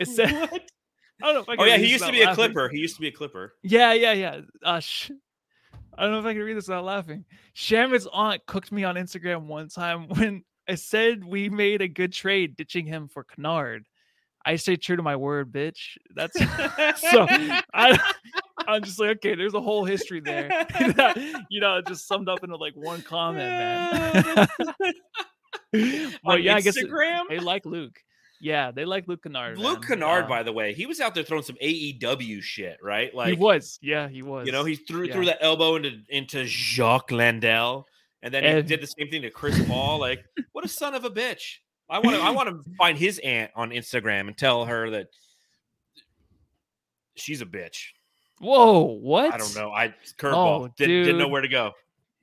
It 0.00 0.08
said, 0.08 0.30
I 1.22 1.32
don't 1.32 1.46
know 1.46 1.54
I 1.54 1.56
oh 1.58 1.64
yeah, 1.64 1.76
he 1.76 1.90
used 1.90 2.04
to 2.04 2.12
be 2.12 2.22
a 2.22 2.34
clipper. 2.34 2.68
He 2.68 2.78
used 2.78 2.96
to 2.96 3.00
be 3.00 3.08
a 3.08 3.12
clipper. 3.12 3.54
Yeah, 3.62 3.92
yeah, 3.92 4.12
yeah. 4.12 4.40
Uh, 4.62 4.80
sh- 4.80 5.10
I 5.96 6.04
don't 6.04 6.12
know 6.12 6.20
if 6.20 6.24
I 6.24 6.32
can 6.32 6.42
read 6.42 6.56
this 6.56 6.68
without 6.68 6.84
laughing. 6.84 7.24
Shamet's 7.54 8.08
aunt 8.12 8.46
cooked 8.46 8.72
me 8.72 8.84
on 8.84 8.94
Instagram 8.94 9.42
one 9.42 9.68
time 9.68 10.08
when 10.16 10.44
I 10.70 10.76
said 10.76 11.24
we 11.24 11.48
made 11.48 11.82
a 11.82 11.88
good 11.88 12.12
trade 12.12 12.56
ditching 12.56 12.86
him 12.86 13.08
for 13.08 13.24
Kennard. 13.24 13.86
I 14.46 14.54
stay 14.54 14.76
true 14.76 14.94
to 14.94 15.02
my 15.02 15.16
word, 15.16 15.50
bitch. 15.52 15.98
That's 16.14 16.34
so 17.10 17.26
I, 17.74 17.98
I'm 18.68 18.84
just 18.84 19.00
like, 19.00 19.16
okay, 19.16 19.34
there's 19.34 19.54
a 19.54 19.60
whole 19.60 19.84
history 19.84 20.20
there. 20.20 20.48
you 21.50 21.60
know, 21.60 21.82
just 21.86 22.06
summed 22.06 22.28
up 22.28 22.44
into 22.44 22.56
like 22.56 22.74
one 22.74 23.02
comment, 23.02 23.38
man. 23.50 24.48
well, 26.24 26.38
yeah, 26.38 26.54
I 26.54 26.60
guess 26.60 26.78
Instagram? 26.78 27.28
they 27.28 27.40
like 27.40 27.66
Luke. 27.66 27.98
Yeah, 28.40 28.70
they 28.70 28.84
like 28.84 29.08
Luke 29.08 29.24
Kennard. 29.24 29.58
Luke 29.58 29.80
man. 29.80 29.88
Kennard, 29.88 30.24
Uh, 30.24 30.28
by 30.28 30.42
the 30.44 30.52
way, 30.52 30.72
he 30.72 30.86
was 30.86 31.00
out 31.00 31.14
there 31.14 31.24
throwing 31.24 31.42
some 31.42 31.56
AEW 31.56 32.40
shit, 32.42 32.78
right? 32.80 33.12
Like 33.14 33.34
he 33.34 33.34
was. 33.34 33.78
Yeah, 33.82 34.08
he 34.08 34.22
was. 34.22 34.46
You 34.46 34.52
know, 34.52 34.64
he 34.64 34.76
threw 34.76 35.04
Yeah. 35.04 35.14
threw 35.14 35.24
that 35.26 35.38
elbow 35.42 35.76
into 35.76 36.00
into 36.08 36.46
Jacques 36.46 37.10
Landale, 37.10 37.86
and 38.22 38.32
then 38.34 38.56
he 38.56 38.62
did 38.62 38.80
the 38.80 38.86
same 38.86 39.08
thing 39.08 39.22
to 39.22 39.30
Chris 39.30 39.60
Paul. 39.66 39.98
Like, 39.98 40.24
what 40.52 40.64
a 40.64 40.68
son 40.68 40.94
of 40.94 41.04
a 41.04 41.10
bitch! 41.10 41.56
I 41.88 41.98
want 41.98 42.16
to 42.16 42.22
I 42.22 42.30
want 42.30 42.48
to 42.48 42.70
find 42.76 42.96
his 42.98 43.18
aunt 43.18 43.50
on 43.56 43.70
Instagram 43.70 44.28
and 44.28 44.36
tell 44.36 44.64
her 44.66 44.90
that 44.90 45.08
she's 47.16 47.40
a 47.42 47.46
bitch. 47.46 47.88
Whoa, 48.40 48.82
what? 49.00 49.34
I 49.34 49.36
don't 49.38 49.54
know. 49.54 49.70
I 49.70 49.94
curveball 50.18 50.60
Oh, 50.62 50.68
didn't, 50.76 51.04
didn't 51.04 51.18
know 51.18 51.28
where 51.28 51.42
to 51.42 51.48
go. 51.48 51.72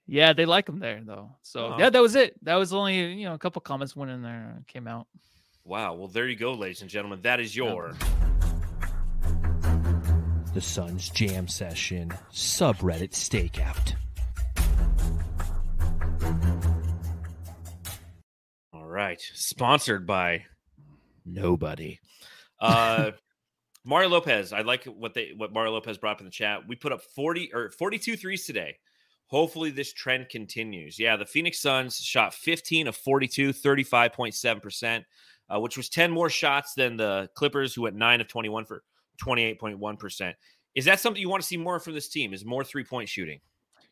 Yeah, 0.07 0.33
they 0.33 0.45
like 0.45 0.67
him 0.69 0.79
there 0.79 1.01
though. 1.05 1.35
So 1.43 1.65
Uh-huh. 1.67 1.75
yeah, 1.79 1.89
that 1.89 2.01
was 2.01 2.15
it. 2.15 2.33
That 2.43 2.55
was 2.55 2.73
only 2.73 3.13
you 3.13 3.25
know 3.27 3.33
a 3.33 3.37
couple 3.37 3.59
comments 3.61 3.95
went 3.95 4.09
in 4.11 4.21
there 4.21 4.53
and 4.55 4.65
came 4.67 4.87
out. 4.87 5.05
Wow. 5.65 5.95
Well, 5.95 6.07
there 6.07 6.27
you 6.27 6.37
go, 6.37 6.53
ladies 6.53 6.81
and 6.81 6.89
gentlemen. 6.89 7.19
That 7.23 7.39
is 7.41 7.53
your 7.55 7.93
The 10.53 10.61
Suns 10.61 11.09
Jam 11.09 11.47
Session 11.49 12.13
subreddit 12.31 13.11
stakeout. 13.11 13.93
Right. 19.07 19.21
Sponsored 19.33 20.05
by 20.05 20.43
nobody. 21.25 21.99
Uh, 22.59 23.11
Mario 23.85 24.09
Lopez. 24.09 24.51
I 24.51 24.61
like 24.61 24.83
what 24.85 25.13
they 25.13 25.31
what 25.35 25.53
Mario 25.53 25.71
Lopez 25.71 25.97
brought 25.97 26.13
up 26.13 26.19
in 26.19 26.25
the 26.25 26.31
chat. 26.31 26.67
We 26.67 26.75
put 26.75 26.91
up 26.91 27.01
40 27.15 27.51
or 27.53 27.71
42 27.71 28.17
threes 28.17 28.45
today. 28.45 28.77
Hopefully 29.27 29.71
this 29.71 29.93
trend 29.93 30.29
continues. 30.29 30.99
Yeah, 30.99 31.15
the 31.17 31.25
Phoenix 31.25 31.59
Suns 31.59 31.97
shot 31.97 32.33
15 32.33 32.87
of 32.87 32.95
42, 32.95 33.49
35.7%, 33.51 35.03
uh, 35.49 35.59
which 35.59 35.75
was 35.75 35.89
10 35.89 36.11
more 36.11 36.29
shots 36.29 36.73
than 36.75 36.95
the 36.95 37.29
Clippers, 37.35 37.73
who 37.75 37.81
went 37.83 37.97
9 37.97 38.21
of 38.21 38.29
21 38.29 38.63
for 38.63 38.83
28.1%. 39.21 40.33
Is 40.75 40.85
that 40.85 41.01
something 41.01 41.21
you 41.21 41.27
want 41.27 41.41
to 41.41 41.47
see 41.47 41.57
more 41.57 41.77
from 41.79 41.93
this 41.93 42.07
team? 42.07 42.33
Is 42.33 42.45
more 42.45 42.63
three 42.63 42.85
point 42.85 43.09
shooting? 43.09 43.39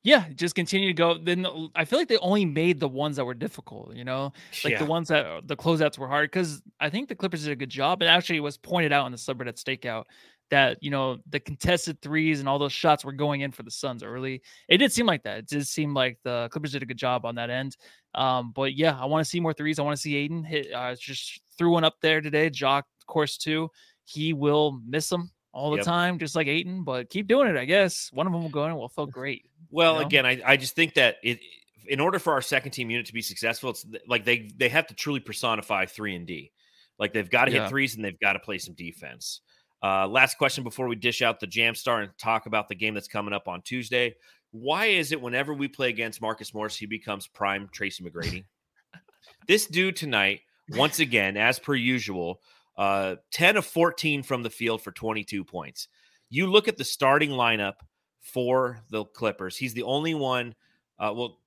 Yeah, 0.05 0.25
just 0.35 0.53
continue 0.53 0.87
to 0.89 0.93
go. 0.93 1.17
Then 1.17 1.47
I 1.73 1.83
feel 1.83 1.97
like 1.97 2.07
they 2.07 2.17
only 2.19 2.45
made 2.45 2.79
the 2.79 2.87
ones 2.87 3.15
that 3.15 3.25
were 3.25 3.33
difficult. 3.33 3.95
You 3.95 4.03
know, 4.03 4.33
like 4.63 4.73
Yeah. 4.73 4.79
the 4.79 4.85
ones 4.85 5.07
that 5.07 5.47
the 5.47 5.57
closeouts 5.57 5.97
were 5.97 6.07
hard 6.07 6.29
because 6.29 6.61
I 6.79 6.91
think 6.91 7.09
the 7.09 7.15
Clippers 7.15 7.43
did 7.43 7.51
a 7.51 7.55
good 7.55 7.71
job. 7.71 8.03
And 8.03 8.09
actually, 8.09 8.37
it 8.37 8.41
was 8.41 8.55
pointed 8.55 8.91
out 8.93 9.07
in 9.07 9.11
the 9.11 9.17
subreddit 9.17 9.55
stakeout 9.55 10.03
that 10.51 10.77
you 10.83 10.91
know 10.91 11.17
the 11.31 11.39
contested 11.39 11.99
threes 12.03 12.39
and 12.39 12.47
all 12.47 12.59
those 12.59 12.71
shots 12.71 13.03
were 13.03 13.13
going 13.13 13.41
in 13.41 13.51
for 13.51 13.63
the 13.63 13.71
Suns 13.71 14.03
early. 14.03 14.43
It 14.69 14.77
did 14.77 14.91
seem 14.91 15.07
like 15.07 15.23
that. 15.23 15.39
It 15.39 15.47
did 15.47 15.65
seem 15.65 15.95
like 15.95 16.19
the 16.23 16.49
Clippers 16.51 16.73
did 16.73 16.83
a 16.83 16.85
good 16.85 16.99
job 16.99 17.25
on 17.25 17.33
that 17.35 17.49
end. 17.49 17.75
Um, 18.13 18.51
but 18.51 18.75
yeah, 18.75 18.95
I 19.01 19.05
want 19.05 19.25
to 19.25 19.29
see 19.29 19.39
more 19.39 19.53
threes. 19.53 19.79
I 19.79 19.81
want 19.81 19.97
to 19.97 20.01
see 20.01 20.15
Ayton 20.17 20.43
hit. 20.43 20.71
Uh, 20.71 20.93
just 20.93 21.41
threw 21.57 21.71
one 21.71 21.83
up 21.83 21.95
there 22.01 22.21
today. 22.21 22.51
Jock, 22.51 22.85
of 23.01 23.07
course, 23.07 23.37
too. 23.39 23.71
He 24.03 24.33
will 24.33 24.79
miss 24.85 25.09
them 25.09 25.31
all 25.55 25.71
the 25.71 25.77
Yep. 25.77 25.85
time, 25.85 26.19
just 26.19 26.35
like 26.35 26.47
Ayton. 26.47 26.83
But 26.83 27.09
keep 27.09 27.27
doing 27.27 27.47
it. 27.47 27.55
I 27.57 27.65
guess 27.65 28.09
one 28.11 28.27
of 28.27 28.33
them 28.33 28.43
will 28.43 28.49
go 28.49 28.65
in. 28.65 28.71
and 28.71 28.79
will 28.79 28.89
feel 28.89 29.07
great. 29.07 29.49
Well, 29.71 29.95
know? 29.95 30.01
again, 30.01 30.25
I, 30.25 30.41
I 30.45 30.57
just 30.57 30.75
think 30.75 30.95
that 30.95 31.15
it 31.23 31.39
in 31.87 31.99
order 31.99 32.17
for 32.19 32.33
our 32.33 32.41
second 32.41 32.71
team 32.71 32.89
unit 32.89 33.05
to 33.07 33.13
be 33.13 33.21
successful, 33.21 33.69
it's 33.69 33.85
like 34.07 34.25
they 34.25 34.49
they 34.57 34.69
have 34.69 34.87
to 34.87 34.93
truly 34.93 35.19
personify 35.21 35.85
three 35.85 36.15
and 36.15 36.27
D. 36.27 36.51
Like 36.99 37.13
they've 37.13 37.29
got 37.29 37.45
to 37.45 37.51
Yeah. 37.51 37.61
hit 37.63 37.69
threes 37.69 37.95
and 37.95 38.03
they've 38.03 38.19
got 38.19 38.33
to 38.33 38.39
play 38.39 38.57
some 38.57 38.73
defense. 38.75 39.41
Uh, 39.83 40.07
last 40.07 40.37
question 40.37 40.63
before 40.63 40.87
we 40.87 40.95
dish 40.95 41.21
out 41.21 41.39
the 41.39 41.47
jam 41.47 41.75
star 41.75 42.01
and 42.01 42.11
talk 42.17 42.47
about 42.47 42.67
the 42.69 42.75
game 42.75 42.93
that's 42.93 43.07
coming 43.07 43.33
up 43.33 43.47
on 43.47 43.61
Tuesday. 43.61 44.15
Why 44.51 44.85
is 44.87 45.11
it 45.11 45.21
whenever 45.21 45.53
we 45.53 45.67
play 45.67 45.89
against 45.89 46.21
Marcus 46.21 46.53
Morris, 46.53 46.75
he 46.77 46.85
becomes 46.85 47.27
prime 47.27 47.69
Tracy 47.71 48.03
McGrady? 48.03 48.45
this 49.47 49.67
dude 49.67 49.95
tonight, 49.95 50.41
once 50.69 50.99
again, 50.99 51.37
as 51.37 51.59
per 51.59 51.75
usual, 51.75 52.39
uh, 52.77 53.15
10 53.31 53.57
of 53.57 53.65
14 53.65 54.23
from 54.23 54.43
the 54.43 54.49
field 54.49 54.81
for 54.81 54.91
22 54.91 55.43
points. 55.43 55.87
You 56.29 56.47
look 56.47 56.67
at 56.67 56.77
the 56.77 56.83
starting 56.83 57.31
lineup 57.31 57.75
for 58.21 58.79
the 58.89 59.05
Clippers. 59.05 59.57
He's 59.57 59.73
the 59.73 59.83
only 59.83 60.13
one. 60.13 60.55
Uh, 60.99 61.13
well, 61.15 61.39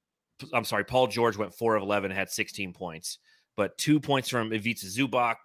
I'm 0.53 0.65
sorry. 0.65 0.85
Paul 0.85 1.09
George 1.09 1.37
went 1.37 1.55
four 1.55 1.77
of 1.77 1.83
11, 1.83 2.11
had 2.11 2.31
16 2.31 2.73
points, 2.73 3.19
but 3.57 3.77
two 3.77 3.99
points 4.01 4.29
from 4.29 4.53
Ivica 4.53 4.87
Zubac, 4.87 5.37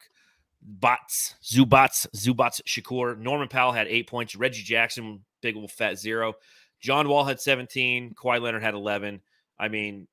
Bots, 0.61 1.35
Zubats, 1.43 2.07
Zubats 2.15 2.61
Shakur. 2.63 3.17
Norman 3.17 3.47
Powell 3.47 3.73
had 3.73 3.87
eight 3.87 4.07
points. 4.07 4.35
Reggie 4.35 4.63
Jackson, 4.63 5.23
big 5.41 5.57
old 5.57 5.71
fat 5.71 5.97
zero. 5.97 6.33
John 6.79 7.09
Wall 7.09 7.23
had 7.23 7.39
17. 7.39 8.13
Kawhi 8.13 8.41
Leonard 8.41 8.63
had 8.63 8.73
11. 8.73 9.21
I 9.59 9.67
mean, 9.67 10.07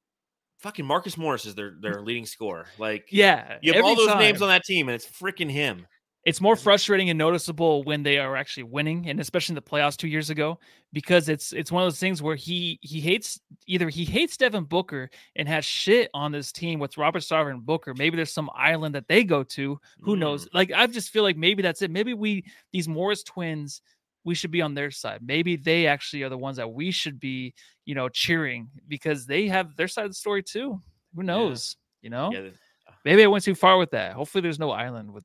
fucking 0.61 0.85
Marcus 0.85 1.17
Morris 1.17 1.47
is 1.47 1.55
their 1.55 1.75
their 1.81 2.01
leading 2.03 2.27
scorer. 2.27 2.67
Like, 2.79 3.09
Yeah, 3.11 3.59
you 3.63 3.73
have 3.73 3.85
all 3.85 3.97
those 3.97 4.17
names 4.17 4.43
on 4.43 4.49
that 4.49 4.65
team, 4.65 4.89
and 4.89 4.95
it's 4.95 5.07
freaking 5.07 5.51
him. 5.51 5.87
it's 6.27 6.41
more 6.41 6.55
frustrating 6.55 7.09
and 7.09 7.19
noticeable 7.19 7.83
when 7.85 8.03
they 8.03 8.19
are 8.19 8.37
actually 8.37 8.65
winning 8.65 9.09
and 9.09 9.19
especially 9.21 9.53
in 9.53 9.55
the 9.55 9.63
playoffs 9.63 9.97
two 9.97 10.07
years 10.07 10.29
ago 10.29 10.59
because 10.93 11.31
it's 11.31 11.55
it's 11.55 11.73
one 11.73 11.83
of 11.83 11.87
those 11.87 11.99
things 11.99 12.21
where 12.21 12.37
he 12.37 12.79
he 12.83 13.01
hates 13.01 13.41
either 13.67 13.89
he 13.89 14.05
hates 14.05 14.37
Devin 14.37 14.65
Booker 14.65 15.09
and 15.37 15.49
has 15.49 15.65
shit 15.65 16.11
on 16.13 16.31
this 16.31 16.53
team 16.53 16.79
with 16.79 16.99
Robert 16.99 17.23
Sarver 17.23 17.51
and 17.51 17.65
Booker. 17.65 17.95
Maybe 17.95 18.17
there's 18.17 18.33
some 18.35 18.51
island 18.55 18.95
that 18.97 19.09
they 19.09 19.25
go 19.25 19.43
to. 19.45 19.81
Who 20.01 20.15
knows? 20.17 20.45
Mm. 20.45 20.49
Like 20.53 20.73
I 20.73 20.87
just 20.89 21.09
feel 21.09 21.23
like 21.23 21.39
maybe 21.39 21.63
that's 21.63 21.81
it. 21.81 21.91
Maybe 21.91 22.13
we 22.13 22.45
these 22.71 22.87
Morris 22.87 23.23
twins 23.23 23.81
we 24.25 24.35
should 24.35 24.51
be 24.51 24.63
on 24.63 24.75
their 24.75 24.91
side. 24.91 25.21
Maybe 25.25 25.57
they 25.57 25.87
actually 25.87 26.23
are 26.23 26.29
the 26.29 26.39
ones 26.39 26.57
that 26.59 26.71
we 26.73 26.91
should 26.91 27.19
be, 27.19 27.55
you 27.85 27.95
know, 27.95 28.09
cheering 28.09 28.69
because 28.89 29.27
they 29.27 29.49
have 29.49 29.77
their 29.77 29.89
side 29.89 30.05
of 30.05 30.11
the 30.11 30.15
story 30.15 30.43
too. 30.43 30.81
Who 31.17 31.23
knows? 31.23 31.77
You 32.03 32.11
know? 32.11 32.31
Yeah, 32.33 32.41
uh 32.89 32.93
Maybe 33.05 33.23
I 33.25 33.27
went 33.29 33.45
too 33.45 33.55
far 33.55 33.79
with 33.79 33.91
that. 33.93 34.13
Hopefully 34.13 34.43
there's 34.43 34.59
no 34.59 34.71
island 34.71 35.13
with 35.13 35.25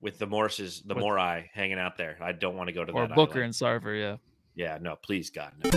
with 0.00 0.18
the 0.18 0.26
Morrises, 0.26 0.82
the 0.86 0.94
With- 0.94 1.02
Morai 1.02 1.50
hanging 1.54 1.78
out 1.78 1.96
there. 1.96 2.18
I 2.20 2.32
don't 2.32 2.56
want 2.56 2.68
to 2.68 2.72
go 2.74 2.84
to 2.84 2.92
or 2.92 3.06
that. 3.06 3.14
Booker 3.14 3.38
island. 3.42 3.54
and 3.60 3.82
Sarver, 3.82 3.98
yeah. 3.98 4.16
Yeah, 4.54 4.78
no, 4.80 4.96
please, 4.96 5.30
God. 5.30 5.52
No. 5.64 5.70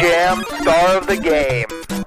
Jam 0.00 0.42
star 0.60 0.98
of 0.98 1.06
the 1.06 1.16
game. 1.22 2.04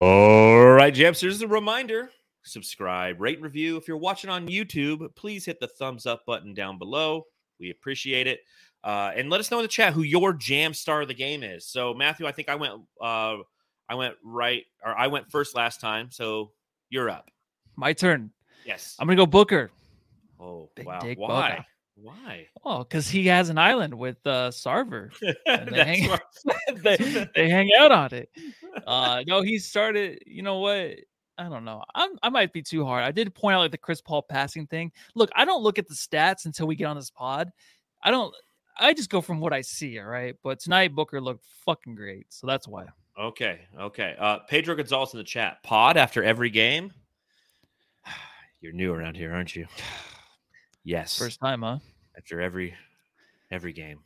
All 0.00 0.66
right, 0.66 0.92
Jams, 0.92 1.20
here's 1.20 1.40
a 1.40 1.48
reminder. 1.48 2.10
Subscribe, 2.44 3.20
rate, 3.20 3.36
and 3.36 3.44
review. 3.44 3.76
If 3.76 3.88
you're 3.88 3.96
watching 3.96 4.30
on 4.30 4.46
YouTube, 4.48 5.14
please 5.16 5.44
hit 5.44 5.60
the 5.60 5.68
thumbs 5.68 6.06
up 6.06 6.24
button 6.26 6.54
down 6.54 6.78
below. 6.78 7.26
We 7.58 7.70
appreciate 7.70 8.26
it. 8.26 8.40
Uh, 8.82 9.12
and 9.16 9.30
let 9.30 9.40
us 9.40 9.50
know 9.50 9.58
in 9.58 9.64
the 9.64 9.68
chat 9.68 9.94
who 9.94 10.02
your 10.02 10.34
jam 10.34 10.74
star 10.74 11.02
of 11.02 11.08
the 11.08 11.14
game 11.14 11.42
is. 11.42 11.66
So, 11.66 11.94
Matthew, 11.94 12.26
I 12.26 12.32
think 12.32 12.50
I 12.50 12.54
went 12.54 12.74
uh, 13.00 13.36
I 13.88 13.94
went 13.94 14.14
right 14.22 14.64
or 14.84 14.96
I 14.96 15.06
went 15.06 15.30
first 15.30 15.54
last 15.54 15.80
time, 15.80 16.10
so 16.10 16.52
you're 16.90 17.08
up. 17.08 17.30
My 17.76 17.92
turn. 17.92 18.30
Yes. 18.66 18.96
I'm 18.98 19.06
gonna 19.06 19.16
go 19.16 19.26
Booker. 19.26 19.70
oh 20.40 20.70
Big 20.74 20.86
wow. 20.86 20.98
dick 21.00 21.18
Why? 21.18 21.50
Booker. 21.50 21.64
Why? 21.96 22.48
Oh, 22.64 22.78
because 22.78 23.08
he 23.08 23.26
has 23.28 23.50
an 23.50 23.58
island 23.58 23.94
with 23.94 24.18
uh 24.26 24.50
Sarver. 24.50 25.10
And 25.46 25.68
they, 25.68 25.84
hang, 25.84 26.18
they, 26.82 27.26
they 27.34 27.48
hang 27.48 27.70
out 27.78 27.92
on 27.92 28.12
it. 28.12 28.28
Uh 28.86 29.22
no, 29.28 29.40
he 29.40 29.58
started, 29.60 30.18
you 30.26 30.42
know 30.42 30.58
what? 30.58 30.96
I 31.36 31.48
don't 31.48 31.64
know. 31.64 31.82
I'm 31.94 32.10
I 32.22 32.28
might 32.28 32.52
be 32.52 32.62
too 32.62 32.84
hard. 32.84 33.04
I 33.04 33.10
did 33.10 33.34
point 33.34 33.56
out 33.56 33.60
like 33.60 33.70
the 33.70 33.78
Chris 33.78 34.00
Paul 34.00 34.22
passing 34.22 34.66
thing. 34.66 34.92
Look, 35.14 35.30
I 35.34 35.44
don't 35.44 35.62
look 35.62 35.78
at 35.78 35.88
the 35.88 35.94
stats 35.94 36.44
until 36.46 36.66
we 36.66 36.76
get 36.76 36.86
on 36.86 36.96
this 36.96 37.10
pod. 37.10 37.52
I 38.02 38.10
don't 38.10 38.34
I 38.78 38.92
just 38.92 39.10
go 39.10 39.20
from 39.20 39.40
what 39.40 39.52
I 39.52 39.60
see, 39.60 39.98
all 39.98 40.06
right. 40.06 40.36
But 40.42 40.60
tonight 40.60 40.94
Booker 40.94 41.20
looked 41.20 41.44
fucking 41.64 41.94
great. 41.94 42.26
So 42.28 42.46
that's 42.46 42.68
why. 42.68 42.86
Okay, 43.18 43.60
okay. 43.78 44.16
Uh, 44.18 44.40
Pedro 44.48 44.74
Gonzalez 44.74 45.12
in 45.12 45.18
the 45.18 45.24
chat. 45.24 45.62
Pod 45.62 45.96
after 45.96 46.22
every 46.24 46.50
game. 46.50 46.92
You're 48.60 48.72
new 48.72 48.92
around 48.92 49.16
here, 49.16 49.32
aren't 49.32 49.54
you? 49.56 49.66
Yes. 50.86 51.16
First 51.18 51.40
time, 51.40 51.62
huh? 51.62 51.78
after 52.16 52.40
every 52.40 52.74
every 53.50 53.72
game. 53.72 54.00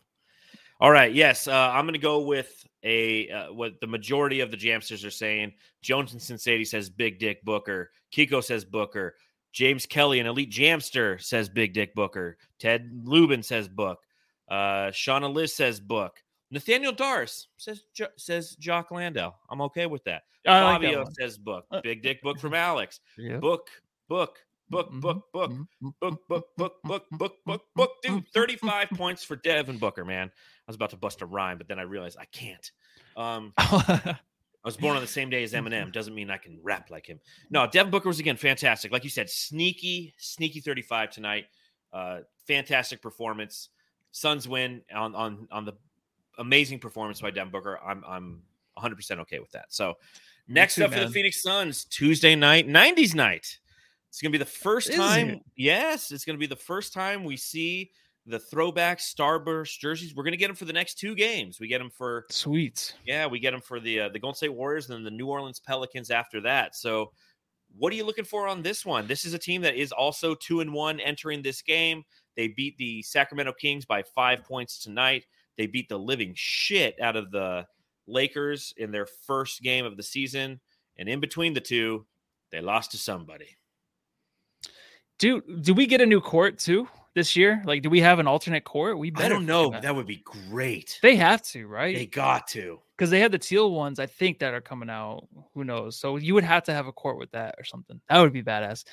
All 0.80 0.90
right. 0.90 1.12
Yes, 1.12 1.48
uh, 1.48 1.52
I'm 1.52 1.84
going 1.84 1.94
to 1.94 1.98
go 1.98 2.20
with 2.20 2.66
a 2.82 3.28
uh, 3.30 3.52
what 3.52 3.80
the 3.80 3.86
majority 3.86 4.40
of 4.40 4.50
the 4.50 4.56
Jamsters 4.56 5.06
are 5.06 5.10
saying. 5.10 5.52
Jones 5.82 6.12
and 6.12 6.22
Cincinnati 6.22 6.64
says 6.64 6.90
Big 6.90 7.18
Dick 7.18 7.44
Booker. 7.44 7.90
Kiko 8.12 8.42
says 8.42 8.64
Booker. 8.64 9.16
James 9.52 9.86
Kelly, 9.86 10.20
an 10.20 10.26
elite 10.26 10.50
Jamster, 10.50 11.20
says 11.20 11.48
Big 11.48 11.72
Dick 11.72 11.94
Booker. 11.94 12.36
Ted 12.58 12.90
Lubin 13.04 13.42
says 13.42 13.68
Book. 13.68 13.98
Uh, 14.48 14.88
Shauna 14.90 15.32
Liz 15.32 15.54
says 15.54 15.80
Book. 15.80 16.22
Nathaniel 16.50 16.92
Dars 16.92 17.48
says 17.56 17.82
jo- 17.94 18.06
says 18.16 18.56
Jock 18.56 18.90
Landale. 18.90 19.36
I'm 19.50 19.60
okay 19.62 19.86
with 19.86 20.04
that. 20.04 20.22
I 20.46 20.62
like 20.62 20.80
that 20.80 20.86
Fabio 20.86 21.04
says 21.18 21.36
Book. 21.36 21.66
Uh, 21.70 21.80
Big 21.82 22.02
Dick 22.02 22.22
Book 22.22 22.38
from 22.38 22.54
Alex. 22.54 23.00
Yeah. 23.18 23.38
Book, 23.38 23.68
book, 24.08 24.38
book, 24.70 24.90
Mhm, 24.92 25.00
book, 25.00 25.24
book, 25.32 25.50
mhm, 25.50 25.92
book, 26.00 26.20
book, 26.28 26.46
book, 26.56 26.74
book, 26.84 27.04
book, 27.12 27.34
book, 27.44 27.62
book. 27.74 27.90
Dude, 28.02 28.24
35 28.34 28.90
points 28.90 29.24
for 29.24 29.36
Devin 29.36 29.78
Booker, 29.78 30.04
man. 30.04 30.28
I 30.28 30.62
was 30.66 30.76
about 30.76 30.90
to 30.90 30.96
bust 30.96 31.22
a 31.22 31.26
rhyme, 31.26 31.58
but 31.58 31.68
then 31.68 31.78
I 31.78 31.82
realized 31.82 32.18
I 32.20 32.26
can't. 32.26 32.70
Um, 33.16 33.52
I 33.58 34.18
was 34.64 34.76
born 34.76 34.96
on 34.96 35.02
the 35.02 35.08
same 35.08 35.30
day 35.30 35.42
as 35.44 35.52
Eminem. 35.52 35.92
Doesn't 35.92 36.14
mean 36.14 36.30
I 36.30 36.36
can 36.36 36.58
rap 36.62 36.90
like 36.90 37.06
him. 37.06 37.20
No, 37.50 37.66
Devin 37.66 37.90
Booker 37.90 38.08
was 38.08 38.18
again 38.20 38.36
fantastic. 38.36 38.92
Like 38.92 39.04
you 39.04 39.10
said, 39.10 39.30
sneaky, 39.30 40.14
sneaky 40.18 40.60
35 40.60 41.10
tonight. 41.10 41.46
Uh, 41.92 42.20
fantastic 42.46 43.00
performance. 43.00 43.70
Suns 44.10 44.48
win 44.48 44.82
on 44.94 45.14
on 45.14 45.48
on 45.50 45.64
the 45.64 45.74
amazing 46.38 46.78
performance 46.80 47.20
by 47.20 47.30
Devin 47.30 47.50
Booker. 47.52 47.78
I'm 47.84 48.04
I'm 48.06 48.42
100 48.74 48.96
percent 48.96 49.20
okay 49.20 49.38
with 49.38 49.50
that. 49.52 49.66
So 49.68 49.94
next 50.48 50.74
too, 50.74 50.84
up 50.84 50.92
for 50.92 51.00
the. 51.00 51.08
Phoenix 51.10 51.42
Suns, 51.42 51.84
Tuesday 51.84 52.34
night, 52.34 52.66
90s 52.68 53.14
night. 53.14 53.58
It's 54.08 54.20
gonna 54.22 54.32
be 54.32 54.38
the 54.38 54.44
first 54.44 54.90
Is 54.90 54.96
time. 54.96 55.30
it? 55.30 55.42
Yes, 55.56 56.10
it's 56.12 56.24
gonna 56.24 56.38
be 56.38 56.46
the 56.46 56.56
first 56.56 56.92
time 56.92 57.24
we 57.24 57.36
see 57.36 57.90
the 58.26 58.38
throwback 58.38 58.98
Starburst 58.98 59.78
jerseys. 59.78 60.14
We're 60.14 60.24
gonna 60.24 60.36
get 60.36 60.48
them 60.48 60.56
for 60.56 60.64
the 60.64 60.72
next 60.72 60.98
two 60.98 61.14
games. 61.14 61.60
We 61.60 61.68
get 61.68 61.78
them 61.78 61.90
for 61.90 62.26
Sweet. 62.30 62.94
yeah, 63.04 63.26
we 63.26 63.38
get 63.38 63.52
them 63.52 63.60
for 63.60 63.80
the 63.80 64.00
uh, 64.00 64.08
the 64.08 64.18
Golden 64.18 64.36
State 64.36 64.54
Warriors 64.54 64.88
and 64.88 64.96
then 64.96 65.04
the 65.04 65.10
New 65.10 65.26
Orleans 65.26 65.60
Pelicans 65.60 66.10
after 66.10 66.40
that. 66.42 66.74
So, 66.74 67.12
what 67.76 67.92
are 67.92 67.96
you 67.96 68.04
looking 68.04 68.24
for 68.24 68.46
on 68.48 68.62
this 68.62 68.84
one? 68.84 69.06
This 69.06 69.24
is 69.24 69.34
a 69.34 69.38
team 69.38 69.60
that 69.62 69.76
is 69.76 69.92
also 69.92 70.34
two 70.34 70.60
and 70.60 70.72
one 70.72 71.00
entering 71.00 71.42
this 71.42 71.62
game. 71.62 72.02
They 72.36 72.48
beat 72.48 72.76
the 72.78 73.02
Sacramento 73.02 73.52
Kings 73.52 73.84
by 73.84 74.02
five 74.02 74.44
points 74.44 74.78
tonight. 74.78 75.26
They 75.56 75.66
beat 75.66 75.88
the 75.88 75.98
living 75.98 76.32
shit 76.34 77.00
out 77.00 77.16
of 77.16 77.30
the 77.30 77.66
Lakers 78.06 78.72
in 78.78 78.90
their 78.90 79.06
first 79.26 79.60
game 79.62 79.84
of 79.84 79.96
the 79.96 80.02
season, 80.02 80.60
and 80.96 81.08
in 81.08 81.20
between 81.20 81.52
the 81.52 81.60
two, 81.60 82.06
they 82.50 82.60
lost 82.60 82.92
to 82.92 82.96
somebody. 82.96 83.57
Do 85.18 85.42
do 85.60 85.74
we 85.74 85.86
get 85.86 86.00
a 86.00 86.06
new 86.06 86.20
court 86.20 86.58
too 86.58 86.88
this 87.14 87.36
year? 87.36 87.62
Like, 87.64 87.82
do 87.82 87.90
we 87.90 88.00
have 88.00 88.18
an 88.18 88.26
alternate 88.26 88.64
court? 88.64 88.98
We 88.98 89.10
better. 89.10 89.26
I 89.26 89.28
don't 89.28 89.46
know. 89.46 89.70
That. 89.70 89.82
That 89.82 89.96
would 89.96 90.06
be 90.06 90.22
great. 90.24 90.98
They 91.02 91.16
have 91.16 91.42
to, 91.48 91.66
right? 91.66 91.96
They 91.96 92.06
got 92.06 92.46
to. 92.48 92.80
Because 92.96 93.10
they 93.10 93.20
have 93.20 93.32
the 93.32 93.38
teal 93.38 93.72
ones, 93.72 93.98
I 93.98 94.06
think, 94.06 94.38
that 94.40 94.54
are 94.54 94.60
coming 94.60 94.90
out. 94.90 95.28
Who 95.54 95.64
knows? 95.64 95.96
So 95.96 96.16
you 96.16 96.34
would 96.34 96.44
have 96.44 96.64
to 96.64 96.72
have 96.72 96.86
a 96.86 96.92
court 96.92 97.18
with 97.18 97.30
that 97.32 97.54
or 97.58 97.64
something. 97.64 98.00
That 98.08 98.20
would 98.20 98.32
be 98.32 98.42
badass. 98.42 98.84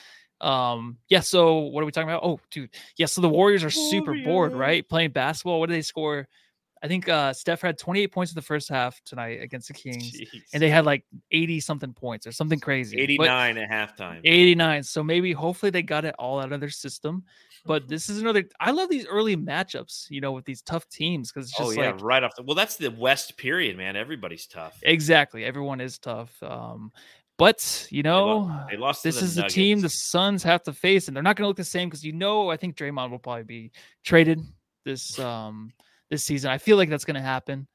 Um, 0.41 0.97
yeah. 1.09 1.21
So 1.21 1.59
what 1.59 1.81
are 1.81 1.85
we 1.85 1.91
talking 1.91 2.09
about? 2.09 2.23
Oh, 2.23 2.39
dude. 2.51 2.69
Yeah. 2.97 3.05
So 3.07 3.21
the 3.21 3.29
Warriors 3.29 3.63
are 3.63 3.69
super 3.69 4.15
bored, 4.23 4.53
right? 4.53 4.87
Playing 4.87 5.11
basketball. 5.11 5.59
What 5.59 5.69
do 5.69 5.73
they 5.73 5.81
score? 5.81 6.27
I 6.85 6.87
think 6.87 7.09
uh 7.09 7.33
Steph 7.33 7.61
had 7.61 7.77
28 7.79 8.11
points 8.11 8.31
in 8.31 8.35
the 8.35 8.41
first 8.43 8.69
half 8.69 9.01
tonight 9.05 9.41
against 9.41 9.67
the 9.69 9.73
Kings, 9.73 10.11
Jeez. 10.11 10.41
and 10.53 10.61
they 10.61 10.69
had 10.69 10.85
like 10.85 11.03
80 11.31 11.59
something 11.59 11.93
points 11.93 12.27
or 12.27 12.31
something 12.31 12.59
crazy. 12.59 12.97
89 12.99 13.17
But- 13.17 13.25
89 13.49 13.57
at 13.57 13.69
halftime. 13.97 14.21
89. 14.23 14.83
So 14.83 15.03
maybe 15.03 15.33
hopefully 15.33 15.71
they 15.71 15.81
got 15.81 16.05
it 16.05 16.13
all 16.19 16.39
out 16.39 16.51
of 16.53 16.59
their 16.59 16.69
system. 16.69 17.23
But 17.65 17.87
this 17.89 18.07
is 18.09 18.19
another 18.21 18.43
I 18.59 18.69
love 18.69 18.89
these 18.89 19.07
early 19.07 19.35
matchups, 19.35 20.09
you 20.11 20.21
know, 20.21 20.31
with 20.31 20.45
these 20.45 20.61
tough 20.61 20.87
teams 20.89 21.31
because 21.31 21.49
it's 21.49 21.59
Oh 21.59 21.65
just 21.65 21.77
yeah, 21.77 21.91
like 21.91 22.03
right 22.03 22.23
off 22.23 22.35
the. 22.37 22.43
Well, 22.43 22.55
that's 22.55 22.77
the 22.77 22.89
West 22.91 23.35
period, 23.37 23.75
man. 23.77 23.95
Everybody's 23.95 24.45
tough. 24.45 24.77
exactly 24.83 25.43
everyone 25.43 25.81
is 25.81 25.97
tough. 25.97 26.31
Um, 26.43 26.91
but 27.37 27.87
you 27.89 28.03
They 28.03 28.09
lo- 28.09 28.47
know, 28.47 28.65
they 28.69 28.77
lost 28.77 29.03
this 29.03 29.19
the 29.19 29.25
is 29.25 29.35
the 29.35 29.43
team 29.43 29.81
the. 29.81 29.89
Suns 29.89 30.43
have 30.43 30.61
to 30.63 30.73
face, 30.73 31.07
and 31.07 31.15
they're 31.17 31.23
not 31.23 31.35
gonna 31.35 31.47
look 31.47 31.57
the 31.57 31.63
same 31.65 31.89
because 31.89 32.03
you 32.05 32.13
know 32.13 32.49
I 32.51 32.57
think 32.57 32.77
Draymond 32.77 33.09
will 33.11 33.19
probably 33.19 33.43
be 33.43 33.71
traded 34.03 34.39
this 34.85 35.17
um 35.19 35.73
this 36.09 36.23
season. 36.23 36.51
I 36.51 36.57
feel 36.57 36.77
like 36.77 36.89
that's 36.89 37.05
gonna 37.05 37.21
happen. 37.21 37.67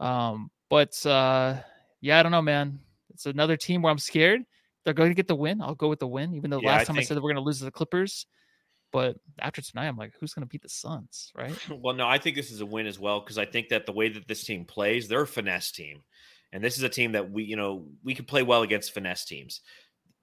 Um, 0.00 0.50
but 0.68 1.04
uh 1.06 1.60
yeah, 2.00 2.18
I 2.18 2.22
don't 2.22 2.32
know, 2.32 2.42
man. 2.42 2.80
It's 3.10 3.26
another 3.26 3.56
team 3.56 3.82
where 3.82 3.90
I'm 3.90 3.98
scared. 3.98 4.42
They're 4.84 4.94
going 4.94 5.10
to 5.10 5.14
get 5.14 5.28
the 5.28 5.36
win. 5.36 5.62
I'll 5.62 5.76
go 5.76 5.88
with 5.88 6.00
the 6.00 6.08
win, 6.08 6.34
even 6.34 6.50
though 6.50 6.60
Yeah, 6.60 6.70
I 6.70 6.76
last 6.78 6.88
time 6.88 6.98
I 6.98 7.02
said 7.02 7.16
that 7.16 7.22
we're 7.22 7.32
going 7.32 7.42
to 7.42 7.46
lose 7.46 7.58
to 7.60 7.64
the 7.64 7.70
Clippers. 7.70 8.26
But 8.90 9.16
after 9.38 9.62
tonight, 9.62 9.86
I'm 9.86 9.96
like, 9.96 10.12
who's 10.20 10.34
going 10.34 10.42
to 10.42 10.48
beat 10.48 10.62
the 10.62 10.68
Suns, 10.68 11.32
right? 11.34 11.56
Well, 11.70 11.94
no, 11.94 12.06
I 12.06 12.18
think 12.18 12.36
this 12.36 12.50
is 12.50 12.60
a 12.60 12.66
win 12.66 12.86
as 12.86 12.98
well 12.98 13.20
because 13.20 13.38
I 13.38 13.46
think 13.46 13.68
that 13.68 13.86
the 13.86 13.92
way 13.92 14.08
that 14.10 14.28
this 14.28 14.44
team 14.44 14.64
plays, 14.64 15.08
they're 15.08 15.22
a 15.22 15.26
finesse 15.26 15.70
team, 15.70 16.02
and 16.52 16.62
this 16.62 16.76
is 16.76 16.82
a 16.82 16.88
team 16.88 17.12
that 17.12 17.30
we, 17.30 17.44
you 17.44 17.56
know, 17.56 17.86
we 18.04 18.14
can 18.14 18.26
play 18.26 18.42
well 18.42 18.62
against 18.62 18.92
finesse 18.92 19.24
teams. 19.24 19.62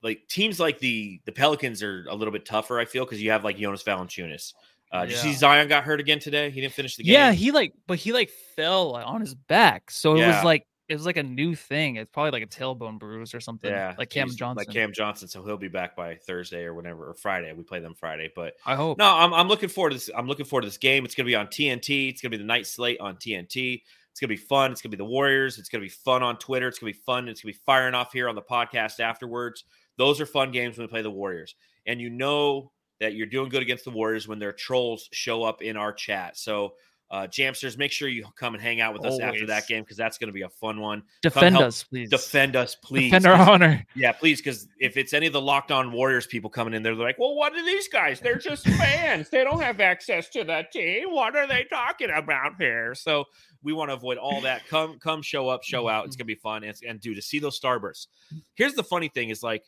Like 0.03 0.27
teams 0.29 0.59
like 0.59 0.79
the 0.79 1.19
the 1.25 1.31
Pelicans 1.31 1.81
are 1.81 2.05
a 2.09 2.15
little 2.15 2.31
bit 2.31 2.45
tougher. 2.45 2.79
I 2.79 2.85
feel 2.85 3.05
because 3.05 3.21
you 3.21 3.31
have 3.31 3.43
like 3.43 3.57
Jonas 3.57 3.83
Valanciunas. 3.83 4.53
Uh, 4.91 5.01
Did 5.05 5.11
you 5.11 5.17
see 5.17 5.33
Zion 5.33 5.67
got 5.67 5.83
hurt 5.83 5.99
again 5.99 6.19
today? 6.19 6.49
He 6.49 6.61
didn't 6.61 6.73
finish 6.73 6.95
the 6.95 7.03
game. 7.03 7.13
Yeah, 7.13 7.31
he 7.31 7.51
like, 7.51 7.73
but 7.87 7.97
he 7.99 8.11
like 8.13 8.29
fell 8.55 8.95
on 8.95 9.21
his 9.21 9.35
back, 9.35 9.91
so 9.91 10.15
it 10.15 10.19
Yeah. 10.19 10.35
was 10.35 10.43
like 10.43 10.65
it 10.87 10.95
was 10.95 11.05
like 11.05 11.17
a 11.17 11.23
new 11.23 11.53
thing. 11.53 11.97
It's 11.97 12.09
probably 12.09 12.31
like 12.31 12.41
a 12.41 12.47
tailbone 12.47 12.97
bruise 12.97 13.35
or 13.35 13.39
something. 13.39 13.69
yeah, 13.69 13.93
like 13.99 14.09
Cam 14.09 14.27
Johnson. 14.35 14.55
Like 14.65 14.73
Cam 14.73 14.91
Johnson, 14.91 15.27
so 15.27 15.45
he'll 15.45 15.55
be 15.57 15.67
back 15.67 15.95
by 15.95 16.15
Thursday 16.15 16.63
or 16.63 16.73
whenever 16.73 17.07
or 17.07 17.13
Friday. 17.13 17.53
We 17.53 17.61
play 17.61 17.79
them 17.79 17.93
Friday, 17.93 18.31
but 18.35 18.53
I 18.65 18.73
hope. 18.75 18.97
No, 18.97 19.05
I'm, 19.05 19.31
I'm 19.31 19.47
looking 19.47 19.69
forward 19.69 19.91
to 19.91 19.95
this. 19.97 20.09
I'm 20.17 20.25
looking 20.27 20.47
forward 20.47 20.61
to 20.63 20.67
this 20.67 20.79
game. 20.79 21.05
It's 21.05 21.13
going 21.13 21.25
to 21.25 21.29
be 21.29 21.35
on 21.35 21.45
TNT. 21.45 22.09
It's 22.09 22.21
going 22.21 22.31
to 22.31 22.37
be 22.37 22.41
the 22.41 22.47
night 22.47 22.65
slate 22.65 22.99
on 22.99 23.17
TNT. 23.17 23.83
It's 24.09 24.19
going 24.19 24.29
to 24.29 24.35
be 24.35 24.37
fun. 24.37 24.71
It's 24.71 24.81
going 24.81 24.89
to 24.89 24.97
be 24.97 25.03
the 25.03 25.07
Warriors. 25.09 25.59
It's 25.59 25.69
going 25.69 25.81
to 25.81 25.85
be 25.85 25.89
fun 25.91 26.23
on 26.23 26.37
Twitter. 26.39 26.67
It's 26.67 26.79
going 26.79 26.91
to 26.91 26.97
be 26.97 27.03
fun. 27.03 27.29
It's 27.29 27.43
going 27.43 27.53
to 27.53 27.59
be 27.59 27.63
firing 27.67 27.93
off 27.93 28.11
here 28.11 28.27
on 28.27 28.33
the 28.33 28.41
podcast 28.41 28.99
afterwards. 28.99 29.65
Those 29.97 30.19
are 30.19 30.25
fun 30.25 30.49
games 30.51 30.75
when 30.79 30.87
we 30.87 30.89
play 30.89 31.03
the 31.03 31.11
Warriors. 31.11 31.53
And 31.85 32.01
you 32.01 32.09
know 32.09 32.71
that 32.99 33.13
you're 33.13 33.27
doing 33.27 33.49
good 33.49 33.61
against 33.61 33.85
the 33.85 33.91
Warriors 33.91 34.27
when 34.27 34.39
their 34.39 34.53
trolls 34.53 35.07
show 35.11 35.43
up 35.43 35.61
in 35.61 35.77
our 35.77 35.93
chat. 35.93 36.37
So, 36.37 36.73
uh, 37.11 37.25
Jamsters, 37.25 37.75
make 37.75 37.91
sure 37.91 38.07
you 38.07 38.23
come 38.35 38.53
and 38.53 38.61
hang 38.61 38.81
out 38.81 38.93
with 38.93 39.03
us 39.03 39.19
after 39.19 39.47
that 39.47 39.67
game 39.67 39.81
because 39.81 39.97
that's 39.97 40.19
going 40.19 40.27
to 40.27 40.33
be 40.33 40.43
a 40.43 40.49
fun 40.49 40.79
one. 40.79 41.01
Defend 41.23 41.55
help 41.55 41.65
us, 41.65 41.81
please. 41.83 42.07
Defend 42.07 42.55
us, 42.55 42.75
please. 42.75 43.09
Defend 43.09 43.25
our 43.25 43.35
'cause- 43.37 43.47
honor. 43.47 43.83
yeah, 43.95 44.11
please, 44.11 44.39
because 44.41 44.67
if 44.79 44.95
it's 44.95 45.13
any 45.13 45.25
of 45.25 45.33
the 45.33 45.41
locked 45.41 45.71
on 45.71 45.91
Warriors 45.91 46.27
people 46.27 46.51
coming 46.51 46.75
in 46.75 46.83
they're 46.83 46.93
like, 46.93 47.17
well, 47.17 47.33
what 47.33 47.53
are 47.55 47.65
these 47.65 47.87
guys? 47.87 48.19
They're 48.19 48.37
just 48.37 48.63
fans. 48.77 49.29
They 49.31 49.43
don't 49.43 49.59
have 49.61 49.79
access 49.79 50.29
to 50.29 50.43
the 50.43 50.65
team. 50.71 51.09
What 51.09 51.35
are 51.35 51.47
they 51.47 51.65
talking 51.71 52.11
about 52.11 52.57
here? 52.59 52.93
So 52.93 53.25
we 53.63 53.73
want 53.73 53.89
to 53.89 53.95
avoid 53.95 54.19
all 54.19 54.41
that. 54.41 54.67
Come, 54.67 54.99
come, 54.99 55.23
show 55.23 55.49
up, 55.49 55.63
show 55.63 55.89
out. 55.89 56.05
It's 56.05 56.15
gonna 56.17 56.25
be 56.25 56.35
fun. 56.35 56.63
And, 56.63 56.77
and 56.87 57.01
dude, 57.01 57.15
to 57.15 57.23
see 57.23 57.39
those 57.39 57.59
starbursts. 57.59 58.05
Here's 58.53 58.75
the 58.75 58.83
funny 58.83 59.07
thing: 59.07 59.29
is 59.29 59.41
like, 59.41 59.63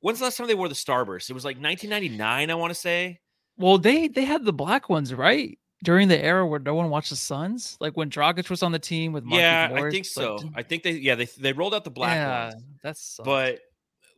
when's 0.00 0.18
the 0.18 0.24
last 0.24 0.36
time 0.36 0.46
they 0.46 0.54
wore 0.54 0.68
the 0.68 0.74
starburst? 0.74 1.30
It 1.30 1.34
was 1.34 1.44
like 1.44 1.58
1999, 1.58 2.50
I 2.50 2.54
want 2.54 2.70
to 2.70 2.74
say. 2.74 3.20
Well, 3.56 3.78
they 3.78 4.08
they 4.08 4.24
had 4.24 4.44
the 4.44 4.52
black 4.52 4.88
ones 4.88 5.12
right 5.14 5.58
during 5.84 6.08
the 6.08 6.18
era 6.22 6.46
where 6.46 6.60
no 6.60 6.74
one 6.74 6.90
watched 6.90 7.10
the 7.10 7.16
Suns, 7.16 7.76
like 7.80 7.96
when 7.96 8.10
Dragic 8.10 8.48
was 8.50 8.62
on 8.62 8.72
the 8.72 8.78
team 8.78 9.12
with 9.12 9.24
yeah, 9.26 9.70
I 9.74 9.82
think 9.82 10.06
so. 10.06 10.50
I 10.54 10.62
think 10.62 10.82
they, 10.82 10.92
yeah, 10.92 11.14
they 11.14 11.26
they 11.26 11.52
rolled 11.52 11.74
out 11.74 11.84
the 11.84 11.90
black 11.90 12.16
yeah, 12.16 12.50
ones. 12.50 12.54
that's 12.82 13.18
but 13.24 13.60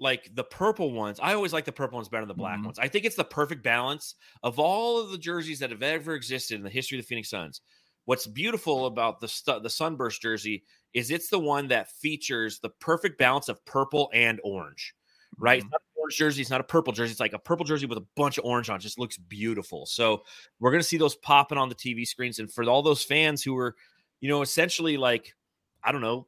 like 0.00 0.34
the 0.34 0.44
purple 0.44 0.92
ones, 0.92 1.20
I 1.20 1.34
always 1.34 1.52
like 1.52 1.64
the 1.64 1.72
purple 1.72 1.96
ones 1.96 2.08
better 2.08 2.22
than 2.22 2.28
the 2.28 2.34
black 2.34 2.60
Mhm. 2.60 2.66
ones. 2.66 2.78
I 2.78 2.88
think 2.88 3.04
it's 3.04 3.16
the 3.16 3.24
perfect 3.24 3.62
balance 3.62 4.14
of 4.42 4.58
all 4.58 5.00
of 5.00 5.10
the 5.10 5.18
jerseys 5.18 5.60
that 5.60 5.70
have 5.70 5.82
ever 5.82 6.14
existed 6.14 6.56
in 6.56 6.62
the 6.64 6.70
history 6.70 6.98
of 6.98 7.04
the 7.04 7.08
Phoenix 7.08 7.30
Suns. 7.30 7.60
What's 8.04 8.26
beautiful 8.26 8.86
about 8.86 9.20
the 9.20 9.60
the 9.62 9.70
Sunburst 9.70 10.22
jersey 10.22 10.64
is 10.94 11.10
it's 11.10 11.30
the 11.30 11.38
one 11.38 11.68
that 11.68 11.90
features 11.92 12.60
the 12.60 12.70
perfect 12.70 13.18
balance 13.18 13.48
of 13.48 13.64
purple 13.64 14.10
and 14.14 14.40
orange. 14.44 14.94
Right, 15.38 15.58
it's 15.58 15.70
not 15.70 15.80
an 15.80 16.00
orange 16.00 16.16
jersey. 16.16 16.42
It's 16.42 16.50
not 16.50 16.60
a 16.60 16.64
purple 16.64 16.92
jersey. 16.92 17.10
It's 17.10 17.20
like 17.20 17.32
a 17.32 17.38
purple 17.38 17.64
jersey 17.64 17.86
with 17.86 17.98
a 17.98 18.06
bunch 18.16 18.38
of 18.38 18.44
orange 18.44 18.70
on. 18.70 18.76
It 18.76 18.82
just 18.82 18.98
looks 18.98 19.16
beautiful. 19.16 19.86
So 19.86 20.22
we're 20.60 20.70
gonna 20.70 20.82
see 20.82 20.98
those 20.98 21.16
popping 21.16 21.58
on 21.58 21.68
the 21.68 21.74
TV 21.74 22.06
screens, 22.06 22.38
and 22.38 22.52
for 22.52 22.64
all 22.64 22.82
those 22.82 23.02
fans 23.02 23.42
who 23.42 23.56
are, 23.56 23.74
you 24.20 24.28
know, 24.28 24.42
essentially 24.42 24.96
like, 24.96 25.34
I 25.82 25.90
don't 25.90 26.02
know, 26.02 26.26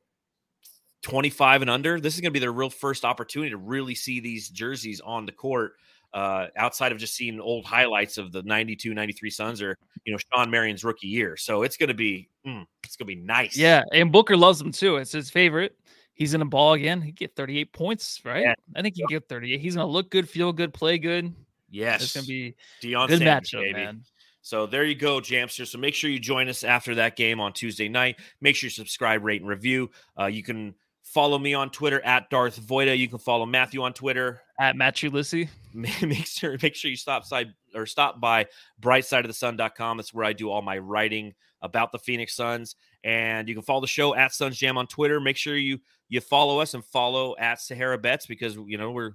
25 1.05 1.61
and 1.61 1.71
under, 1.71 2.01
this 2.01 2.15
is 2.15 2.21
going 2.21 2.31
to 2.31 2.33
be 2.33 2.41
their 2.41 2.53
real 2.53 2.71
first 2.71 3.05
opportunity 3.05 3.51
to 3.51 3.59
really 3.59 3.95
see 3.95 4.21
these 4.21 4.49
jerseys 4.49 5.01
on 5.03 5.27
the 5.27 5.33
court 5.33 5.75
uh, 6.15 6.47
outside 6.57 6.93
of 6.93 6.99
just 6.99 7.15
seeing 7.15 7.39
old 7.41 7.65
highlights 7.65 8.19
of 8.19 8.33
the 8.33 8.43
92, 8.43 8.95
93 8.95 9.31
Suns 9.31 9.63
or, 9.63 9.77
you 10.05 10.13
know, 10.13 10.19
Shawn 10.33 10.51
Marion's 10.51 10.83
rookie 10.83 11.09
year. 11.09 11.37
So 11.37 11.63
it's 11.63 11.77
going 11.77 11.89
to 11.89 11.95
be, 11.95 12.31
mm, 12.47 12.65
it's 12.83 12.97
going 12.97 13.07
to 13.07 13.15
be 13.15 13.21
nice. 13.21 13.57
Yeah, 13.57 13.83
and 13.93 14.11
Booker 14.11 14.37
loves 14.37 14.59
them 14.59 14.73
too. 14.73 14.97
It's 14.97 15.13
his 15.13 15.29
favorite. 15.29 15.77
He's 16.15 16.35
in 16.35 16.41
a 16.41 16.47
ball 16.47 16.75
again. 16.75 17.03
He 17.03 17.13
get 17.13 17.35
38 17.37 17.73
points, 17.73 18.21
right? 18.25 18.43
Yeah. 18.43 18.55
I 18.75 18.83
think 18.83 18.95
he 18.97 19.03
can 19.03 19.09
get 19.09 19.29
38. 19.29 19.61
He's 19.61 19.75
gonna 19.75 19.87
look 19.87 20.11
good, 20.11 20.29
feel 20.29 20.53
good, 20.53 20.73
play 20.73 20.99
good. 20.99 21.35
Yes. 21.71 22.03
It's 22.03 22.15
gonna 22.15 22.27
be 22.27 22.55
Deion 22.83 23.09
good 23.09 23.19
Sanders, 23.19 23.51
matchup, 23.51 23.61
baby. 23.61 23.73
man. 23.73 24.03
So 24.43 24.67
there 24.67 24.85
you 24.85 24.95
go, 24.95 25.21
Jamster. 25.21 25.67
So 25.67 25.79
make 25.79 25.95
sure 25.95 26.11
you 26.11 26.19
join 26.19 26.49
us 26.49 26.65
after 26.65 26.97
that 26.97 27.17
game 27.17 27.41
on 27.41 27.53
Tuesday 27.53 27.89
night. 27.89 28.17
Make 28.41 28.57
sure 28.57 28.67
you 28.67 28.73
subscribe, 28.73 29.25
rate, 29.25 29.41
and 29.41 29.49
review. 29.49 29.91
Uh, 30.19 30.27
you 30.27 30.43
can 30.43 30.75
follow 31.03 31.39
me 31.39 31.55
on 31.55 31.71
Twitter 31.71 32.01
at 32.05 32.29
Darth 32.31 32.61
Voita. 32.61 32.97
You 32.97 33.09
can 33.09 33.19
follow 33.19 33.47
Matthew 33.47 33.83
on 33.83 33.93
Twitter 33.93 34.41
At 34.59 34.77
Matt 34.77 35.03
Ulysses. 35.03 35.49
make 35.75 36.27
sure 36.27 36.57
make 36.63 36.77
sure 36.77 36.91
you 36.91 36.97
stop 36.97 37.25
side 37.25 37.53
or 37.75 37.85
stop 37.85 38.21
by 38.21 38.47
brightsideofthesun.com 38.81 39.97
that's 39.97 40.15
where 40.15 40.25
i 40.25 40.33
do 40.33 40.49
all 40.49 40.63
my 40.63 40.79
writing 40.79 41.35
about 41.63 41.91
the 41.91 41.99
phoenix 41.99 42.37
suns 42.37 42.77
and 43.03 43.49
you 43.49 43.55
can 43.57 43.65
follow 43.65 43.81
the 43.81 43.87
show 43.89 44.15
at 44.15 44.33
suns 44.33 44.57
jam 44.57 44.79
on 44.79 44.87
twitter 44.87 45.19
make 45.19 45.37
sure 45.37 45.57
you 45.57 45.81
you 46.15 46.21
follow 46.21 46.61
us 46.61 46.75
and 46.75 46.85
follow 46.85 47.35
at 47.39 47.61
sahara 47.61 47.99
bets 47.99 48.27
because 48.27 48.57
you 48.67 48.79
know 48.79 48.91
we're 48.91 49.13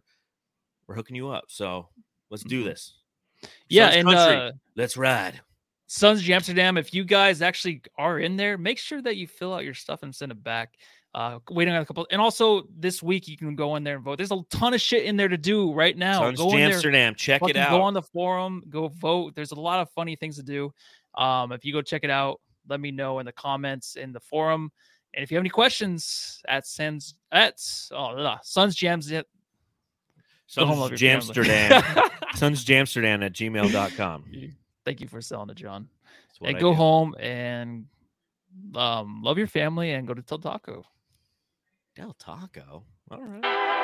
we're 0.87 0.95
hooking 0.95 1.15
you 1.15 1.29
up 1.29 1.45
so 1.47 1.87
let's 2.29 2.43
do 2.43 2.63
this 2.63 2.95
Yeah, 3.69 3.91
Suns 3.91 3.95
and 3.97 4.15
uh 4.15 4.51
let's 4.75 4.97
ride 4.97 5.39
Suns 5.91 6.21
of 6.21 6.29
Amsterdam. 6.29 6.77
If 6.77 6.93
you 6.93 7.03
guys 7.03 7.41
actually 7.41 7.81
are 7.97 8.19
in 8.19 8.35
there, 8.35 8.59
make 8.59 8.77
sure 8.77 9.01
that 9.01 9.17
you 9.17 9.25
fill 9.25 9.55
out 9.55 9.63
your 9.63 9.73
stuff 9.73 10.03
and 10.03 10.13
send 10.13 10.31
it 10.31 10.43
back. 10.43 10.75
Uh, 11.15 11.39
waiting 11.49 11.73
on 11.73 11.81
a 11.81 11.85
couple, 11.85 12.05
and 12.11 12.21
also 12.21 12.61
this 12.77 13.01
week 13.01 13.27
you 13.27 13.35
can 13.35 13.55
go 13.55 13.75
in 13.75 13.83
there 13.83 13.95
and 13.95 14.03
vote. 14.03 14.17
There's 14.17 14.31
a 14.31 14.39
ton 14.51 14.75
of 14.75 14.81
shit 14.81 15.05
in 15.05 15.17
there 15.17 15.27
to 15.27 15.37
do 15.37 15.73
right 15.73 15.97
now. 15.97 16.29
go 16.33 16.51
in 16.51 16.57
there, 16.57 16.73
amsterdam 16.73 17.15
check 17.15 17.41
it 17.47 17.57
out 17.57 17.71
Go 17.71 17.81
on 17.81 17.95
the 17.95 18.03
forum, 18.03 18.63
go 18.69 18.89
vote. 18.89 19.33
There's 19.33 19.51
a 19.51 19.59
lot 19.59 19.79
of 19.79 19.89
funny 19.95 20.15
things 20.15 20.35
to 20.35 20.43
do. 20.43 20.71
Um, 21.15 21.51
if 21.51 21.65
you 21.65 21.73
go 21.73 21.81
check 21.81 22.03
it 22.03 22.11
out, 22.11 22.39
let 22.67 22.79
me 22.79 22.91
know 22.91 23.17
in 23.17 23.25
the 23.25 23.31
comments 23.31 23.95
in 23.95 24.13
the 24.13 24.19
forum. 24.19 24.71
And 25.13 25.23
if 25.23 25.31
you 25.31 25.37
have 25.37 25.41
any 25.41 25.49
questions 25.49 26.41
at 26.47 26.67
Suns 26.67 27.15
at 27.31 27.61
oh, 27.91 28.15
blah, 28.15 28.39
Suns 28.43 28.75
Jams, 28.75 29.09
go 29.11 30.65
home, 30.65 30.79
love 30.79 30.89
suns 30.89 31.01
jamsterdam 31.01 32.09
suns 32.35 32.65
jamsterdam 32.65 33.23
at 33.23 33.33
gmail.com 33.33 34.25
Thank 34.85 35.01
you 35.01 35.07
for 35.07 35.21
selling 35.21 35.49
it, 35.49 35.55
John. 35.55 35.87
And 36.41 36.57
I 36.57 36.59
go 36.59 36.71
do. 36.71 36.75
home 36.75 37.15
and 37.19 37.85
um, 38.75 39.21
love 39.23 39.37
your 39.37 39.47
family 39.47 39.91
and 39.91 40.07
go 40.07 40.13
to 40.13 40.21
Del 40.21 40.39
Taco. 40.39 40.85
del 41.95 42.13
taco 42.13 42.83
all 43.11 43.21
right 43.21 43.75